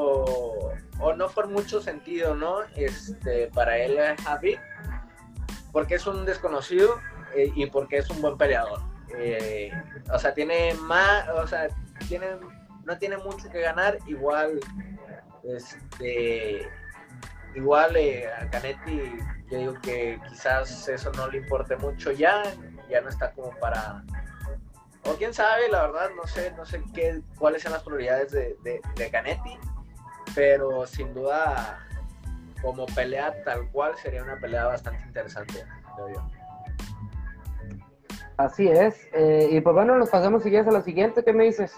o 0.99 1.15
no 1.17 1.29
por 1.29 1.49
mucho 1.49 1.81
sentido, 1.81 2.35
¿no? 2.35 2.63
Este, 2.77 3.49
para 3.49 3.79
él 3.79 3.99
Javi, 4.25 4.59
porque 5.73 5.97
es 5.97 6.07
un 6.07 6.25
desconocido 6.25 7.01
eh, 7.35 7.51
y 7.55 7.67
porque 7.67 7.99
es 7.99 8.11
un 8.11 8.21
buen 8.21 8.37
peleador. 8.37 8.81
o 10.13 10.19
sea, 10.19 10.35
tiene 10.35 10.75
más, 10.75 11.29
o 11.29 11.47
sea, 11.47 11.69
tiene, 12.09 12.27
no 12.85 12.99
tiene 12.99 13.17
mucho 13.19 13.51
que 13.51 13.61
ganar, 13.61 13.99
igual 14.07 14.61
este 15.45 16.69
igual 17.55 17.97
eh, 17.97 18.29
a 18.33 18.49
Canetti, 18.51 19.01
yo 19.51 19.59
digo 19.59 19.75
que 19.83 20.19
quizás 20.29 20.89
eso 20.89 21.13
no 21.13 21.29
le 21.29 21.39
importe 21.39 21.77
mucho 21.77 22.11
ya, 22.13 22.43
ya 22.89 23.01
no 23.01 23.09
está 23.09 23.33
como 23.33 23.51
para. 23.59 24.03
O 25.05 25.15
quién 25.15 25.35
sabe, 25.35 25.69
la 25.69 25.83
verdad, 25.83 26.11
no 26.17 26.27
sé, 26.27 26.53
no 26.57 26.65
sé 26.65 26.83
qué, 26.95 27.21
cuáles 27.37 27.63
son 27.63 27.73
las 27.73 27.83
prioridades 27.83 28.31
de, 28.31 28.57
de, 28.63 29.11
Canetti, 29.11 29.59
pero 30.35 30.87
sin 30.87 31.13
duda, 31.13 31.85
como 32.63 32.87
pelea 32.87 33.43
tal 33.45 33.69
cual, 33.71 33.97
sería 33.97 34.23
una 34.23 34.39
pelea 34.39 34.67
bastante 34.67 35.03
interesante, 35.05 35.65
creo 35.97 36.09
yo. 36.15 36.31
Así 38.37 38.69
es, 38.69 39.09
eh, 39.13 39.49
y 39.51 39.61
pues 39.61 39.75
bueno, 39.75 39.97
nos 39.97 40.11
pasamos 40.11 40.43
si 40.45 40.57
a 40.57 40.63
la 40.63 40.83
siguiente, 40.83 41.25
¿qué 41.25 41.33
me 41.33 41.45
dices? 41.45 41.73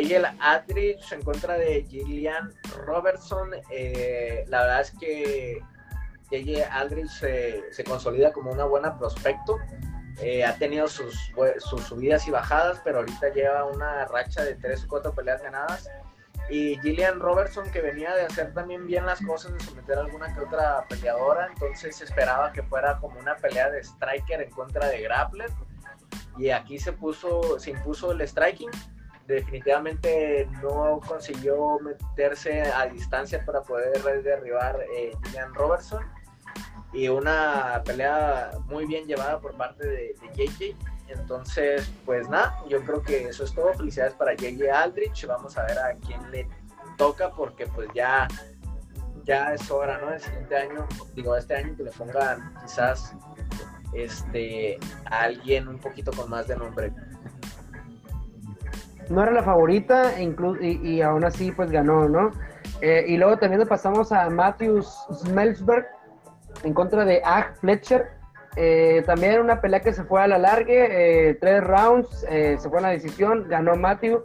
el 0.00 0.26
Aldrich 0.40 1.12
en 1.12 1.22
contra 1.22 1.56
de 1.56 1.84
Gillian 1.88 2.52
Robertson. 2.84 3.50
Eh, 3.70 4.44
la 4.48 4.62
verdad 4.62 4.80
es 4.80 4.90
que 4.98 5.60
J.J. 6.30 6.72
Aldrich 6.72 7.10
se, 7.10 7.84
consolida 7.84 8.32
como 8.32 8.50
una 8.50 8.64
buena 8.64 8.98
prospecto. 8.98 9.58
Eh, 10.20 10.44
ha 10.44 10.56
tenido 10.56 10.86
sus, 10.86 11.32
sus, 11.58 11.82
subidas 11.82 12.26
y 12.28 12.30
bajadas, 12.30 12.80
pero 12.84 12.98
ahorita 12.98 13.30
lleva 13.30 13.64
una 13.64 14.04
racha 14.06 14.44
de 14.44 14.54
tres 14.54 14.84
o 14.84 14.88
cuatro 14.88 15.12
peleas 15.12 15.42
ganadas. 15.42 15.88
Y 16.50 16.78
Gillian 16.80 17.20
Robertson, 17.20 17.70
que 17.70 17.80
venía 17.80 18.14
de 18.14 18.22
hacer 18.22 18.52
también 18.52 18.86
bien 18.86 19.06
las 19.06 19.20
cosas, 19.24 19.54
de 19.54 19.60
someter 19.60 19.98
a 19.98 20.02
alguna 20.02 20.32
que 20.34 20.40
otra 20.40 20.84
peleadora, 20.88 21.48
entonces 21.48 22.00
esperaba 22.00 22.52
que 22.52 22.62
fuera 22.62 22.98
como 22.98 23.18
una 23.18 23.34
pelea 23.36 23.70
de 23.70 23.82
striker 23.82 24.42
en 24.42 24.50
contra 24.50 24.88
de 24.88 25.00
grappler. 25.02 25.50
Y 26.36 26.50
aquí 26.50 26.78
se 26.78 26.92
puso, 26.92 27.58
se 27.58 27.70
impuso 27.70 28.12
el 28.12 28.20
striking 28.26 28.70
definitivamente 29.26 30.48
no 30.62 31.00
consiguió 31.06 31.78
meterse 31.80 32.62
a 32.62 32.86
distancia 32.86 33.44
para 33.44 33.62
poder 33.62 34.02
derribar 34.22 34.78
eh, 34.94 35.12
Robertson 35.54 36.04
y 36.94 37.08
una 37.08 37.82
pelea 37.84 38.52
muy 38.66 38.86
bien 38.86 39.06
llevada 39.06 39.38
por 39.40 39.54
parte 39.56 39.86
de, 39.86 40.14
JJ. 40.34 40.76
Entonces, 41.08 41.90
pues 42.06 42.28
nada, 42.28 42.56
yo 42.68 42.82
creo 42.82 43.02
que 43.02 43.28
eso 43.28 43.44
es 43.44 43.52
todo. 43.52 43.74
Felicidades 43.74 44.14
para 44.14 44.34
JJ 44.34 44.70
Aldrich. 44.70 45.26
Vamos 45.26 45.58
a 45.58 45.64
ver 45.64 45.78
a 45.78 45.94
quién 46.06 46.30
le 46.30 46.48
toca 46.96 47.30
porque 47.30 47.66
pues 47.66 47.88
ya, 47.94 48.28
ya 49.24 49.52
es 49.52 49.70
hora, 49.70 49.98
¿no? 49.98 50.12
El 50.12 50.20
siguiente 50.20 50.56
año, 50.56 50.86
digo, 51.14 51.36
este 51.36 51.56
año 51.56 51.76
que 51.76 51.82
le 51.82 51.90
pongan 51.90 52.54
quizás 52.62 53.12
este, 53.92 54.78
a 55.06 55.22
alguien 55.22 55.68
un 55.68 55.78
poquito 55.78 56.10
con 56.12 56.30
más 56.30 56.46
de 56.46 56.56
nombre 56.56 56.92
no 59.08 59.22
era 59.22 59.32
la 59.32 59.42
favorita 59.42 60.12
y, 60.20 60.34
y, 60.82 61.02
aún 61.02 61.24
así 61.24 61.52
pues 61.52 61.70
ganó, 61.70 62.08
¿no? 62.08 62.30
Eh, 62.80 63.04
y 63.08 63.16
luego 63.16 63.36
también 63.38 63.66
pasamos 63.66 64.12
a 64.12 64.28
Matthews 64.30 64.86
Smelsberg 65.12 65.86
en 66.62 66.74
contra 66.74 67.04
de 67.04 67.20
Ag 67.24 67.56
Fletcher. 67.58 68.08
Eh, 68.56 69.02
también 69.04 69.40
una 69.40 69.60
pelea 69.60 69.80
que 69.80 69.92
se 69.92 70.04
fue 70.04 70.22
a 70.22 70.28
la 70.28 70.38
largue, 70.38 71.30
eh, 71.30 71.34
tres 71.34 71.62
rounds, 71.64 72.08
se 72.20 72.68
fue 72.68 72.78
a 72.78 72.82
la 72.82 72.90
decisión, 72.90 73.48
ganó 73.48 73.74
Matthew. 73.74 74.22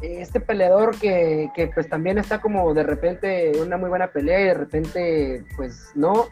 Este 0.00 0.40
peleador 0.40 0.98
que, 0.98 1.70
pues 1.74 1.88
también 1.88 2.18
está 2.18 2.40
como 2.40 2.72
de 2.72 2.84
repente 2.84 3.52
una 3.60 3.76
muy 3.76 3.88
buena 3.88 4.08
pelea 4.08 4.40
y 4.40 4.44
de 4.44 4.54
repente 4.54 5.44
pues 5.56 5.92
no. 5.94 6.26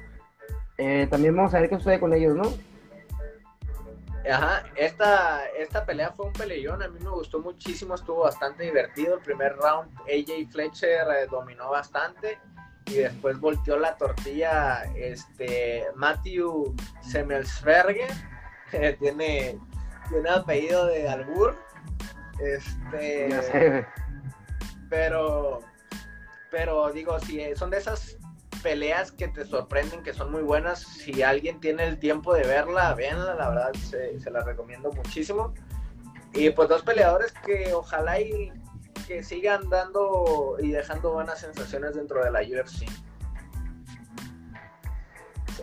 también 1.11 1.37
vamos 1.37 1.55
a 1.55 1.61
ver 1.61 1.69
qué 1.69 1.77
sucede 1.77 2.01
con 2.01 2.13
ellos, 2.15 2.37
¿no? 2.37 2.45
Ajá, 4.31 4.65
esta, 4.75 5.47
esta 5.57 5.85
pelea 5.85 6.11
fue 6.11 6.27
un 6.27 6.33
peleón, 6.33 6.83
a 6.83 6.89
mí 6.89 6.99
me 7.01 7.11
gustó 7.11 7.39
muchísimo, 7.39 7.95
estuvo 7.95 8.23
bastante 8.25 8.65
divertido. 8.65 9.15
El 9.15 9.21
primer 9.21 9.57
round, 9.57 9.89
AJ 10.01 10.51
Fletcher 10.51 11.07
eh, 11.11 11.27
dominó 11.31 11.71
bastante 11.71 12.39
y 12.87 12.95
después 12.95 13.39
volteó 13.41 13.79
la 13.79 13.97
tortilla 13.97 14.85
este 14.97 15.85
Matthew 15.95 16.75
Semmelsberger, 17.03 18.11
tiene, 18.99 19.59
tiene 20.09 20.31
apellido 20.31 20.87
de 20.87 21.09
Albur. 21.09 21.57
Este, 22.41 23.29
pero, 24.91 25.61
pero 26.51 26.93
digo, 26.93 27.19
si 27.21 27.55
son 27.57 27.71
de 27.71 27.79
esas 27.79 28.19
peleas 28.63 29.13
que 29.13 29.29
te 29.29 29.45
sorprenden, 29.45 30.03
que 30.03 30.13
son 30.13 30.33
muy 30.33 30.43
buenas. 30.43 30.81
Si 30.81 31.23
alguien 31.23 31.61
tiene 31.61 31.85
el 31.85 31.99
tiempo 31.99 32.35
de 32.35 32.43
verla, 32.43 32.95
véanla, 32.95 33.35
la 33.35 33.49
verdad 33.49 33.73
se, 33.75 34.19
la 34.31 34.43
recomiendo 34.43 34.91
muchísimo. 34.93 35.55
Y 36.35 36.51
pues 36.51 36.69
dos 36.69 36.83
peleadores 36.83 37.33
que 37.45 37.73
ojalá 37.73 38.21
y 38.21 38.53
que 39.07 39.23
sigan 39.23 39.69
dando 39.69 40.57
y 40.59 40.71
dejando 40.71 41.13
buenas 41.13 41.41
sensaciones 41.41 41.95
dentro 41.95 42.25
de 42.25 42.31
la 42.31 42.41
UFC. 42.41 42.87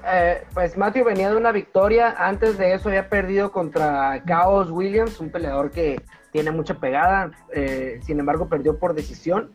Eh, 0.05 0.43
pues 0.53 0.75
Matthew 0.77 1.05
venía 1.05 1.29
de 1.29 1.37
una 1.37 1.51
victoria, 1.51 2.15
antes 2.17 2.57
de 2.57 2.73
eso 2.73 2.89
había 2.89 3.09
perdido 3.09 3.51
contra 3.51 4.23
Chaos 4.25 4.69
Williams, 4.69 5.19
un 5.19 5.29
peleador 5.29 5.71
que 5.71 6.01
tiene 6.31 6.51
mucha 6.51 6.75
pegada, 6.75 7.31
eh, 7.53 7.99
sin 8.03 8.19
embargo 8.19 8.49
perdió 8.49 8.77
por 8.77 8.95
decisión 8.95 9.53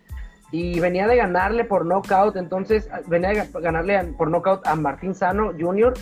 y 0.50 0.80
venía 0.80 1.06
de 1.06 1.16
ganarle 1.16 1.64
por 1.64 1.84
knockout, 1.84 2.36
entonces 2.36 2.88
venía 3.06 3.30
de 3.30 3.60
ganarle 3.60 4.02
por 4.16 4.30
knockout 4.30 4.66
a 4.66 4.74
Martín 4.74 5.14
Sano 5.14 5.52
Jr. 5.58 5.94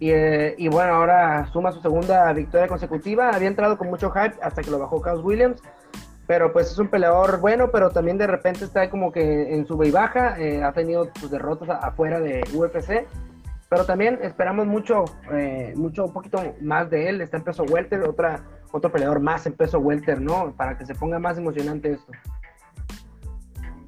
Eh, 0.00 0.54
y, 0.58 0.68
bueno, 0.68 0.94
ahora 0.94 1.46
suma 1.52 1.72
su 1.72 1.80
segunda 1.80 2.32
victoria 2.32 2.66
consecutiva. 2.66 3.30
Había 3.30 3.48
entrado 3.48 3.78
con 3.78 3.88
mucho 3.88 4.10
hype 4.10 4.34
hasta 4.42 4.62
que 4.62 4.70
lo 4.70 4.78
bajó 4.78 5.00
Carlos 5.00 5.24
Williams. 5.24 5.62
Pero 6.26 6.52
pues 6.52 6.70
es 6.70 6.78
un 6.78 6.88
peleador 6.88 7.40
bueno, 7.40 7.70
pero 7.70 7.90
también 7.90 8.16
de 8.16 8.26
repente 8.26 8.64
está 8.64 8.88
como 8.88 9.12
que 9.12 9.54
en 9.54 9.66
sube 9.66 9.88
y 9.88 9.90
baja. 9.90 10.38
Eh, 10.38 10.62
ha 10.62 10.72
tenido 10.72 11.10
sus 11.20 11.30
derrotas 11.30 11.68
afuera 11.82 12.20
de 12.20 12.42
UFC. 12.54 13.06
Pero 13.68 13.84
también 13.84 14.18
esperamos 14.22 14.66
mucho, 14.66 15.04
eh, 15.32 15.72
mucho, 15.76 16.04
un 16.04 16.12
poquito 16.12 16.54
más 16.60 16.88
de 16.90 17.08
él. 17.08 17.20
Está 17.20 17.38
en 17.38 17.44
peso 17.44 17.64
welter, 17.64 18.02
otra, 18.02 18.42
otro 18.72 18.90
peleador 18.90 19.20
más 19.20 19.46
en 19.46 19.52
peso 19.54 19.78
welter, 19.78 20.20
¿no? 20.20 20.54
Para 20.56 20.78
que 20.78 20.86
se 20.86 20.94
ponga 20.94 21.18
más 21.18 21.38
emocionante 21.38 21.92
esto. 21.92 22.12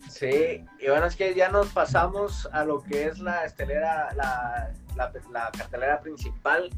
Sí, 0.08 0.64
y 0.80 0.88
bueno, 0.88 1.06
es 1.06 1.14
que 1.14 1.34
ya 1.34 1.50
nos 1.50 1.68
pasamos 1.68 2.48
a 2.52 2.64
lo 2.64 2.82
que 2.82 3.04
es 3.04 3.18
la 3.18 3.44
estelera, 3.44 4.08
la, 4.14 4.72
la, 4.96 5.50
cartelera 5.56 6.00
principal. 6.00 6.70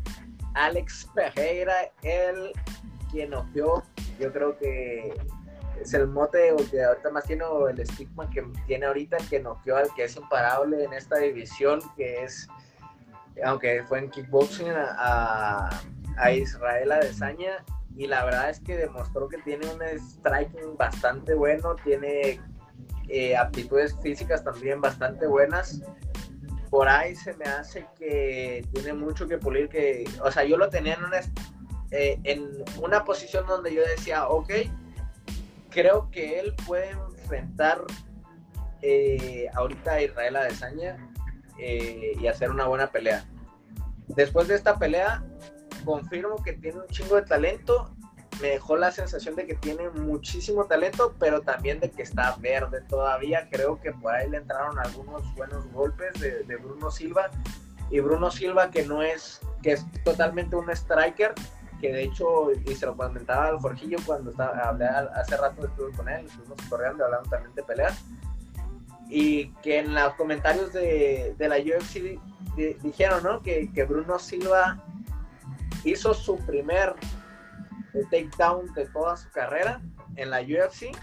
Alex 0.54 1.08
Pereira, 1.14 1.72
el 2.02 2.52
quien 3.12 3.30
noqueó, 3.30 3.84
yo 4.18 4.32
creo 4.32 4.58
que 4.58 5.14
es 5.82 5.94
el 5.94 6.06
mote 6.06 6.54
que 6.70 6.82
ahorita 6.82 7.10
más 7.10 7.24
tiene 7.24 7.44
el 7.70 7.80
estigma 7.80 8.28
que 8.30 8.42
tiene 8.66 8.86
ahorita, 8.86 9.16
que 9.30 9.40
noqueó 9.40 9.76
al 9.76 9.92
que 9.94 10.04
es 10.04 10.16
imparable 10.16 10.84
en 10.84 10.92
esta 10.92 11.18
división, 11.18 11.80
que 11.96 12.24
es, 12.24 12.48
aunque 13.44 13.82
fue 13.84 14.00
en 14.00 14.10
kickboxing, 14.10 14.68
a, 14.70 15.70
a 16.16 16.32
Israel 16.32 16.92
Adesanya. 16.92 17.64
Y 17.96 18.06
la 18.06 18.24
verdad 18.24 18.50
es 18.50 18.60
que 18.60 18.76
demostró 18.76 19.28
que 19.28 19.38
tiene 19.38 19.66
un 19.66 19.82
striking 19.98 20.76
bastante 20.76 21.34
bueno, 21.34 21.74
tiene 21.82 22.40
eh, 23.08 23.36
aptitudes 23.36 23.96
físicas 24.00 24.44
también 24.44 24.80
bastante 24.80 25.26
buenas. 25.26 25.82
Por 26.70 26.88
ahí 26.88 27.16
se 27.16 27.34
me 27.34 27.46
hace 27.46 27.86
que 27.98 28.64
tiene 28.72 28.92
mucho 28.92 29.26
que 29.26 29.38
pulir, 29.38 29.68
que, 29.68 30.04
o 30.22 30.30
sea, 30.30 30.44
yo 30.44 30.56
lo 30.56 30.68
tenía 30.68 30.94
en 30.94 31.04
una, 31.04 31.20
eh, 31.90 32.20
en 32.22 32.62
una 32.80 33.04
posición 33.04 33.46
donde 33.46 33.74
yo 33.74 33.82
decía, 33.82 34.28
ok, 34.28 34.50
creo 35.70 36.10
que 36.10 36.40
él 36.40 36.54
puede 36.66 36.90
enfrentar 36.90 37.82
eh, 38.82 39.48
ahorita 39.54 39.92
a 39.92 40.02
Israel 40.02 40.36
Adesanya 40.36 40.96
y 41.58 42.26
hacer 42.28 42.50
una 42.50 42.66
buena 42.66 42.90
pelea. 42.92 43.24
Después 44.06 44.46
de 44.46 44.54
esta 44.54 44.78
pelea, 44.78 45.24
confirmo 45.84 46.36
que 46.42 46.52
tiene 46.52 46.78
un 46.78 46.86
chingo 46.86 47.16
de 47.16 47.22
talento 47.22 47.96
me 48.40 48.50
dejó 48.50 48.76
la 48.76 48.92
sensación 48.92 49.34
de 49.36 49.46
que 49.46 49.54
tiene 49.54 49.90
muchísimo 49.90 50.64
talento, 50.66 51.14
pero 51.18 51.42
también 51.42 51.80
de 51.80 51.90
que 51.90 52.02
está 52.02 52.36
verde 52.38 52.82
todavía. 52.82 53.48
Creo 53.50 53.80
que 53.80 53.92
por 53.92 54.14
ahí 54.14 54.30
le 54.30 54.38
entraron 54.38 54.78
algunos 54.78 55.34
buenos 55.34 55.66
golpes 55.72 56.12
de, 56.20 56.56
Bruno 56.56 56.90
Silva. 56.90 57.30
Y 57.90 58.00
Bruno 58.00 58.30
Silva 58.30 58.70
que 58.70 58.84
no 58.84 59.02
es, 59.02 59.40
que 59.62 59.72
es 59.72 59.86
totalmente 60.04 60.56
un 60.56 60.70
striker, 60.70 61.34
que 61.80 61.92
de 61.92 62.04
hecho, 62.04 62.50
y 62.52 62.74
se 62.74 62.86
lo 62.86 62.96
comentaba 62.96 63.48
al 63.48 63.58
Jorgillo 63.58 63.98
cuando 64.04 64.30
estaba, 64.30 64.58
hablé 64.60 64.86
hace 64.86 65.36
rato 65.36 65.66
estuve 65.66 65.92
con 65.92 66.08
él, 66.08 66.26
estuvimos 66.26 66.58
corriendo, 66.68 67.04
hablando 67.04 67.28
también 67.30 67.54
de 67.54 67.62
peleas. 67.62 68.04
Y 69.08 69.52
que 69.62 69.78
en 69.78 69.94
los 69.94 70.14
comentarios 70.14 70.72
de, 70.72 71.34
de 71.38 71.48
la 71.48 71.56
UFC 71.56 72.20
dijeron, 72.82 73.22
¿no? 73.22 73.42
Que, 73.42 73.70
que 73.72 73.84
Bruno 73.84 74.18
Silva 74.18 74.84
hizo 75.84 76.12
su 76.12 76.36
primer 76.38 76.94
takedown 78.10 78.72
de 78.74 78.86
toda 78.86 79.16
su 79.16 79.30
carrera 79.30 79.80
en 80.16 80.30
la 80.30 80.40
UFC 80.40 80.96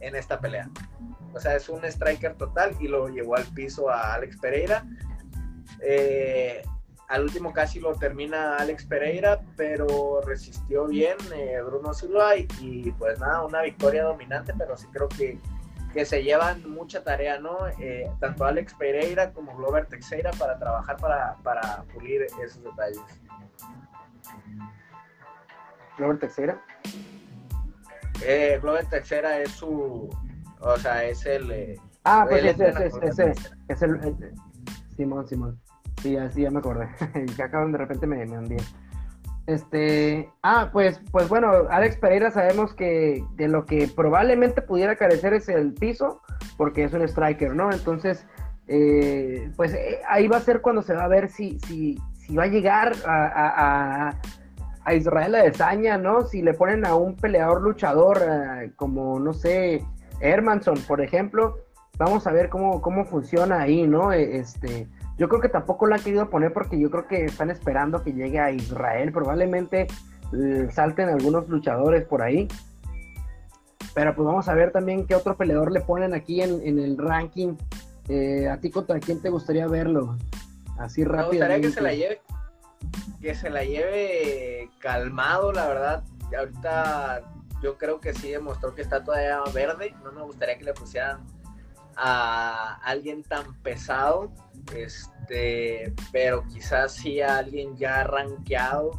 en 0.00 0.16
esta 0.16 0.40
pelea. 0.40 0.70
O 1.34 1.40
sea, 1.40 1.56
es 1.56 1.68
un 1.68 1.84
striker 1.84 2.34
total 2.36 2.76
y 2.80 2.88
lo 2.88 3.08
llevó 3.08 3.36
al 3.36 3.46
piso 3.46 3.90
a 3.90 4.14
Alex 4.14 4.36
Pereira. 4.38 4.84
Eh, 5.82 6.62
al 7.10 7.24
último 7.24 7.52
casi 7.52 7.80
lo 7.80 7.96
termina 7.96 8.54
Alex 8.56 8.86
Pereira, 8.86 9.40
pero 9.56 10.20
resistió 10.24 10.86
bien 10.86 11.16
eh, 11.34 11.60
Bruno 11.60 11.92
Silva 11.92 12.36
y, 12.36 12.92
pues 12.92 13.18
nada, 13.18 13.44
una 13.44 13.62
victoria 13.62 14.04
dominante, 14.04 14.54
pero 14.56 14.76
sí 14.76 14.86
creo 14.92 15.08
que, 15.08 15.36
que 15.92 16.04
se 16.04 16.22
llevan 16.22 16.70
mucha 16.70 17.02
tarea, 17.02 17.40
¿no? 17.40 17.66
Eh, 17.80 18.08
tanto 18.20 18.44
Alex 18.44 18.74
Pereira 18.74 19.32
como 19.32 19.56
Glover 19.56 19.86
Teixeira 19.86 20.30
para 20.38 20.56
trabajar 20.56 20.98
para, 20.98 21.36
para 21.42 21.82
pulir 21.92 22.22
esos 22.22 22.62
detalles. 22.62 23.00
Glover 25.98 26.20
Texera. 26.20 26.62
Eh, 28.22 28.60
Glover 28.62 28.86
Texera 28.86 29.38
es 29.38 29.50
su, 29.50 30.08
o 30.60 30.76
sea, 30.76 31.02
es 31.02 31.26
el... 31.26 31.50
Eh, 31.50 31.80
ah, 32.04 32.24
pues 32.28 32.44
ese, 32.44 32.68
ese, 33.02 33.32
es 33.66 33.82
el, 33.82 34.32
Simón, 34.96 35.26
Simón. 35.26 35.60
Sí, 36.02 36.16
así 36.16 36.42
ya 36.42 36.50
me 36.50 36.58
acordé. 36.58 36.88
que 37.36 37.42
acaban 37.42 37.72
de 37.72 37.78
repente 37.78 38.06
me, 38.06 38.24
me 38.24 38.56
Este, 39.46 40.30
ah, 40.42 40.70
pues, 40.72 41.00
pues 41.10 41.28
bueno, 41.28 41.50
Alex 41.70 41.96
Pereira 41.96 42.30
sabemos 42.30 42.74
que 42.74 43.24
de 43.36 43.48
lo 43.48 43.66
que 43.66 43.88
probablemente 43.88 44.62
pudiera 44.62 44.96
carecer 44.96 45.34
es 45.34 45.48
el 45.48 45.74
piso, 45.74 46.22
porque 46.56 46.84
es 46.84 46.92
un 46.92 47.02
striker, 47.02 47.54
¿no? 47.54 47.72
Entonces, 47.72 48.26
eh, 48.68 49.50
pues 49.56 49.74
eh, 49.74 50.00
ahí 50.08 50.28
va 50.28 50.38
a 50.38 50.40
ser 50.40 50.60
cuando 50.60 50.82
se 50.82 50.94
va 50.94 51.04
a 51.04 51.08
ver 51.08 51.28
si, 51.28 51.58
si, 51.60 51.98
si 52.14 52.36
va 52.36 52.44
a 52.44 52.48
llegar 52.48 52.92
a, 53.04 54.14
a 54.84 54.94
Israel 54.94 55.34
Adesanya, 55.34 55.98
¿no? 55.98 56.26
Si 56.26 56.42
le 56.42 56.54
ponen 56.54 56.86
a 56.86 56.94
un 56.94 57.16
peleador 57.16 57.62
luchador 57.62 58.20
eh, 58.22 58.72
como, 58.76 59.18
no 59.18 59.32
sé, 59.32 59.84
Hermanson, 60.20 60.78
por 60.88 61.00
ejemplo, 61.00 61.58
vamos 61.98 62.26
a 62.26 62.32
ver 62.32 62.48
cómo, 62.48 62.80
cómo 62.80 63.04
funciona 63.04 63.60
ahí, 63.60 63.86
¿no? 63.86 64.12
E, 64.12 64.38
este, 64.38 64.88
yo 65.20 65.28
creo 65.28 65.42
que 65.42 65.50
tampoco 65.50 65.84
lo 65.84 65.94
han 65.94 66.02
querido 66.02 66.30
poner 66.30 66.50
porque 66.50 66.80
yo 66.80 66.90
creo 66.90 67.06
que 67.06 67.26
están 67.26 67.50
esperando 67.50 68.02
que 68.02 68.14
llegue 68.14 68.40
a 68.40 68.52
Israel. 68.52 69.12
Probablemente 69.12 69.86
eh, 70.32 70.68
salten 70.72 71.10
algunos 71.10 71.46
luchadores 71.46 72.06
por 72.06 72.22
ahí. 72.22 72.48
Pero 73.94 74.14
pues 74.16 74.24
vamos 74.24 74.48
a 74.48 74.54
ver 74.54 74.72
también 74.72 75.06
qué 75.06 75.14
otro 75.14 75.36
peleador 75.36 75.72
le 75.72 75.82
ponen 75.82 76.14
aquí 76.14 76.40
en, 76.40 76.78
el 76.78 76.96
ranking. 76.96 77.54
Eh, 78.08 78.48
¿A 78.48 78.56
ti 78.60 78.70
contra 78.70 78.98
quién 78.98 79.20
te 79.20 79.28
gustaría 79.28 79.66
verlo? 79.66 80.16
Así 80.78 81.04
rápido. 81.04 81.46
Me 81.46 81.58
gustaría 81.58 81.60
que 81.60 81.70
se 81.70 81.80
la 81.82 81.92
lleve 81.92 82.20
que 83.20 83.34
se 83.34 83.50
la 83.50 83.62
lleve 83.62 84.70
calmado, 84.78 85.52
la 85.52 85.68
verdad. 85.68 86.04
Ahorita 86.34 87.20
yo 87.62 87.76
creo 87.76 88.00
que 88.00 88.14
sí 88.14 88.30
demostró 88.30 88.74
que 88.74 88.80
está 88.80 89.04
todavía 89.04 89.42
verde. 89.52 89.94
No 90.02 90.12
me 90.12 90.22
gustaría 90.22 90.56
que 90.56 90.64
le 90.64 90.72
pusieran 90.72 91.26
a 92.00 92.80
alguien 92.82 93.22
tan 93.22 93.54
pesado. 93.62 94.32
Este, 94.74 95.92
pero 96.12 96.46
quizás 96.48 96.92
sí 96.92 97.20
a 97.20 97.38
alguien 97.38 97.76
ya 97.76 98.04
rankeado. 98.04 98.90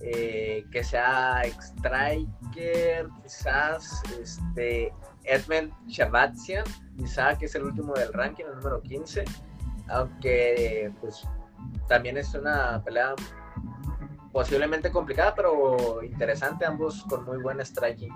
Eh, 0.00 0.66
que 0.70 0.82
sea 0.84 1.42
Striker, 1.44 3.08
quizás 3.22 4.02
este, 4.20 4.92
Edmund 5.24 5.72
Shabatsian, 5.86 6.64
quizás 6.96 7.38
que 7.38 7.46
es 7.46 7.54
el 7.54 7.64
último 7.64 7.94
del 7.94 8.12
ranking, 8.12 8.44
el 8.44 8.56
número 8.56 8.82
15. 8.82 9.24
Aunque 9.88 10.92
pues 11.00 11.26
también 11.88 12.16
es 12.18 12.34
una 12.34 12.82
pelea 12.84 13.14
posiblemente 14.32 14.90
complicada, 14.90 15.34
pero 15.34 16.02
interesante, 16.02 16.66
ambos 16.66 17.04
con 17.04 17.24
muy 17.24 17.38
buen 17.38 17.64
striking. 17.64 18.12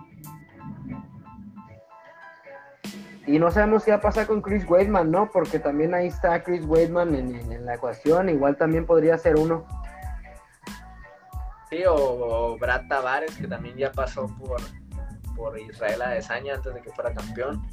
Y 3.29 3.39
no 3.39 3.51
sabemos 3.51 3.85
qué 3.85 3.91
va 3.91 3.99
a 3.99 4.01
pasar 4.01 4.27
con 4.27 4.41
Chris 4.41 4.65
Weidman, 4.67 5.11
¿no? 5.11 5.31
Porque 5.31 5.59
también 5.59 5.93
ahí 5.93 6.07
está 6.07 6.43
Chris 6.43 6.65
Weidman 6.65 7.15
en, 7.15 7.67
la 7.67 7.75
ecuación, 7.75 8.31
igual 8.31 8.57
también 8.57 8.87
podría 8.87 9.19
ser 9.19 9.37
uno. 9.37 9.67
Sí, 11.69 11.83
o, 11.87 12.57
Brad 12.59 12.89
Tavares, 12.89 13.37
que 13.37 13.47
también 13.47 13.77
ya 13.77 13.93
pasó 13.93 14.27
por, 14.39 14.63
por 15.37 15.59
Israel 15.59 16.01
Adesanya 16.01 16.55
antes 16.55 16.73
de 16.73 16.81
que 16.81 16.91
fuera 16.91 17.13
campeón. 17.13 17.69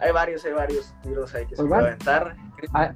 Hay 0.00 0.10
varios, 0.10 0.44
hay 0.44 0.52
varios 0.52 0.92
tiros 1.00 1.32
ahí 1.36 1.46
que 1.46 1.54
se 1.54 1.62
pues 1.62 1.68
pueden 1.68 1.86
aventar. 1.86 2.36
Ah, 2.74 2.92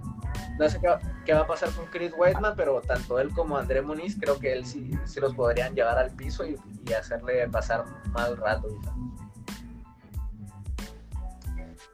no 0.58 0.68
sé 0.68 0.80
qué, 1.24 1.34
va 1.34 1.40
a 1.42 1.46
pasar 1.46 1.70
con 1.70 1.86
Chris 1.86 2.12
Weidman, 2.18 2.54
pero 2.56 2.80
tanto 2.80 3.20
él 3.20 3.32
como 3.32 3.56
André 3.56 3.80
Muniz 3.80 4.18
creo 4.20 4.40
que 4.40 4.52
él 4.52 4.66
sí, 4.66 4.90
sí 5.04 5.20
los 5.20 5.36
podrían 5.36 5.72
llevar 5.76 5.98
al 5.98 6.10
piso 6.10 6.44
y, 6.44 6.58
hacerle 6.92 7.48
pasar 7.48 7.84
mal 8.10 8.36
rato. 8.36 8.66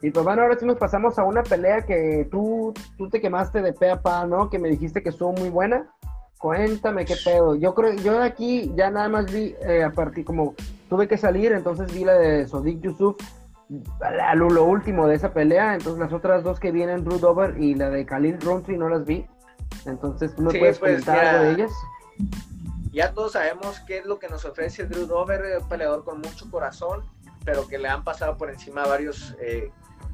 Y 0.01 0.11
pues 0.11 0.25
bueno, 0.25 0.43
ahora 0.43 0.57
sí 0.59 0.65
nos 0.65 0.77
pasamos 0.77 1.19
a 1.19 1.25
una 1.25 1.43
pelea 1.43 1.83
que 1.83 2.29
tú, 2.31 2.73
tú 2.97 3.09
te 3.09 3.21
quemaste 3.21 3.63
de 3.63 3.73
pe 3.73 3.91
a 3.91 4.01
pa, 4.01 4.27
¿no? 4.27 4.49
Que 4.49 4.59
me 4.59 4.69
dijiste 4.69 5.03
que 5.03 5.09
estuvo 5.09 5.33
muy 5.33 5.49
buena. 5.49 5.89
Cuéntame 6.39 7.05
qué 7.05 7.17
pedo. 7.25 7.57
Yo 7.57 7.75
creo, 7.75 7.95
yo 7.95 8.21
de 8.21 8.25
aquí 8.25 8.73
ya 8.77 8.91
nada 8.91 9.09
más 9.09 9.33
vi, 9.33 9.57
eh, 9.61 9.83
a 9.83 9.91
partir 9.91 10.25
como 10.25 10.55
tuve 10.89 11.09
que 11.09 11.17
salir, 11.17 11.53
entonces 11.53 11.93
vi 11.93 12.05
la 12.05 12.15
de 12.15 12.47
Sodik 12.47 12.81
Yusuf 12.81 13.17
a 14.01 14.35
lo 14.35 14.65
último 14.65 15.09
de 15.09 15.17
esa 15.17 15.33
pelea. 15.33 15.75
Entonces 15.75 15.99
las 15.99 16.13
otras 16.13 16.45
dos 16.45 16.61
que 16.61 16.71
vienen, 16.71 17.05
Drew 17.05 17.19
Dover 17.19 17.61
y 17.61 17.75
la 17.75 17.91
de 17.91 18.07
Khalil 18.07 18.41
Rountree, 18.41 18.79
no 18.79 18.89
las 18.89 19.05
vi. 19.05 19.27
Entonces, 19.85 20.35
¿tú 20.35 20.43
me 20.43 20.59
puedes 20.59 20.79
pues, 20.79 21.05
comentar 21.05 21.25
algo 21.25 21.45
de 21.45 21.53
ellas? 21.53 21.73
ya 22.93 23.13
todos 23.13 23.33
sabemos 23.33 23.81
qué 23.81 23.99
es 23.99 24.07
lo 24.07 24.19
que 24.19 24.29
nos 24.29 24.45
ofrece 24.45 24.87
Drew 24.87 25.07
Dover, 25.07 25.59
un 25.61 25.69
peleador 25.69 26.05
con 26.05 26.21
mucho 26.21 26.51
corazón, 26.51 27.05
pero 27.45 27.69
que 27.69 27.79
le 27.79 27.89
han 27.89 28.03
pasado 28.03 28.37
por 28.37 28.51
encima 28.51 28.87
varios 28.87 29.37
eh, 29.41 29.71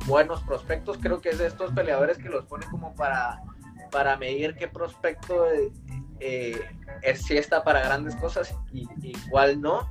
buenos 0.07 0.43
prospectos. 0.43 0.99
Creo 0.99 1.21
que 1.21 1.31
es 1.31 1.39
de 1.39 1.47
estos 1.47 1.73
peleadores 1.73 2.19
que 2.19 2.29
los 2.29 2.45
pone 2.47 2.67
como 2.67 2.95
para, 2.95 3.43
para 3.91 4.17
medir 4.17 4.55
qué 4.55 4.69
prospecto 4.69 5.47
eh, 6.21 6.61
es 7.03 7.23
si 7.23 7.37
está 7.37 7.65
para 7.65 7.81
grandes 7.81 8.17
cosas 8.17 8.55
y, 8.73 8.87
y 9.03 9.13
cuál 9.31 9.61
no. 9.61 9.89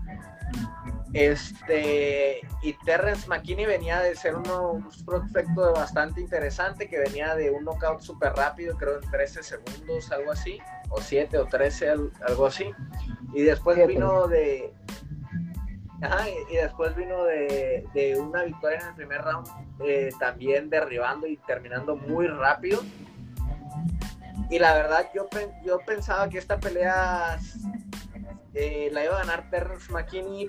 Este, 1.14 2.42
y 2.64 2.74
Terrence 2.86 3.28
McKinney 3.28 3.66
venía 3.66 4.02
de 4.02 4.16
ser 4.16 4.36
uno, 4.36 4.72
un 4.72 4.90
prospecto 5.06 5.72
bastante 5.72 6.20
interesante, 6.20 6.90
que 6.90 6.98
venía 6.98 7.36
de 7.36 7.52
un 7.52 7.64
knockout 7.66 8.02
súper 8.02 8.34
rápido, 8.34 8.76
creo 8.76 8.96
en 8.96 9.12
13 9.12 9.44
segundos, 9.44 10.12
algo 10.12 10.32
así, 10.32 10.58
o 10.90 11.00
7 11.00 11.38
o 11.38 11.46
13, 11.46 11.90
algo 11.90 12.46
así. 12.48 12.72
Y 13.34 13.44
después 13.44 13.78
vino 13.88 14.28
de. 14.28 14.74
Y 16.52 16.56
después 16.56 16.96
vino 16.96 17.24
de, 17.24 17.86
de, 17.94 18.20
una 18.20 18.44
victoria 18.44 18.80
en 18.80 18.88
el 18.88 18.96
primer 18.96 19.22
round, 19.22 19.48
eh, 19.86 20.10
también 20.20 20.70
derribando 20.70 21.28
y 21.28 21.38
terminando 21.38 21.96
muy 21.96 22.28
rápido. 22.28 22.82
Y 24.50 24.60
la 24.60 24.74
verdad, 24.74 25.10
yo, 25.16 25.28
yo 25.66 25.80
pensaba 25.86 26.30
que 26.30 26.38
esta 26.38 26.60
pelea 26.60 27.40
eh, 28.54 28.90
la 28.92 29.06
iba 29.06 29.16
a 29.16 29.20
ganar 29.20 29.50
Terrence 29.50 29.92
McKinney 29.92 30.48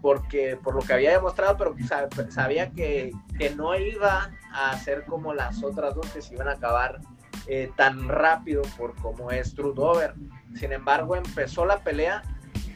porque 0.00 0.56
por 0.62 0.74
lo 0.74 0.80
que 0.80 0.94
había 0.94 1.12
demostrado, 1.12 1.56
pero 1.58 2.30
sabía 2.30 2.70
que, 2.70 3.12
que 3.38 3.50
no 3.50 3.76
iba 3.76 4.30
a 4.52 4.76
ser 4.78 5.04
como 5.04 5.34
las 5.34 5.62
otras 5.62 5.94
dos 5.94 6.08
que 6.10 6.22
se 6.22 6.34
iban 6.34 6.48
a 6.48 6.52
acabar 6.52 7.00
eh, 7.46 7.70
tan 7.76 8.08
rápido 8.08 8.62
por 8.78 8.94
como 8.96 9.30
es 9.30 9.54
Dover. 9.54 10.14
Sin 10.54 10.72
embargo, 10.72 11.16
empezó 11.16 11.66
la 11.66 11.78
pelea. 11.78 12.22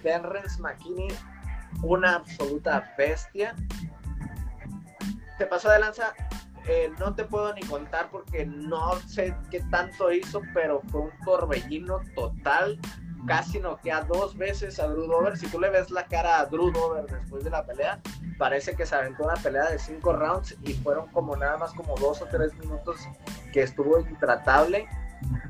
Terrence 0.02 0.60
McKinney, 0.60 1.08
una 1.84 2.16
absoluta 2.16 2.94
bestia. 2.96 3.54
Se 5.38 5.46
pasó 5.46 5.70
de 5.70 5.78
lanza. 5.78 6.14
Eh, 6.66 6.90
no 6.98 7.14
te 7.14 7.24
puedo 7.24 7.52
ni 7.54 7.60
contar 7.62 8.08
porque 8.10 8.46
no 8.46 8.94
sé 9.06 9.36
qué 9.50 9.60
tanto 9.70 10.10
hizo, 10.10 10.40
pero 10.54 10.80
fue 10.90 11.02
un 11.02 11.10
torbellino 11.24 12.00
total 12.14 12.80
casi 13.26 13.58
noquea 13.58 14.02
dos 14.02 14.36
veces 14.36 14.78
a 14.78 14.86
Drew 14.88 15.06
Dover. 15.06 15.36
Si 15.36 15.46
tú 15.48 15.60
le 15.60 15.70
ves 15.70 15.90
la 15.90 16.06
cara 16.06 16.40
a 16.40 16.46
Drew 16.46 16.70
Dover 16.70 17.06
después 17.06 17.44
de 17.44 17.50
la 17.50 17.64
pelea, 17.64 18.00
parece 18.38 18.74
que 18.74 18.86
se 18.86 18.94
aventó 18.94 19.24
una 19.24 19.34
pelea 19.34 19.70
de 19.70 19.78
cinco 19.78 20.12
rounds 20.12 20.56
y 20.62 20.74
fueron 20.74 21.08
como 21.08 21.36
nada 21.36 21.58
más 21.58 21.72
como 21.72 21.94
dos 21.96 22.22
o 22.22 22.26
tres 22.26 22.54
minutos 22.58 23.08
que 23.52 23.62
estuvo 23.62 23.98
intratable. 23.98 24.86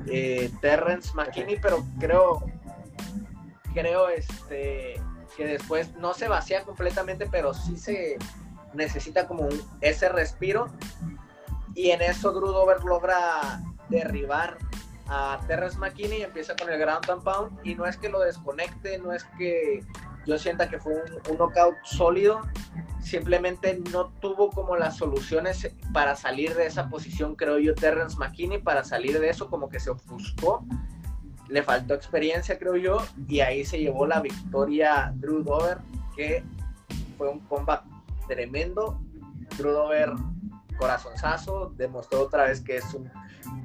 Eh, 0.06 0.50
Terrence 0.60 1.12
McKinney, 1.14 1.58
pero 1.60 1.84
creo, 1.98 2.44
creo 3.72 4.08
este, 4.08 5.00
que 5.36 5.46
después 5.46 5.94
no 5.96 6.14
se 6.14 6.28
vacía 6.28 6.62
completamente, 6.62 7.28
pero 7.30 7.54
sí 7.54 7.76
se 7.76 8.18
necesita 8.72 9.26
como 9.26 9.48
ese 9.80 10.08
respiro. 10.08 10.68
Y 11.74 11.90
en 11.90 12.02
eso 12.02 12.32
Drew 12.32 12.52
logra 12.86 13.60
derribar 13.88 14.58
a 15.06 15.40
Terrence 15.46 15.78
McKinney 15.78 16.22
empieza 16.22 16.56
con 16.56 16.70
el 16.70 16.78
ground 16.78 17.10
and 17.10 17.22
pound 17.22 17.58
y 17.62 17.74
no 17.74 17.86
es 17.86 17.96
que 17.96 18.08
lo 18.08 18.20
desconecte, 18.20 18.98
no 18.98 19.12
es 19.12 19.24
que 19.36 19.84
yo 20.26 20.38
sienta 20.38 20.70
que 20.70 20.78
fue 20.78 20.94
un, 20.94 21.36
knockout 21.36 21.76
sólido, 21.84 22.40
simplemente 23.02 23.78
no 23.92 24.08
tuvo 24.20 24.50
como 24.50 24.76
las 24.76 24.96
soluciones 24.96 25.70
para 25.92 26.16
salir 26.16 26.54
de 26.54 26.66
esa 26.66 26.88
posición, 26.88 27.34
creo 27.34 27.58
yo, 27.58 27.74
Terrence 27.74 28.16
McKinney, 28.16 28.58
para 28.58 28.84
salir 28.84 29.20
de 29.20 29.28
eso 29.28 29.50
como 29.50 29.68
que 29.68 29.78
se 29.78 29.90
ofuscó, 29.90 30.64
le 31.54 31.62
faltó 31.62 31.94
experiencia, 31.94 32.58
creo 32.58 32.76
yo, 32.76 32.98
y 33.28 33.38
ahí 33.38 33.64
se 33.64 33.78
llevó 33.78 34.08
la 34.08 34.20
victoria 34.20 35.12
Drew 35.14 35.44
Dover, 35.44 35.78
que 36.16 36.42
fue 37.16 37.28
un 37.28 37.38
combat 37.46 37.84
tremendo, 38.26 39.00
Drew 39.56 39.70
Dover 39.70 40.14
corazonzazo, 40.76 41.72
demostró 41.76 42.22
otra 42.22 42.46
vez 42.46 42.60
que 42.60 42.78
es 42.78 42.92
un 42.92 43.08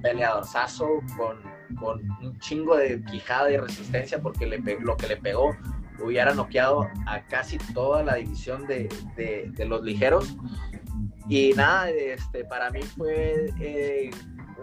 peleadorzazo 0.03 0.85
con, 1.17 1.41
con 1.79 1.99
un 2.21 2.37
chingo 2.37 2.77
de 2.77 3.03
quijada 3.05 3.49
y 3.49 3.57
resistencia 3.57 4.21
porque 4.21 4.45
lo 4.45 4.95
que 4.95 5.07
le 5.07 5.17
pegó 5.17 5.57
hubiera 5.99 6.35
noqueado 6.35 6.87
a 7.07 7.21
casi 7.25 7.57
toda 7.73 8.03
la 8.03 8.15
división 8.15 8.67
de, 8.67 8.87
de, 9.15 9.65
los 9.65 9.81
ligeros. 9.81 10.37
Y 11.27 11.53
nada, 11.53 11.89
este, 11.89 12.45
para 12.45 12.69
mí 12.69 12.83
fue 12.83 13.51
eh, 13.59 14.11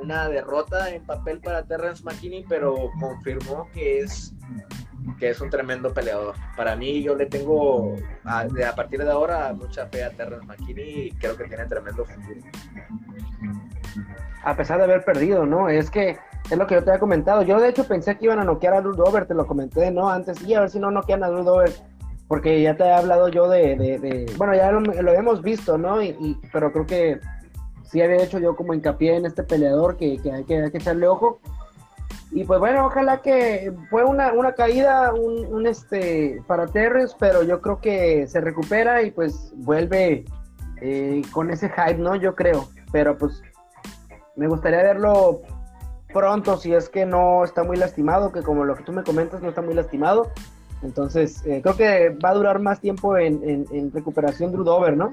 una 0.00 0.28
derrota 0.28 0.90
en 0.90 1.04
papel 1.04 1.40
para 1.40 1.62
Terrence 1.64 2.02
McKinney, 2.04 2.44
pero 2.48 2.90
confirmó 3.00 3.68
que 3.72 4.00
es 4.00 4.34
que 5.18 5.30
es 5.30 5.40
un 5.40 5.50
tremendo 5.50 5.94
peleador. 5.94 6.34
Para 6.56 6.74
mí, 6.74 7.02
yo 7.02 7.14
le 7.14 7.26
tengo 7.26 7.94
a, 8.24 8.40
a 8.40 8.74
partir 8.74 9.02
de 9.02 9.10
ahora 9.10 9.52
mucha 9.52 9.86
fe 9.86 10.02
a 10.02 10.10
Terrence 10.10 10.46
McKinney 10.46 11.06
y 11.06 11.10
creo 11.12 11.36
que 11.36 11.44
tiene 11.44 11.64
tremendo 11.66 12.04
futuro 12.04 12.40
a 14.46 14.56
pesar 14.56 14.78
de 14.78 14.84
haber 14.84 15.04
perdido, 15.04 15.44
¿no? 15.44 15.68
Es 15.68 15.90
que 15.90 16.16
es 16.48 16.56
lo 16.56 16.68
que 16.68 16.76
yo 16.76 16.84
te 16.84 16.90
había 16.90 17.00
comentado. 17.00 17.42
Yo 17.42 17.60
de 17.60 17.68
hecho 17.68 17.82
pensé 17.84 18.16
que 18.16 18.26
iban 18.26 18.38
a 18.38 18.44
noquear 18.44 18.74
a 18.74 18.80
Drew 18.80 18.94
Dover, 18.94 19.26
te 19.26 19.34
lo 19.34 19.44
comenté, 19.44 19.90
¿no? 19.90 20.08
Antes, 20.08 20.40
y 20.42 20.54
a 20.54 20.60
ver 20.60 20.70
si 20.70 20.78
no 20.78 20.92
noquean 20.92 21.24
a 21.24 21.28
Drew 21.28 21.42
Dover, 21.42 21.72
porque 22.28 22.62
ya 22.62 22.76
te 22.76 22.84
he 22.84 22.92
hablado 22.92 23.28
yo 23.28 23.48
de, 23.48 24.32
bueno, 24.36 24.54
ya 24.54 24.70
lo, 24.70 24.80
lo, 24.80 25.12
hemos 25.12 25.42
visto, 25.42 25.76
¿no? 25.76 26.00
Y, 26.00 26.38
pero 26.52 26.70
creo 26.70 26.86
que 26.86 27.20
sí 27.86 28.00
había 28.00 28.22
hecho 28.22 28.38
yo 28.38 28.56
como 28.56 28.74
hincapié 28.74 29.16
en 29.16 29.26
este 29.26 29.42
peleador 29.42 29.96
que, 29.96 30.20
hay, 30.32 30.44
que 30.44 30.56
hay 30.56 30.70
echarle 30.72 31.08
ojo. 31.08 31.40
Y 32.32 32.44
pues 32.44 32.58
bueno, 32.58 32.86
ojalá 32.86 33.22
que 33.22 33.72
fue 33.88 34.04
una, 34.04 34.32
una 34.32 34.52
caída, 34.52 35.12
un, 35.14 35.66
este 35.66 36.42
para 36.46 36.66
Terrence, 36.66 37.14
pero 37.18 37.42
yo 37.42 37.60
creo 37.60 37.80
que 37.80 38.26
se 38.26 38.40
recupera 38.40 39.02
y 39.02 39.10
pues 39.10 39.52
vuelve 39.56 40.24
eh, 40.80 41.22
con 41.30 41.50
ese 41.50 41.68
hype, 41.70 41.98
¿no? 41.98 42.16
Yo 42.16 42.34
creo. 42.34 42.68
Pero 42.92 43.16
pues 43.16 43.42
me 44.34 44.48
gustaría 44.48 44.82
verlo 44.82 45.40
pronto 46.12 46.56
si 46.56 46.74
es 46.74 46.88
que 46.88 47.06
no 47.06 47.44
está 47.44 47.62
muy 47.62 47.76
lastimado, 47.76 48.32
que 48.32 48.42
como 48.42 48.64
lo 48.64 48.74
que 48.74 48.82
tú 48.82 48.92
me 48.92 49.02
comentas 49.02 49.40
no 49.42 49.48
está 49.48 49.62
muy 49.62 49.74
lastimado. 49.74 50.30
Entonces, 50.82 51.44
eh, 51.46 51.60
creo 51.62 51.76
que 51.76 52.10
va 52.22 52.30
a 52.30 52.34
durar 52.34 52.58
más 52.58 52.80
tiempo 52.80 53.16
en, 53.16 53.66
en, 53.70 53.92
recuperación 53.92 54.52
Drew 54.52 54.64
Dover, 54.64 54.96
¿no? 54.96 55.12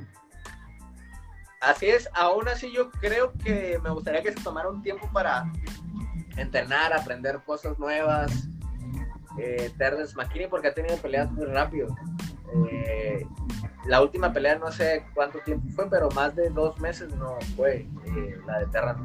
Así 1.64 1.88
es, 1.88 2.10
aún 2.14 2.48
así 2.49 2.72
yo 2.73 2.91
creo 2.91 3.31
que 3.44 3.80
me 3.81 3.90
gustaría 3.90 4.22
que 4.22 4.34
se 4.34 4.44
tomara 4.44 4.68
un 4.68 4.81
tiempo 4.84 5.10
para 5.14 5.49
entrenar, 6.35 6.91
aprender 6.94 7.40
cosas 7.45 7.80
nuevas. 7.80 8.49
Eh, 9.40 9.72
Terrence 9.77 10.14
McKinney 10.15 10.48
porque 10.48 10.68
ha 10.68 10.73
tenido 10.73 10.98
peleas 10.98 11.31
muy 11.31 11.45
rápido. 11.45 11.95
Eh, 12.69 13.26
la 13.85 14.02
última 14.02 14.31
pelea 14.31 14.57
no 14.60 14.72
sé 14.72 15.06
cuánto 15.14 15.40
tiempo 15.40 15.68
fue, 15.73 15.90
pero 15.90 16.10
más 16.11 16.35
de 16.35 16.49
dos 16.49 16.80
meses 16.80 17.15
no 17.15 17.38
fue 17.56 17.88
eh, 18.06 18.38
la 18.45 18.60
de 18.60 18.68
Terra 18.68 18.95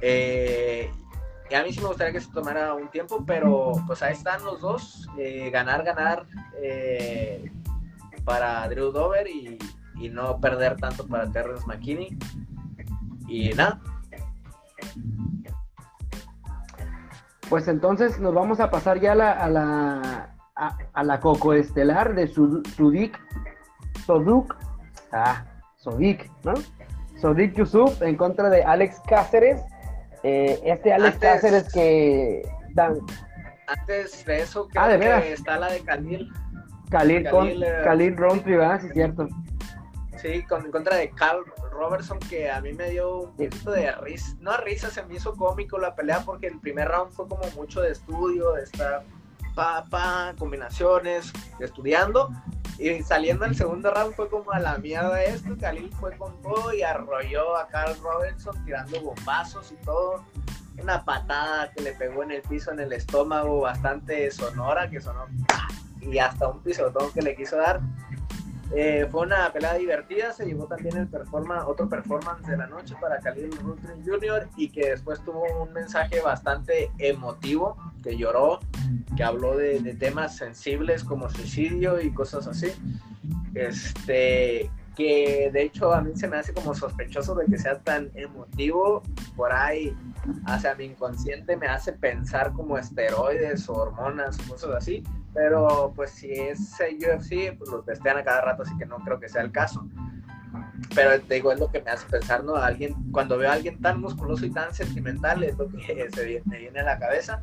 eh, 0.00 0.90
y 1.50 1.54
a 1.54 1.64
mí 1.64 1.72
sí 1.72 1.80
me 1.80 1.88
gustaría 1.88 2.12
que 2.12 2.20
se 2.20 2.32
tomara 2.32 2.72
un 2.74 2.88
tiempo, 2.88 3.24
pero 3.26 3.72
pues 3.86 4.00
ahí 4.02 4.12
están 4.12 4.44
los 4.44 4.60
dos, 4.60 5.08
ganar, 5.50 5.82
ganar 5.82 6.26
para 8.24 8.68
Drew 8.68 8.92
Dover 8.92 9.26
y, 9.26 9.58
no 10.08 10.40
perder 10.40 10.76
tanto 10.76 11.06
para 11.06 11.30
Terrence 11.30 11.66
McKinney. 11.66 12.16
Y 13.26 13.50
nada. 13.50 13.80
Pues 17.48 17.66
entonces 17.66 18.20
nos 18.20 18.34
vamos 18.34 18.60
a 18.60 18.70
pasar 18.70 19.00
ya 19.00 19.12
a 19.12 19.48
la 19.48 20.34
a, 20.58 21.04
la 21.04 21.20
Coco 21.20 21.52
Estelar 21.52 22.14
de 22.14 22.26
Sudik, 22.28 23.18
Soduk, 24.06 24.56
ah, 25.12 25.44
Sodik, 25.76 26.30
¿no? 26.44 26.54
Sodik 27.20 27.54
Yusuf 27.54 28.02
en 28.02 28.16
contra 28.16 28.50
de 28.50 28.62
Alex 28.62 29.00
Cáceres. 29.08 29.60
Eh, 30.22 30.60
este 30.64 30.92
Alex 30.92 31.18
Cáceres 31.18 31.72
que 31.72 32.42
dan. 32.74 32.98
Antes 33.66 34.24
de 34.24 34.40
eso, 34.40 34.66
creo 34.68 34.82
ah, 34.82 35.20
que 35.20 35.32
está 35.32 35.58
la 35.58 35.70
de 35.70 35.80
Khalil. 35.80 36.32
Khalil, 36.90 37.28
con, 37.30 37.48
eh, 37.48 37.66
Khalil 37.84 38.16
Rompri, 38.16 38.56
¿verdad? 38.56 38.80
Sí, 38.80 38.88
cierto. 38.94 39.28
Sí, 40.20 40.42
con, 40.44 40.64
en 40.64 40.72
contra 40.72 40.96
de 40.96 41.10
Carl 41.10 41.44
Robertson, 41.70 42.18
que 42.18 42.50
a 42.50 42.60
mí 42.60 42.72
me 42.72 42.90
dio 42.90 43.18
un 43.18 43.36
poquito 43.36 43.70
de 43.70 43.92
risa. 43.92 44.36
No 44.40 44.56
risa, 44.56 44.90
se 44.90 45.04
me 45.04 45.14
hizo 45.14 45.34
cómico 45.36 45.78
la 45.78 45.94
pelea 45.94 46.22
porque 46.24 46.48
el 46.48 46.58
primer 46.58 46.88
round 46.88 47.12
fue 47.12 47.28
como 47.28 47.48
mucho 47.54 47.80
de 47.80 47.92
estudio, 47.92 48.52
de 48.52 48.64
estar 48.64 49.04
pa, 49.54 50.34
combinaciones, 50.38 51.32
estudiando. 51.60 52.30
Y 52.78 53.02
saliendo 53.02 53.44
el 53.44 53.56
segundo 53.56 53.92
round 53.92 54.14
fue 54.14 54.28
como 54.28 54.52
a 54.52 54.60
la 54.60 54.78
mierda 54.78 55.22
esto. 55.22 55.56
Khalil 55.58 55.90
fue 55.98 56.16
con 56.16 56.40
todo 56.42 56.72
y 56.72 56.82
arrolló 56.82 57.56
a 57.56 57.66
Carl 57.68 57.96
Robinson 58.00 58.64
tirando 58.64 59.00
bombazos 59.00 59.72
y 59.72 59.76
todo. 59.84 60.24
Una 60.80 61.04
patada 61.04 61.72
que 61.72 61.82
le 61.82 61.92
pegó 61.92 62.22
en 62.22 62.30
el 62.30 62.42
piso, 62.42 62.70
en 62.70 62.78
el 62.78 62.92
estómago, 62.92 63.62
bastante 63.62 64.30
sonora, 64.30 64.88
que 64.88 65.00
sonó. 65.00 65.26
Y 66.00 66.18
hasta 66.18 66.46
un 66.48 66.62
pisotón 66.62 67.12
que 67.12 67.22
le 67.22 67.34
quiso 67.34 67.56
dar. 67.56 67.80
Eh, 68.74 69.08
fue 69.10 69.22
una 69.22 69.50
pelea 69.52 69.74
divertida, 69.74 70.32
se 70.32 70.44
llevó 70.44 70.66
también 70.66 70.96
el 70.96 71.08
performance, 71.08 71.64
otro 71.66 71.88
performance 71.88 72.46
de 72.46 72.56
la 72.56 72.66
noche 72.66 72.94
para 73.00 73.18
Khalil 73.18 73.50
Rutrin 73.62 74.04
Jr. 74.04 74.48
y 74.56 74.68
que 74.68 74.90
después 74.90 75.20
tuvo 75.24 75.44
un 75.62 75.72
mensaje 75.72 76.20
bastante 76.20 76.90
emotivo, 76.98 77.76
que 78.02 78.16
lloró, 78.16 78.60
que 79.16 79.24
habló 79.24 79.56
de 79.56 79.80
temas 79.98 80.36
sensibles 80.36 81.02
como 81.02 81.30
suicidio 81.30 82.00
y 82.00 82.12
cosas 82.12 82.46
así. 82.46 82.72
Este, 83.54 84.70
que 84.98 85.48
de 85.52 85.62
hecho 85.62 85.94
a 85.94 86.02
mí 86.02 86.10
se 86.16 86.26
me 86.28 86.36
hace 86.36 86.52
como 86.52 86.74
sospechoso 86.74 87.34
de 87.36 87.46
que 87.46 87.56
sea 87.56 87.78
tan 87.78 88.10
emotivo 88.14 89.02
por 89.36 89.52
ahí. 89.52 89.96
Hacia 90.44 90.74
mi 90.74 90.86
inconsciente 90.86 91.56
me 91.56 91.68
hace 91.68 91.92
pensar 91.92 92.52
como 92.52 92.76
esteroides 92.76 93.68
o 93.68 93.74
hormonas 93.74 94.38
o 94.40 94.52
cosas 94.52 94.74
así 94.74 95.04
pero 95.38 95.92
pues 95.94 96.10
si 96.10 96.32
es 96.32 96.72
UFC 96.80 97.56
pues 97.56 97.70
lo 97.70 97.82
testean 97.82 98.16
a 98.18 98.24
cada 98.24 98.40
rato 98.40 98.62
así 98.62 98.76
que 98.76 98.86
no 98.86 98.98
creo 98.98 99.20
que 99.20 99.28
sea 99.28 99.42
el 99.42 99.52
caso. 99.52 99.86
Pero 100.94 101.20
te 101.20 101.34
digo 101.34 101.52
es 101.52 101.60
lo 101.60 101.70
que 101.70 101.80
me 101.80 101.90
hace 101.90 102.08
pensar 102.08 102.42
no 102.42 102.56
alguien 102.56 102.94
cuando 103.12 103.38
veo 103.38 103.50
a 103.50 103.54
alguien 103.54 103.80
tan 103.80 104.00
musculoso 104.00 104.46
y 104.46 104.50
tan 104.50 104.74
sentimental 104.74 105.44
es 105.44 105.56
lo 105.56 105.68
que 105.68 106.08
se 106.14 106.42
me 106.44 106.58
viene 106.58 106.80
a 106.80 106.84
la 106.84 106.98
cabeza 106.98 107.40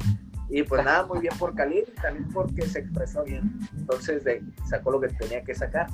y 0.49 0.63
pues 0.63 0.83
nada, 0.85 1.05
muy 1.05 1.19
bien 1.19 1.33
por 1.37 1.55
Khalil, 1.55 1.85
también 2.01 2.29
porque 2.31 2.67
se 2.67 2.79
expresó 2.79 3.23
bien. 3.23 3.59
Entonces 3.77 4.23
de, 4.23 4.43
sacó 4.69 4.91
lo 4.91 5.01
que 5.01 5.07
tenía 5.09 5.43
que 5.43 5.55
sacar 5.55 5.87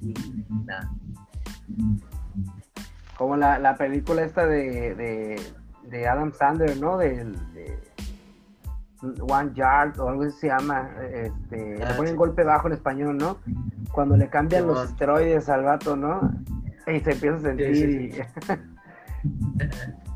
y 0.00 0.14
nada. 0.64 0.90
Como 3.16 3.36
la, 3.36 3.58
la 3.58 3.76
película 3.76 4.22
esta 4.22 4.46
de, 4.46 5.38
de, 5.84 6.08
Adam 6.08 6.32
Sandler, 6.32 6.78
¿no? 6.78 6.96
De, 6.98 7.34
One 9.20 9.52
Yard 9.54 10.00
o 10.00 10.08
algo 10.08 10.22
así 10.22 10.38
se 10.40 10.46
llama. 10.48 10.90
Este, 11.12 11.78
le 11.78 11.84
ah, 11.84 11.94
ponen 11.96 12.16
golpe 12.16 12.42
bajo 12.42 12.68
en 12.68 12.74
español, 12.74 13.16
¿no? 13.16 13.38
Cuando 13.92 14.16
le 14.16 14.28
cambian 14.28 14.66
los 14.66 14.90
esteroides 14.90 15.48
al 15.48 15.62
gato, 15.62 15.96
¿no? 15.96 16.32
Y 16.86 17.00
se 17.00 17.12
empieza 17.12 17.36
a 17.36 17.40
sentir. 17.40 18.24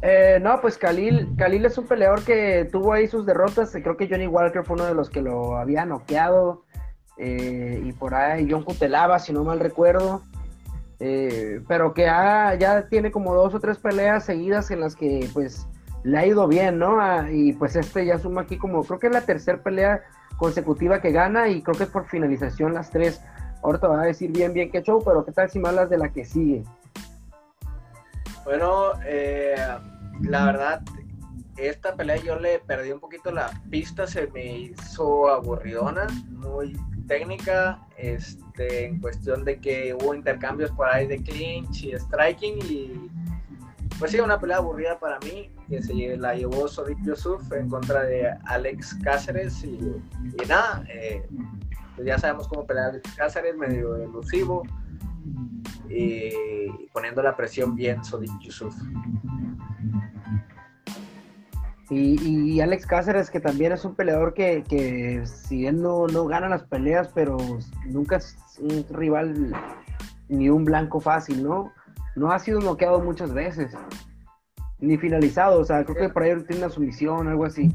eh, 0.03 0.39
no, 0.43 0.61
pues 0.61 0.79
Khalil, 0.79 1.35
Khalil 1.37 1.67
es 1.67 1.79
un 1.79 1.87
peleador 1.87 2.25
que 2.25 2.69
tuvo 2.71 2.93
ahí 2.93 3.07
sus 3.07 3.27
derrotas. 3.27 3.73
Creo 3.73 3.97
que 3.97 4.09
Johnny 4.09 4.27
Walker 4.27 4.65
fue 4.65 4.75
uno 4.75 4.87
de 4.87 4.95
los 4.95 5.11
que 5.11 5.23
lo 5.23 5.57
había 5.57 5.85
noqueado. 5.85 6.65
Eh, 7.19 7.81
y 7.85 7.93
por 7.93 8.15
ahí 8.15 8.49
John 8.51 8.65
Cutelaba, 8.65 9.19
si 9.19 9.33
no 9.33 9.45
mal 9.45 9.61
recuerdo. 9.61 10.23
Eh, 10.99 11.61
pero 11.67 11.95
que 11.95 12.03
ya 12.05 12.87
tiene 12.89 13.11
como 13.11 13.35
dos 13.35 13.55
o 13.55 13.61
tres 13.61 13.79
peleas 13.79 14.25
seguidas 14.25 14.71
en 14.71 14.81
las 14.81 14.95
que 14.95 15.29
pues 15.33 15.67
le 16.05 16.19
ha 16.19 16.27
ido 16.27 16.49
bien, 16.49 16.79
¿no? 16.79 17.01
Ah, 17.01 17.27
y 17.31 17.53
pues 17.53 17.77
este 17.77 18.07
ya 18.07 18.19
suma 18.19 18.43
aquí 18.43 18.57
como, 18.57 18.83
creo 18.85 18.99
que 18.99 19.07
es 19.09 19.13
la 19.13 19.23
tercera 19.23 19.63
pelea 19.63 20.03
consecutiva 20.37 21.01
que 21.01 21.13
gana 21.13 21.49
y 21.49 21.63
creo 21.63 21.77
que 21.77 21.85
es 21.85 21.91
por 21.91 22.07
finalización 22.07 22.75
las 22.75 22.91
tres. 22.91 23.21
Ahorita 23.63 23.89
va 23.89 24.03
a 24.03 24.07
decir 24.07 24.33
bien, 24.33 24.53
bien 24.53 24.71
qué 24.71 24.83
show, 24.83 25.03
pero 25.05 25.25
qué 25.25 25.33
tal 25.33 25.49
si 25.51 25.59
más 25.59 25.75
las 25.75 25.89
de 25.89 25.99
la 25.99 26.09
que 26.09 26.25
sigue. 26.25 26.65
Bueno, 28.45 28.93
eh, 29.07 29.55
la 30.23 30.45
verdad, 30.47 30.83
esta 31.57 31.95
pelea 31.95 32.17
yo 32.17 32.39
le 32.39 32.59
perdí 32.59 32.91
un 32.91 33.01
poquito 33.01 33.31
la 33.31 33.51
pista, 33.71 34.07
se 34.07 34.27
me 34.29 34.59
hizo 34.59 35.29
aburridona, 35.29 36.07
muy 36.31 36.77
técnica, 37.07 37.79
este, 37.97 38.87
en 38.87 39.01
cuestión 39.01 39.45
de 39.45 39.61
que 39.61 39.95
hubo 39.95 40.15
intercambios 40.15 40.71
por 40.73 40.89
ahí 40.89 41.07
de 41.07 41.23
clinch 41.23 41.85
y 41.85 41.99
striking 41.99 42.59
y 42.69 43.11
pues 43.99 44.11
sí, 44.11 44.19
una 44.19 44.41
pelea 44.41 44.57
aburrida 44.57 44.99
para 44.99 45.21
mí, 45.21 45.51
que 45.69 45.81
se 45.81 45.95
la 46.17 46.35
llevó 46.35 46.67
Sodic 46.67 46.99
Yusuf 47.03 47.53
en 47.53 47.69
contra 47.69 48.03
de 48.03 48.37
Alex 48.47 48.99
Cáceres 49.05 49.63
y, 49.63 49.79
nada, 50.49 50.83
eh, 50.89 51.25
pues 51.95 52.07
ya 52.07 52.19
sabemos 52.19 52.49
cómo 52.49 52.67
pelear 52.67 52.91
Alex 52.91 53.15
Cáceres, 53.15 53.55
medio 53.57 53.95
elusivo 53.97 54.65
y 55.89 56.31
poniendo 56.93 57.23
la 57.23 57.37
presión 57.37 57.75
bien 57.75 58.05
Sodic 58.05 58.39
Yusuf. 58.41 58.75
Y, 61.91 62.59
Alex 62.61 62.87
Cáceres, 62.87 63.31
que 63.31 63.39
también 63.39 63.73
es 63.73 63.85
un 63.85 63.95
peleador 63.95 64.33
que, 64.33 64.65
que 64.67 65.27
si 65.27 65.59
bien 65.59 65.83
no, 65.83 66.07
no 66.07 66.25
gana 66.25 66.49
las 66.49 66.63
peleas, 66.63 67.11
pero 67.15 67.37
nunca 67.85 68.17
es 68.17 68.39
un 68.59 68.87
rival 68.89 69.53
ni 70.29 70.49
un 70.49 70.65
blanco 70.65 71.01
fácil, 71.01 71.43
¿no? 71.43 71.71
No 72.17 72.33
ha 72.33 72.39
sido 72.39 72.61
bloqueado 72.61 73.01
muchas 73.01 73.35
veces, 73.35 73.77
ni 74.79 74.97
finalizado, 74.97 75.61
o 75.61 75.65
sea, 75.65 75.85
creo 75.85 76.09
que 76.09 76.09
por 76.09 76.23
ahí 76.23 76.35
tiene 76.45 76.65
una 76.65 76.73
sumisión, 76.73 77.29
algo 77.29 77.45
así. 77.45 77.71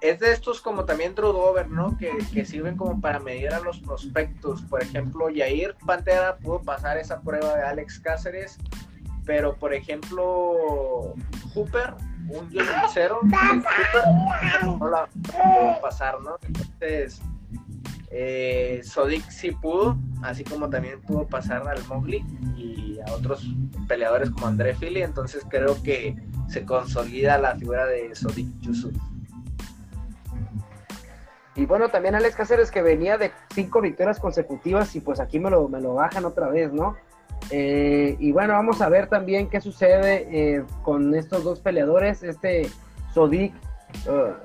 Es 0.00 0.20
de 0.20 0.32
estos 0.32 0.60
como 0.60 0.84
también 0.84 1.14
Drew 1.14 1.34
¿no? 1.68 1.96
Que, 1.98 2.16
que 2.32 2.44
sirven 2.44 2.76
como 2.76 3.00
para 3.00 3.18
medir 3.18 3.52
a 3.52 3.60
los 3.60 3.80
prospectos. 3.80 4.62
Por 4.62 4.82
ejemplo, 4.82 5.26
Jair 5.34 5.74
Pantera 5.84 6.36
pudo 6.36 6.62
pasar 6.62 6.98
esa 6.98 7.20
prueba 7.20 7.56
de 7.56 7.62
Alex 7.62 7.98
Cáceres, 7.98 8.58
pero 9.24 9.56
por 9.56 9.74
ejemplo, 9.74 11.14
Hooper 11.54 11.94
un 12.28 12.50
yo 12.50 12.62
cero 12.92 13.20
no 14.62 14.90
la 14.90 15.06
puedo 15.06 15.80
pasar, 15.80 16.20
¿no? 16.20 16.36
Entonces, 16.46 17.20
eh, 18.10 18.80
Sodic 18.84 19.28
sí 19.30 19.50
pudo, 19.50 19.96
así 20.22 20.44
como 20.44 20.68
también 20.68 21.00
pudo 21.02 21.26
pasar 21.26 21.66
al 21.68 21.82
Mowgli 21.86 22.24
y 22.56 22.98
a 23.06 23.12
otros 23.12 23.46
peleadores 23.86 24.30
como 24.30 24.46
André 24.46 24.74
Philly, 24.74 25.02
entonces 25.02 25.44
creo 25.48 25.82
que 25.82 26.16
se 26.48 26.64
consolida 26.64 27.38
la 27.38 27.54
figura 27.56 27.86
de 27.86 28.14
Sodic 28.14 28.48
Yusuf. 28.60 28.94
Y 31.58 31.66
bueno, 31.66 31.88
también 31.88 32.14
Alex 32.14 32.36
Cáceres 32.36 32.70
que 32.70 32.82
venía 32.82 33.18
de 33.18 33.32
cinco 33.52 33.80
victorias 33.80 34.20
consecutivas 34.20 34.94
y 34.94 35.00
pues 35.00 35.18
aquí 35.18 35.40
me 35.40 35.50
lo, 35.50 35.68
me 35.68 35.80
lo 35.80 35.94
bajan 35.94 36.24
otra 36.24 36.48
vez, 36.48 36.72
¿no? 36.72 36.96
Eh, 37.50 38.16
y 38.20 38.30
bueno, 38.30 38.52
vamos 38.52 38.80
a 38.80 38.88
ver 38.88 39.08
también 39.08 39.50
qué 39.50 39.60
sucede 39.60 40.28
eh, 40.30 40.64
con 40.84 41.16
estos 41.16 41.42
dos 41.42 41.58
peleadores. 41.58 42.22
Este 42.22 42.70
Sodik 43.12 43.52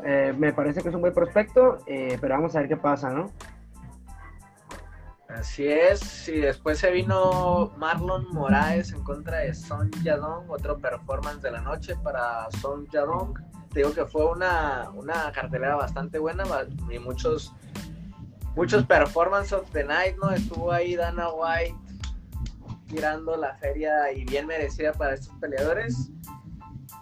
eh, 0.03 0.33
me 0.35 0.53
parece 0.53 0.81
que 0.81 0.89
es 0.89 0.95
un 0.95 1.01
buen 1.01 1.13
prospecto, 1.13 1.77
pero 1.85 2.33
vamos 2.33 2.55
a 2.55 2.61
ver 2.61 2.69
qué 2.69 2.77
pasa, 2.77 3.11
¿no? 3.11 3.29
Así 5.29 5.67
es, 5.67 6.27
y 6.27 6.39
después 6.39 6.79
se 6.79 6.89
vino 6.89 7.73
Marlon 7.77 8.25
Moraes 8.33 8.91
en 8.91 9.03
contra 9.03 9.39
de 9.39 9.53
Son 9.53 9.91
Yadong, 10.03 10.49
otro 10.49 10.79
performance 10.79 11.43
de 11.43 11.51
la 11.51 11.61
noche 11.61 11.95
para 12.03 12.49
Son 12.59 12.87
Yadong. 12.87 13.33
Te 13.73 13.79
digo 13.79 13.93
que 13.93 14.05
fue 14.05 14.25
una, 14.29 14.89
una 14.93 15.31
cartelera 15.31 15.75
bastante 15.75 16.19
buena 16.19 16.43
y 16.91 16.99
muchos, 16.99 17.53
muchos 18.55 18.85
performances 18.85 19.53
of 19.53 19.69
the 19.71 19.83
night, 19.83 20.15
¿no? 20.21 20.31
Estuvo 20.31 20.71
ahí 20.71 20.95
Dana 20.95 21.29
White, 21.29 21.75
tirando 22.87 23.35
la 23.35 23.55
feria 23.55 24.11
y 24.11 24.25
bien 24.25 24.45
merecida 24.45 24.93
para 24.93 25.15
estos 25.15 25.35
peleadores. 25.39 26.11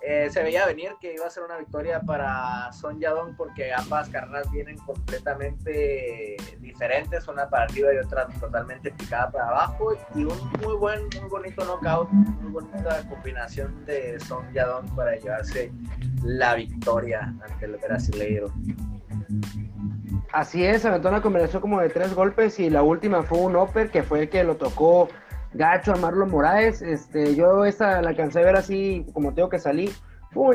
Eh, 0.04 0.30
se 0.32 0.42
veía 0.42 0.66
venir 0.66 0.94
que 1.00 1.14
iba 1.14 1.28
a 1.28 1.30
ser 1.30 1.44
una 1.44 1.58
victoria 1.58 2.02
para 2.02 2.72
Son 2.74 3.00
Yadong 3.00 3.36
porque 3.36 3.72
ambas 3.72 4.10
carreras 4.10 4.50
vienen 4.52 4.76
completamente 4.80 6.38
diferentes, 6.60 7.28
una 7.28 7.48
para 7.48 7.66
arriba 7.66 7.94
y 7.94 7.98
otra 7.98 8.28
totalmente 8.40 8.90
picada 8.92 9.30
para 9.30 9.50
abajo 9.50 9.94
y 10.16 10.24
un 10.24 10.52
muy 10.64 10.76
buen, 10.76 11.02
muy 11.20 11.30
bonito 11.30 11.64
knockout, 11.66 12.10
muy 12.10 12.52
bonita 12.52 13.08
combinación 13.10 13.86
de 13.86 14.20
Son 14.22 14.52
Yadong 14.54 14.90
para 14.96 15.18
llevarse 15.18 15.72
la 16.24 16.56
victoria 16.56 17.36
ante 17.44 17.66
el 17.66 17.78
brasileiro. 17.78 18.52
Así 20.34 20.66
es, 20.66 20.84
aventó 20.86 21.10
una 21.10 21.22
combinación 21.22 21.62
como 21.62 21.80
de 21.80 21.90
tres 21.90 22.16
golpes 22.16 22.60
y 22.60 22.72
la 22.72 22.82
última 22.82 23.22
fue 23.22 23.38
un 23.40 23.56
upper 23.56 23.92
que 23.92 24.02
fue 24.02 24.22
el 24.22 24.30
que 24.30 24.44
lo 24.44 24.56
tocó 24.56 25.10
gacho 25.54 25.94
a 25.94 25.98
Marlon 25.98 26.32
Moraes. 26.32 26.82
Este, 26.82 27.36
yo 27.36 27.66
esa 27.66 28.02
la 28.02 28.10
alcancé 28.10 28.40
a 28.40 28.46
ver 28.46 28.56
así 28.56 29.06
como 29.14 29.34
tengo 29.34 29.50
que 29.50 29.60
salir. 29.60 29.92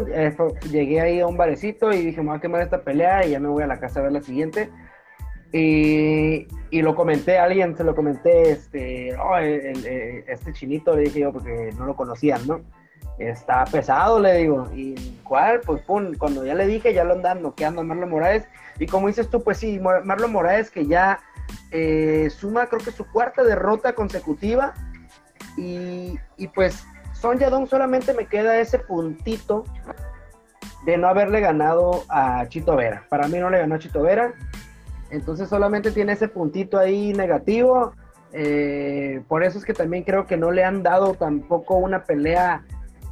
Eh, 0.09 0.35
llegué 0.71 1.01
ahí 1.01 1.21
a 1.21 1.27
un 1.27 1.37
barecito 1.37 1.93
y 1.93 2.07
dije, 2.07 2.23
me 2.23 2.29
voy 2.29 2.39
a 2.39 2.41
quemar 2.41 2.63
esta 2.63 2.83
pelea 2.83 3.27
y 3.27 3.31
ya 3.33 3.41
me 3.41 3.49
voy 3.49 3.63
a 3.63 3.67
la 3.67 3.79
casa 3.79 4.01
a 4.01 4.05
ver 4.05 4.13
la 4.13 4.23
siguiente. 4.23 4.71
Y, 5.53 6.49
y 6.71 6.83
lo 6.83 6.95
comenté 6.95 7.39
a 7.39 7.45
alguien, 7.45 7.77
se 7.77 7.85
lo 7.85 7.95
comenté, 7.95 8.51
este, 8.51 9.15
oh, 9.17 9.37
este 9.39 10.53
chinito, 10.53 10.97
le 10.97 11.03
dije 11.03 11.21
yo, 11.21 11.33
porque 11.33 11.71
no 11.79 11.87
lo 11.87 11.95
conocían, 11.95 12.47
¿no? 12.47 12.63
Está 13.19 13.65
pesado, 13.65 14.19
le 14.21 14.35
digo. 14.35 14.69
¿Y 14.75 14.95
cuál? 15.25 15.61
Pues 15.61 15.83
pum, 15.83 16.15
cuando 16.19 16.45
ya 16.45 16.55
le 16.55 16.67
dije, 16.67 16.93
ya 16.93 17.05
lo 17.05 17.15
andan 17.15 17.43
noqueando 17.43 17.81
a 17.81 17.85
Marlon 17.85 18.11
Moraes. 18.11 18.47
Y 18.79 18.87
como 18.87 19.09
dices 19.09 19.29
tú, 19.31 19.43
pues 19.43 19.59
sí, 19.59 19.79
Marlon 19.79 20.33
Moraes 20.33 20.71
que 20.71 20.87
ya 20.87 21.21
eh, 21.71 22.31
suma 22.31 22.67
creo 22.67 22.81
que 22.81 22.93
su 22.93 23.07
cuarta 23.07 23.43
derrota 23.43 23.95
consecutiva 23.95 24.75
y, 25.57 26.19
pues 26.55 26.85
Son 27.15 27.39
Yadong 27.39 27.67
solamente 27.67 28.13
me 28.13 28.27
queda 28.27 28.59
ese 28.59 28.79
puntito 28.79 29.65
de 30.85 30.99
no 30.99 31.09
haberle 31.09 31.41
ganado 31.41 32.05
a 32.09 32.47
Chito 32.49 32.77
Vera. 32.77 33.05
Para 33.09 33.27
mí 33.27 33.39
no 33.39 33.51
le 33.51 33.59
ganó 33.59 33.75
a 33.75 33.79
Chito 33.79 34.03
Vera. 34.03 34.35
Entonces 35.11 35.49
solamente 35.49 35.91
tiene 35.91 36.13
ese 36.13 36.29
puntito 36.29 36.79
ahí 36.79 37.13
negativo. 37.15 37.95
Eh, 38.33 39.23
por 39.29 39.43
eso 39.43 39.59
es 39.59 39.65
que 39.65 39.73
también 39.73 40.05
creo 40.05 40.27
que 40.27 40.37
no 40.37 40.51
le 40.51 40.63
han 40.63 40.83
dado 40.83 41.15
tampoco 41.15 41.77
una 41.77 42.05
pelea 42.05 42.65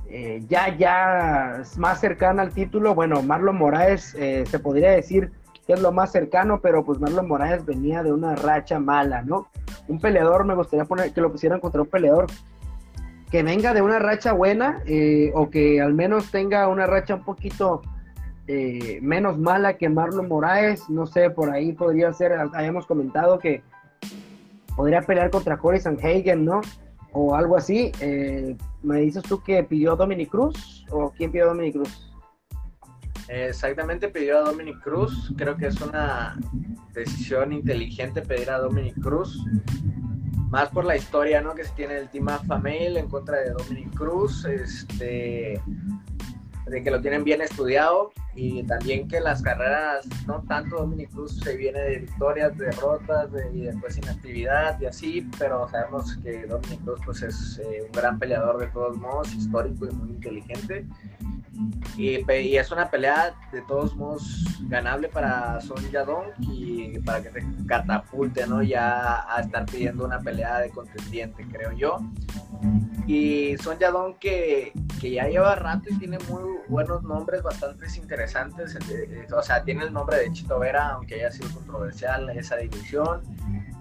eh, 0.09 0.43
ya, 0.48 0.77
ya 0.77 1.62
más 1.77 2.01
cercana 2.01 2.43
al 2.43 2.52
título. 2.52 2.94
Bueno, 2.94 3.23
Marlon 3.23 3.56
Moraes 3.56 4.11
se 4.11 4.59
podría 4.59 4.90
decir 4.90 5.32
que 5.66 5.73
es 5.73 5.81
lo 5.81 5.93
más 5.93 6.12
cercano, 6.12 6.61
pero 6.61 6.85
pues 6.85 7.01
Marlon 7.01 7.28
Moraes 7.28 7.65
venía 7.65 8.03
de 8.03 8.12
una 8.12 8.35
racha 8.35 8.78
mala, 8.78 9.23
¿no? 9.23 9.49
un 9.89 10.01
peleador, 10.01 10.45
me 10.45 10.55
gustaría 10.55 10.85
poner 10.85 11.12
que 11.12 11.20
lo 11.20 11.31
pusieran 11.31 11.61
contra 11.61 11.82
un 11.82 11.89
peleador 11.89 12.27
que 13.31 13.43
venga 13.43 13.74
de 13.74 13.82
una 13.82 13.99
racha 13.99 14.32
buena 14.32 14.82
eh, 14.86 15.32
o 15.35 15.51
que 15.51 15.81
al 15.81 15.95
menos 15.95 16.31
tenga 16.31 16.69
una 16.69 16.86
racha 16.86 17.16
un 17.16 17.24
poquito 17.24 17.82
eh, 18.47 18.99
menos 19.03 19.39
mala 19.39 19.77
que 19.77 19.89
Marlon 19.89 20.28
Moraes, 20.28 20.89
no 20.89 21.07
sé, 21.07 21.31
por 21.31 21.51
ahí 21.51 21.73
podría 21.73 22.12
ser, 22.12 22.32
habíamos 22.32 22.86
comentado 22.86 23.39
que 23.39 23.62
podría 24.77 25.03
pelear 25.03 25.31
contra 25.31 25.57
Corey 25.57 25.81
Sanhagen, 25.81 26.45
¿no? 26.45 26.61
O 27.12 27.35
algo 27.35 27.57
así. 27.57 27.91
Eh, 28.01 28.57
¿Me 28.82 29.01
dices 29.01 29.23
tú 29.23 29.43
que 29.43 29.65
pidió 29.65 29.97
Dominic 29.97 30.31
Cruz 30.31 30.85
o 30.91 31.11
quién 31.16 31.32
pidió 31.32 31.47
Dominic 31.47 31.74
Cruz? 31.74 32.14
Exactamente, 33.29 34.09
pidió 34.09 34.39
a 34.39 34.51
Dominic 34.51 34.81
Cruz. 34.83 35.33
Creo 35.37 35.57
que 35.57 35.67
es 35.67 35.81
una 35.81 36.37
decisión 36.93 37.53
inteligente 37.53 38.23
pedir 38.23 38.51
a 38.51 38.59
Dominic 38.59 39.01
Cruz. 39.01 39.45
Más 40.51 40.69
por 40.69 40.85
la 40.85 40.97
historia 40.97 41.41
¿no? 41.41 41.55
que 41.55 41.65
se 41.65 41.73
tiene 41.73 41.97
el 41.97 42.09
Team 42.09 42.29
Alpha 42.29 42.61
en 42.65 43.09
contra 43.09 43.39
de 43.39 43.51
Dominic 43.51 43.95
Cruz. 43.95 44.45
Este, 44.45 45.61
de 46.67 46.83
que 46.83 46.91
lo 46.91 47.01
tienen 47.01 47.25
bien 47.25 47.43
estudiado 47.43 48.13
y 48.35 48.63
también 48.65 49.07
que 49.07 49.21
las 49.21 49.43
carreras, 49.43 50.07
no 50.27 50.43
tanto 50.49 50.77
Dominic 50.77 51.11
Cruz 51.11 51.39
se 51.41 51.57
viene 51.57 51.79
de 51.79 51.99
victorias, 52.01 52.57
derrotas 52.57 53.31
y 53.53 53.63
después 53.63 53.99
inactividad 53.99 54.81
y 54.81 54.87
así, 54.87 55.29
pero 55.39 55.69
sabemos 55.69 56.17
que 56.23 56.47
Dominic 56.47 56.83
Cruz 56.85 57.01
pues 57.05 57.23
es 57.23 57.61
eh, 57.63 57.83
un 57.85 57.93
gran 57.93 58.19
peleador 58.19 58.59
de 58.59 58.69
todos 58.69 58.97
modos, 58.97 59.33
histórico 59.35 59.87
y 59.87 59.91
muy 59.91 60.11
inteligente 60.11 60.87
y, 61.97 62.56
es 62.56 62.70
una 62.70 62.90
pelea 62.90 63.35
de 63.52 63.62
todos 63.62 63.94
modos 63.97 64.44
ganable 64.62 65.09
para 65.09 65.60
Son 65.60 65.78
Yadong 65.90 66.32
y 66.40 66.98
para 67.01 67.22
que 67.22 67.31
se 67.31 67.44
catapulte, 67.66 68.47
¿no? 68.47 68.62
Ya 68.62 69.24
a 69.32 69.40
estar 69.40 69.64
pidiendo 69.66 70.05
una 70.05 70.20
pelea 70.20 70.60
de 70.60 70.70
contendiente, 70.70 71.47
creo 71.51 71.72
yo. 71.72 71.98
Y 73.06 73.56
Son 73.59 73.78
Yadong 73.78 74.18
que, 74.18 74.72
que 75.01 75.12
ya 75.12 75.28
lleva 75.28 75.55
rato 75.55 75.85
y 75.90 75.98
tiene 75.98 76.18
muy 76.28 76.43
buenos 76.68 77.02
nombres 77.02 77.43
bastante 77.43 77.86
interesantes. 77.97 78.76
Eh, 78.90 79.26
o 79.32 79.43
sea, 79.43 79.62
tiene 79.62 79.85
el 79.85 79.93
nombre 79.93 80.18
de 80.18 80.32
Chito 80.32 80.59
Vera, 80.59 80.89
aunque 80.90 81.16
haya 81.16 81.31
sido 81.31 81.51
controversial 81.51 82.31
esa 82.31 82.56
división. 82.56 83.22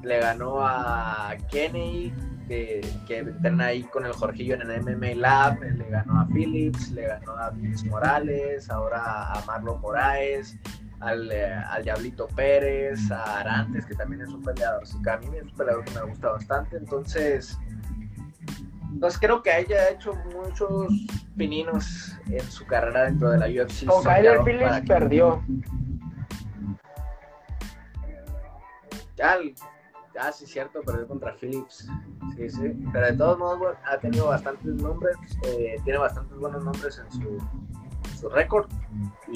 Le 0.04 0.20
ganó 0.20 0.58
a 0.60 1.36
Kenny, 1.50 2.14
que, 2.48 2.82
que 3.08 3.20
entrena 3.20 3.68
ahí 3.68 3.84
con 3.84 4.06
el 4.06 4.14
Jorgillo 4.14 4.56
en 4.56 4.70
el 4.70 4.82
MMA 4.82 5.16
Lab, 5.16 5.62
le 5.62 5.90
ganó 5.90 6.22
a 6.22 6.28
Phillips, 6.28 6.92
le 6.92 7.08
ganó 7.08 7.34
a 7.38 7.50
Vince 7.52 7.88
Morales, 7.90 8.70
ahora 8.70 9.32
a 9.32 9.44
Marlon 9.46 9.82
Moraes, 9.82 10.58
al, 11.00 11.32
eh, 11.32 11.54
al, 11.54 11.84
Diablito 11.84 12.28
Pérez, 12.28 13.12
a 13.12 13.40
Arantes, 13.40 13.86
que 13.86 13.96
también 13.96 14.22
es 14.22 14.30
un 14.30 14.42
peleador, 14.42 14.84
a 14.84 15.18
mí 15.18 15.38
es 15.38 15.44
un 15.44 15.58
peleador 15.58 15.84
que 15.86 15.92
me 15.92 16.02
gusta 16.04 16.30
bastante, 16.32 16.78
entonces, 16.78 17.58
pues 19.00 19.18
creo 19.18 19.42
que 19.42 19.52
haya 19.52 19.90
hecho 19.90 20.14
muchos 20.34 20.88
pininos 21.36 22.18
en 22.28 22.44
su 22.50 22.66
carrera 22.66 23.06
dentro 23.06 23.32
de 23.32 23.38
la 23.40 23.48
UFC. 23.48 23.86
Con 23.86 24.04
Kyler 24.04 24.44
Phillips 24.44 24.82
perdió. 24.88 25.44
Ya, 29.16 29.38
Ah, 30.20 30.32
sí, 30.32 30.46
cierto, 30.46 30.82
perdió 30.82 31.08
contra 31.08 31.34
Phillips. 31.36 31.88
Sí, 32.36 32.50
sí. 32.50 32.86
Pero 32.92 33.06
de 33.08 33.14
todos 33.14 33.38
modos, 33.40 33.76
ha 33.86 33.98
tenido 33.98 34.28
bastantes 34.28 34.76
nombres, 34.76 35.16
eh, 35.48 35.78
tiene 35.84 36.00
bastantes 36.00 36.38
buenos 36.38 36.64
nombres 36.64 37.00
en 37.00 37.12
su, 37.12 37.38
su 38.20 38.30
récord. 38.30 38.70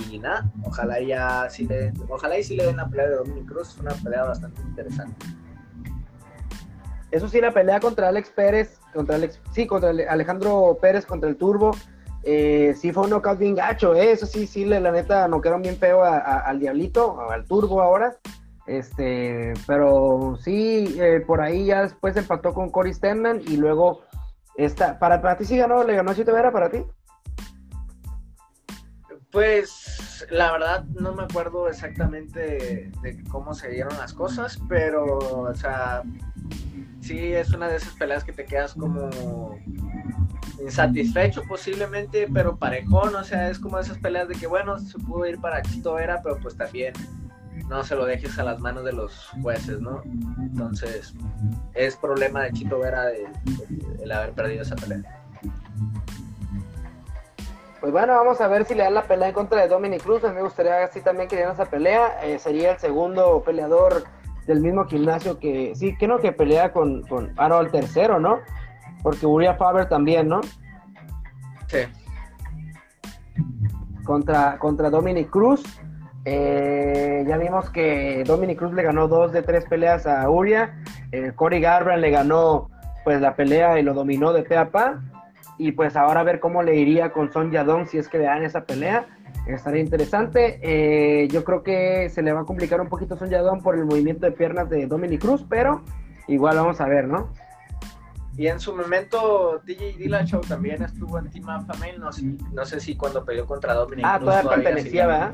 Y 0.09 0.19
nada, 0.19 0.51
ojalá 0.63 0.99
ya 0.99 1.49
sí 1.49 1.65
le, 1.65 1.91
ojalá 2.09 2.37
y 2.37 2.43
sí 2.43 2.55
le 2.55 2.65
den 2.65 2.77
la 2.77 2.87
pelea 2.87 3.07
de 3.07 3.15
Dominic 3.15 3.47
Cruz, 3.47 3.69
es 3.69 3.77
una 3.79 3.93
pelea 3.95 4.23
bastante 4.23 4.61
interesante. 4.61 5.25
Eso 7.09 7.27
sí, 7.27 7.41
la 7.41 7.51
pelea 7.51 7.79
contra 7.79 8.09
Alex 8.09 8.29
Pérez, 8.29 8.79
contra 8.93 9.15
Alex, 9.15 9.39
sí, 9.51 9.65
contra 9.65 9.89
Alejandro 9.89 10.77
Pérez 10.79 11.05
contra 11.05 11.29
el 11.29 11.37
Turbo, 11.37 11.71
eh, 12.23 12.75
sí 12.77 12.91
fue 12.91 13.03
un 13.03 13.11
knockout 13.11 13.39
bien 13.39 13.55
gacho, 13.55 13.95
eh, 13.95 14.11
eso 14.11 14.25
sí, 14.25 14.45
sí, 14.45 14.65
la 14.65 14.91
neta, 14.91 15.27
noquearon 15.27 15.61
bien 15.61 15.77
feo 15.77 16.03
al 16.03 16.59
Diablito, 16.59 17.21
al 17.31 17.45
Turbo 17.45 17.81
ahora. 17.81 18.17
Este, 18.67 19.53
pero 19.65 20.37
sí, 20.41 20.97
eh, 20.99 21.23
por 21.25 21.39
ahí 21.39 21.67
ya 21.67 21.83
después 21.83 22.17
empató 22.17 22.53
con 22.53 22.69
Cory 22.69 22.93
Stenman 22.93 23.41
y 23.47 23.55
luego 23.55 24.01
esta, 24.55 24.99
para, 24.99 25.37
ti 25.37 25.45
sí 25.45 25.57
ganó, 25.57 25.83
le 25.83 25.95
ganó 25.95 26.13
Chito 26.13 26.33
Vera 26.33 26.51
para 26.51 26.69
ti. 26.69 26.83
Pues 29.31 30.27
la 30.29 30.51
verdad 30.51 30.83
no 30.85 31.13
me 31.13 31.23
acuerdo 31.23 31.69
exactamente 31.69 32.91
de, 33.01 33.23
cómo 33.29 33.53
se 33.53 33.69
dieron 33.69 33.97
las 33.97 34.13
cosas, 34.13 34.59
pero 34.67 35.17
o 35.17 35.55
sea, 35.55 36.03
sí 37.01 37.33
es 37.33 37.53
una 37.53 37.69
de 37.69 37.77
esas 37.77 37.93
peleas 37.93 38.23
que 38.23 38.33
te 38.33 38.45
quedas 38.45 38.73
como 38.73 39.57
insatisfecho 40.61 41.43
posiblemente, 41.47 42.27
pero 42.33 42.57
parejón, 42.57 43.15
o 43.15 43.23
sea, 43.23 43.49
es 43.49 43.59
como 43.59 43.79
esas 43.79 43.99
peleas 43.99 44.27
de 44.27 44.35
que 44.35 44.47
bueno, 44.47 44.77
se 44.79 44.97
pudo 44.97 45.25
ir 45.25 45.39
para 45.39 45.61
Chito 45.61 45.93
Vera, 45.93 46.19
pero 46.23 46.37
pues 46.39 46.57
también 46.57 46.93
no 47.67 47.83
se 47.83 47.95
lo 47.95 48.05
dejes 48.05 48.37
a 48.39 48.43
las 48.43 48.59
manos 48.59 48.83
de 48.83 48.93
los 48.93 49.29
jueces, 49.41 49.79
¿no? 49.81 50.01
Entonces, 50.39 51.13
es 51.73 51.95
problema 51.95 52.43
de 52.43 52.53
Chito 52.53 52.79
Vera 52.79 53.09
el, 53.11 54.11
haber 54.11 54.33
perdido 54.33 54.61
esa 54.61 54.75
pelea. 54.75 55.03
Pues 57.79 57.91
bueno, 57.91 58.13
vamos 58.15 58.41
a 58.41 58.47
ver 58.47 58.65
si 58.65 58.73
le 58.73 58.83
dan 58.83 58.95
la 58.95 59.03
pelea 59.03 59.29
en 59.29 59.33
contra 59.33 59.61
de 59.61 59.67
Dominic 59.67 60.03
Cruz. 60.03 60.23
A 60.23 60.29
mí 60.29 60.35
me 60.35 60.41
gustaría 60.41 60.83
así 60.83 61.01
también 61.01 61.27
que 61.27 61.35
dieran 61.35 61.53
esa 61.53 61.65
pelea. 61.65 62.19
Eh, 62.23 62.39
sería 62.39 62.71
el 62.71 62.79
segundo 62.79 63.43
peleador 63.45 64.05
del 64.47 64.61
mismo 64.61 64.85
gimnasio 64.85 65.39
que, 65.39 65.73
sí, 65.75 65.95
que 65.97 66.07
no, 66.07 66.19
que 66.19 66.31
pelea 66.31 66.71
con, 66.71 67.03
con 67.03 67.33
ah, 67.37 67.49
no, 67.49 67.59
el 67.59 67.69
tercero, 67.69 68.19
¿no? 68.19 68.39
Porque 69.03 69.25
Uriah 69.25 69.55
Faber 69.55 69.87
también, 69.87 70.27
¿no? 70.27 70.41
Sí. 71.67 71.79
Contra, 74.03 74.57
contra 74.57 74.89
Dominic 74.89 75.29
Cruz. 75.29 75.63
Eh, 76.29 77.23
ya 77.25 77.37
vimos 77.37 77.69
que 77.69 78.25
Dominic 78.25 78.57
Cruz 78.57 78.73
le 78.73 78.83
ganó 78.83 79.07
dos 79.07 79.31
de 79.31 79.43
tres 79.43 79.63
peleas 79.63 80.05
a 80.05 80.29
Uria. 80.29 80.77
Eh, 81.13 81.31
Cory 81.33 81.61
Garbrandt 81.61 82.01
le 82.01 82.11
ganó 82.11 82.69
pues 83.05 83.21
la 83.21 83.37
pelea 83.37 83.79
y 83.79 83.83
lo 83.83 83.93
dominó 83.93 84.33
de 84.33 84.43
pe 84.43 84.57
a 84.57 84.69
pa. 84.69 84.99
Y 85.57 85.71
pues 85.71 85.95
ahora 85.95 86.19
a 86.19 86.23
ver 86.23 86.41
cómo 86.41 86.63
le 86.63 86.75
iría 86.75 87.13
con 87.13 87.31
Son 87.31 87.49
Yadong 87.49 87.87
si 87.87 87.97
es 87.97 88.09
que 88.09 88.17
le 88.17 88.25
dan 88.25 88.43
esa 88.43 88.65
pelea. 88.65 89.07
Estaría 89.47 89.81
interesante. 89.81 90.59
Eh, 90.61 91.29
yo 91.29 91.45
creo 91.45 91.63
que 91.63 92.09
se 92.09 92.21
le 92.21 92.33
va 92.33 92.41
a 92.41 92.45
complicar 92.45 92.81
un 92.81 92.89
poquito 92.89 93.15
Son 93.15 93.29
Yadong 93.29 93.63
por 93.63 93.75
el 93.75 93.85
movimiento 93.85 94.25
de 94.25 94.33
piernas 94.33 94.69
de 94.69 94.85
Dominic 94.85 95.21
Cruz, 95.21 95.45
pero 95.47 95.81
igual 96.27 96.57
vamos 96.57 96.81
a 96.81 96.87
ver, 96.87 97.07
¿no? 97.07 97.29
Y 98.35 98.47
en 98.47 98.59
su 98.59 98.75
momento, 98.75 99.61
DJ 99.65 99.93
Dillashaw 99.93 100.41
también 100.41 100.83
estuvo 100.83 101.17
en 101.19 101.29
Team 101.29 101.45
no 101.99 102.11
sé, 102.11 102.35
no 102.51 102.65
sé 102.65 102.81
si 102.81 102.97
cuando 102.97 103.23
peleó 103.23 103.45
contra 103.45 103.73
Dominic 103.73 104.05
ah, 104.05 104.17
Cruz. 104.19 104.29
Ah, 104.29 104.41
todavía 104.41 104.63
pertenecía, 104.63 105.07
¿verdad? 105.07 105.33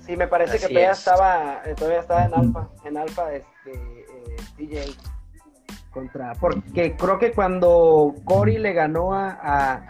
Sí, 0.00 0.16
me 0.16 0.26
parece 0.26 0.58
que 0.58 0.68
todavía 0.68 0.92
estaba, 0.92 1.62
eh, 1.66 1.74
todavía 1.74 2.00
estaba 2.00 2.24
en 2.24 2.34
alfa, 2.34 2.68
en 2.84 2.96
alfa 2.96 3.34
este 3.34 3.72
eh, 3.72 4.36
DJ 4.56 4.94
contra, 5.90 6.32
porque 6.34 6.96
creo 6.96 7.18
que 7.18 7.32
cuando 7.32 8.14
Cory 8.24 8.56
le 8.56 8.72
ganó 8.72 9.12
a, 9.12 9.82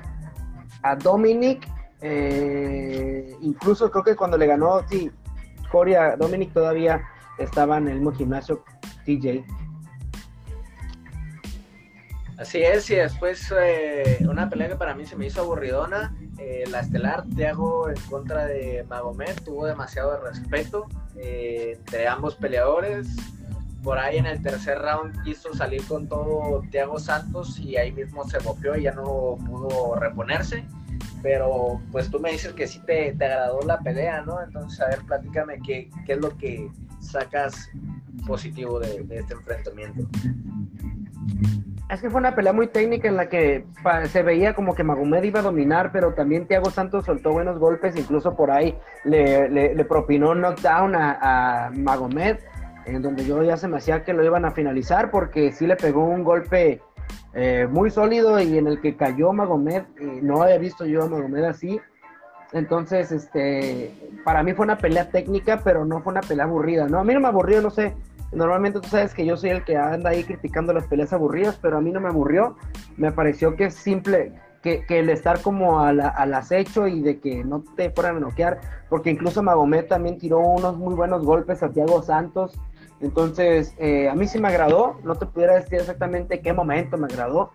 a, 0.82 0.96
Dominic, 0.96 1.68
eh, 2.00 3.32
incluso 3.42 3.90
creo 3.92 4.02
que 4.02 4.16
cuando 4.16 4.36
le 4.36 4.46
ganó, 4.46 4.82
sí, 4.88 5.10
Cory 5.70 5.94
a 5.94 6.16
Dominic 6.16 6.52
todavía 6.52 7.00
estaba 7.38 7.78
en 7.78 7.86
el 7.86 7.94
mismo 7.94 8.12
gimnasio 8.12 8.64
DJ. 9.06 9.44
Así 12.38 12.58
es, 12.58 12.88
y 12.88 12.94
después 12.94 13.52
eh, 13.60 14.18
una 14.20 14.48
pelea 14.48 14.68
que 14.68 14.76
para 14.76 14.94
mí 14.94 15.04
se 15.04 15.16
me 15.16 15.26
hizo 15.26 15.40
aburridona, 15.40 16.16
eh, 16.38 16.62
la 16.70 16.80
estelar 16.80 17.24
Thiago 17.34 17.90
en 17.90 18.00
contra 18.02 18.46
de 18.46 18.86
Magomed, 18.88 19.34
tuvo 19.44 19.66
demasiado 19.66 20.20
respeto 20.20 20.86
eh, 21.16 21.74
entre 21.76 22.06
ambos 22.06 22.36
peleadores. 22.36 23.08
Por 23.82 23.98
ahí 23.98 24.18
en 24.18 24.26
el 24.26 24.40
tercer 24.40 24.78
round 24.78 25.20
quiso 25.24 25.52
salir 25.52 25.84
con 25.86 26.08
todo 26.08 26.62
Thiago 26.70 27.00
Santos 27.00 27.58
y 27.58 27.76
ahí 27.76 27.90
mismo 27.90 28.22
se 28.28 28.38
golpeó 28.38 28.76
y 28.76 28.84
ya 28.84 28.92
no 28.92 29.36
pudo 29.44 29.96
reponerse. 29.96 30.64
Pero 31.22 31.80
pues 31.90 32.08
tú 32.08 32.20
me 32.20 32.30
dices 32.30 32.52
que 32.52 32.68
sí 32.68 32.78
te, 32.86 33.14
te 33.14 33.24
agradó 33.24 33.62
la 33.62 33.80
pelea, 33.80 34.22
¿no? 34.22 34.40
Entonces, 34.40 34.80
a 34.80 34.86
ver, 34.86 35.00
platícame 35.06 35.58
qué, 35.66 35.90
qué 36.06 36.12
es 36.12 36.18
lo 36.20 36.36
que 36.36 36.70
sacas 37.00 37.68
positivo 38.24 38.78
de, 38.78 39.02
de 39.02 39.18
este 39.18 39.34
enfrentamiento. 39.34 40.06
Es 41.90 42.02
que 42.02 42.10
fue 42.10 42.20
una 42.20 42.34
pelea 42.34 42.52
muy 42.52 42.66
técnica 42.66 43.08
en 43.08 43.16
la 43.16 43.30
que 43.30 43.64
se 44.10 44.22
veía 44.22 44.54
como 44.54 44.74
que 44.74 44.84
Magomed 44.84 45.22
iba 45.22 45.40
a 45.40 45.42
dominar, 45.42 45.90
pero 45.90 46.12
también 46.12 46.46
Thiago 46.46 46.70
Santos 46.70 47.06
soltó 47.06 47.32
buenos 47.32 47.58
golpes, 47.58 47.96
incluso 47.96 48.36
por 48.36 48.50
ahí 48.50 48.76
le, 49.04 49.48
le, 49.48 49.84
propinó 49.86 50.34
knockdown 50.34 50.94
a, 50.94 51.70
Magomed, 51.74 52.40
en 52.84 53.00
donde 53.00 53.24
yo 53.24 53.42
ya 53.42 53.56
se 53.56 53.68
me 53.68 53.78
hacía 53.78 54.04
que 54.04 54.12
lo 54.12 54.22
iban 54.22 54.44
a 54.44 54.50
finalizar, 54.50 55.10
porque 55.10 55.50
sí 55.50 55.66
le 55.66 55.76
pegó 55.76 56.04
un 56.04 56.24
golpe 56.24 56.82
eh, 57.32 57.66
muy 57.70 57.90
sólido 57.90 58.38
y 58.38 58.58
en 58.58 58.66
el 58.66 58.82
que 58.82 58.94
cayó 58.94 59.32
Magomed, 59.32 59.84
no 60.20 60.42
había 60.42 60.58
visto 60.58 60.84
yo 60.84 61.04
a 61.04 61.08
Magomed 61.08 61.44
así, 61.44 61.80
Entonces, 62.52 63.12
este, 63.12 63.94
para 64.24 64.42
mí 64.42 64.52
fue 64.52 64.66
una 64.66 64.76
pelea 64.76 65.08
técnica, 65.08 65.62
pero 65.64 65.86
no 65.86 66.02
fue 66.02 66.12
una 66.12 66.20
pelea 66.20 66.44
aburrida, 66.44 66.86
¿no? 66.86 66.98
A 66.98 67.04
mí 67.04 67.14
no 67.14 67.20
me 67.20 67.28
aburrió, 67.28 67.62
no 67.62 67.70
sé. 67.70 67.94
Normalmente 68.32 68.80
tú 68.80 68.88
sabes 68.88 69.14
que 69.14 69.24
yo 69.24 69.36
soy 69.36 69.50
el 69.50 69.64
que 69.64 69.76
anda 69.76 70.10
ahí 70.10 70.24
criticando 70.24 70.72
las 70.72 70.86
peleas 70.86 71.12
aburridas, 71.12 71.58
pero 71.60 71.78
a 71.78 71.80
mí 71.80 71.90
no 71.90 72.00
me 72.00 72.08
aburrió. 72.08 72.56
Me 72.96 73.12
pareció 73.12 73.56
que 73.56 73.66
es 73.66 73.74
simple, 73.74 74.32
que, 74.62 74.84
el 74.88 75.08
estar 75.08 75.40
como 75.40 75.80
al 75.80 76.00
acecho 76.00 76.86
y 76.86 77.00
de 77.00 77.20
que 77.20 77.44
no 77.44 77.64
te 77.76 77.90
fueran 77.90 78.16
a 78.16 78.20
noquear, 78.20 78.60
porque 78.88 79.10
incluso 79.10 79.42
Magomed 79.42 79.86
también 79.86 80.18
tiró 80.18 80.40
unos 80.40 80.76
muy 80.76 80.94
buenos 80.94 81.24
golpes 81.24 81.62
a 81.62 81.70
Thiago 81.70 82.02
Santos. 82.02 82.58
Entonces, 83.00 83.74
eh, 83.78 84.08
a 84.08 84.14
mí 84.14 84.26
sí 84.26 84.38
me 84.40 84.48
agradó, 84.48 84.98
no 85.04 85.14
te 85.14 85.26
pudiera 85.26 85.54
decir 85.54 85.74
exactamente 85.78 86.40
qué 86.40 86.52
momento 86.52 86.98
me 86.98 87.06
agradó, 87.06 87.52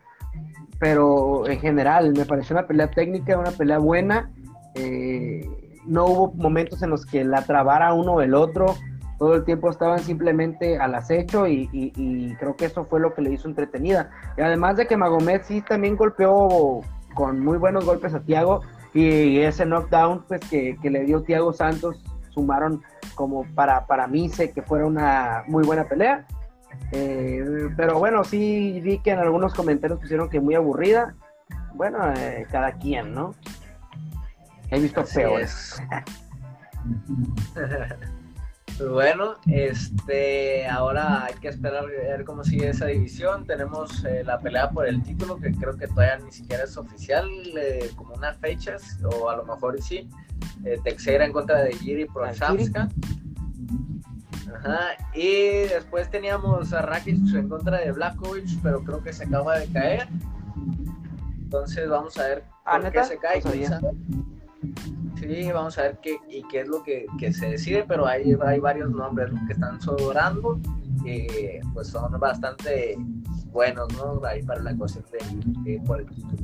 pero 0.80 1.48
en 1.48 1.60
general 1.60 2.14
me 2.14 2.26
pareció 2.26 2.56
una 2.56 2.66
pelea 2.66 2.90
técnica, 2.90 3.38
una 3.38 3.52
pelea 3.52 3.78
buena 3.78 4.32
eh, 4.76 5.48
no 5.86 6.06
hubo 6.06 6.34
momentos 6.34 6.82
en 6.82 6.90
los 6.90 7.06
que 7.06 7.24
la 7.24 7.44
trabara 7.44 7.94
uno 7.94 8.14
o 8.14 8.22
el 8.22 8.34
otro, 8.34 8.76
todo 9.18 9.36
el 9.36 9.46
tiempo 9.46 9.70
estaban 9.70 10.00
simplemente 10.00 10.78
al 10.78 10.96
acecho 10.96 11.48
y, 11.48 12.36
creo 12.40 12.56
que 12.56 12.66
eso 12.66 12.86
fue 12.86 13.00
lo 13.00 13.14
que 13.14 13.22
le 13.22 13.32
hizo 13.32 13.48
entretenida. 13.48 14.10
Y 14.38 14.42
además 14.42 14.78
de 14.78 14.88
que 14.88 14.98
Magomed 14.98 15.42
sí 15.44 15.62
también 15.62 15.96
golpeó 15.96 16.82
con 17.14 17.40
muy 17.40 17.58
buenos 17.58 17.86
golpes 17.86 18.14
a 18.14 18.22
Tiago 18.22 18.62
y 18.94 19.40
ese 19.40 19.66
knockdown 19.66 20.26
pues 20.28 20.42
que, 20.50 20.78
le 20.84 21.06
dio 21.06 21.24
Tiago 21.24 21.54
Santos 21.54 22.04
sumaron 22.30 22.82
como 23.16 23.46
para, 23.54 23.86
para 23.86 24.08
mí 24.08 24.30
sé 24.30 24.52
que 24.52 24.62
fuera 24.62 24.86
una 24.86 25.44
muy 25.48 25.64
buena 25.64 25.86
pelea. 25.86 26.26
Eh, 26.92 27.70
pero 27.78 28.00
bueno, 28.00 28.24
sí 28.24 28.82
vi 28.84 28.98
que 29.00 29.12
en 29.12 29.20
algunos 29.20 29.54
comentarios 29.54 30.00
pusieron 30.00 30.30
que 30.30 30.40
muy 30.40 30.56
aburrida. 30.56 31.16
Bueno, 31.76 32.12
eh, 32.16 32.48
cada 32.52 32.74
quien, 32.74 33.14
¿no? 33.14 33.36
He 34.70 34.80
visto 34.80 35.04
peores. 35.06 35.82
bueno, 38.80 39.36
este, 39.46 40.68
ahora 40.68 41.26
hay 41.26 41.34
que 41.36 41.48
esperar 41.48 41.84
a 41.84 41.88
ver 41.88 42.26
cómo 42.26 42.44
sigue 42.44 42.70
esa 42.70 42.88
división. 42.88 43.46
Tenemos 43.46 44.04
eh, 44.06 44.24
la 44.26 44.40
pelea 44.40 44.70
por 44.70 44.88
el 44.88 45.04
título, 45.04 45.38
que 45.38 45.52
creo 45.54 45.78
que 45.78 45.88
todavía 45.88 46.18
ni 46.18 46.32
siquiera 46.32 46.64
es 46.64 46.76
oficial, 46.78 47.28
eh, 47.58 47.92
como 47.96 48.16
unas 48.16 48.38
fechas, 48.38 49.00
o 49.04 49.30
a 49.30 49.38
lo 49.38 49.46
mejor 49.46 49.82
sí. 49.82 50.10
Eh, 50.66 50.80
Texera 50.84 51.26
en 51.26 51.34
contra 51.34 51.62
de 51.64 51.74
Giri 51.74 52.06
Prochazka. 52.06 52.90
Ajá. 54.56 54.80
Y 55.14 55.68
después 55.68 56.10
teníamos 56.10 56.74
a 56.74 56.82
Rakic 56.82 57.34
en 57.34 57.50
contra 57.50 57.80
de 57.80 57.92
Blackovich, 57.92 58.60
pero 58.62 58.84
creo 58.84 59.04
que 59.04 59.14
se 59.14 59.26
acaba 59.26 59.60
de 59.60 59.68
caer. 59.68 60.08
Entonces 61.42 61.88
vamos 61.88 62.18
a 62.18 62.28
ver 62.28 62.44
ah, 62.66 62.80
por 62.80 62.92
qué 62.92 63.04
se 63.04 63.18
cae. 63.18 63.42
Sí, 65.28 65.52
vamos 65.54 65.78
a 65.78 65.84
ver 65.84 65.98
qué, 66.02 66.18
y 66.28 66.44
qué 66.50 66.62
es 66.62 66.68
lo 66.68 66.84
que, 66.84 67.08
se 67.32 67.52
decide, 67.52 67.86
pero 67.88 68.06
hay, 68.06 68.36
hay 68.46 68.60
varios 68.60 68.92
nombres 68.92 69.32
que 69.48 69.54
están 69.54 69.80
sobrando 69.82 70.60
que 71.04 71.62
pues 71.74 71.88
son 71.88 72.20
bastante 72.20 72.98
buenos, 73.52 73.88
¿no? 73.96 74.22
Ahí 74.26 74.44
para 74.44 74.62
la 74.62 74.76
cuestión 74.76 75.06
de, 75.64 75.82
por 75.86 76.02
el 76.02 76.08
título. 76.08 76.44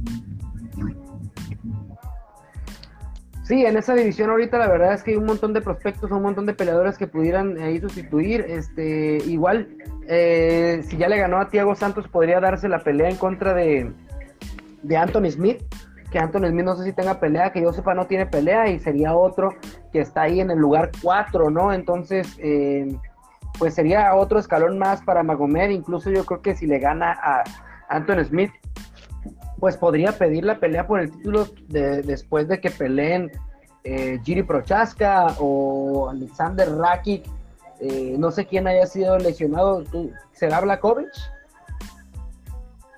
Sí, 3.43 3.65
en 3.65 3.77
esa 3.77 3.95
división 3.95 4.29
ahorita 4.29 4.59
la 4.59 4.67
verdad 4.67 4.93
es 4.93 5.03
que 5.03 5.11
hay 5.11 5.17
un 5.17 5.25
montón 5.25 5.53
de 5.53 5.61
prospectos, 5.61 6.11
un 6.11 6.21
montón 6.21 6.45
de 6.45 6.53
peleadores 6.53 6.97
que 6.97 7.07
pudieran 7.07 7.59
ahí 7.59 7.81
sustituir. 7.81 8.45
Este, 8.47 9.17
igual, 9.25 9.67
eh, 10.07 10.83
si 10.87 10.97
ya 10.97 11.09
le 11.09 11.17
ganó 11.17 11.37
a 11.37 11.49
Thiago 11.49 11.75
Santos, 11.75 12.07
podría 12.07 12.39
darse 12.39 12.69
la 12.69 12.79
pelea 12.79 13.09
en 13.09 13.17
contra 13.17 13.53
de, 13.53 13.91
de 14.83 14.97
Anthony 14.97 15.31
Smith 15.31 15.63
que 16.11 16.19
Anthony 16.19 16.49
Smith 16.49 16.65
no 16.65 16.75
sé 16.75 16.83
si 16.83 16.93
tenga 16.93 17.19
pelea, 17.19 17.51
que 17.51 17.61
yo 17.61 17.71
sepa 17.73 17.93
no 17.93 18.07
tiene 18.07 18.25
pelea 18.25 18.67
y 18.69 18.79
sería 18.79 19.15
otro 19.15 19.53
que 19.91 20.01
está 20.01 20.23
ahí 20.23 20.39
en 20.39 20.51
el 20.51 20.57
lugar 20.57 20.91
4, 21.01 21.49
¿no? 21.49 21.71
Entonces, 21.71 22.35
eh, 22.39 22.95
pues 23.57 23.75
sería 23.75 24.15
otro 24.15 24.39
escalón 24.39 24.79
más 24.79 25.01
para 25.01 25.23
Magomed, 25.23 25.69
incluso 25.69 26.09
yo 26.09 26.25
creo 26.25 26.41
que 26.41 26.55
si 26.55 26.65
le 26.65 26.79
gana 26.79 27.11
a 27.11 27.43
Anthony 27.89 28.23
Smith, 28.25 28.51
pues 29.59 29.77
podría 29.77 30.13
pedir 30.13 30.45
la 30.45 30.59
pelea 30.59 30.87
por 30.87 30.99
el 30.99 31.11
título 31.11 31.47
de, 31.67 32.01
después 32.01 32.47
de 32.47 32.59
que 32.61 32.71
peleen 32.71 33.31
eh, 33.83 34.19
Giri 34.23 34.43
Prochaska 34.43 35.35
o 35.39 36.09
Alexander 36.09 36.69
Rakic, 36.75 37.25
eh, 37.81 38.15
no 38.17 38.31
sé 38.31 38.45
quién 38.45 38.67
haya 38.67 38.85
sido 38.85 39.17
lesionado, 39.17 39.83
¿será 40.31 40.61
Blakovic? 40.61 41.09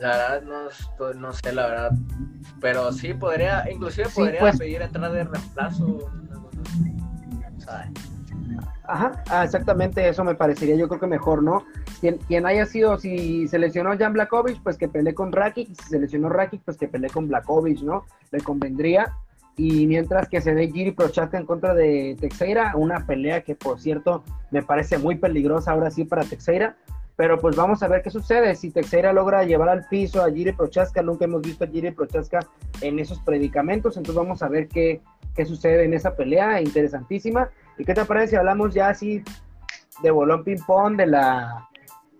La 0.01 0.07
verdad 0.07 0.41
no, 0.41 1.13
no 1.13 1.31
sé, 1.31 1.53
la 1.53 1.67
verdad. 1.67 1.91
Pero 2.59 2.91
sí 2.91 3.13
podría, 3.13 3.69
inclusive 3.71 4.09
podría 4.09 4.39
pues. 4.39 4.57
pedir 4.57 4.81
entrada 4.81 5.13
de 5.13 5.23
reemplazo. 5.25 6.09
Ajá, 8.83 9.23
ah, 9.29 9.43
exactamente 9.43 10.09
eso 10.09 10.23
me 10.23 10.33
parecería 10.33 10.75
yo 10.75 10.87
creo 10.87 10.99
que 10.99 11.07
mejor, 11.07 11.43
¿no? 11.43 11.63
Quien, 11.99 12.17
quien 12.17 12.47
haya 12.47 12.65
sido, 12.65 12.97
si 12.97 13.47
se 13.47 13.59
lesionó 13.59 13.95
Jan 13.95 14.13
Blakovic, 14.13 14.61
pues 14.63 14.75
que 14.75 14.89
pelee 14.89 15.13
con 15.13 15.31
Rakic, 15.31 15.67
si 15.67 15.89
se 15.89 15.99
lesionó 15.99 16.29
Rakic, 16.29 16.63
pues 16.63 16.77
que 16.77 16.87
pelee 16.87 17.11
con 17.11 17.27
Blakovic, 17.27 17.81
¿no? 17.81 18.05
Le 18.31 18.41
convendría. 18.41 19.13
Y 19.55 19.85
mientras 19.85 20.27
que 20.27 20.41
se 20.41 20.55
dé 20.55 20.71
Giri 20.71 20.91
Prochaska 20.91 21.37
en 21.37 21.45
contra 21.45 21.75
de 21.75 22.17
Texeira, 22.19 22.73
una 22.75 23.05
pelea 23.05 23.43
que 23.43 23.53
por 23.53 23.79
cierto 23.79 24.23
me 24.49 24.63
parece 24.63 24.97
muy 24.97 25.15
peligrosa 25.15 25.71
ahora 25.71 25.91
sí 25.91 26.05
para 26.05 26.23
Texeira, 26.23 26.75
pero 27.21 27.37
pues 27.37 27.55
vamos 27.55 27.83
a 27.83 27.87
ver 27.87 28.01
qué 28.01 28.09
sucede. 28.09 28.55
Si 28.55 28.71
Texeira 28.71 29.13
logra 29.13 29.43
llevar 29.43 29.69
al 29.69 29.85
piso 29.87 30.23
a 30.23 30.31
Giri 30.31 30.53
Prochaska, 30.53 31.03
nunca 31.03 31.25
hemos 31.25 31.43
visto 31.43 31.63
a 31.63 31.67
Giri 31.67 31.91
Prochaska 31.91 32.39
en 32.81 32.97
esos 32.97 33.19
predicamentos, 33.19 33.95
entonces 33.95 34.15
vamos 34.15 34.41
a 34.41 34.47
ver 34.47 34.67
qué, 34.67 35.01
qué 35.35 35.45
sucede 35.45 35.83
en 35.83 35.93
esa 35.93 36.15
pelea 36.15 36.59
interesantísima. 36.59 37.51
¿Y 37.77 37.85
qué 37.85 37.93
te 37.93 38.05
parece 38.05 38.29
si 38.29 38.35
hablamos 38.37 38.73
ya 38.73 38.89
así 38.89 39.23
de 40.01 40.09
bolón 40.09 40.43
ping-pong, 40.43 40.97
de 40.97 41.05
la, 41.05 41.69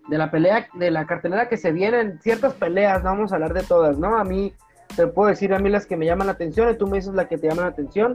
de 0.06 0.18
la 0.18 0.30
pelea, 0.30 0.68
de 0.74 0.92
la 0.92 1.04
cartelera 1.04 1.48
que 1.48 1.56
se 1.56 1.72
vienen? 1.72 2.20
Ciertas 2.20 2.54
peleas, 2.54 3.02
no 3.02 3.10
vamos 3.10 3.32
a 3.32 3.34
hablar 3.34 3.54
de 3.54 3.64
todas, 3.64 3.98
¿no? 3.98 4.16
A 4.16 4.22
mí, 4.22 4.54
te 4.94 5.08
puedo 5.08 5.30
decir 5.30 5.52
a 5.52 5.58
mí 5.58 5.68
las 5.68 5.84
que 5.84 5.96
me 5.96 6.06
llaman 6.06 6.28
la 6.28 6.34
atención 6.34 6.70
y 6.70 6.78
tú 6.78 6.86
me 6.86 6.98
dices 6.98 7.14
la 7.14 7.26
que 7.26 7.38
te 7.38 7.48
llama 7.48 7.62
la 7.62 7.68
atención. 7.70 8.14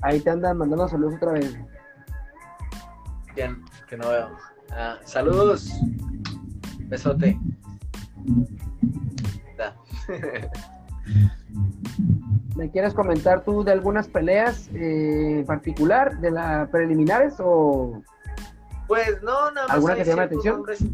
Ahí 0.00 0.18
te 0.18 0.30
andan 0.30 0.56
mandando 0.56 0.88
saludos 0.88 1.16
otra 1.16 1.32
vez. 1.32 1.58
Bien, 3.34 3.62
que 3.86 3.98
no 3.98 4.08
veo. 4.08 4.51
Ah, 4.72 4.98
saludos. 5.04 5.70
Besote. 6.88 7.38
¿Me 12.56 12.70
quieres 12.70 12.94
comentar 12.94 13.44
tú 13.44 13.64
de 13.64 13.72
algunas 13.72 14.08
peleas 14.08 14.68
eh, 14.74 15.38
en 15.40 15.46
particular, 15.46 16.18
de 16.20 16.30
las 16.30 16.68
preliminares 16.68 17.34
o...? 17.38 18.02
Pues 18.88 19.22
no, 19.22 19.50
nada 19.52 19.68
más 19.68 19.76
¿Alguna 19.76 19.94
que 19.94 20.04
te 20.04 20.10
llame 20.10 20.20
la 20.20 20.26
atención? 20.26 20.56
Nombres 20.56 20.84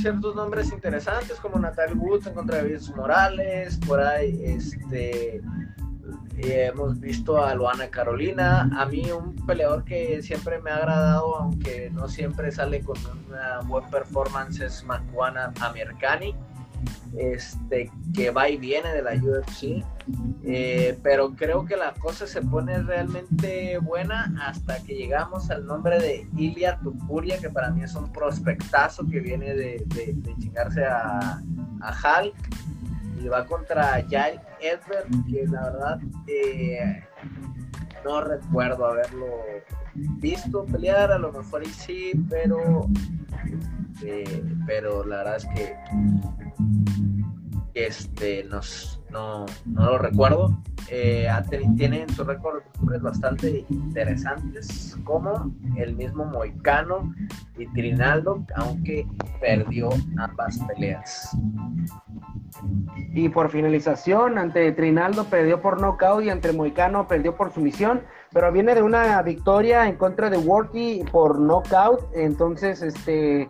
ciertos 0.00 0.36
nombres 0.36 0.72
interesantes 0.72 1.40
como 1.40 1.58
Natal 1.58 1.96
Woods 1.96 2.26
en 2.26 2.34
contra 2.34 2.58
de 2.58 2.68
Luis 2.70 2.94
Morales, 2.94 3.78
por 3.86 4.00
ahí 4.00 4.40
este 4.44 5.40
hemos 6.36 7.00
visto 7.00 7.42
a 7.42 7.54
Luana 7.54 7.88
Carolina. 7.88 8.68
A 8.76 8.86
mí 8.86 9.10
un 9.10 9.34
peleador 9.46 9.84
que 9.84 10.22
siempre 10.22 10.60
me 10.60 10.70
ha 10.70 10.76
agradado, 10.76 11.36
aunque 11.36 11.90
no 11.90 12.08
siempre 12.08 12.50
sale 12.52 12.80
con 12.80 12.96
una 13.28 13.60
buena 13.60 13.88
performance, 13.88 14.60
es 14.60 14.84
Macuana 14.84 15.52
Amirkani, 15.60 16.34
este, 17.16 17.90
que 18.14 18.30
va 18.30 18.48
y 18.48 18.56
viene 18.56 18.92
de 18.92 19.02
la 19.02 19.14
UFC. 19.14 19.84
Eh, 20.46 20.98
pero 21.02 21.34
creo 21.34 21.64
que 21.64 21.76
la 21.76 21.94
cosa 21.94 22.26
se 22.26 22.42
pone 22.42 22.82
realmente 22.82 23.78
buena 23.78 24.34
hasta 24.42 24.82
que 24.82 24.94
llegamos 24.94 25.50
al 25.50 25.64
nombre 25.64 25.98
de 25.98 26.26
Ilia 26.36 26.78
Tupuria, 26.82 27.38
que 27.38 27.48
para 27.48 27.70
mí 27.70 27.82
es 27.82 27.94
un 27.94 28.12
prospectazo 28.12 29.06
que 29.06 29.20
viene 29.20 29.54
de, 29.54 29.84
chingarse 30.38 30.84
a, 30.84 31.40
a 31.80 31.88
Hal 32.02 32.34
y 33.20 33.28
va 33.28 33.44
contra 33.46 34.04
Jail 34.08 34.40
Edward, 34.60 35.08
que 35.30 35.46
la 35.46 35.64
verdad 35.64 36.00
eh, 36.26 37.04
no 38.04 38.20
recuerdo 38.20 38.86
haberlo 38.86 39.42
visto 39.94 40.64
pelear, 40.66 41.12
a 41.12 41.18
lo 41.18 41.32
mejor 41.32 41.66
sí, 41.66 42.12
pero, 42.28 42.88
eh, 44.02 44.44
pero 44.66 45.04
la 45.04 45.18
verdad 45.18 45.36
es 45.36 45.46
que 45.46 45.76
este, 47.74 48.44
nos, 48.44 49.00
no, 49.14 49.46
no 49.64 49.86
lo 49.86 49.98
recuerdo. 49.98 50.50
Eh, 50.90 51.28
tienen 51.76 52.10
su 52.10 52.24
récord 52.24 52.62
bastante 53.00 53.64
interesantes, 53.70 54.98
como 55.04 55.54
el 55.76 55.94
mismo 55.94 56.26
Moicano 56.26 57.14
y 57.56 57.66
Trinaldo, 57.68 58.44
aunque 58.56 59.06
perdió 59.40 59.88
ambas 60.18 60.58
peleas. 60.66 61.34
Y 63.14 63.28
por 63.28 63.50
finalización, 63.50 64.36
ante 64.36 64.72
Trinaldo 64.72 65.24
perdió 65.24 65.62
por 65.62 65.80
nocaut 65.80 66.22
y 66.22 66.30
ante 66.30 66.52
Moicano 66.52 67.06
perdió 67.06 67.36
por 67.36 67.52
sumisión, 67.52 68.02
pero 68.32 68.50
viene 68.52 68.74
de 68.74 68.82
una 68.82 69.22
victoria 69.22 69.88
en 69.88 69.96
contra 69.96 70.28
de 70.28 70.38
Worky 70.38 71.04
por 71.10 71.38
knockout, 71.38 72.10
entonces 72.14 72.82
este 72.82 73.48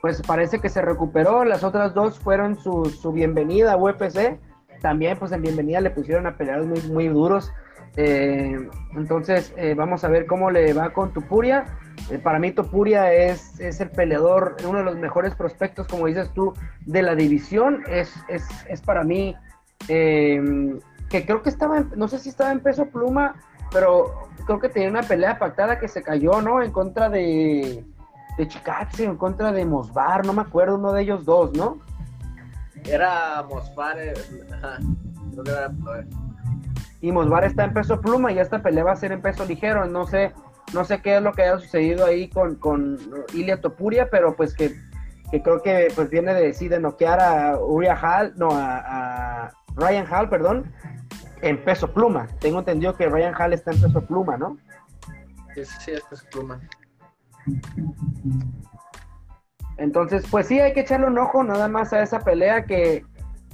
pues 0.00 0.20
parece 0.20 0.58
que 0.58 0.68
se 0.68 0.82
recuperó, 0.82 1.44
las 1.44 1.62
otras 1.62 1.94
dos 1.94 2.18
fueron 2.18 2.58
su, 2.58 2.86
su 2.86 3.12
bienvenida 3.12 3.74
a 3.74 3.76
UFC, 3.76 4.40
también 4.82 5.16
pues 5.18 5.32
en 5.32 5.40
bienvenida 5.40 5.80
le 5.80 5.90
pusieron 5.90 6.26
a 6.26 6.36
pelear 6.36 6.62
muy, 6.64 6.82
muy 6.82 7.08
duros, 7.08 7.52
Eh, 7.96 8.56
entonces, 8.96 9.52
eh, 9.56 9.74
vamos 9.74 10.02
a 10.04 10.08
ver 10.08 10.24
cómo 10.26 10.50
le 10.50 10.72
va 10.72 10.94
con 10.94 11.12
Tupuria. 11.12 11.66
Eh, 12.10 12.18
para 12.18 12.38
mí, 12.38 12.50
Topuria 12.52 13.12
es, 13.12 13.60
es, 13.60 13.80
el 13.80 13.90
peleador, 13.90 14.56
uno 14.66 14.78
de 14.78 14.84
los 14.84 14.96
mejores 14.96 15.34
prospectos, 15.34 15.86
como 15.88 16.06
dices 16.06 16.30
tú, 16.32 16.54
de 16.86 17.02
la 17.02 17.14
división. 17.14 17.82
Es, 17.90 18.14
es, 18.28 18.46
es 18.66 18.80
para 18.80 19.04
mí, 19.04 19.36
que 19.88 21.26
creo 21.26 21.42
que 21.42 21.50
estaba, 21.50 21.84
no 21.94 22.08
sé 22.08 22.18
si 22.18 22.30
estaba 22.30 22.52
en 22.52 22.60
peso 22.60 22.86
pluma, 22.86 23.34
pero 23.70 24.28
creo 24.46 24.58
que 24.58 24.70
tenía 24.70 24.88
una 24.88 25.02
pelea 25.02 25.38
pactada 25.38 25.78
que 25.78 25.88
se 25.88 26.02
cayó, 26.02 26.40
¿no? 26.40 26.62
En 26.62 26.72
contra 26.72 27.10
de, 27.10 27.84
de 28.38 28.48
Chikatse, 28.48 29.04
en 29.04 29.16
contra 29.16 29.52
de 29.52 29.66
Mosbar, 29.66 30.24
no 30.24 30.32
me 30.32 30.42
acuerdo, 30.42 30.76
uno 30.76 30.92
de 30.92 31.02
ellos 31.02 31.24
dos, 31.26 31.52
¿no? 31.52 31.78
Era 32.90 33.42
Mosbar, 33.48 33.96
ajá, 34.52 34.78
creo 35.32 35.44
que 35.44 35.50
era 35.50 35.70
y 37.02 37.10
Mosbar 37.10 37.44
está 37.44 37.64
en 37.64 37.74
peso 37.74 38.00
pluma 38.00 38.30
y 38.30 38.38
esta 38.38 38.62
pelea 38.62 38.84
va 38.84 38.92
a 38.92 38.96
ser 38.96 39.10
en 39.10 39.20
peso 39.20 39.44
ligero. 39.44 39.86
No 39.86 40.06
sé, 40.06 40.32
no 40.72 40.84
sé 40.84 41.02
qué 41.02 41.16
es 41.16 41.22
lo 41.22 41.32
que 41.32 41.42
haya 41.42 41.58
sucedido 41.58 42.06
ahí 42.06 42.28
con, 42.28 42.54
con 42.54 42.96
Ilia 43.34 43.60
Topuria, 43.60 44.08
pero 44.08 44.36
pues 44.36 44.54
que, 44.54 44.72
creo 45.30 45.60
que 45.62 45.88
pues 45.96 46.08
viene 46.10 46.32
de 46.32 46.54
sí, 46.54 46.68
de 46.68 46.78
noquear 46.78 47.20
a 47.20 47.58
Uriah 47.58 47.98
Hall, 48.00 48.34
no, 48.36 48.50
a, 48.52 49.52
Ryan 49.74 50.06
Hall, 50.12 50.28
perdón, 50.28 50.72
en 51.40 51.62
peso 51.64 51.92
pluma. 51.92 52.28
Tengo 52.38 52.60
entendido 52.60 52.96
que 52.96 53.08
Ryan 53.08 53.34
Hall 53.34 53.52
está 53.52 53.72
en 53.72 53.80
peso 53.80 54.00
pluma, 54.06 54.36
¿no? 54.36 54.58
Sí, 55.56 55.64
sí, 55.64 55.90
es 55.90 56.02
peso 56.04 56.24
pluma. 56.30 56.60
Entonces, 59.82 60.24
pues 60.30 60.46
sí, 60.46 60.60
hay 60.60 60.72
que 60.72 60.80
echarle 60.80 61.06
un 61.06 61.18
ojo 61.18 61.42
nada 61.42 61.66
más 61.66 61.92
a 61.92 62.02
esa 62.02 62.20
pelea 62.20 62.66
que, 62.66 63.04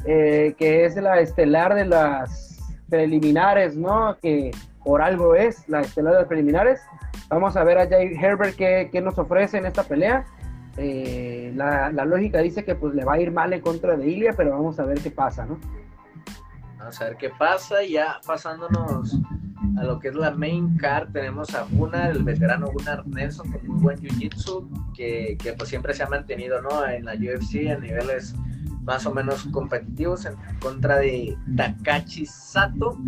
eh, 0.05 0.55
que 0.59 0.85
es 0.85 0.95
la 0.97 1.21
estelar 1.21 1.75
de 1.75 1.87
las 1.87 2.59
preliminares, 2.91 3.77
¿no? 3.77 4.15
Que 4.21 4.51
por 4.85 5.01
algo 5.01 5.35
es 5.35 5.67
la 5.71 5.81
estelar 5.81 6.19
de 6.19 6.27
preliminares. 6.27 6.83
Vamos 7.31 7.57
a 7.57 7.65
ver 7.65 7.79
a 7.79 7.89
Jay 7.89 8.15
Herbert 8.21 8.57
qué, 8.57 9.01
nos 9.03 9.19
ofrece 9.19 9.57
en 9.57 9.65
esta 9.65 9.85
pelea. 9.85 10.27
Eh, 10.77 11.51
la, 11.57 11.91
lógica 11.91 12.41
dice 12.41 12.63
que 12.63 12.75
pues 12.75 12.95
le 12.95 13.07
va 13.07 13.15
a 13.15 13.21
ir 13.21 13.33
mal 13.33 13.55
en 13.55 13.63
contra 13.63 13.97
de 13.97 14.07
Ilia, 14.07 14.35
pero 14.37 14.51
vamos 14.51 14.79
a 14.79 14.85
ver 14.85 15.01
qué 15.01 15.11
pasa, 15.11 15.47
¿no? 15.47 15.59
Vamos 16.77 17.01
a 17.01 17.05
ver 17.05 17.17
qué 17.17 17.31
pasa. 17.31 17.83
Ya 17.85 18.21
pasándonos 18.27 19.19
a 19.77 19.85
lo 19.85 19.99
que 19.99 20.09
es 20.09 20.15
la 20.15 20.31
main 20.31 20.77
card, 20.77 21.13
tenemos 21.13 21.55
a 21.55 21.67
Gunnar, 21.71 22.11
el 22.11 22.23
veterano 22.23 22.71
Gunnar 22.73 23.07
Nelson, 23.07 23.51
con 23.51 23.67
muy 23.67 23.81
buen 23.81 23.99
jiu-jitsu, 23.99 24.93
que, 24.95 25.37
que, 25.43 25.53
pues 25.53 25.69
siempre 25.69 25.95
se 25.95 26.03
ha 26.03 26.09
mantenido, 26.09 26.61
¿no? 26.63 26.87
En 26.87 27.05
la 27.05 27.15
UFC 27.15 27.69
a 27.71 27.79
niveles 27.79 28.35
más 28.83 29.05
o 29.07 29.13
menos 29.13 29.45
competitivos 29.53 30.25
en 30.25 30.35
contra 30.61 30.99
de 30.99 31.37
Takachi 31.57 32.25
Sato, 32.25 32.99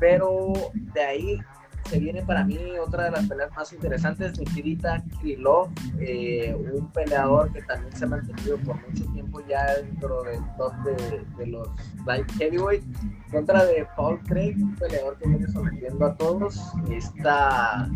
pero 0.00 0.52
de 0.72 1.00
ahí 1.00 1.40
se 1.88 1.98
viene 1.98 2.22
para 2.22 2.44
mí 2.44 2.58
otra 2.78 3.04
de 3.04 3.10
las 3.12 3.26
peleas 3.26 3.50
más 3.54 3.72
interesantes, 3.72 4.38
Nikita 4.38 5.02
Krylov, 5.20 5.70
eh, 5.98 6.54
un 6.54 6.90
peleador 6.92 7.52
que 7.52 7.62
también 7.62 7.92
se 7.94 8.04
ha 8.04 8.08
mantenido 8.08 8.58
por 8.58 8.76
mucho 8.88 9.04
tiempo 9.12 9.40
ya 9.48 9.76
dentro 9.76 10.22
del 10.22 10.40
top 10.56 10.72
de, 10.84 11.46
los 11.46 11.68
light 12.06 12.30
heavyweight, 12.38 12.84
contra 13.30 13.64
de 13.64 13.86
Paul 13.96 14.20
Craig, 14.24 14.56
un 14.56 14.76
peleador 14.76 15.18
que 15.18 15.28
viene 15.28 15.48
sometiendo 15.48 16.06
a 16.06 16.16
todos. 16.16 16.60
Esta, 16.90 17.88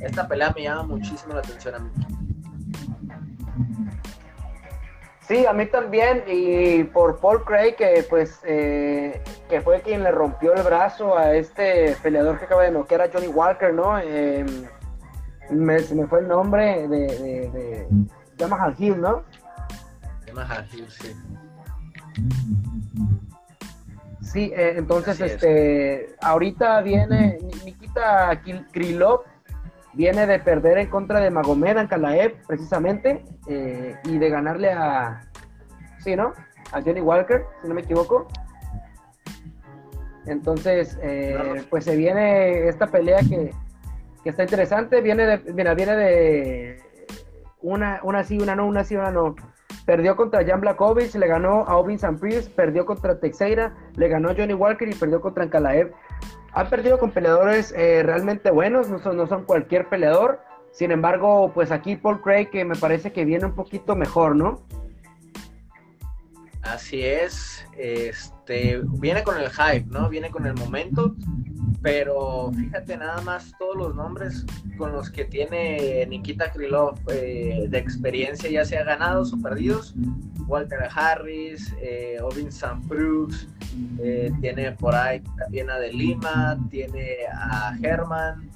esta 0.00 0.28
pelea 0.28 0.52
me 0.56 0.64
llama 0.64 0.84
muchísimo 0.84 1.34
la 1.34 1.40
atención 1.40 1.74
a 1.74 1.78
mí. 1.78 1.90
Sí, 5.32 5.46
a 5.46 5.54
mí 5.54 5.64
también, 5.64 6.24
y 6.26 6.84
por 6.84 7.18
Paul 7.18 7.42
Craig, 7.42 7.74
que 7.76 8.04
pues 8.10 8.38
eh, 8.44 9.22
que 9.48 9.62
fue 9.62 9.80
quien 9.80 10.02
le 10.02 10.10
rompió 10.10 10.52
el 10.52 10.62
brazo 10.62 11.16
a 11.16 11.34
este 11.34 11.96
peleador 12.02 12.38
que 12.38 12.44
acaba 12.44 12.64
de 12.64 12.70
noquear 12.70 13.00
a 13.00 13.08
Johnny 13.10 13.28
Walker, 13.28 13.72
¿no? 13.72 13.98
Em, 13.98 14.66
me, 15.48 15.78
se 15.78 15.94
me 15.94 16.06
fue 16.06 16.20
el 16.20 16.28
nombre 16.28 16.86
de, 16.86 16.98
de, 17.06 17.50
de 17.50 17.88
Yamaha 18.36 18.74
Hill, 18.76 19.00
¿no? 19.00 19.22
Yamaha 20.26 20.66
Hill, 20.70 20.86
sí. 20.90 21.16
Sí, 24.20 24.52
eh, 24.54 24.74
entonces, 24.76 25.18
este, 25.18 26.14
ahorita 26.20 26.82
viene 26.82 27.38
Nikita 27.64 28.38
Krylov, 28.70 29.22
viene 29.94 30.26
de 30.26 30.38
perder 30.40 30.76
en 30.76 30.90
contra 30.90 31.20
de 31.20 31.30
Magomed 31.30 31.78
Ankalaev, 31.78 32.34
precisamente, 32.46 33.24
eh, 33.46 33.96
y 34.04 34.18
de 34.18 34.30
ganarle 34.30 34.70
a, 34.70 35.20
sí, 35.98 36.16
¿no? 36.16 36.32
A 36.72 36.80
Johnny 36.80 37.00
Walker, 37.00 37.44
si 37.60 37.68
no 37.68 37.74
me 37.74 37.82
equivoco. 37.82 38.28
Entonces, 40.26 40.98
eh, 41.02 41.64
pues 41.68 41.84
se 41.84 41.96
viene 41.96 42.68
esta 42.68 42.86
pelea 42.86 43.20
que, 43.20 43.52
está 44.24 44.44
interesante, 44.44 45.00
viene 45.00 45.26
de, 45.26 45.52
mira, 45.52 45.74
viene 45.74 45.96
de 45.96 46.82
una, 47.60 48.00
una 48.04 48.22
sí, 48.22 48.38
una 48.38 48.54
no, 48.54 48.66
una 48.66 48.84
sí, 48.84 48.94
una 48.94 49.10
no. 49.10 49.34
Perdió 49.84 50.14
contra 50.14 50.46
Jan 50.46 50.60
Blakovic, 50.60 51.12
le 51.16 51.26
ganó 51.26 51.64
a 51.66 51.76
Ovin 51.76 51.98
Sampris, 51.98 52.48
perdió 52.48 52.86
contra 52.86 53.18
Teixeira, 53.18 53.74
le 53.96 54.08
ganó 54.08 54.30
a 54.30 54.34
Johnny 54.34 54.54
Walker 54.54 54.88
y 54.88 54.94
perdió 54.94 55.20
contra 55.20 55.42
Ankalaev 55.42 55.92
ha 56.54 56.68
perdido 56.68 56.98
con 56.98 57.10
peleadores 57.10 57.72
eh, 57.72 58.02
realmente 58.02 58.50
buenos, 58.50 58.88
no 58.88 58.98
son, 58.98 59.16
no 59.16 59.26
son 59.26 59.44
cualquier 59.44 59.88
peleador. 59.88 60.40
Sin 60.72 60.90
embargo, 60.90 61.52
pues 61.54 61.70
aquí 61.70 61.96
Paul 61.96 62.22
Craig 62.22 62.46
que 62.50 62.64
me 62.64 62.74
parece 62.74 63.12
que 63.12 63.24
viene 63.24 63.44
un 63.44 63.54
poquito 63.54 63.94
mejor, 63.94 64.34
¿no? 64.34 64.62
Así 66.62 67.02
es, 67.02 67.66
este 67.76 68.80
viene 68.84 69.22
con 69.22 69.38
el 69.38 69.50
hype, 69.50 69.86
¿no? 69.90 70.08
Viene 70.08 70.30
con 70.30 70.46
el 70.46 70.54
momento, 70.54 71.14
pero 71.82 72.52
fíjate 72.56 72.96
nada 72.96 73.20
más 73.22 73.52
todos 73.58 73.76
los 73.76 73.94
nombres 73.94 74.46
con 74.78 74.92
los 74.92 75.10
que 75.10 75.24
tiene 75.24 76.06
Nikita 76.06 76.52
Krylov 76.52 76.98
eh, 77.08 77.66
de 77.68 77.78
experiencia, 77.78 78.48
ya 78.48 78.64
sea 78.64 78.84
ganados 78.84 79.32
o 79.32 79.38
perdidos. 79.38 79.94
Walter 80.46 80.88
Harris, 80.94 81.74
eh, 81.80 82.18
Ovin 82.20 82.48
Brooks, 82.82 83.48
eh, 84.00 84.30
tiene 84.40 84.72
por 84.72 84.94
ahí 84.94 85.20
también 85.38 85.70
a 85.70 85.78
De 85.78 85.92
Lima, 85.92 86.58
tiene 86.70 87.18
a 87.32 87.74
Herman, 87.82 88.50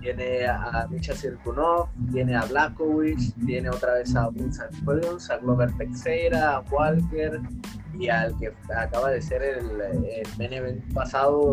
tiene 0.00 0.46
a 0.46 0.86
Misha 0.90 1.14
Sirkunov, 1.14 1.88
tiene 2.12 2.36
a 2.36 2.44
Blackowicz, 2.44 3.34
tiene 3.46 3.68
otra 3.68 3.94
vez 3.94 4.14
a 4.14 4.28
Vincent 4.30 4.72
Williams, 4.86 5.30
a 5.30 5.38
Glover 5.38 5.72
Teixeira, 5.76 6.56
a 6.56 6.60
Walker 6.70 7.40
y 7.98 8.08
al 8.08 8.36
que 8.38 8.52
acaba 8.76 9.10
de 9.10 9.20
ser 9.20 9.42
el, 9.42 9.80
el 10.38 10.82
pasado, 10.94 11.52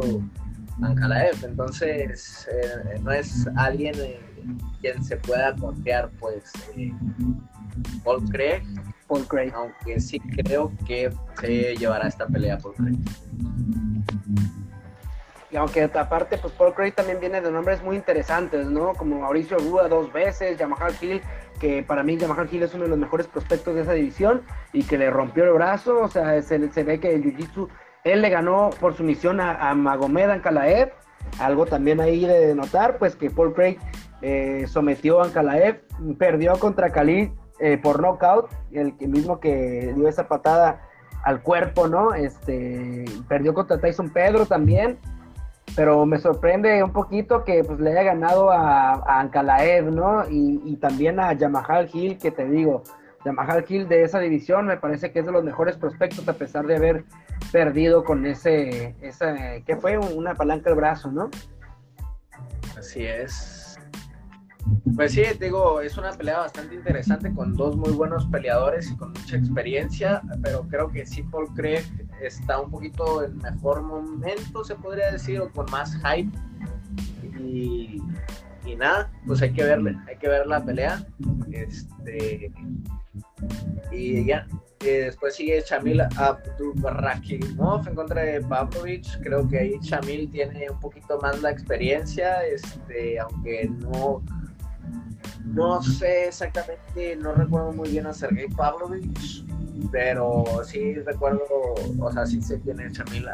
Ankalaev. 0.82 1.44
Entonces, 1.44 2.48
eh, 2.52 3.00
no 3.02 3.12
es 3.12 3.48
alguien 3.56 3.96
en 3.96 4.58
quien 4.82 5.04
se 5.04 5.18
pueda 5.18 5.56
confiar, 5.56 6.10
pues, 6.20 6.52
eh, 6.76 6.94
Paul 8.04 8.24
Craig 8.30 8.64
Paul 9.08 9.28
Craig. 9.28 9.52
Aunque 9.56 10.00
sí 10.00 10.20
creo 10.20 10.72
que 10.86 11.12
se 11.40 11.76
llevará 11.76 12.08
esta 12.08 12.28
pelea 12.28 12.58
Paul 12.58 12.76
Craig. 12.76 12.98
Y 15.50 15.56
aunque 15.56 15.84
aparte, 15.84 16.38
pues 16.38 16.54
Paul 16.54 16.74
Craig 16.74 16.92
también 16.92 17.22
viene 17.22 17.40
de 17.40 17.50
nombres 17.50 17.82
muy 17.82 17.96
interesantes, 17.96 18.68
¿no? 18.68 18.94
Como 18.94 19.22
Mauricio 19.22 19.58
Rua 19.58 19.88
dos 19.88 20.12
veces, 20.12 20.58
Yamaha 20.58 20.90
Hill, 21.02 21.22
que 21.60 21.84
para 21.84 22.04
mí 22.04 22.18
Yamaha 22.18 22.46
Hill 22.52 22.64
es 22.64 22.74
uno 22.74 22.84
de 22.84 22.90
los 22.90 23.00
mejores 23.00 23.28
prospectos 23.28 23.74
de 23.76 23.82
esa 23.82 23.94
división 23.94 24.42
y 24.74 24.84
que 24.84 24.98
le 24.98 25.10
rompió 25.10 25.46
el 25.46 25.54
brazo, 25.54 26.02
o 26.02 26.10
sea, 26.10 26.42
se, 26.42 26.58
ve 26.58 27.00
que 27.00 27.16
el 27.16 27.24
Jiu-Jitsu, 27.24 27.70
él 28.08 28.22
le 28.22 28.30
ganó 28.30 28.70
por 28.80 28.94
su 28.94 29.04
misión 29.04 29.40
a, 29.40 29.74
Magomed 29.76 30.30
Ankalaev, 30.30 30.92
algo 31.40 31.66
también 31.66 32.00
ahí 32.00 32.26
de 32.26 32.56
notar, 32.56 32.98
pues 32.98 33.16
que 33.16 33.30
Paul 33.30 33.54
Craig 33.54 33.78
eh, 34.22 34.66
sometió 34.68 35.22
a 35.22 35.26
Ankalaev, 35.26 35.82
perdió 36.18 36.58
contra 36.60 36.92
Khalid 36.92 37.30
eh, 37.60 37.78
por 37.78 38.02
knockout, 38.02 38.50
el 38.72 38.94
mismo 39.00 39.40
que 39.40 39.94
dio 39.96 40.08
esa 40.08 40.28
patada 40.28 40.82
al 41.24 41.42
cuerpo, 41.42 41.88
¿no? 41.88 42.14
Este, 42.14 43.06
perdió 43.28 43.54
contra 43.54 43.80
Tyson 43.80 44.10
Pedro 44.10 44.46
también, 44.46 44.98
pero 45.76 46.06
me 46.06 46.20
sorprende 46.20 46.82
un 46.84 46.94
poquito 46.94 47.44
que 47.44 47.64
pues, 47.64 47.80
le 47.80 47.92
haya 47.92 48.04
ganado 48.04 48.52
a, 48.52 48.94
a 48.94 49.20
Ankalaev, 49.20 49.92
¿no? 49.92 50.24
Y, 50.30 50.78
también 50.78 51.20
a 51.20 51.34
Yamahal 51.34 51.90
Hill, 51.92 52.18
que 52.18 52.32
te 52.32 52.46
digo, 52.46 52.84
Yamahal 53.28 53.66
Hill 53.68 53.90
de 53.90 54.04
esa 54.04 54.20
división 54.20 54.68
me 54.68 54.78
parece 54.78 55.12
que 55.12 55.20
es 55.20 55.26
de 55.26 55.32
los 55.34 55.44
mejores 55.44 55.76
prospectos 55.76 56.28
a 56.30 56.34
pesar 56.34 56.66
de 56.66 56.78
haber 56.78 57.04
perdido 57.52 58.04
con 58.06 58.26
ese, 58.26 58.96
ese 59.02 59.64
¿qué 59.66 59.76
fue? 59.76 59.98
Una 59.98 60.34
palanca 60.34 60.70
al 60.70 60.78
brazo, 60.78 61.12
¿no? 61.12 61.30
Así 62.78 63.06
es. 63.06 63.78
Pues 64.96 65.12
sí, 65.12 65.24
digo, 65.40 65.82
es 65.82 65.98
una 65.98 66.12
pelea 66.12 66.40
bastante 66.40 66.76
interesante 66.76 67.34
con 67.34 67.56
dos 67.56 67.76
muy 67.76 67.92
buenos 67.92 68.26
peleadores 68.28 68.92
y 68.92 68.96
con 68.96 69.10
mucha 69.10 69.38
experiencia, 69.38 70.22
pero 70.42 70.66
creo 70.70 70.90
que 70.90 71.06
sí 71.06 71.24
Paul 71.24 71.48
Craig 71.54 71.84
está 72.22 72.60
un 72.62 72.72
poquito 72.72 73.24
en 73.24 73.38
mejor 73.38 73.82
momento, 73.82 74.64
se 74.64 74.76
podría 74.76 75.12
decir, 75.12 75.40
o 75.42 75.52
con 75.52 75.66
más 75.72 75.98
hype. 75.98 76.32
Y, 77.40 78.02
nada, 78.76 79.12
pues 79.26 79.42
hay 79.42 79.54
que 79.54 79.64
verle, 79.64 79.96
hay 80.08 80.18
que 80.18 80.28
ver 80.28 80.48
la 80.48 80.64
pelea. 80.64 81.06
Este, 81.52 82.52
y 83.92 84.26
ya, 84.26 84.48
después 84.80 85.36
sigue 85.36 85.64
Shamil 85.68 86.02
Abdurakhimov 86.02 87.88
en 87.88 87.96
contra 87.96 88.22
de 88.22 88.42
Pavlovich. 88.42 89.20
Creo 89.22 89.48
que 89.48 89.60
ahí 89.60 89.78
Shamil 89.82 90.30
tiene 90.32 90.70
un 90.70 90.80
poquito 90.80 91.20
más 91.22 91.42
la 91.42 91.52
experiencia, 91.52 92.46
este, 92.46 93.20
aunque 93.20 93.70
no, 93.80 94.24
no 95.46 95.82
sé 95.82 96.28
exactamente, 96.28 97.16
no 97.16 97.34
recuerdo 97.34 97.72
muy 97.72 97.90
bien 97.90 98.06
a 98.06 98.14
Sergei 98.14 98.48
Pavlovich, 98.50 99.46
pero 99.92 100.44
sí 100.64 100.96
recuerdo, 100.96 101.44
o 102.00 102.12
sea, 102.12 102.26
sí 102.26 102.42
sé 102.42 102.60
quién 102.62 102.80
es 102.80 102.94
Shamil, 102.94 103.28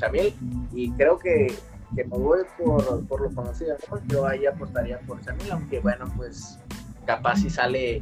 Shamil 0.00 0.34
y 0.72 0.90
creo 0.92 1.18
que, 1.18 1.52
que 1.94 2.04
me 2.04 2.18
voy 2.18 2.40
por, 2.58 3.06
por 3.06 3.20
lo 3.20 3.34
conocido, 3.34 3.76
Yo 4.06 4.26
ahí 4.26 4.46
apostaría 4.46 4.98
por 5.00 5.20
Shamil, 5.22 5.50
aunque 5.52 5.80
bueno, 5.80 6.06
pues 6.16 6.58
capaz 7.06 7.36
si 7.36 7.50
sale 7.50 7.98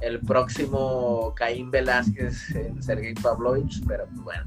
el 0.00 0.20
próximo 0.20 1.32
Caín 1.36 1.70
Velázquez 1.70 2.54
en 2.54 2.82
Sergei 2.82 3.14
Pavlovich, 3.14 3.82
pero 3.86 4.06
pues, 4.06 4.24
bueno, 4.24 4.42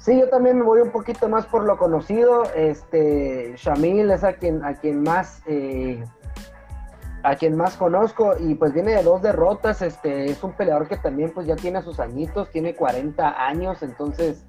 Sí, 0.00 0.18
yo 0.18 0.28
también 0.30 0.58
me 0.58 0.64
voy 0.64 0.80
un 0.80 0.90
poquito 0.90 1.28
más 1.28 1.44
por 1.44 1.64
lo 1.64 1.76
conocido. 1.76 2.44
Este, 2.54 3.54
Shamil 3.58 4.10
es 4.10 4.24
a 4.24 4.32
quien, 4.32 4.64
a 4.64 4.72
quien 4.72 5.02
más 5.02 5.42
eh, 5.46 6.02
a 7.22 7.36
quien 7.36 7.56
más 7.56 7.76
conozco 7.76 8.34
y 8.38 8.54
pues 8.54 8.72
viene 8.72 8.92
de 8.92 9.02
dos 9.02 9.20
derrotas. 9.20 9.82
Este, 9.82 10.26
es 10.26 10.42
un 10.42 10.52
peleador 10.52 10.88
que 10.88 10.96
también 10.96 11.30
pues 11.34 11.46
ya 11.46 11.56
tiene 11.56 11.82
sus 11.82 12.00
añitos, 12.00 12.50
tiene 12.50 12.74
40 12.74 13.46
años, 13.46 13.82
entonces 13.82 14.44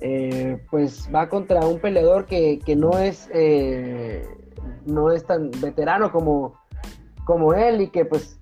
eh, 0.00 0.64
pues 0.70 1.08
va 1.14 1.28
contra 1.28 1.66
un 1.66 1.78
peleador 1.78 2.26
que, 2.26 2.58
que 2.58 2.74
no 2.76 2.98
es 2.98 3.28
eh, 3.32 4.26
no 4.86 5.10
es 5.10 5.24
tan 5.24 5.50
veterano 5.60 6.10
como, 6.12 6.60
como 7.24 7.54
él 7.54 7.82
y 7.82 7.88
que 7.88 8.04
pues 8.04 8.38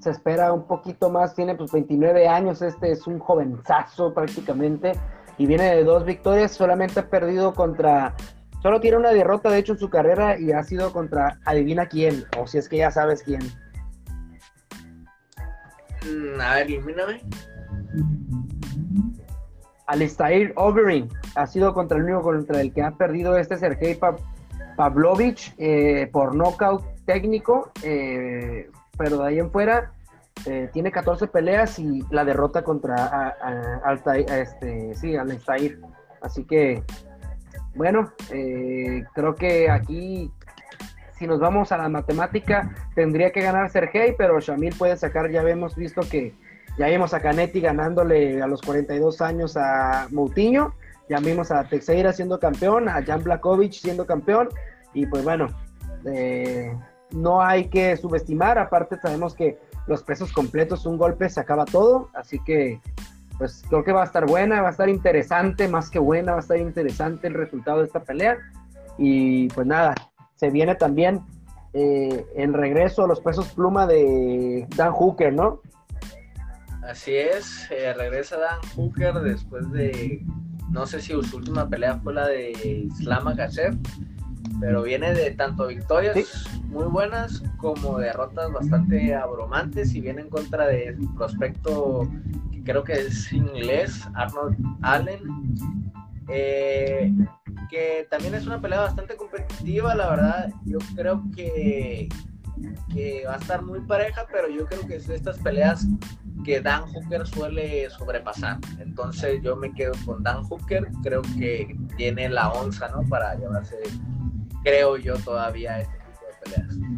se 0.00 0.10
espera 0.10 0.52
un 0.52 0.66
poquito 0.66 1.10
más, 1.10 1.34
tiene 1.34 1.54
pues 1.54 1.70
29 1.72 2.26
años, 2.26 2.62
este 2.62 2.90
es 2.90 3.06
un 3.06 3.18
jovenzazo 3.18 4.12
prácticamente 4.12 4.92
y 5.38 5.46
viene 5.46 5.74
de 5.74 5.84
dos 5.84 6.04
victorias, 6.04 6.52
solamente 6.52 7.00
ha 7.00 7.08
perdido 7.08 7.54
contra, 7.54 8.14
solo 8.62 8.80
tiene 8.80 8.96
una 8.96 9.10
derrota 9.10 9.50
de 9.50 9.58
hecho 9.58 9.72
en 9.72 9.78
su 9.78 9.90
carrera 9.90 10.38
y 10.38 10.52
ha 10.52 10.62
sido 10.62 10.92
contra, 10.92 11.38
adivina 11.44 11.86
quién, 11.86 12.24
o 12.38 12.46
si 12.46 12.58
es 12.58 12.68
que 12.68 12.78
ya 12.78 12.90
sabes 12.90 13.22
quién. 13.22 13.42
Mm, 16.04 16.40
a 16.40 16.54
ver, 16.56 16.70
ilumíname. 16.70 17.20
Alistair 19.86 20.52
Overeem 20.56 21.08
ha 21.34 21.46
sido 21.46 21.74
contra 21.74 21.98
el 21.98 22.04
único 22.04 22.22
contra 22.22 22.60
el 22.60 22.72
que 22.72 22.82
ha 22.82 22.92
perdido 22.92 23.36
este 23.36 23.56
Sergei 23.56 23.98
Pavlovich 24.76 25.54
eh, 25.58 26.08
por 26.12 26.34
knockout 26.34 26.84
técnico, 27.04 27.70
eh, 27.82 28.70
pero 28.96 29.18
de 29.18 29.28
ahí 29.28 29.38
en 29.38 29.50
fuera 29.50 29.92
eh, 30.46 30.68
tiene 30.72 30.90
14 30.90 31.26
peleas 31.26 31.78
y 31.78 32.02
la 32.10 32.24
derrota 32.24 32.62
contra 32.62 33.36
este, 34.28 34.94
sí, 34.94 35.16
Altair. 35.16 35.80
Así 36.20 36.44
que, 36.44 36.82
bueno, 37.74 38.12
creo 38.28 39.34
que 39.34 39.68
aquí, 39.68 40.30
si 41.18 41.26
nos 41.26 41.40
vamos 41.40 41.72
a 41.72 41.78
la 41.78 41.88
matemática, 41.88 42.72
tendría 42.94 43.32
que 43.32 43.42
ganar 43.42 43.70
Sergey, 43.70 44.14
pero 44.16 44.38
Shamil 44.40 44.74
puede 44.76 44.96
sacar, 44.96 45.30
ya 45.30 45.42
hemos 45.42 45.74
visto 45.74 46.02
que 46.02 46.32
ya 46.78 46.86
vimos 46.86 47.14
a 47.14 47.20
Canetti 47.20 47.60
ganándole 47.60 48.42
a 48.42 48.46
los 48.46 48.62
42 48.62 49.20
años 49.20 49.56
a 49.56 50.08
Moutinho 50.10 50.74
ya 51.08 51.20
vimos 51.20 51.50
a 51.50 51.64
Teixeira 51.64 52.12
siendo 52.12 52.38
campeón, 52.38 52.88
a 52.88 53.04
Jan 53.04 53.22
Blakovic 53.22 53.72
siendo 53.72 54.06
campeón, 54.06 54.48
y 54.94 55.06
pues 55.06 55.24
bueno, 55.24 55.48
eh, 56.06 56.74
no 57.10 57.42
hay 57.42 57.68
que 57.68 57.96
subestimar, 57.96 58.58
aparte 58.58 58.96
sabemos 58.96 59.34
que 59.34 59.58
los 59.86 60.02
pesos 60.02 60.32
completos, 60.32 60.86
un 60.86 60.96
golpe 60.96 61.28
se 61.28 61.40
acaba 61.40 61.64
todo, 61.64 62.08
así 62.14 62.38
que 62.44 62.80
pues 63.36 63.62
creo 63.68 63.84
que 63.84 63.92
va 63.92 64.02
a 64.02 64.06
estar 64.06 64.26
buena, 64.26 64.62
va 64.62 64.68
a 64.68 64.70
estar 64.70 64.88
interesante, 64.88 65.68
más 65.68 65.90
que 65.90 65.98
buena, 65.98 66.32
va 66.32 66.38
a 66.38 66.40
estar 66.40 66.58
interesante 66.58 67.26
el 67.26 67.34
resultado 67.34 67.80
de 67.80 67.86
esta 67.86 68.00
pelea, 68.00 68.38
y 68.96 69.48
pues 69.48 69.66
nada, 69.66 69.94
se 70.36 70.48
viene 70.48 70.76
también 70.76 71.20
eh, 71.74 72.24
el 72.36 72.54
regreso 72.54 73.04
a 73.04 73.08
los 73.08 73.20
pesos 73.20 73.52
pluma 73.52 73.86
de 73.86 74.66
Dan 74.76 74.92
Hooker, 74.92 75.32
¿no? 75.32 75.60
Así 76.82 77.14
es, 77.14 77.70
eh, 77.70 77.92
regresa 77.94 78.38
Dan 78.38 78.58
Hooker 78.74 79.14
después 79.20 79.70
de 79.70 80.24
no 80.72 80.86
sé 80.86 81.00
si 81.00 81.12
su 81.22 81.36
última 81.36 81.68
pelea 81.68 81.98
fue 81.98 82.14
la 82.14 82.26
de 82.26 82.88
Islam 82.98 83.24
Makhachev, 83.24 83.76
pero 84.58 84.82
viene 84.82 85.12
de 85.12 85.30
tanto 85.32 85.66
victorias 85.66 86.48
muy 86.66 86.86
buenas 86.86 87.42
como 87.58 87.98
derrotas 87.98 88.50
bastante 88.52 89.14
abrumantes 89.14 89.94
y 89.94 90.00
viene 90.00 90.22
en 90.22 90.30
contra 90.30 90.66
de 90.66 90.96
prospecto 91.14 92.08
que 92.50 92.62
creo 92.64 92.82
que 92.82 92.94
es 92.94 93.32
inglés, 93.32 94.08
Arnold 94.14 94.56
Allen, 94.80 95.20
eh, 96.28 97.12
que 97.68 98.06
también 98.10 98.34
es 98.34 98.46
una 98.46 98.60
pelea 98.60 98.80
bastante 98.80 99.14
competitiva, 99.16 99.94
la 99.94 100.10
verdad. 100.10 100.52
Yo 100.64 100.78
creo 100.96 101.22
que, 101.36 102.08
que 102.94 103.24
va 103.26 103.34
a 103.34 103.38
estar 103.38 103.62
muy 103.62 103.80
pareja, 103.80 104.26
pero 104.32 104.48
yo 104.48 104.66
creo 104.66 104.86
que 104.86 104.96
es 104.96 105.06
de 105.06 105.16
estas 105.16 105.38
peleas 105.38 105.86
que 106.44 106.60
Dan 106.60 106.82
Hooker 106.82 107.26
suele 107.26 107.88
sobrepasar. 107.90 108.58
Entonces 108.78 109.40
yo 109.42 109.56
me 109.56 109.72
quedo 109.72 109.92
con 110.04 110.22
Dan 110.22 110.44
Hooker, 110.44 110.88
creo 111.02 111.22
que 111.38 111.76
tiene 111.96 112.28
la 112.28 112.50
onza, 112.50 112.88
¿no? 112.88 113.02
Para 113.08 113.34
llevarse, 113.36 113.78
creo 114.62 114.96
yo, 114.96 115.16
todavía 115.18 115.80
este 115.80 115.98
tipo 115.98 116.26
de 116.26 116.50
peleas. 116.50 116.92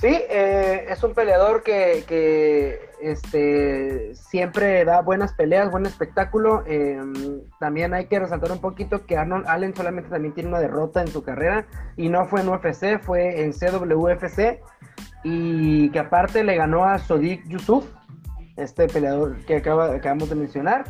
Sí, 0.00 0.16
eh, 0.30 0.86
es 0.88 1.02
un 1.02 1.12
peleador 1.12 1.64
que, 1.64 2.78
este, 3.00 4.14
siempre 4.14 4.84
da 4.84 5.02
buenas 5.02 5.32
peleas, 5.32 5.72
buen 5.72 5.86
espectáculo. 5.86 6.62
Em, 6.66 7.40
también 7.58 7.92
hay 7.94 8.06
que 8.06 8.20
resaltar 8.20 8.52
un 8.52 8.60
poquito 8.60 9.06
que 9.06 9.16
Arnold 9.16 9.48
Allen 9.48 9.74
solamente 9.74 10.08
también 10.08 10.34
tiene 10.34 10.50
una 10.50 10.60
derrota 10.60 11.00
en 11.00 11.08
su 11.08 11.24
carrera 11.24 11.66
y 11.96 12.10
no 12.10 12.26
fue 12.26 12.42
en 12.42 12.48
UFC, 12.48 13.00
fue 13.00 13.42
en 13.42 13.52
CWFC 13.52 14.60
y 15.24 15.90
que 15.90 15.98
aparte 15.98 16.44
le 16.44 16.56
ganó 16.56 16.84
a 16.84 16.98
Sodik 16.98 17.46
Yusuf, 17.48 17.84
este 18.56 18.88
peleador 18.88 19.36
que 19.46 19.56
acaba, 19.56 19.94
acabamos 19.94 20.28
de 20.28 20.34
mencionar. 20.34 20.84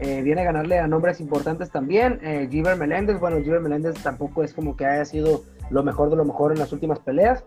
Eh, 0.00 0.22
viene 0.22 0.40
a 0.40 0.44
ganarle 0.44 0.78
a 0.78 0.86
nombres 0.86 1.20
importantes 1.20 1.70
también. 1.70 2.18
Eh, 2.22 2.48
Giver 2.50 2.76
Meléndez, 2.76 3.20
bueno, 3.20 3.40
Giver 3.42 3.60
Meléndez 3.60 4.02
tampoco 4.02 4.42
es 4.42 4.52
como 4.52 4.76
que 4.76 4.86
haya 4.86 5.04
sido 5.04 5.44
lo 5.70 5.82
mejor 5.82 6.10
de 6.10 6.16
lo 6.16 6.24
mejor 6.24 6.52
en 6.52 6.58
las 6.58 6.72
últimas 6.72 6.98
peleas, 6.98 7.44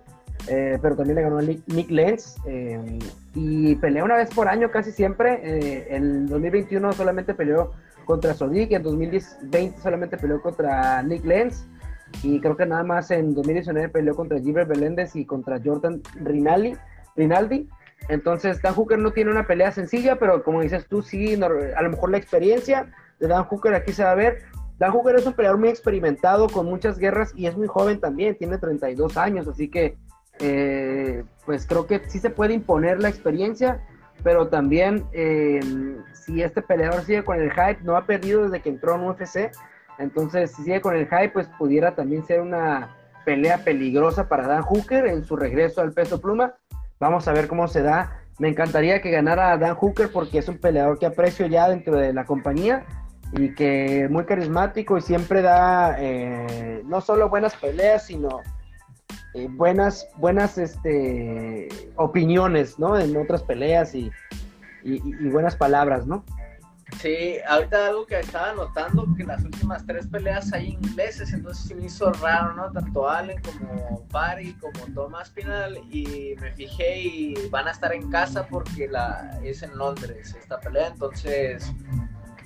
eh, 0.48 0.78
pero 0.82 0.96
también 0.96 1.16
le 1.16 1.24
ganó 1.24 1.40
a 1.40 1.42
Nick 1.42 1.90
Lenz 1.90 2.36
eh, 2.46 3.00
y 3.34 3.76
pelea 3.76 4.04
una 4.04 4.16
vez 4.16 4.30
por 4.34 4.48
año 4.48 4.72
casi 4.72 4.92
siempre. 4.92 5.96
en 5.96 6.28
2021 6.28 6.94
solamente 6.94 7.34
peleó 7.34 7.72
contra 8.06 8.34
Sodik, 8.34 8.72
en 8.72 8.84
2020 8.84 9.82
solamente 9.82 10.18
peleó 10.18 10.42
contra 10.42 11.02
Nick 11.04 11.26
Lenz 11.26 11.66
y 12.24 12.40
creo 12.40 12.56
que 12.56 12.66
nada 12.66 12.84
más 12.84 13.12
en 13.12 13.34
2019 13.34 13.90
peleó 13.90 14.16
contra 14.16 14.40
Giver 14.40 14.66
Beléndez 14.66 15.16
y 15.16 15.26
contra 15.26 15.60
Jordan 15.64 16.02
Rinaldi. 16.16 16.76
Rinaldi. 17.16 17.70
Entonces, 18.10 18.62
Dan 18.62 18.74
Hooker 18.74 19.00
no 19.00 19.12
tiene 19.12 19.32
una 19.32 19.48
pelea 19.48 19.72
sencilla, 19.72 20.18
pero 20.18 20.44
como 20.44 20.62
dices 20.62 20.88
tú, 20.88 21.02
sí, 21.02 21.34
a 21.34 21.82
lo 21.82 21.90
mejor 21.90 22.12
la 22.12 22.18
experiencia 22.18 22.92
de 23.20 23.28
Dan 23.28 23.46
Hooker 23.46 23.74
aquí 23.74 23.94
se 23.94 24.04
va 24.04 24.12
a 24.12 24.16
ver. 24.16 24.44
Dan 24.78 24.92
Hooker 24.92 25.16
es 25.16 25.26
un 25.26 25.34
peleador 25.34 25.60
muy 25.60 25.70
experimentado, 25.70 26.48
con 26.48 26.66
muchas 26.66 27.00
guerras 27.00 27.32
y 27.36 27.48
es 27.48 27.56
muy 27.56 27.68
joven 27.68 28.00
también, 28.00 28.38
tiene 28.38 28.58
32 28.58 29.18
años, 29.18 29.48
así 29.48 29.70
que 29.70 29.98
eh, 30.40 31.24
pues 31.46 31.66
creo 31.66 31.88
que 31.88 32.02
sí 32.10 32.20
se 32.20 32.30
puede 32.30 32.54
imponer 32.54 33.00
la 33.00 33.08
experiencia, 33.08 33.82
pero 34.22 34.50
también 34.50 35.06
eh, 35.14 35.62
si 36.14 36.42
este 36.42 36.62
peleador 36.62 37.04
sigue 37.04 37.24
con 37.24 37.40
el 37.40 37.52
hype, 37.52 37.80
no 37.84 37.96
ha 37.96 38.06
perdido 38.06 38.44
desde 38.44 38.62
que 38.62 38.70
entró 38.70 38.96
en 38.96 39.08
UFC, 39.08 39.52
entonces, 39.98 40.52
si 40.52 40.64
sigue 40.64 40.82
con 40.82 40.96
el 40.96 41.08
hype, 41.08 41.30
pues 41.30 41.48
pudiera 41.58 41.96
también 41.96 42.26
ser 42.26 42.42
una 42.42 42.96
pelea 43.26 43.64
peligrosa 43.64 44.28
para 44.28 44.48
Dan 44.48 44.62
Hooker 44.62 45.08
en 45.08 45.24
su 45.26 45.36
regreso 45.36 45.82
al 45.82 45.94
peso 45.94 46.22
pluma. 46.22 46.56
Vamos 47.00 47.28
a 47.28 47.34
ver 47.34 47.48
cómo 47.48 47.68
se 47.68 47.82
da. 47.82 48.22
Me 48.38 48.50
encantaría 48.50 49.02
que 49.02 49.12
ganara 49.12 49.58
Dan 49.58 49.76
Hooker 49.76 50.12
porque 50.12 50.40
es 50.40 50.48
un 50.48 50.58
peleador 50.58 51.00
que 51.00 51.06
aprecio 51.06 51.48
ya 51.48 51.70
dentro 51.70 51.98
de 51.98 52.14
la 52.14 52.26
compañía 52.26 52.86
y 53.34 53.54
que 53.56 54.08
muy 54.10 54.26
carismático 54.26 54.98
y 54.98 55.02
siempre 55.02 55.42
da 55.42 55.96
eh, 55.98 56.82
no 56.86 57.02
solo 57.02 57.30
buenas 57.30 57.56
peleas, 57.56 58.06
sino 58.06 58.42
eh, 59.34 59.48
buenas, 59.50 60.08
buenas 60.18 60.58
este, 60.58 61.68
opiniones, 61.96 62.78
¿no? 62.78 62.98
En 62.98 63.18
otras 63.18 63.44
peleas 63.44 63.96
y, 63.96 64.12
y 64.84 65.30
buenas 65.30 65.56
palabras, 65.56 66.06
¿no? 66.06 66.24
Sí, 67.02 67.38
ahorita 67.48 67.88
algo 67.88 68.06
que 68.06 68.20
estaba 68.20 68.54
notando, 68.54 69.08
que 69.18 69.24
las 69.24 69.44
últimas 69.44 69.86
tres 69.86 70.08
peleas 70.08 70.54
hay 70.54 70.70
ingleses, 70.70 71.34
entonces 71.34 71.66
sí 71.66 71.74
me 71.74 71.86
hizo 71.86 72.12
raro, 72.14 72.54
¿no? 72.54 72.72
Tanto 72.72 73.10
Allen 73.10 73.42
como 73.42 74.06
Barry, 74.12 74.54
como 74.54 74.80
Thomas 74.94 75.30
Pinal, 75.32 75.78
y 75.90 76.36
me 76.40 76.52
fijé 76.54 77.00
y 77.00 77.50
van 77.50 77.68
a 77.68 77.72
estar 77.72 77.92
en 77.92 78.10
casa 78.12 78.48
porque 78.48 78.88
la, 78.88 79.40
es 79.44 79.64
en 79.64 79.76
Londres 79.78 80.36
esta 80.40 80.60
pelea, 80.60 80.88
entonces 80.88 81.74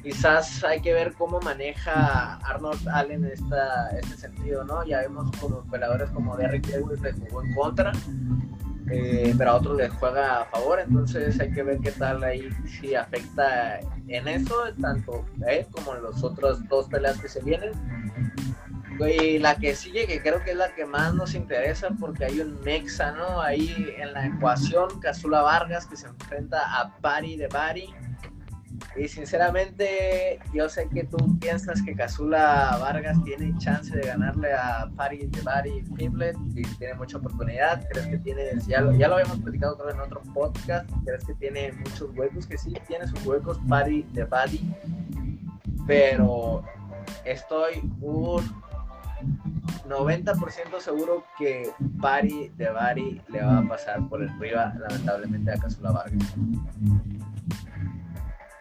quizás 0.02 0.64
hay 0.64 0.82
que 0.82 0.94
ver 0.94 1.14
cómo 1.14 1.42
maneja 1.42 2.36
Arnold 2.38 2.88
Allen 2.88 3.26
esta, 3.26 3.90
este 3.90 4.16
sentido, 4.16 4.64
¿no? 4.64 4.86
Ya 4.86 5.00
vemos 5.00 5.30
como 5.38 5.62
peleadores 5.70 6.10
como 6.12 6.38
Derrick 6.38 6.66
Lewis 6.68 7.02
le 7.02 7.12
jugó 7.12 7.44
en 7.44 7.54
contra, 7.54 7.92
eh, 8.92 9.34
pero 9.38 9.52
a 9.52 9.56
otros 9.56 9.78
les 9.78 9.92
juega 9.94 10.42
a 10.42 10.46
favor, 10.46 10.80
entonces 10.80 11.40
hay 11.40 11.52
que 11.52 11.64
ver 11.64 11.80
qué 11.80 11.92
tal 11.92 12.24
ahí 12.24 12.50
si 12.66 12.96
afecta 12.96 13.80
en 14.08 14.28
eso, 14.28 14.56
tanto 14.82 15.26
él 15.48 15.66
como 15.72 15.96
en 15.96 16.04
los 16.04 16.24
otros 16.24 16.68
dos 16.68 16.88
peleas 16.88 17.20
que 17.20 17.30
se 17.30 17.42
vienen. 17.42 17.72
Y 19.00 19.40
la 19.40 19.56
que 19.56 19.76
sigue, 19.76 20.06
que 20.08 20.22
creo 20.22 20.44
que 20.44 20.52
es 20.52 20.58
la 20.58 20.74
que 20.76 20.86
más 20.86 21.14
nos 21.14 21.34
interesa, 21.34 21.88
porque 22.00 22.26
hay 22.26 22.42
un 22.42 22.62
mexa, 22.64 23.14
¿no? 23.14 23.42
Ahí 23.42 23.96
en 23.98 24.12
la 24.12 24.28
ecuación, 24.28 25.00
Casula 25.00 25.42
Vargas, 25.42 25.86
que 25.86 25.96
se 25.96 26.08
enfrenta 26.08 26.82
a 26.82 26.98
Pari 26.98 27.38
de 27.38 27.48
Bari. 27.48 27.94
Y 28.96 29.08
sinceramente, 29.08 30.40
yo 30.54 30.68
sé 30.68 30.90
que 30.90 31.04
tú 31.04 31.18
piensas 31.40 31.82
que 31.82 31.96
Casula 31.96 32.78
Vargas 32.82 33.24
tiene 33.24 33.56
chance 33.58 33.96
de 33.96 34.08
ganarle 34.08 34.54
a 34.54 34.90
Pari 34.96 35.28
de 35.28 35.42
Bari 35.42 35.84
Piblet 35.96 36.36
y 36.56 36.64
tiene 36.64 36.96
mucha 36.96 37.18
oportunidad. 37.18 37.88
¿Crees 37.90 38.08
que 38.08 38.18
tiene, 38.18 38.44
ya 38.68 38.82
lo, 38.82 38.90
habíamos 38.90 39.40
platicado 39.40 39.78
creo, 39.78 39.92
en 39.92 40.00
otro 40.00 40.22
podcast, 40.34 40.90
crees 41.06 41.24
que 41.24 41.34
tiene 41.36 41.72
muchos 41.74 42.10
huecos? 42.16 42.48
Que 42.48 42.58
sí, 42.58 42.74
tiene 42.88 43.08
sus 43.08 43.26
huecos 43.26 43.60
Pari 43.70 44.04
de 44.14 44.26
Bari, 44.26 44.76
pero 45.86 46.64
estoy 47.26 47.82
un 48.02 48.44
90% 49.88 50.80
seguro 50.80 51.24
que 51.38 51.72
Bari 51.80 52.50
de 52.58 52.70
Bari 52.70 53.22
le 53.30 53.42
va 53.42 53.60
a 53.60 53.68
pasar 53.68 54.08
por 54.08 54.22
el 54.22 54.30
arriba, 54.30 54.74
lamentablemente, 54.80 55.52
a 55.52 55.58
Casula 55.58 55.92
Vargas. 55.92 56.36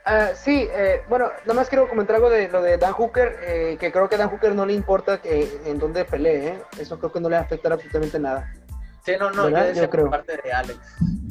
Uh, 0.08 0.34
sí, 0.34 0.66
eh, 0.72 1.02
bueno, 1.10 1.26
nada 1.42 1.52
más 1.52 1.68
quiero 1.68 1.86
comentar 1.86 2.16
algo 2.16 2.30
de 2.30 2.48
lo 2.48 2.62
de 2.62 2.78
Dan 2.78 2.92
Hooker, 2.92 3.36
eh, 3.42 3.76
que 3.78 3.92
creo 3.92 4.08
que 4.08 4.14
a 4.14 4.18
Dan 4.18 4.30
Hooker 4.30 4.54
no 4.54 4.64
le 4.64 4.72
importa 4.72 5.20
que, 5.20 5.60
en 5.66 5.78
dónde 5.78 6.06
pelee, 6.06 6.48
¿eh? 6.48 6.58
eso 6.78 6.98
creo 6.98 7.12
que 7.12 7.20
no 7.20 7.28
le 7.28 7.36
afectará 7.36 7.74
absolutamente 7.74 8.18
nada. 8.18 8.50
Sí, 9.04 9.12
no, 9.18 9.30
no, 9.30 9.50
yo, 9.50 9.72
yo 9.72 9.90
creo. 9.90 10.08
parte 10.08 10.40
de 10.42 10.50
Alex, 10.50 10.78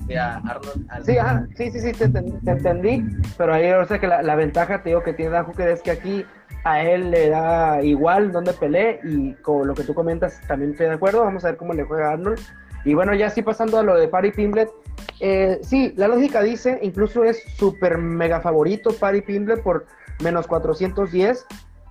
de 0.06 0.20
Arnold. 0.20 1.06
Sí, 1.06 1.18
ajá, 1.18 1.48
sí, 1.56 1.72
sí, 1.72 1.80
sí, 1.80 1.91
te, 1.91 2.08
te, 2.08 2.20
entendí, 2.20 3.04
pero 3.36 3.56
ahí 3.56 3.72
o 3.72 3.86
sea 3.86 3.98
que 3.98 4.08
la, 4.08 4.22
la, 4.22 4.36
ventaja, 4.36 4.84
te 4.84 4.90
digo, 4.90 5.02
que 5.02 5.14
tiene 5.14 5.32
Dan 5.32 5.45
Hooker 5.45 5.70
es 5.70 5.82
que 5.82 5.91
aquí 5.91 6.26
a 6.64 6.82
él 6.84 7.10
le 7.10 7.30
da 7.30 7.82
igual 7.82 8.32
dónde 8.32 8.54
pelee 8.54 8.99
y 9.04 9.34
con 9.36 9.68
lo 9.68 9.74
que 9.74 9.84
tú 9.84 9.95
comentas 9.95 10.40
también 10.48 10.72
estoy 10.72 10.86
de 10.86 10.94
acuerdo, 10.94 11.24
vamos 11.24 11.44
a 11.45 11.48
ver 11.48 11.58
cómo 11.58 11.74
le 11.74 11.84
juega 11.84 12.12
Arnold. 12.12 12.40
Y 12.88 12.93
bueno, 12.93 13.14
ya 13.14 13.30
sí 13.30 13.41
pasando 13.41 13.77
a 13.77 13.84
lo 13.84 13.95
de 13.95 14.07
Pari 14.07 14.31
Pimblet, 14.31 14.72
eh, 15.19 15.59
sí, 15.61 15.93
la 15.97 16.07
lógica 16.07 16.41
dice, 16.41 16.80
incluso 16.81 17.26
es 17.26 17.43
súper 17.57 17.97
mega 17.97 18.39
favorito 18.39 18.91
Pari 18.93 19.23
Pimblet 19.23 19.61
por 19.61 19.88
menos 20.23 20.47
410 20.47 21.45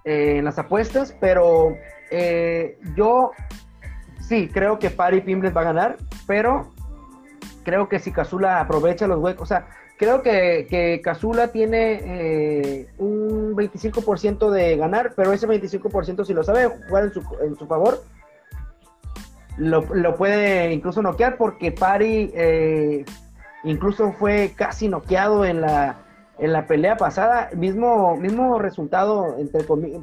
eh, 0.06 0.36
en 0.38 0.46
las 0.46 0.58
apuestas, 0.58 1.14
pero 1.20 1.76
eh, 2.10 2.78
yo 2.96 3.32
sí 4.20 4.48
creo 4.50 4.78
que 4.78 4.88
Pari 4.88 5.20
Pimblet 5.20 5.54
va 5.54 5.60
a 5.60 5.64
ganar, 5.64 5.96
pero 6.26 6.72
creo 7.62 7.90
que 7.90 7.98
si 7.98 8.10
Casula 8.10 8.58
aprovecha 8.60 9.06
los 9.06 9.18
huecos, 9.18 9.42
o 9.42 9.46
sea, 9.46 9.68
creo 9.98 10.22
que, 10.22 10.66
que 10.70 11.02
tiene 11.52 12.00
eh, 12.04 12.86
un 12.96 13.54
25% 13.54 14.48
de 14.48 14.78
ganar, 14.78 15.12
pero 15.14 15.34
ese 15.34 15.46
25% 15.46 16.24
si 16.24 16.32
lo 16.32 16.42
sabe 16.42 16.68
jugar 16.88 17.04
en 17.04 17.12
su, 17.12 17.22
en 17.42 17.54
su 17.54 17.66
favor, 17.66 18.02
lo, 19.58 19.82
lo, 19.94 20.16
puede 20.16 20.72
incluso 20.72 21.02
noquear 21.02 21.36
porque 21.36 21.72
Pari 21.72 22.30
eh, 22.34 23.04
incluso 23.64 24.12
fue 24.12 24.52
casi 24.54 24.88
noqueado 24.88 25.44
en 25.44 25.60
la, 25.60 25.96
en 26.38 26.52
la 26.52 26.66
pelea 26.66 26.96
pasada, 26.96 27.50
mismo, 27.54 28.16
mismo 28.16 28.58
resultado, 28.58 29.36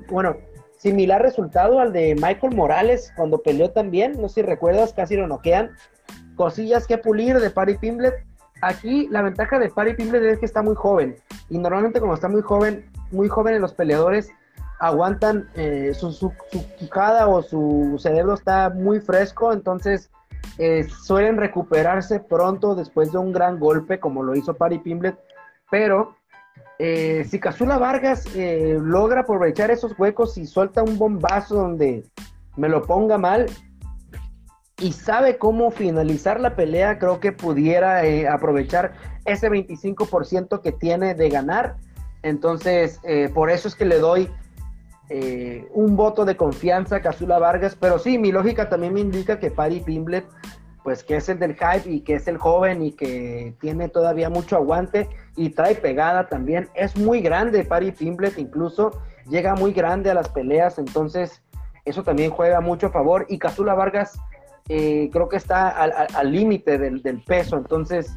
bueno, 0.10 0.36
similar 0.78 1.22
resultado 1.22 1.80
al 1.80 1.94
de 1.94 2.16
Michael 2.16 2.56
Morales 2.56 3.14
cuando 3.16 3.42
peleó 3.42 3.70
también, 3.72 4.20
no 4.20 4.28
sé 4.28 4.36
si 4.36 4.42
recuerdas, 4.42 4.94
casi 4.94 5.16
lo 5.16 5.28
noquean, 5.28 5.72
cosillas 6.36 6.88
que 6.88 6.98
pulir 6.98 7.40
de 7.40 7.50
Pari 7.50 7.78
Pimblet. 7.78 8.14
Aquí 8.62 9.08
la 9.12 9.22
ventaja 9.22 9.60
de 9.60 9.70
Pari 9.70 9.96
Pimblet 9.96 10.24
es 10.24 10.40
que 10.40 10.46
está 10.46 10.62
muy 10.62 10.76
joven. 10.76 11.16
Y 11.50 11.58
normalmente 11.58 12.00
como 12.00 12.14
está 12.14 12.28
muy 12.28 12.42
joven, 12.42 12.90
muy 13.12 13.28
joven 13.28 13.62
los 13.62 13.74
peleadores 13.74 14.32
aguantan, 14.84 15.48
eh, 15.56 15.94
su, 15.94 16.12
su, 16.12 16.34
quijada 16.78 17.30
o 17.30 17.42
su 17.42 17.98
cerebro 18.00 18.34
está 18.34 18.70
muy 18.70 19.00
fresco, 19.00 19.54
entonces 19.54 20.12
eh, 20.58 20.86
suelen 21.06 21.38
recuperarse 21.38 22.20
pronto 22.20 22.76
después 22.76 23.14
de 23.14 23.18
un 23.18 23.32
gran 23.32 23.62
golpe, 23.62 24.02
como 24.02 24.24
lo 24.24 24.36
hizo 24.36 24.56
Pari 24.56 24.80
Pimblet, 24.80 25.18
pero 25.72 26.18
eh, 26.80 27.26
si 27.30 27.40
Casula 27.40 27.78
Vargas 27.78 28.26
logra 28.36 29.22
aprovechar 29.22 29.72
esos 29.72 29.98
huecos 29.98 30.38
y 30.38 30.46
suelta 30.46 30.84
un 30.84 30.98
bombazo 30.98 31.56
donde 31.56 32.06
me 32.58 32.68
lo 32.68 32.82
ponga 32.82 33.18
mal 33.18 33.46
y 34.80 34.92
sabe 34.92 35.38
cómo 35.38 35.72
finalizar 35.72 36.42
la 36.42 36.58
pelea, 36.58 37.00
creo 37.00 37.22
que 37.22 37.32
pudiera 37.32 38.02
aprovechar 38.30 38.96
ese 39.24 39.50
25% 39.50 40.62
que 40.62 40.74
tiene 40.74 41.16
de 41.16 41.30
ganar. 41.30 41.78
Entonces, 42.22 43.00
por 43.34 43.50
eso 43.50 43.70
es 43.70 43.76
que 43.76 43.86
le 43.86 44.00
doy 44.00 44.30
eh, 45.16 45.68
un 45.76 45.96
voto 45.96 46.26
de 46.26 46.36
confianza 46.36 46.96
a 46.96 47.02
Casula 47.02 47.38
Vargas, 47.38 47.78
pero 47.80 48.00
sí, 48.00 48.18
mi 48.18 48.32
lógica 48.32 48.68
también 48.68 48.96
me 48.96 49.00
indica 49.02 49.38
que 49.38 49.52
Paddy 49.52 49.82
Pimblet, 49.82 50.26
pues 50.84 51.04
que 51.04 51.18
es 51.18 51.30
el 51.30 51.38
del 51.38 51.54
hype 51.54 51.88
y 51.88 52.02
que 52.02 52.16
es 52.16 52.28
el 52.28 52.40
joven 52.40 52.82
y 52.82 52.94
que 52.94 53.54
tiene 53.62 53.90
todavía 53.90 54.32
mucho 54.32 54.56
aguante 54.56 55.08
y 55.36 55.52
trae 55.52 55.76
pegada 55.76 56.30
también. 56.30 56.68
Es 56.74 56.98
muy 56.98 57.22
grande 57.22 57.64
Paddy 57.64 57.92
Pimblet, 57.92 58.40
incluso 58.40 59.04
llega 59.30 59.54
muy 59.54 59.72
grande 59.72 60.10
a 60.10 60.16
las 60.16 60.30
peleas, 60.30 60.80
entonces 60.80 61.44
eso 61.86 62.02
también 62.02 62.32
juega 62.32 62.60
mucho 62.60 62.88
a 62.88 62.92
favor. 62.92 63.28
Y 63.30 63.38
Casula 63.38 63.76
Vargas 63.76 64.20
eh, 64.68 65.12
creo 65.14 65.30
que 65.30 65.38
está 65.38 65.70
al 65.70 66.32
límite 66.32 66.80
del, 66.80 67.22
peso, 67.24 67.58
entonces, 67.58 68.16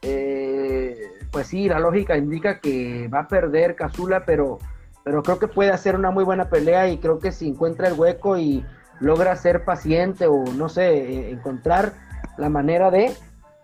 eh, 0.00 0.96
pues 1.32 1.48
sí, 1.48 1.68
la 1.68 1.80
lógica 1.80 2.16
indica 2.16 2.60
que 2.60 3.08
va 3.08 3.22
a 3.22 3.26
perder 3.26 3.74
Casula, 3.74 4.24
pero 4.24 4.58
pero 5.06 5.22
creo 5.22 5.38
que 5.38 5.46
puede 5.46 5.70
hacer 5.70 5.94
una 5.94 6.10
muy 6.10 6.24
buena 6.24 6.48
pelea 6.48 6.88
y 6.88 6.98
creo 6.98 7.20
que 7.20 7.30
si 7.30 7.46
encuentra 7.46 7.86
el 7.86 7.94
hueco 7.94 8.38
y 8.38 8.66
logra 8.98 9.36
ser 9.36 9.64
paciente 9.64 10.26
o 10.26 10.42
no 10.42 10.68
sé, 10.68 10.96
eh, 10.96 11.30
encontrar 11.30 11.92
la 12.36 12.48
manera 12.48 12.90
de 12.90 13.14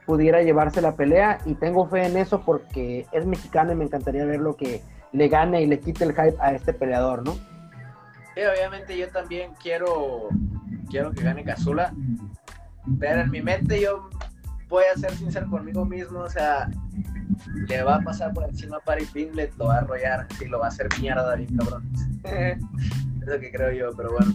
pudiera 0.06 0.40
llevarse 0.42 0.80
la 0.80 0.94
pelea 0.94 1.38
y 1.44 1.54
tengo 1.54 1.88
fe 1.88 2.06
en 2.06 2.16
eso 2.16 2.42
porque 2.42 3.08
es 3.10 3.26
mexicano 3.26 3.72
y 3.72 3.74
me 3.74 3.86
encantaría 3.86 4.24
ver 4.24 4.38
lo 4.38 4.54
que 4.54 4.82
le 5.10 5.26
gane 5.26 5.62
y 5.62 5.66
le 5.66 5.80
quite 5.80 6.04
el 6.04 6.10
hype 6.10 6.36
a 6.38 6.52
este 6.52 6.72
peleador, 6.72 7.24
¿no? 7.24 7.32
Sí, 7.32 8.42
obviamente 8.48 8.96
yo 8.96 9.08
también 9.08 9.50
quiero 9.60 10.28
quiero 10.90 11.10
que 11.10 11.24
gane 11.24 11.42
Casula, 11.42 11.92
pero 13.00 13.22
en 13.22 13.30
mi 13.32 13.42
mente 13.42 13.80
yo 13.80 14.08
voy 14.68 14.84
a 14.94 14.96
ser 14.96 15.10
sincero 15.16 15.50
conmigo 15.50 15.84
mismo, 15.84 16.20
o 16.20 16.30
sea, 16.30 16.70
le 17.68 17.82
va 17.82 17.96
a 17.96 18.00
pasar 18.00 18.32
por 18.32 18.44
encima 18.44 18.78
a 18.78 18.80
Paris 18.80 19.10
Pinglet, 19.12 19.54
lo 19.56 19.66
va 19.66 19.76
a 19.76 19.78
arrollar 19.78 20.26
y 20.40 20.46
lo 20.46 20.58
va 20.60 20.66
a 20.66 20.68
hacer 20.68 20.88
mierda 21.00 21.34
bien 21.36 21.56
cabrón. 21.56 21.90
es 22.24 22.58
lo 23.26 23.40
que 23.40 23.50
creo 23.50 23.72
yo, 23.72 23.96
pero 23.96 24.12
bueno. 24.12 24.34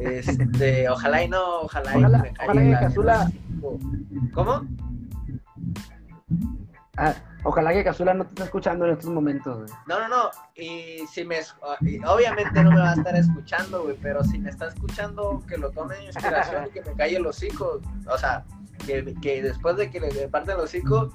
Este, 0.00 0.88
ojalá 0.90 1.22
y 1.22 1.28
no, 1.28 1.60
ojalá, 1.62 1.96
ojalá 1.96 2.18
y 2.18 2.22
me 2.22 2.32
ojalá 2.42 2.62
que 2.62 2.84
Casula... 2.86 3.32
¿Cómo? 4.32 4.66
Ah, 6.96 7.14
ojalá 7.44 7.72
que 7.72 7.84
Casula 7.84 8.14
no 8.14 8.24
te 8.24 8.30
esté 8.30 8.42
escuchando 8.44 8.86
en 8.86 8.92
estos 8.92 9.10
momentos. 9.10 9.70
No, 9.86 9.98
no, 10.00 10.08
no. 10.08 10.30
Y 10.54 11.06
si 11.10 11.24
me, 11.24 11.38
obviamente 12.06 12.62
no 12.62 12.70
me 12.70 12.80
va 12.80 12.90
a 12.90 12.94
estar 12.94 13.16
escuchando, 13.16 13.84
güey, 13.84 13.96
pero 14.00 14.22
si 14.24 14.38
me 14.38 14.50
está 14.50 14.68
escuchando, 14.68 15.42
que 15.48 15.56
lo 15.56 15.70
tome 15.70 15.96
en 15.96 16.04
inspiración 16.04 16.66
y 16.66 16.70
que 16.70 16.82
me 16.82 16.92
calle 16.94 17.18
los 17.18 17.42
hijos. 17.42 17.80
O 18.06 18.18
sea, 18.18 18.44
que, 18.84 19.42
después 19.42 19.76
de 19.76 19.90
que 19.90 20.00
le 20.00 20.28
parten 20.28 20.56
los 20.56 20.66
hocico, 20.66 21.10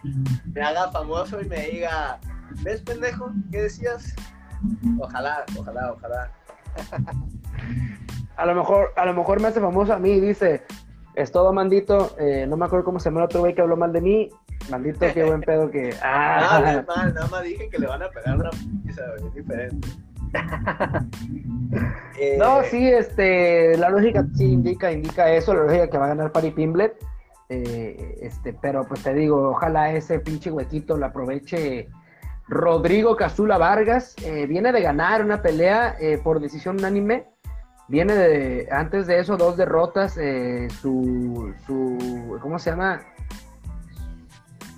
me 0.54 0.62
haga 0.62 0.92
famoso 0.92 1.42
y 1.42 1.46
me 1.46 1.68
diga, 1.68 2.20
¿ves 2.64 2.82
pendejo? 2.82 3.32
¿Qué 3.52 3.64
decías? 3.64 4.16
Ojalá, 5.00 5.46
ojalá, 5.58 5.94
ojalá. 5.94 6.32
a 8.38 8.46
lo 8.46 8.56
mejor, 8.56 8.94
a 8.96 9.06
lo 9.06 9.14
mejor 9.14 9.42
me 9.42 9.48
hace 9.48 9.60
famoso 9.60 9.94
a 9.94 10.00
mí 10.00 10.12
y 10.12 10.20
dice, 10.20 10.64
es 11.16 11.32
todo 11.32 11.54
mandito, 11.54 12.16
eh, 12.20 12.46
no 12.48 12.58
me 12.58 12.66
acuerdo 12.66 12.86
cómo 12.86 13.00
se 13.00 13.10
llama 13.10 13.22
el 13.22 13.26
otro 13.26 13.42
güey 13.42 13.54
que 13.54 13.62
habló 13.62 13.78
mal 13.78 13.94
de 13.94 14.02
mí, 14.02 14.30
mandito, 14.70 15.00
qué 15.14 15.24
buen 15.24 15.42
pedo 15.42 15.70
que... 15.70 15.94
Ah, 16.04 16.62
nada, 16.64 16.86
mal, 16.88 17.14
nada 17.14 17.28
más 17.28 17.44
dije 17.44 17.70
que 17.70 17.80
le 17.80 17.88
van 17.88 18.04
a 18.04 18.10
pegar 18.10 18.38
una 18.38 18.50
pizza, 18.50 19.02
es 19.18 19.34
diferente. 19.34 19.88
no, 22.38 22.64
sí, 22.64 22.88
este, 22.88 23.78
la 23.78 23.90
lógica 23.90 24.26
sí 24.36 24.46
indica, 24.46 24.92
indica 24.92 25.32
eso, 25.32 25.54
la 25.54 25.64
lógica 25.64 25.90
que 25.90 25.98
va 25.98 26.06
a 26.06 26.10
ganar 26.10 26.32
Pari 26.32 26.52
Pimblet. 26.52 26.94
Eh, 27.52 28.20
este, 28.22 28.54
pero 28.54 28.86
pues 28.86 29.02
te 29.02 29.12
digo, 29.14 29.50
ojalá 29.50 29.92
ese 29.92 30.20
pinche 30.20 30.52
huequito 30.52 30.98
lo 30.98 31.08
aproveche 31.08 31.90
Rodrigo 32.48 33.16
Casula 33.16 33.58
Vargas. 33.58 34.16
Eh, 34.24 34.46
viene 34.46 34.72
de 34.72 34.82
ganar 34.82 35.26
una 35.26 35.42
pelea 35.42 35.96
eh, 36.00 36.20
por 36.24 36.40
decisión 36.40 36.78
unánime. 36.78 37.26
Viene 37.88 38.14
de, 38.14 38.70
antes 38.72 39.08
de 39.08 39.20
eso, 39.20 39.36
dos 39.36 39.58
derrotas. 39.58 40.14
su, 40.80 41.54
su, 41.66 42.38
¿cómo 42.40 42.60
se 42.60 42.70
llama? 42.70 43.02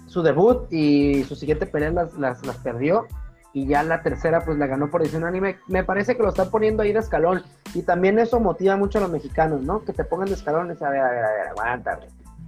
Su 0.08 0.22
debut 0.22 0.72
y 0.72 1.24
su 1.26 1.36
siguiente 1.36 1.66
pelea 1.66 1.92
las, 1.92 2.14
las, 2.14 2.46
las 2.46 2.58
perdió. 2.58 3.06
y 3.54 3.68
ya 3.68 3.84
la 3.84 4.02
tercera 4.02 4.46
pues 4.46 4.58
la 4.58 4.68
ganó 4.68 4.90
por 4.90 5.02
decisión 5.02 5.24
unánime. 5.24 5.58
Me 5.68 5.84
parece 5.84 6.16
que 6.16 6.24
lo 6.24 6.30
están 6.30 6.50
poniendo 6.50 6.84
ahí 6.84 6.94
de 6.94 7.00
escalón 7.00 7.44
y 7.74 7.82
también 7.82 8.18
eso 8.18 8.40
motiva 8.40 8.78
mucho 8.78 8.98
a 8.98 9.02
los 9.02 9.12
mexicanos, 9.12 9.62
¿no? 9.62 9.84
Que 9.84 9.92
te 9.92 10.06
pongan 10.06 10.30
de 10.30 10.36
escalón 10.36 10.68
y 10.68 10.84
a 10.84 10.90
ver, 10.90 11.02
a 11.02 11.10
ver, 11.10 11.26
a 11.26 11.32
ver, 11.32 11.48
aguanta, 11.50 12.00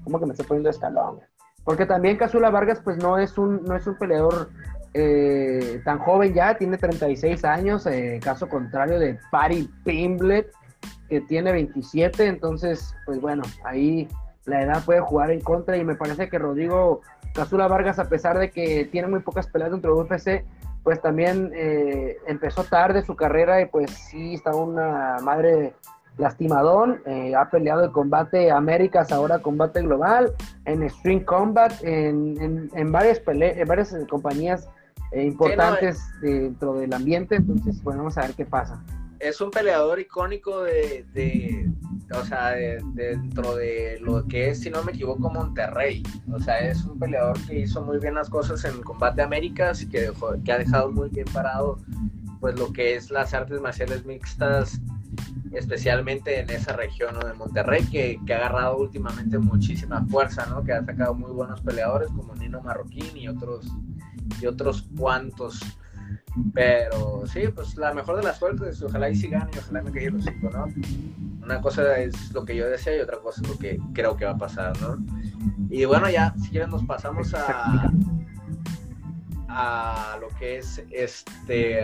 ¿Cómo 0.04 0.20
que 0.20 0.26
me 0.26 0.34
estoy 0.34 0.46
poniendo 0.46 0.70
escalón? 0.70 1.20
Porque 1.64 1.86
también 1.86 2.18
Casula 2.18 2.50
Vargas 2.50 2.82
pues 2.84 2.98
no 2.98 3.18
es 3.18 3.38
un, 3.38 3.64
no 3.64 3.76
es 3.76 3.88
un 3.88 3.98
peleador 3.98 4.50
eh, 4.94 5.82
tan 5.86 6.00
joven 6.00 6.34
ya, 6.34 6.58
tiene 6.58 6.78
36 6.78 7.44
años, 7.46 7.86
eh, 7.86 8.20
caso 8.24 8.48
contrario 8.48 9.00
de 9.00 9.18
Patty 9.32 9.70
Pimblet, 9.84 10.52
que 11.10 11.22
tiene 11.22 11.52
27, 11.52 12.28
entonces 12.28 12.94
pues 13.06 13.20
bueno, 13.20 13.44
ahí 13.64 14.08
la 14.46 14.62
edad 14.62 14.84
puede 14.84 15.00
jugar 15.00 15.32
en 15.32 15.42
contra 15.42 15.78
y 15.78 15.84
me 15.84 15.96
parece 15.96 16.30
que 16.30 16.38
Rodrigo 16.38 17.02
Casula 17.34 17.68
Vargas, 17.68 17.98
a 17.98 18.10
pesar 18.10 18.38
de 18.38 18.52
que 18.52 18.86
tiene 18.86 19.08
muy 19.08 19.22
pocas 19.22 19.48
peleas 19.48 19.72
dentro 19.72 19.96
de 19.96 20.02
UFC, 20.02 20.46
pues 20.84 21.02
también 21.02 21.52
eh, 21.56 22.18
empezó 22.28 22.64
tarde 22.64 23.04
su 23.04 23.16
carrera 23.16 23.62
y 23.62 23.66
pues 23.66 23.90
sí 23.90 24.36
está 24.36 24.54
una 24.54 25.18
madre 25.24 25.74
lastimadón, 26.18 27.02
eh, 27.06 27.34
ha 27.36 27.50
peleado 27.50 27.84
el 27.84 27.92
combate 27.92 28.52
Américas, 28.52 29.12
ahora 29.12 29.40
combate 29.40 29.82
global, 29.82 30.34
en 30.66 30.88
String 30.90 31.24
Combat, 31.24 31.74
en, 31.84 32.70
en, 32.74 32.92
varias, 32.92 33.22
en 33.28 33.68
varias 33.68 33.96
compañías 34.10 34.70
eh, 35.12 35.24
importantes 35.24 36.02
dentro 36.22 36.76
del 36.76 36.94
ambiente, 36.94 37.36
entonces 37.36 37.82
bueno, 37.84 38.00
vamos 38.00 38.18
a 38.18 38.22
ver 38.22 38.34
qué 38.34 38.46
pasa. 38.46 38.84
Es 39.20 39.40
un 39.40 39.52
peleador 39.52 40.00
icónico 40.00 40.64
de, 40.64 41.72
o 42.14 42.26
sea, 42.26 42.52
dentro 42.94 43.56
de 43.56 43.98
lo 44.02 44.28
que 44.28 44.50
es, 44.50 44.60
si 44.60 44.70
no 44.70 44.84
me 44.84 44.92
equivoco, 44.92 45.30
Monterrey. 45.30 46.04
O 46.34 46.40
sea, 46.42 46.60
es 46.60 46.84
un 46.84 47.00
peleador 47.00 47.38
que 47.48 47.60
hizo 47.60 47.82
muy 47.82 48.00
bien 48.00 48.16
las 48.16 48.30
cosas 48.30 48.66
en 48.66 48.74
el 48.74 48.84
combate 48.84 49.22
Américas 49.22 49.82
y 49.82 49.88
que, 49.88 50.12
que 50.44 50.52
ha 50.52 50.58
dejado 50.58 50.92
muy 50.92 51.08
bien 51.08 51.26
parado 51.34 51.78
pues 52.44 52.60
lo 52.60 52.74
que 52.74 52.96
es 52.96 53.10
las 53.10 53.34
artes 53.34 53.62
marciales 53.62 54.06
mixtas, 54.06 54.82
especialmente 55.54 56.42
en 56.42 56.50
esa 56.50 56.74
región 56.74 57.18
de 57.18 57.34
Monterrey, 57.36 57.86
que, 57.86 58.20
que, 58.28 58.34
ha 58.34 58.38
agarrado 58.40 58.80
últimamente 58.80 59.38
muchísima 59.38 60.06
fuerza, 60.08 60.46
¿no? 60.48 60.62
Que 60.62 60.74
ha 60.74 60.84
sacado 60.84 61.14
muy 61.14 61.32
buenos 61.32 61.62
peleadores 61.62 62.10
como 62.10 62.36
Nino 62.36 62.62
Marroquín 62.62 63.16
y 63.16 63.30
otros, 63.30 63.66
y 64.42 64.46
otros 64.46 64.90
cuantos. 64.98 65.62
Pero 66.54 67.24
sí, 67.28 67.44
pues 67.56 67.78
la 67.78 67.94
mejor 67.94 68.18
de 68.18 68.24
las 68.24 68.40
suertes, 68.40 68.82
ojalá 68.82 69.10
y 69.10 69.16
sigan 69.16 69.50
y 69.56 69.60
ojalá 69.60 69.82
me 69.82 69.94
quede 69.94 70.12
los 70.12 70.26
cinco, 70.26 70.50
¿no? 70.50 70.66
Una 71.46 71.62
cosa 71.62 71.98
es 71.98 72.34
lo 72.34 72.44
que 72.44 72.58
yo 72.58 72.70
deseo 72.70 72.98
y 72.98 73.00
otra 73.00 73.20
cosa 73.20 73.42
es 73.42 73.48
lo 73.48 73.58
que 73.58 73.80
creo 73.94 74.18
que 74.18 74.26
va 74.26 74.32
a 74.32 74.38
pasar, 74.38 74.74
¿no? 74.82 74.98
Y 75.70 75.86
bueno, 75.86 76.10
ya, 76.10 76.36
si 76.44 76.50
quieren 76.50 76.72
nos 76.72 76.84
pasamos 76.84 77.34
a, 77.36 77.90
a 79.54 80.18
lo 80.20 80.30
que 80.40 80.58
es 80.58 80.84
este 80.90 81.82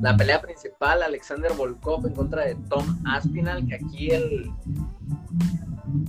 la 0.00 0.16
pelea 0.16 0.40
principal, 0.40 1.02
Alexander 1.02 1.52
Volkov 1.54 2.06
en 2.06 2.14
contra 2.14 2.44
de 2.44 2.56
Tom 2.68 2.84
Aspinall, 3.06 3.66
que 3.66 3.76
aquí 3.76 4.10
el 4.10 4.50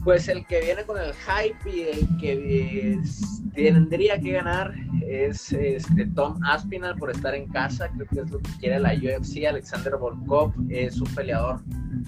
pues 0.04 0.28
el 0.28 0.46
que 0.46 0.62
viene 0.62 0.84
con 0.84 0.98
el 0.98 1.14
hype 1.14 1.70
y 1.70 1.82
el 1.82 2.18
que 2.18 3.00
tendría 3.56 4.20
que 4.20 4.32
ganar 4.34 4.74
es 5.08 5.52
este 5.54 6.06
Tom 6.08 6.40
Aspinall 6.44 6.96
por 6.98 7.12
estar 7.12 7.36
en 7.36 7.48
casa, 7.48 7.90
creo 7.90 8.08
que 8.08 8.20
es 8.22 8.32
lo 8.32 8.40
que 8.40 8.52
quiere 8.60 8.80
la 8.80 8.94
UFC. 8.94 9.46
Alexander 9.48 9.96
Volkov 9.98 10.54
es 10.70 11.00
un 11.00 11.08
peleador 11.16 11.62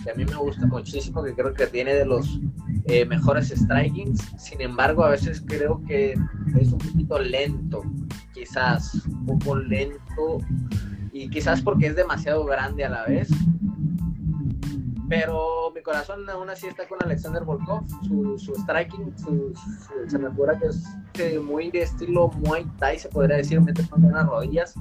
que 0.04 0.12
a 0.12 0.16
mí 0.16 0.26
me 0.26 0.36
gusta 0.36 0.66
muchísimo, 0.68 1.24
que 1.24 1.34
creo 1.34 1.54
que 1.54 1.68
tiene 1.68 1.94
de 1.94 2.06
los 2.06 2.40
eh, 2.86 3.06
mejores 3.06 3.50
strikings. 3.50 4.20
Sin 4.38 4.62
embargo, 4.62 5.04
a 5.04 5.10
veces 5.10 5.44
creo 5.46 5.82
que 5.88 6.16
es 6.60 6.72
un 6.72 6.80
poquito 6.80 7.20
lento, 7.20 7.84
quizás 8.34 9.06
un 9.06 9.26
poco 9.26 9.56
lento, 9.56 10.40
y 11.12 11.30
quizás 11.30 11.62
porque 11.62 11.88
es 11.88 11.96
demasiado 11.96 12.46
grande 12.46 12.86
a 12.86 12.90
la 12.90 13.06
vez. 13.06 13.30
Pero 15.10 15.72
mi 15.74 15.82
corazón 15.82 16.30
aún 16.30 16.50
así 16.50 16.68
está 16.68 16.86
con 16.88 16.98
Alexander 17.02 17.44
Volkov, 17.44 17.88
su, 18.08 18.54
striking, 18.56 19.14
se 20.08 20.20
me 20.20 20.28
ocurre 20.28 20.58
que 20.60 20.68
es 21.36 21.42
muy 21.42 21.72
de 21.72 21.84
estilo 21.84 22.30
Muay 22.30 22.66
Thai, 22.78 23.00
se 23.00 23.08
podría 23.10 23.38
decir, 23.38 23.62
mete 23.62 23.88
con 23.88 24.02
las 24.12 24.28
rodillas. 24.28 24.76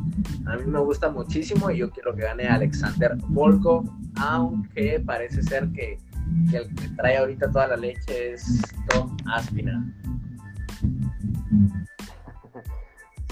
A 0.47 0.57
mí 0.57 0.65
me 0.67 0.81
gusta 0.81 1.11
muchísimo 1.11 1.71
y 1.71 1.79
yo 1.79 1.91
quiero 1.91 2.15
que 2.15 2.23
gane 2.23 2.49
Alexander 2.49 3.17
Volkov, 3.29 3.85
aunque 4.17 5.01
parece 5.05 5.43
ser 5.43 5.71
que, 5.73 5.99
que 6.51 6.57
el 6.57 6.75
que 6.75 6.89
trae 6.97 7.19
ahorita 7.19 7.51
toda 7.51 7.69
la 7.69 7.77
leche 7.77 8.33
es 8.33 8.63
Tom 8.89 9.17
Aspinall. 9.33 9.95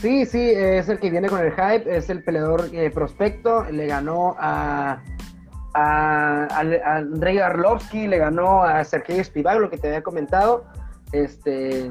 Sí, 0.00 0.26
sí, 0.26 0.38
es 0.38 0.88
el 0.88 0.98
que 0.98 1.10
viene 1.10 1.28
con 1.28 1.40
el 1.40 1.50
hype, 1.52 1.96
es 1.96 2.10
el 2.10 2.22
peleador 2.22 2.68
eh, 2.72 2.90
prospecto, 2.90 3.64
le 3.64 3.86
ganó 3.86 4.36
a 4.38 5.02
a, 5.74 6.46
Andrei 6.96 7.38
Arlovsky, 7.38 8.06
le 8.06 8.18
ganó 8.18 8.62
a 8.62 8.84
Sergei 8.84 9.22
Spivak, 9.22 9.58
lo 9.58 9.70
que 9.70 9.78
te 9.78 9.88
había 9.88 10.02
comentado. 10.02 10.66
Este, 11.12 11.90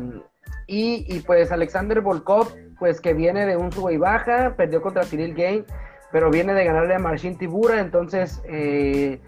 y, 0.67 1.19
pues 1.21 1.51
Alexander 1.51 2.01
Volkov, 2.01 2.53
pues 2.79 3.01
que 3.01 3.13
viene 3.13 3.45
de 3.45 3.57
un 3.57 3.71
sub 3.71 3.89
y 3.91 3.97
baja, 3.97 4.55
perdió 4.55 4.81
contra 4.81 5.03
Cyril 5.03 5.33
Game, 5.35 5.65
pero 6.11 6.29
viene 6.29 6.53
de 6.53 6.65
ganarle 6.65 6.95
a 6.95 6.99
Marcin 6.99 7.37
Tibura, 7.37 7.79
entonces 7.79 8.41
eh, 8.45 9.19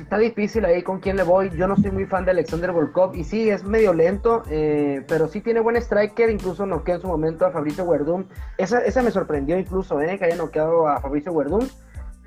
está 0.00 0.18
difícil 0.18 0.64
ahí 0.64 0.82
con 0.82 1.00
quién 1.00 1.16
le 1.16 1.22
voy. 1.22 1.50
Yo 1.50 1.68
no 1.68 1.76
soy 1.76 1.90
muy 1.90 2.06
fan 2.06 2.24
de 2.24 2.32
Alexander 2.32 2.72
Volkov 2.72 3.14
y 3.14 3.24
sí, 3.24 3.48
es 3.48 3.64
medio 3.64 3.92
lento, 3.92 4.42
eh, 4.50 5.04
pero 5.06 5.28
sí 5.28 5.40
tiene 5.40 5.60
buen 5.60 5.76
striker, 5.76 6.30
incluso 6.30 6.66
noqueó 6.66 6.96
en 6.96 7.00
su 7.00 7.08
momento 7.08 7.46
a 7.46 7.50
Fabricio 7.50 7.86
Verdum. 7.86 8.26
Esa, 8.58 8.80
esa 8.80 9.02
me 9.02 9.10
sorprendió 9.10 9.58
incluso, 9.58 10.00
eh, 10.00 10.18
que 10.18 10.24
haya 10.24 10.36
noqueado 10.36 10.88
a 10.88 11.00
Fabricio 11.00 11.34
Verdum. 11.34 11.66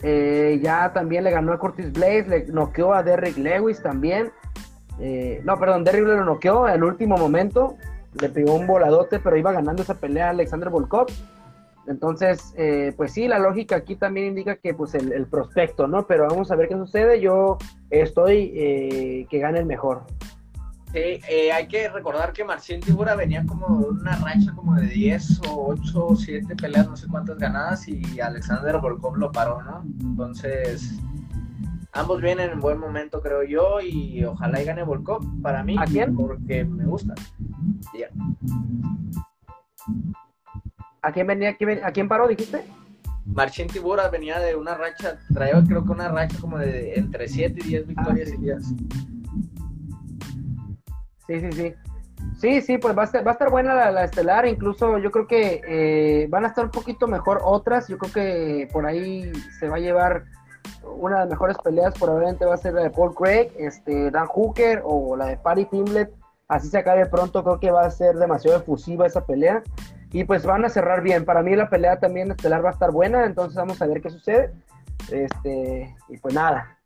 Eh, 0.01 0.59
ya 0.61 0.93
también 0.93 1.23
le 1.23 1.31
ganó 1.31 1.51
a 1.51 1.59
Curtis 1.59 1.91
Blaze, 1.91 2.25
le 2.27 2.45
noqueó 2.47 2.93
a 2.93 3.03
Derrick 3.03 3.37
Lewis 3.37 3.81
también. 3.81 4.31
Eh, 4.99 5.41
no, 5.43 5.57
perdón, 5.59 5.83
Derrick 5.83 6.03
lo 6.05 6.23
noqueó 6.23 6.67
el 6.67 6.83
último 6.83 7.17
momento. 7.17 7.75
Le 8.19 8.29
pegó 8.29 8.55
un 8.55 8.67
voladote, 8.67 9.19
pero 9.19 9.37
iba 9.37 9.51
ganando 9.51 9.83
esa 9.83 9.95
pelea 9.95 10.29
Alexander 10.29 10.69
Volkov. 10.69 11.07
Entonces, 11.87 12.53
eh, 12.55 12.93
pues 12.95 13.13
sí, 13.13 13.27
la 13.27 13.39
lógica 13.39 13.75
aquí 13.75 13.95
también 13.95 14.27
indica 14.27 14.57
que 14.57 14.73
pues 14.73 14.93
el, 14.95 15.25
prospecto, 15.25 15.87
¿no? 15.87 16.05
Pero 16.05 16.27
vamos 16.27 16.51
a 16.51 16.55
ver 16.55 16.67
qué 16.67 16.75
sucede. 16.75 17.19
Yo 17.19 17.57
estoy 17.89 19.27
que 19.29 19.39
gane 19.39 19.59
el 19.59 19.65
mejor. 19.65 20.03
Sí, 20.91 21.21
eh, 21.29 21.51
hay 21.51 21.67
que 21.67 21.87
recordar 21.87 22.33
que 22.33 22.43
Marcin 22.43 22.79
Tibura 22.79 23.13
venía 23.13 23.45
como 23.45 23.79
de 23.79 23.89
una 23.89 24.15
racha 24.15 24.51
como 24.55 24.73
de 24.73 24.87
10 24.87 25.41
o 25.47 25.67
8 25.67 26.05
o 26.07 26.15
7 26.15 26.55
peleas, 26.55 26.87
no 26.87 26.95
sé 26.95 27.07
cuántas 27.07 27.37
ganadas, 27.37 27.87
y 27.87 28.19
Alexander 28.19 28.79
Volkov 28.79 29.15
lo 29.15 29.31
paró, 29.31 29.61
¿no? 29.61 29.83
Entonces, 30.01 30.97
ambos 31.93 32.21
vienen 32.21 32.49
en 32.49 32.59
buen 32.59 32.79
momento, 32.79 33.21
creo 33.21 33.43
yo, 33.43 33.79
y 33.81 34.25
ojalá 34.25 34.63
y 34.63 34.65
gane 34.65 34.81
Volkov 34.81 35.23
para 35.43 35.63
mí. 35.63 35.75
¿A 35.77 35.85
quién? 35.85 36.15
Porque 36.15 36.65
me 36.65 36.85
gusta. 36.85 37.13
¿A 41.03 41.11
quién 41.11 41.27
venía? 41.27 41.55
¿A 41.83 41.91
quién 41.91 42.07
paró, 42.07 42.27
dijiste? 42.27 42.65
Marcin 43.25 43.67
Tibura 43.67 44.09
venía 44.09 44.39
de 44.39 44.55
una 44.55 44.73
racha, 44.73 45.19
traía 45.31 45.63
creo 45.63 45.85
que 45.85 45.91
una 45.91 46.07
racha 46.07 46.39
como 46.39 46.57
de 46.57 46.95
entre 46.95 47.27
7 47.27 47.59
y 47.63 47.67
10 47.67 47.87
victorias 47.87 48.27
ah, 48.27 48.31
seguidas. 48.31 48.73
Sí, 51.29 51.39
sí, 51.41 51.51
sí. 51.51 51.75
Sí, 52.39 52.61
sí, 52.61 52.77
pues 52.79 52.97
va 52.97 53.03
a 53.03 53.05
estar, 53.05 53.49
buena 53.51 53.91
la, 53.91 54.03
estelar, 54.03 54.47
incluso 54.47 54.97
yo 54.97 55.11
creo 55.11 55.27
que 55.27 55.61
eh, 55.67 56.27
van 56.27 56.43
a 56.43 56.47
estar 56.47 56.65
un 56.65 56.71
poquito 56.71 57.07
mejor 57.07 57.39
otras, 57.43 57.87
yo 57.87 57.99
creo 57.99 58.11
que 58.11 58.67
por 58.73 58.87
ahí 58.87 59.31
se 59.59 59.69
va 59.69 59.75
a 59.75 59.79
llevar 59.79 60.23
una 60.83 61.17
de 61.17 61.21
las 61.21 61.29
mejores 61.29 61.57
peleas, 61.63 61.93
probablemente 61.99 62.45
va 62.45 62.55
a 62.55 62.57
ser 62.57 62.73
la 62.73 62.81
de 62.81 62.89
Paul 62.89 63.13
Craig, 63.13 63.51
este, 63.59 64.09
Dan 64.09 64.25
Hooker 64.25 64.81
o 64.83 65.15
la 65.15 65.27
de 65.27 65.37
Patty 65.37 65.65
Pimblet, 65.65 66.11
así 66.47 66.67
se 66.67 66.79
acabe 66.79 67.05
pronto, 67.05 67.43
creo 67.43 67.59
que 67.59 67.71
va 67.71 67.85
a 67.85 67.91
ser 67.91 68.15
demasiado 68.15 68.57
efusiva 68.57 69.05
esa 69.05 69.23
pelea, 69.23 69.61
y 70.11 70.23
pues 70.23 70.45
van 70.45 70.65
a 70.65 70.69
cerrar 70.69 71.03
bien, 71.03 71.25
para 71.25 71.43
mí 71.43 71.55
la 71.55 71.69
pelea 71.69 71.99
también 71.99 72.31
estelar 72.31 72.65
va 72.65 72.69
a 72.69 72.73
estar 72.73 72.91
buena, 72.91 73.25
entonces 73.25 73.55
vamos 73.55 73.79
a 73.81 73.85
ver 73.85 74.01
qué 74.01 74.09
sucede, 74.09 74.51
este, 75.11 75.95
y 76.09 76.17
pues 76.17 76.33
nada, 76.33 76.78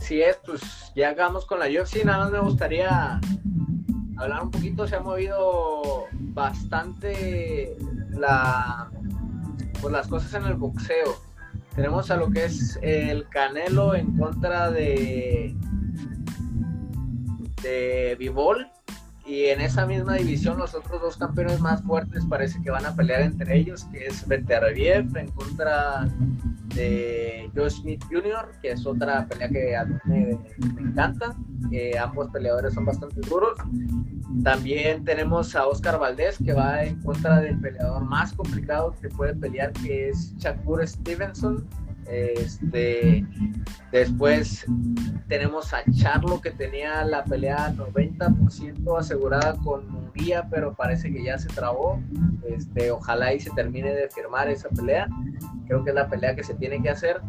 si 0.00 0.22
es, 0.22 0.38
pues 0.44 0.92
ya 0.94 1.10
acabamos 1.10 1.46
con 1.46 1.58
la 1.58 1.66
UFC. 1.66 2.04
Nada 2.04 2.24
más 2.24 2.32
me 2.32 2.40
gustaría 2.40 3.20
hablar 4.16 4.42
un 4.42 4.50
poquito. 4.50 4.86
Se 4.86 4.96
ha 4.96 5.00
movido 5.00 6.06
bastante 6.12 7.76
la, 8.10 8.90
pues, 9.80 9.92
las 9.92 10.08
cosas 10.08 10.34
en 10.34 10.44
el 10.44 10.54
boxeo. 10.54 11.16
Tenemos 11.74 12.10
a 12.10 12.16
lo 12.16 12.30
que 12.30 12.46
es 12.46 12.78
el 12.82 13.28
Canelo 13.28 13.94
en 13.94 14.16
contra 14.16 14.70
de, 14.70 15.54
de 17.62 18.16
Bivol. 18.18 18.66
Y 19.30 19.44
en 19.44 19.60
esa 19.60 19.86
misma 19.86 20.14
división 20.14 20.58
los 20.58 20.74
otros 20.74 21.00
dos 21.00 21.16
campeones 21.16 21.60
más 21.60 21.80
fuertes 21.82 22.26
parece 22.26 22.60
que 22.62 22.70
van 22.72 22.84
a 22.84 22.96
pelear 22.96 23.20
entre 23.20 23.58
ellos, 23.58 23.84
que 23.84 24.08
es 24.08 24.26
Beterbiev 24.26 25.16
en 25.16 25.28
contra 25.30 26.08
de 26.74 27.48
Joe 27.54 27.70
Smith 27.70 28.02
Jr., 28.10 28.50
que 28.60 28.72
es 28.72 28.84
otra 28.84 29.24
pelea 29.28 29.48
que 29.48 29.76
a 29.76 29.84
mí 29.84 29.94
me, 30.04 30.38
encanta. 30.80 31.36
Eh, 31.70 31.96
ambos 31.96 32.28
peleadores 32.30 32.74
son 32.74 32.86
bastante 32.86 33.20
duros. 33.20 33.56
También 34.42 35.04
tenemos 35.04 35.54
a 35.54 35.64
Oscar 35.68 36.00
Valdés, 36.00 36.36
que 36.44 36.52
va 36.52 36.82
en 36.82 37.00
contra 37.00 37.38
del 37.38 37.56
peleador 37.60 38.02
más 38.04 38.32
complicado 38.32 38.96
que 39.00 39.10
puede 39.10 39.36
pelear, 39.36 39.72
que 39.74 40.08
es 40.08 40.34
Shakur 40.38 40.84
Stevenson. 40.84 41.68
Este, 42.10 43.24
después 43.92 44.66
tenemos 45.28 45.72
a 45.72 45.84
Charlo 45.92 46.40
que 46.40 46.50
tenía 46.50 47.04
la 47.04 47.22
pelea 47.24 47.72
90% 47.72 48.98
asegurada 48.98 49.56
con 49.62 49.88
Munguía, 49.88 50.48
pero 50.50 50.74
parece 50.74 51.12
que 51.12 51.22
ya 51.22 51.38
se 51.38 51.48
trabó. 51.48 52.00
Este, 52.48 52.90
ojalá 52.90 53.32
y 53.32 53.40
se 53.40 53.50
termine 53.50 53.92
de 53.92 54.08
firmar 54.08 54.48
esa 54.48 54.68
pelea. 54.70 55.08
Creo 55.66 55.84
que 55.84 55.90
es 55.90 55.94
la 55.94 56.08
pelea 56.08 56.34
que 56.34 56.42
se 56.42 56.54
tiene 56.54 56.82
que 56.82 56.90
hacer. 56.90 57.20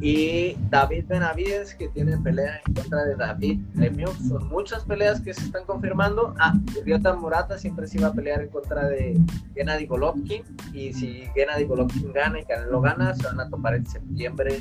Y 0.00 0.56
David 0.70 1.06
Benavides, 1.08 1.74
que 1.74 1.88
tiene 1.88 2.16
pelea 2.18 2.60
en 2.66 2.74
contra 2.74 3.04
de 3.04 3.16
David 3.16 3.60
Lemieux. 3.74 4.16
Son 4.28 4.48
muchas 4.48 4.84
peleas 4.84 5.20
que 5.20 5.34
se 5.34 5.46
están 5.46 5.64
confirmando. 5.64 6.34
Ah, 6.38 6.54
Ryota 6.84 7.14
Murata 7.14 7.58
siempre 7.58 7.86
se 7.86 7.98
iba 7.98 8.08
a 8.08 8.12
pelear 8.12 8.42
en 8.42 8.48
contra 8.48 8.88
de 8.88 9.20
Gennady 9.54 9.86
Golovkin. 9.86 10.42
Y 10.72 10.92
si 10.92 11.24
Gennady 11.34 11.64
Golovkin 11.64 12.12
gana 12.12 12.40
y 12.40 12.44
Canelo 12.44 12.80
gana, 12.80 13.14
se 13.14 13.26
van 13.26 13.40
a 13.40 13.48
topar 13.48 13.74
en 13.74 13.86
septiembre 13.86 14.58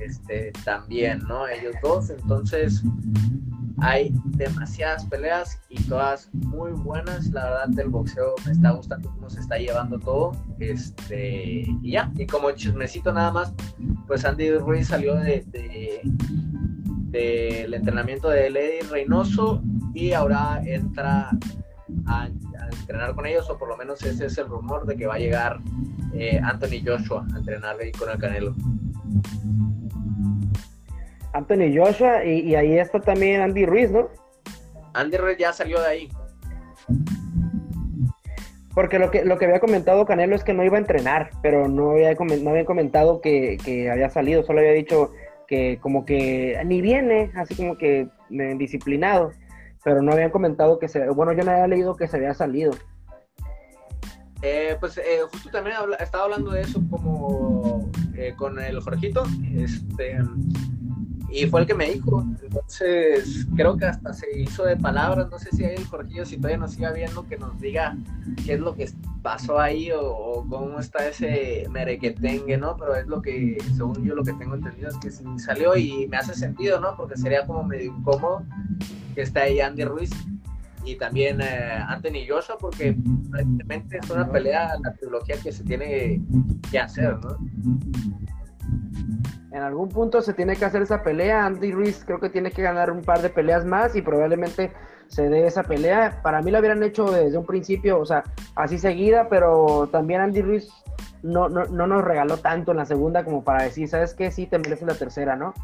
este, 0.00 0.52
también, 0.64 1.20
¿no? 1.28 1.48
Ellos 1.48 1.74
dos. 1.82 2.10
Entonces, 2.10 2.82
hay 3.80 4.12
demasiadas 4.24 5.04
peleas 5.06 5.60
y 5.68 5.80
todas 5.84 6.28
muy 6.32 6.72
buenas. 6.72 7.28
La 7.28 7.44
verdad, 7.44 7.68
del 7.68 7.88
boxeo 7.88 8.34
me 8.44 8.52
está 8.52 8.70
gustando 8.72 9.10
cómo 9.10 9.30
se 9.30 9.40
está 9.40 9.56
llevando 9.56 9.98
todo. 9.98 10.32
Este, 10.58 11.64
y 11.82 11.92
ya, 11.92 12.10
y 12.16 12.26
como 12.26 12.50
chismecito 12.52 13.12
nada 13.12 13.30
más, 13.30 13.52
pues 14.06 14.24
Andy 14.38 14.56
Ruiz 14.58 14.86
salió 14.86 15.16
de, 15.16 15.42
del 17.10 17.74
entrenamiento 17.74 18.28
de 18.28 18.48
Lady 18.48 18.88
Reynoso 18.88 19.60
y 19.94 20.12
ahora 20.12 20.62
entra 20.64 21.30
a, 22.06 22.28
entrenar 22.70 23.16
con 23.16 23.26
ellos, 23.26 23.50
o 23.50 23.58
por 23.58 23.68
lo 23.68 23.76
menos 23.76 24.00
ese 24.04 24.26
es 24.26 24.38
el 24.38 24.46
rumor 24.46 24.86
de 24.86 24.94
que 24.94 25.08
va 25.08 25.16
a 25.16 25.18
llegar 25.18 25.58
eh, 26.14 26.38
Anthony 26.40 26.86
Joshua 26.86 27.26
a 27.34 27.38
entrenar 27.38 27.80
ahí 27.80 27.90
con 27.90 28.10
el 28.10 28.18
Canelo. 28.18 28.54
Anthony 31.32 31.76
Joshua 31.76 32.24
y, 32.24 32.54
ahí 32.54 32.78
está 32.78 33.00
también 33.00 33.40
Andy 33.40 33.66
Ruiz, 33.66 33.90
¿no? 33.90 34.08
Andy 34.94 35.16
Ruiz 35.16 35.36
ya 35.36 35.52
salió 35.52 35.80
de 35.80 35.86
ahí. 35.88 36.08
Porque 38.78 39.00
lo 39.00 39.10
que, 39.10 39.24
lo 39.24 39.38
que 39.38 39.46
había 39.46 39.58
comentado 39.58 40.06
Canelo 40.06 40.36
es 40.36 40.44
que 40.44 40.54
no 40.54 40.62
iba 40.62 40.76
a 40.76 40.80
entrenar, 40.80 41.30
pero 41.42 41.66
no 41.66 41.90
había, 41.90 42.14
no 42.14 42.50
había 42.50 42.64
comentado 42.64 43.20
que, 43.20 43.58
había 43.90 44.08
salido, 44.08 44.44
solo 44.44 44.60
había 44.60 44.70
dicho 44.70 45.10
que 45.48 45.80
como 45.80 46.04
que 46.04 46.56
ni 46.64 46.80
viene, 46.80 47.32
así 47.34 47.56
como 47.56 47.76
que 47.76 48.06
disciplinado, 48.28 49.32
pero 49.82 50.00
no 50.00 50.12
habían 50.12 50.30
comentado 50.30 50.78
que 50.78 50.86
se, 50.86 51.08
bueno, 51.08 51.32
yo 51.32 51.42
no 51.42 51.50
había 51.50 51.66
leído 51.66 51.96
que 51.96 52.06
se 52.06 52.18
había 52.18 52.34
salido. 52.34 52.70
Eh, 54.42 54.76
pues 54.78 54.96
eh, 54.98 55.22
justo 55.28 55.50
también 55.50 55.74
estaba 55.98 56.26
hablando 56.26 56.52
de 56.52 56.60
eso 56.60 56.80
como 56.88 57.90
eh, 58.14 58.32
con 58.36 58.60
el 58.60 58.78
Jorgito, 58.78 59.24
este, 59.56 60.18
y 61.30 61.46
fue 61.46 61.60
el 61.60 61.66
que 61.66 61.74
me 61.74 61.90
dijo. 61.90 62.24
Entonces, 62.42 63.46
creo 63.54 63.76
que 63.76 63.86
hasta 63.86 64.12
se 64.12 64.26
hizo 64.40 64.64
de 64.64 64.76
palabras. 64.76 65.28
No 65.30 65.38
sé 65.38 65.50
si 65.54 65.64
hay 65.64 65.76
el 65.76 65.86
Jorgillo, 65.86 66.24
si 66.24 66.36
todavía 66.36 66.58
nos 66.58 66.72
siga 66.72 66.92
viendo, 66.92 67.26
que 67.26 67.36
nos 67.36 67.58
diga 67.60 67.96
qué 68.44 68.54
es 68.54 68.60
lo 68.60 68.74
que 68.74 68.90
pasó 69.22 69.58
ahí 69.58 69.90
o, 69.92 70.46
cómo 70.48 70.78
está 70.78 71.06
ese 71.08 71.66
merequetengue, 71.70 72.56
¿no? 72.56 72.76
Pero 72.76 72.96
es 72.96 73.06
lo 73.06 73.20
que, 73.20 73.58
según 73.76 74.02
yo, 74.04 74.14
lo 74.14 74.24
que 74.24 74.32
tengo 74.34 74.54
entendido 74.54 74.88
es 74.88 74.96
que 74.96 75.10
sí 75.10 75.24
salió 75.38 75.76
y 75.76 76.08
me 76.08 76.16
hace 76.16 76.34
sentido, 76.34 76.80
¿no? 76.80 76.96
Porque 76.96 77.16
sería 77.16 77.46
como 77.46 77.62
medio 77.64 77.92
incómodo 77.92 78.42
que 79.14 79.22
esté 79.22 79.40
ahí 79.40 79.60
Andy 79.60 79.84
Ruiz 79.84 80.10
y 80.84 80.96
también 80.96 81.40
eh, 81.40 81.84
Anthony 81.86 82.24
Joshua, 82.26 82.56
porque 82.58 82.96
prácticamente 83.30 83.98
es 84.02 84.10
una 84.10 84.30
pelea, 84.30 84.78
la 84.82 84.94
trilogía 84.94 85.36
que 85.36 85.52
se 85.52 85.64
tiene 85.64 86.22
que 86.70 86.78
hacer, 86.78 87.18
¿no? 87.18 87.36
En 89.58 89.64
algún 89.64 89.88
punto 89.88 90.22
se 90.22 90.34
tiene 90.34 90.54
que 90.54 90.64
hacer 90.64 90.82
esa 90.82 91.02
pelea. 91.02 91.44
Andy 91.44 91.72
Ruiz 91.72 92.04
creo 92.06 92.20
que 92.20 92.30
tiene 92.30 92.52
que 92.52 92.62
ganar 92.62 92.92
un 92.92 93.02
par 93.02 93.22
de 93.22 93.28
peleas 93.28 93.64
más 93.64 93.96
y 93.96 94.02
probablemente 94.02 94.70
se 95.08 95.28
dé 95.28 95.48
esa 95.48 95.64
pelea. 95.64 96.20
Para 96.22 96.42
mí 96.42 96.52
lo 96.52 96.60
hubieran 96.60 96.80
hecho 96.84 97.10
desde 97.10 97.36
un 97.36 97.44
principio, 97.44 97.98
o 97.98 98.06
sea, 98.06 98.22
así 98.54 98.78
seguida, 98.78 99.28
pero 99.28 99.88
también 99.90 100.20
Andy 100.20 100.42
Ruiz 100.42 100.70
no, 101.24 101.48
no, 101.48 101.64
no 101.64 101.88
nos 101.88 102.04
regaló 102.04 102.36
tanto 102.36 102.70
en 102.70 102.76
la 102.76 102.84
segunda 102.84 103.24
como 103.24 103.42
para 103.42 103.64
decir, 103.64 103.88
¿sabes 103.88 104.14
qué? 104.14 104.30
Sí, 104.30 104.46
te 104.46 104.58
mereces 104.58 104.86
la 104.86 104.94
tercera, 104.94 105.34
¿no? 105.34 105.54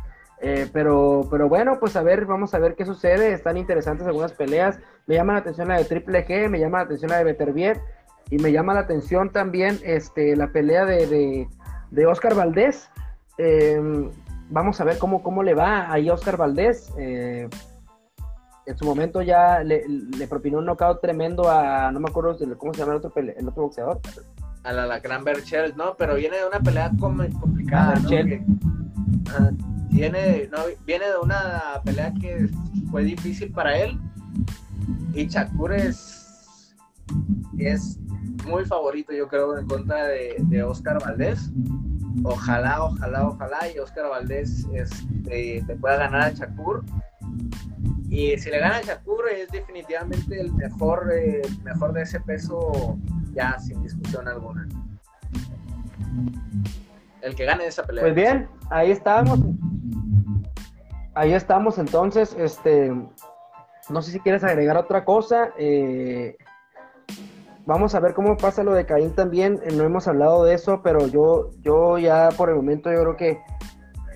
Eh, 0.40 0.68
pero, 0.72 1.28
pero 1.30 1.48
bueno, 1.48 1.78
pues 1.78 1.94
a 1.94 2.02
ver, 2.02 2.26
vamos 2.26 2.52
a 2.52 2.58
ver 2.58 2.74
qué 2.74 2.84
sucede. 2.84 3.32
Están 3.32 3.56
interesantes 3.56 4.08
algunas 4.08 4.32
peleas. 4.32 4.80
Me 5.06 5.14
llama 5.14 5.34
la 5.34 5.38
atención 5.38 5.68
la 5.68 5.78
de 5.78 5.84
Triple 5.84 6.26
G, 6.26 6.48
me 6.48 6.58
llama 6.58 6.78
la 6.78 6.84
atención 6.84 7.12
la 7.12 7.18
de 7.18 7.24
Beterbiev 7.24 7.80
y 8.28 8.38
me 8.38 8.50
llama 8.50 8.74
la 8.74 8.80
atención 8.80 9.30
también 9.30 9.78
este, 9.84 10.34
la 10.34 10.48
pelea 10.48 10.84
de, 10.84 11.06
de, 11.06 11.48
de 11.92 12.06
Oscar 12.06 12.34
Valdés 12.34 12.90
eh, 13.38 13.80
vamos 14.50 14.80
a 14.80 14.84
ver 14.84 14.98
cómo, 14.98 15.22
cómo 15.22 15.42
le 15.42 15.54
va 15.54 15.92
ahí 15.92 16.08
a 16.08 16.14
Oscar 16.14 16.36
Valdés. 16.36 16.92
Eh, 16.98 17.48
en 18.66 18.78
su 18.78 18.84
momento 18.84 19.20
ya 19.20 19.62
le, 19.62 19.84
propinó 20.28 20.58
un 20.58 20.66
knockout 20.66 21.00
tremendo 21.00 21.50
a, 21.50 21.90
no 21.92 22.00
me 22.00 22.08
acuerdo 22.08 22.36
cómo 22.56 22.72
se 22.72 22.80
llama 22.80 22.92
el 22.92 22.98
otro, 22.98 23.12
el 23.16 23.48
otro 23.48 23.64
boxeador. 23.64 24.00
A 24.62 24.72
la, 24.72 24.86
la 24.86 25.00
Gran 25.00 25.24
Berchel, 25.24 25.76
¿no? 25.76 25.94
Pero 25.98 26.14
viene 26.14 26.38
de 26.38 26.46
una 26.46 26.60
pelea 26.60 26.90
complicada, 26.98 27.96
¿no? 27.96 28.08
viene, 29.90 30.48
no, 30.50 30.58
viene 30.86 31.06
de 31.06 31.18
una 31.22 31.82
pelea 31.84 32.12
que 32.18 32.48
fue 32.90 33.04
difícil 33.04 33.52
para 33.52 33.76
él. 33.76 33.98
Y 35.12 35.26
Shakur 35.26 35.74
es, 35.74 36.74
es 37.58 37.98
muy 38.46 38.64
favorito, 38.64 39.12
yo 39.12 39.28
creo, 39.28 39.58
en 39.58 39.66
contra 39.66 40.06
de, 40.06 40.36
de 40.38 40.62
Oscar 40.62 40.98
Valdés 41.04 41.50
ojalá, 42.22 42.84
ojalá, 42.84 43.26
ojalá 43.26 43.58
y 43.74 43.78
Oscar 43.78 44.08
Valdés 44.08 44.66
este, 44.72 45.64
te 45.66 45.76
pueda 45.76 45.96
ganar 45.96 46.22
a 46.22 46.30
Shakur. 46.30 46.84
Y 48.08 48.38
si 48.38 48.50
le 48.50 48.58
gana 48.58 48.76
a 48.76 48.82
Shakur 48.82 49.28
es 49.28 49.48
definitivamente 49.48 50.40
el 50.40 50.52
mejor, 50.52 51.10
eh, 51.12 51.42
mejor 51.64 51.92
de 51.92 52.02
ese 52.02 52.20
peso 52.20 52.96
ya 53.32 53.58
sin 53.58 53.82
discusión 53.82 54.28
alguna. 54.28 54.68
El 57.22 57.34
que 57.34 57.44
gane 57.44 57.66
esa 57.66 57.82
pelea. 57.84 58.04
Pues 58.04 58.14
bien, 58.14 58.48
ahí 58.70 58.90
estamos. 58.90 59.40
Ahí 61.14 61.32
estamos 61.32 61.78
entonces. 61.78 62.36
Este, 62.38 62.92
no 63.88 64.02
sé 64.02 64.12
si 64.12 64.20
quieres 64.20 64.44
agregar 64.44 64.76
otra 64.76 65.04
cosa. 65.04 65.52
Eh, 65.58 66.36
Vamos 67.66 67.94
a 67.94 68.00
ver 68.00 68.12
cómo 68.12 68.36
pasa 68.36 68.62
lo 68.62 68.74
de 68.74 68.84
Caín 68.84 69.14
también. 69.14 69.58
Eh, 69.64 69.72
no 69.74 69.84
hemos 69.84 70.06
hablado 70.06 70.44
de 70.44 70.54
eso, 70.54 70.82
pero 70.82 71.06
yo, 71.06 71.50
yo 71.62 71.96
ya 71.96 72.28
por 72.36 72.50
el 72.50 72.56
momento 72.56 72.92
yo 72.92 73.00
creo 73.00 73.16
que 73.16 73.38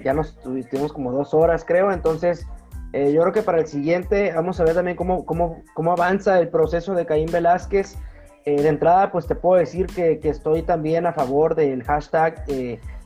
ya 0.04 0.12
nos 0.12 0.38
tuvimos 0.40 0.92
como 0.92 1.12
dos 1.12 1.32
horas, 1.32 1.64
creo. 1.64 1.90
Entonces, 1.90 2.46
eh, 2.92 3.10
yo 3.12 3.22
creo 3.22 3.32
que 3.32 3.42
para 3.42 3.58
el 3.58 3.66
siguiente 3.66 4.32
vamos 4.34 4.60
a 4.60 4.64
ver 4.64 4.74
también 4.74 4.98
cómo, 4.98 5.24
cómo, 5.24 5.62
cómo 5.72 5.92
avanza 5.92 6.38
el 6.38 6.48
proceso 6.48 6.94
de 6.94 7.06
Caín 7.06 7.30
Velázquez. 7.32 7.96
Eh, 8.44 8.60
de 8.60 8.68
entrada, 8.68 9.10
pues 9.10 9.26
te 9.26 9.34
puedo 9.34 9.58
decir 9.58 9.86
que, 9.86 10.20
que 10.20 10.28
estoy 10.28 10.62
también 10.62 11.06
a 11.06 11.12
favor 11.14 11.54
del 11.54 11.82
hashtag 11.84 12.44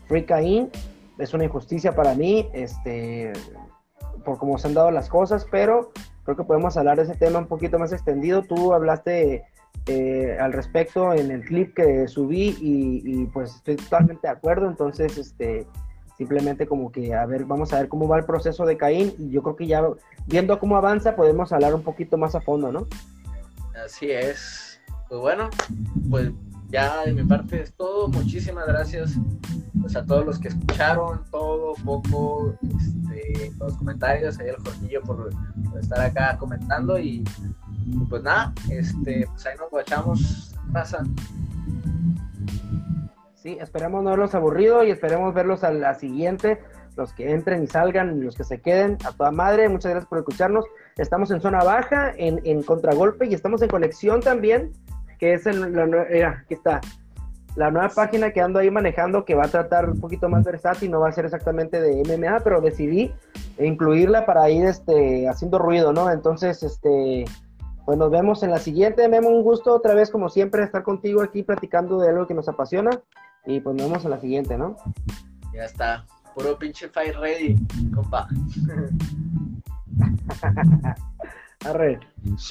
FreeCaín. 0.06 0.70
Es 1.18 1.34
una 1.34 1.44
injusticia 1.44 1.94
para 1.94 2.14
mí, 2.14 2.48
este, 2.52 3.32
por 4.24 4.38
cómo 4.38 4.58
se 4.58 4.68
han 4.68 4.74
dado 4.74 4.90
las 4.90 5.08
cosas, 5.08 5.46
pero 5.50 5.92
creo 6.24 6.36
que 6.36 6.44
podemos 6.44 6.76
hablar 6.76 6.96
de 6.96 7.04
ese 7.04 7.14
tema 7.14 7.38
un 7.38 7.46
poquito 7.46 7.78
más 7.78 7.92
extendido. 7.92 8.42
Tú 8.42 8.72
hablaste 8.72 9.44
eh, 9.86 10.36
al 10.40 10.52
respecto 10.52 11.12
en 11.12 11.30
el 11.30 11.44
clip 11.44 11.74
que 11.74 12.06
subí 12.06 12.56
y, 12.60 13.26
pues 13.26 13.56
estoy 13.56 13.76
totalmente 13.76 14.26
de 14.26 14.32
acuerdo, 14.32 14.68
entonces 14.68 15.18
este 15.18 15.66
simplemente 16.16 16.66
como 16.66 16.92
que 16.92 17.14
a 17.14 17.26
ver, 17.26 17.44
vamos 17.46 17.72
a 17.72 17.78
ver 17.78 17.88
cómo 17.88 18.06
va 18.06 18.18
el 18.18 18.24
proceso 18.24 18.64
de 18.64 18.76
Caín 18.76 19.12
y 19.18 19.30
yo 19.30 19.42
creo 19.42 19.56
que 19.56 19.66
ya 19.66 19.82
viendo 20.26 20.58
cómo 20.60 20.76
avanza 20.76 21.16
podemos 21.16 21.52
hablar 21.52 21.74
un 21.74 21.82
poquito 21.82 22.16
más 22.16 22.34
a 22.34 22.40
fondo, 22.40 22.70
¿no? 22.70 22.86
Así 23.84 24.10
es. 24.10 24.80
Pues 25.08 25.20
bueno, 25.20 25.50
pues 26.10 26.30
ya 26.68 27.04
de 27.04 27.12
mi 27.12 27.24
parte 27.24 27.62
es 27.62 27.74
todo. 27.74 28.08
Muchísimas 28.08 28.66
gracias 28.66 29.14
pues, 29.80 29.96
a 29.96 30.04
todos 30.04 30.24
los 30.24 30.38
que 30.38 30.48
escucharon 30.48 31.24
todo, 31.30 31.74
poco, 31.84 32.54
este, 32.62 33.52
los 33.58 33.76
comentarios, 33.76 34.38
ahí 34.38 34.48
el 34.48 34.56
Jorgillo 34.56 35.02
por, 35.02 35.30
por 35.70 35.80
estar 35.80 36.00
acá 36.00 36.36
comentando 36.38 36.98
y 36.98 37.24
pues 38.08 38.22
nada, 38.22 38.52
este, 38.70 39.26
pues 39.26 39.46
ahí 39.46 39.56
nos 39.58 39.70
guachamos, 39.70 40.54
pasa. 40.72 41.04
Sí, 43.34 43.58
esperemos 43.60 44.04
no 44.04 44.10
verlos 44.10 44.34
aburridos 44.34 44.86
y 44.86 44.90
esperemos 44.90 45.34
verlos 45.34 45.64
a 45.64 45.72
la 45.72 45.94
siguiente, 45.94 46.60
los 46.96 47.12
que 47.12 47.32
entren 47.32 47.64
y 47.64 47.66
salgan 47.66 48.24
los 48.24 48.36
que 48.36 48.44
se 48.44 48.60
queden, 48.60 48.98
a 49.04 49.12
toda 49.12 49.30
madre, 49.30 49.68
muchas 49.68 49.90
gracias 49.90 50.08
por 50.08 50.18
escucharnos. 50.18 50.64
Estamos 50.96 51.30
en 51.30 51.40
zona 51.40 51.64
baja, 51.64 52.12
en, 52.16 52.62
contragolpe 52.62 53.26
y 53.26 53.34
estamos 53.34 53.62
en 53.62 53.68
conexión 53.68 54.20
también, 54.20 54.72
que 55.18 55.34
es 55.34 55.46
el, 55.46 55.72
la, 55.72 56.28
aquí 56.44 56.54
está, 56.54 56.80
la 57.56 57.70
nueva 57.70 57.88
página 57.88 58.30
que 58.30 58.40
ando 58.40 58.58
ahí 58.58 58.70
manejando 58.70 59.24
que 59.24 59.34
va 59.34 59.44
a 59.44 59.48
tratar 59.48 59.90
un 59.90 60.00
poquito 60.00 60.28
más 60.28 60.44
versátil, 60.44 60.90
no 60.90 61.00
va 61.00 61.08
a 61.08 61.12
ser 61.12 61.24
exactamente 61.24 61.80
de 61.80 62.02
MMA, 62.04 62.40
pero 62.40 62.60
decidí 62.60 63.12
incluirla 63.58 64.24
para 64.24 64.48
ir 64.50 64.64
este, 64.64 65.28
haciendo 65.28 65.58
ruido, 65.58 65.92
¿no? 65.92 66.10
Entonces, 66.10 66.62
este, 66.62 67.24
pues 67.84 67.98
nos 67.98 68.10
vemos 68.10 68.42
en 68.42 68.50
la 68.50 68.58
siguiente. 68.58 69.08
Memo, 69.08 69.28
un 69.28 69.42
gusto 69.42 69.74
otra 69.74 69.94
vez, 69.94 70.10
como 70.10 70.28
siempre, 70.28 70.62
estar 70.62 70.82
contigo 70.82 71.22
aquí 71.22 71.42
platicando 71.42 71.98
de 71.98 72.10
algo 72.10 72.26
que 72.26 72.34
nos 72.34 72.48
apasiona. 72.48 72.90
Y 73.44 73.60
pues 73.60 73.76
nos 73.76 73.88
vemos 73.88 74.04
en 74.04 74.10
la 74.10 74.20
siguiente, 74.20 74.56
¿no? 74.56 74.76
Ya 75.52 75.64
está. 75.64 76.06
Puro 76.34 76.58
pinche 76.58 76.88
fight 76.88 77.14
ready, 77.16 77.56
compa. 77.94 78.28
Arre. 81.64 82.00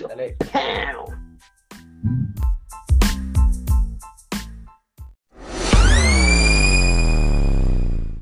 Dale. 0.08 0.38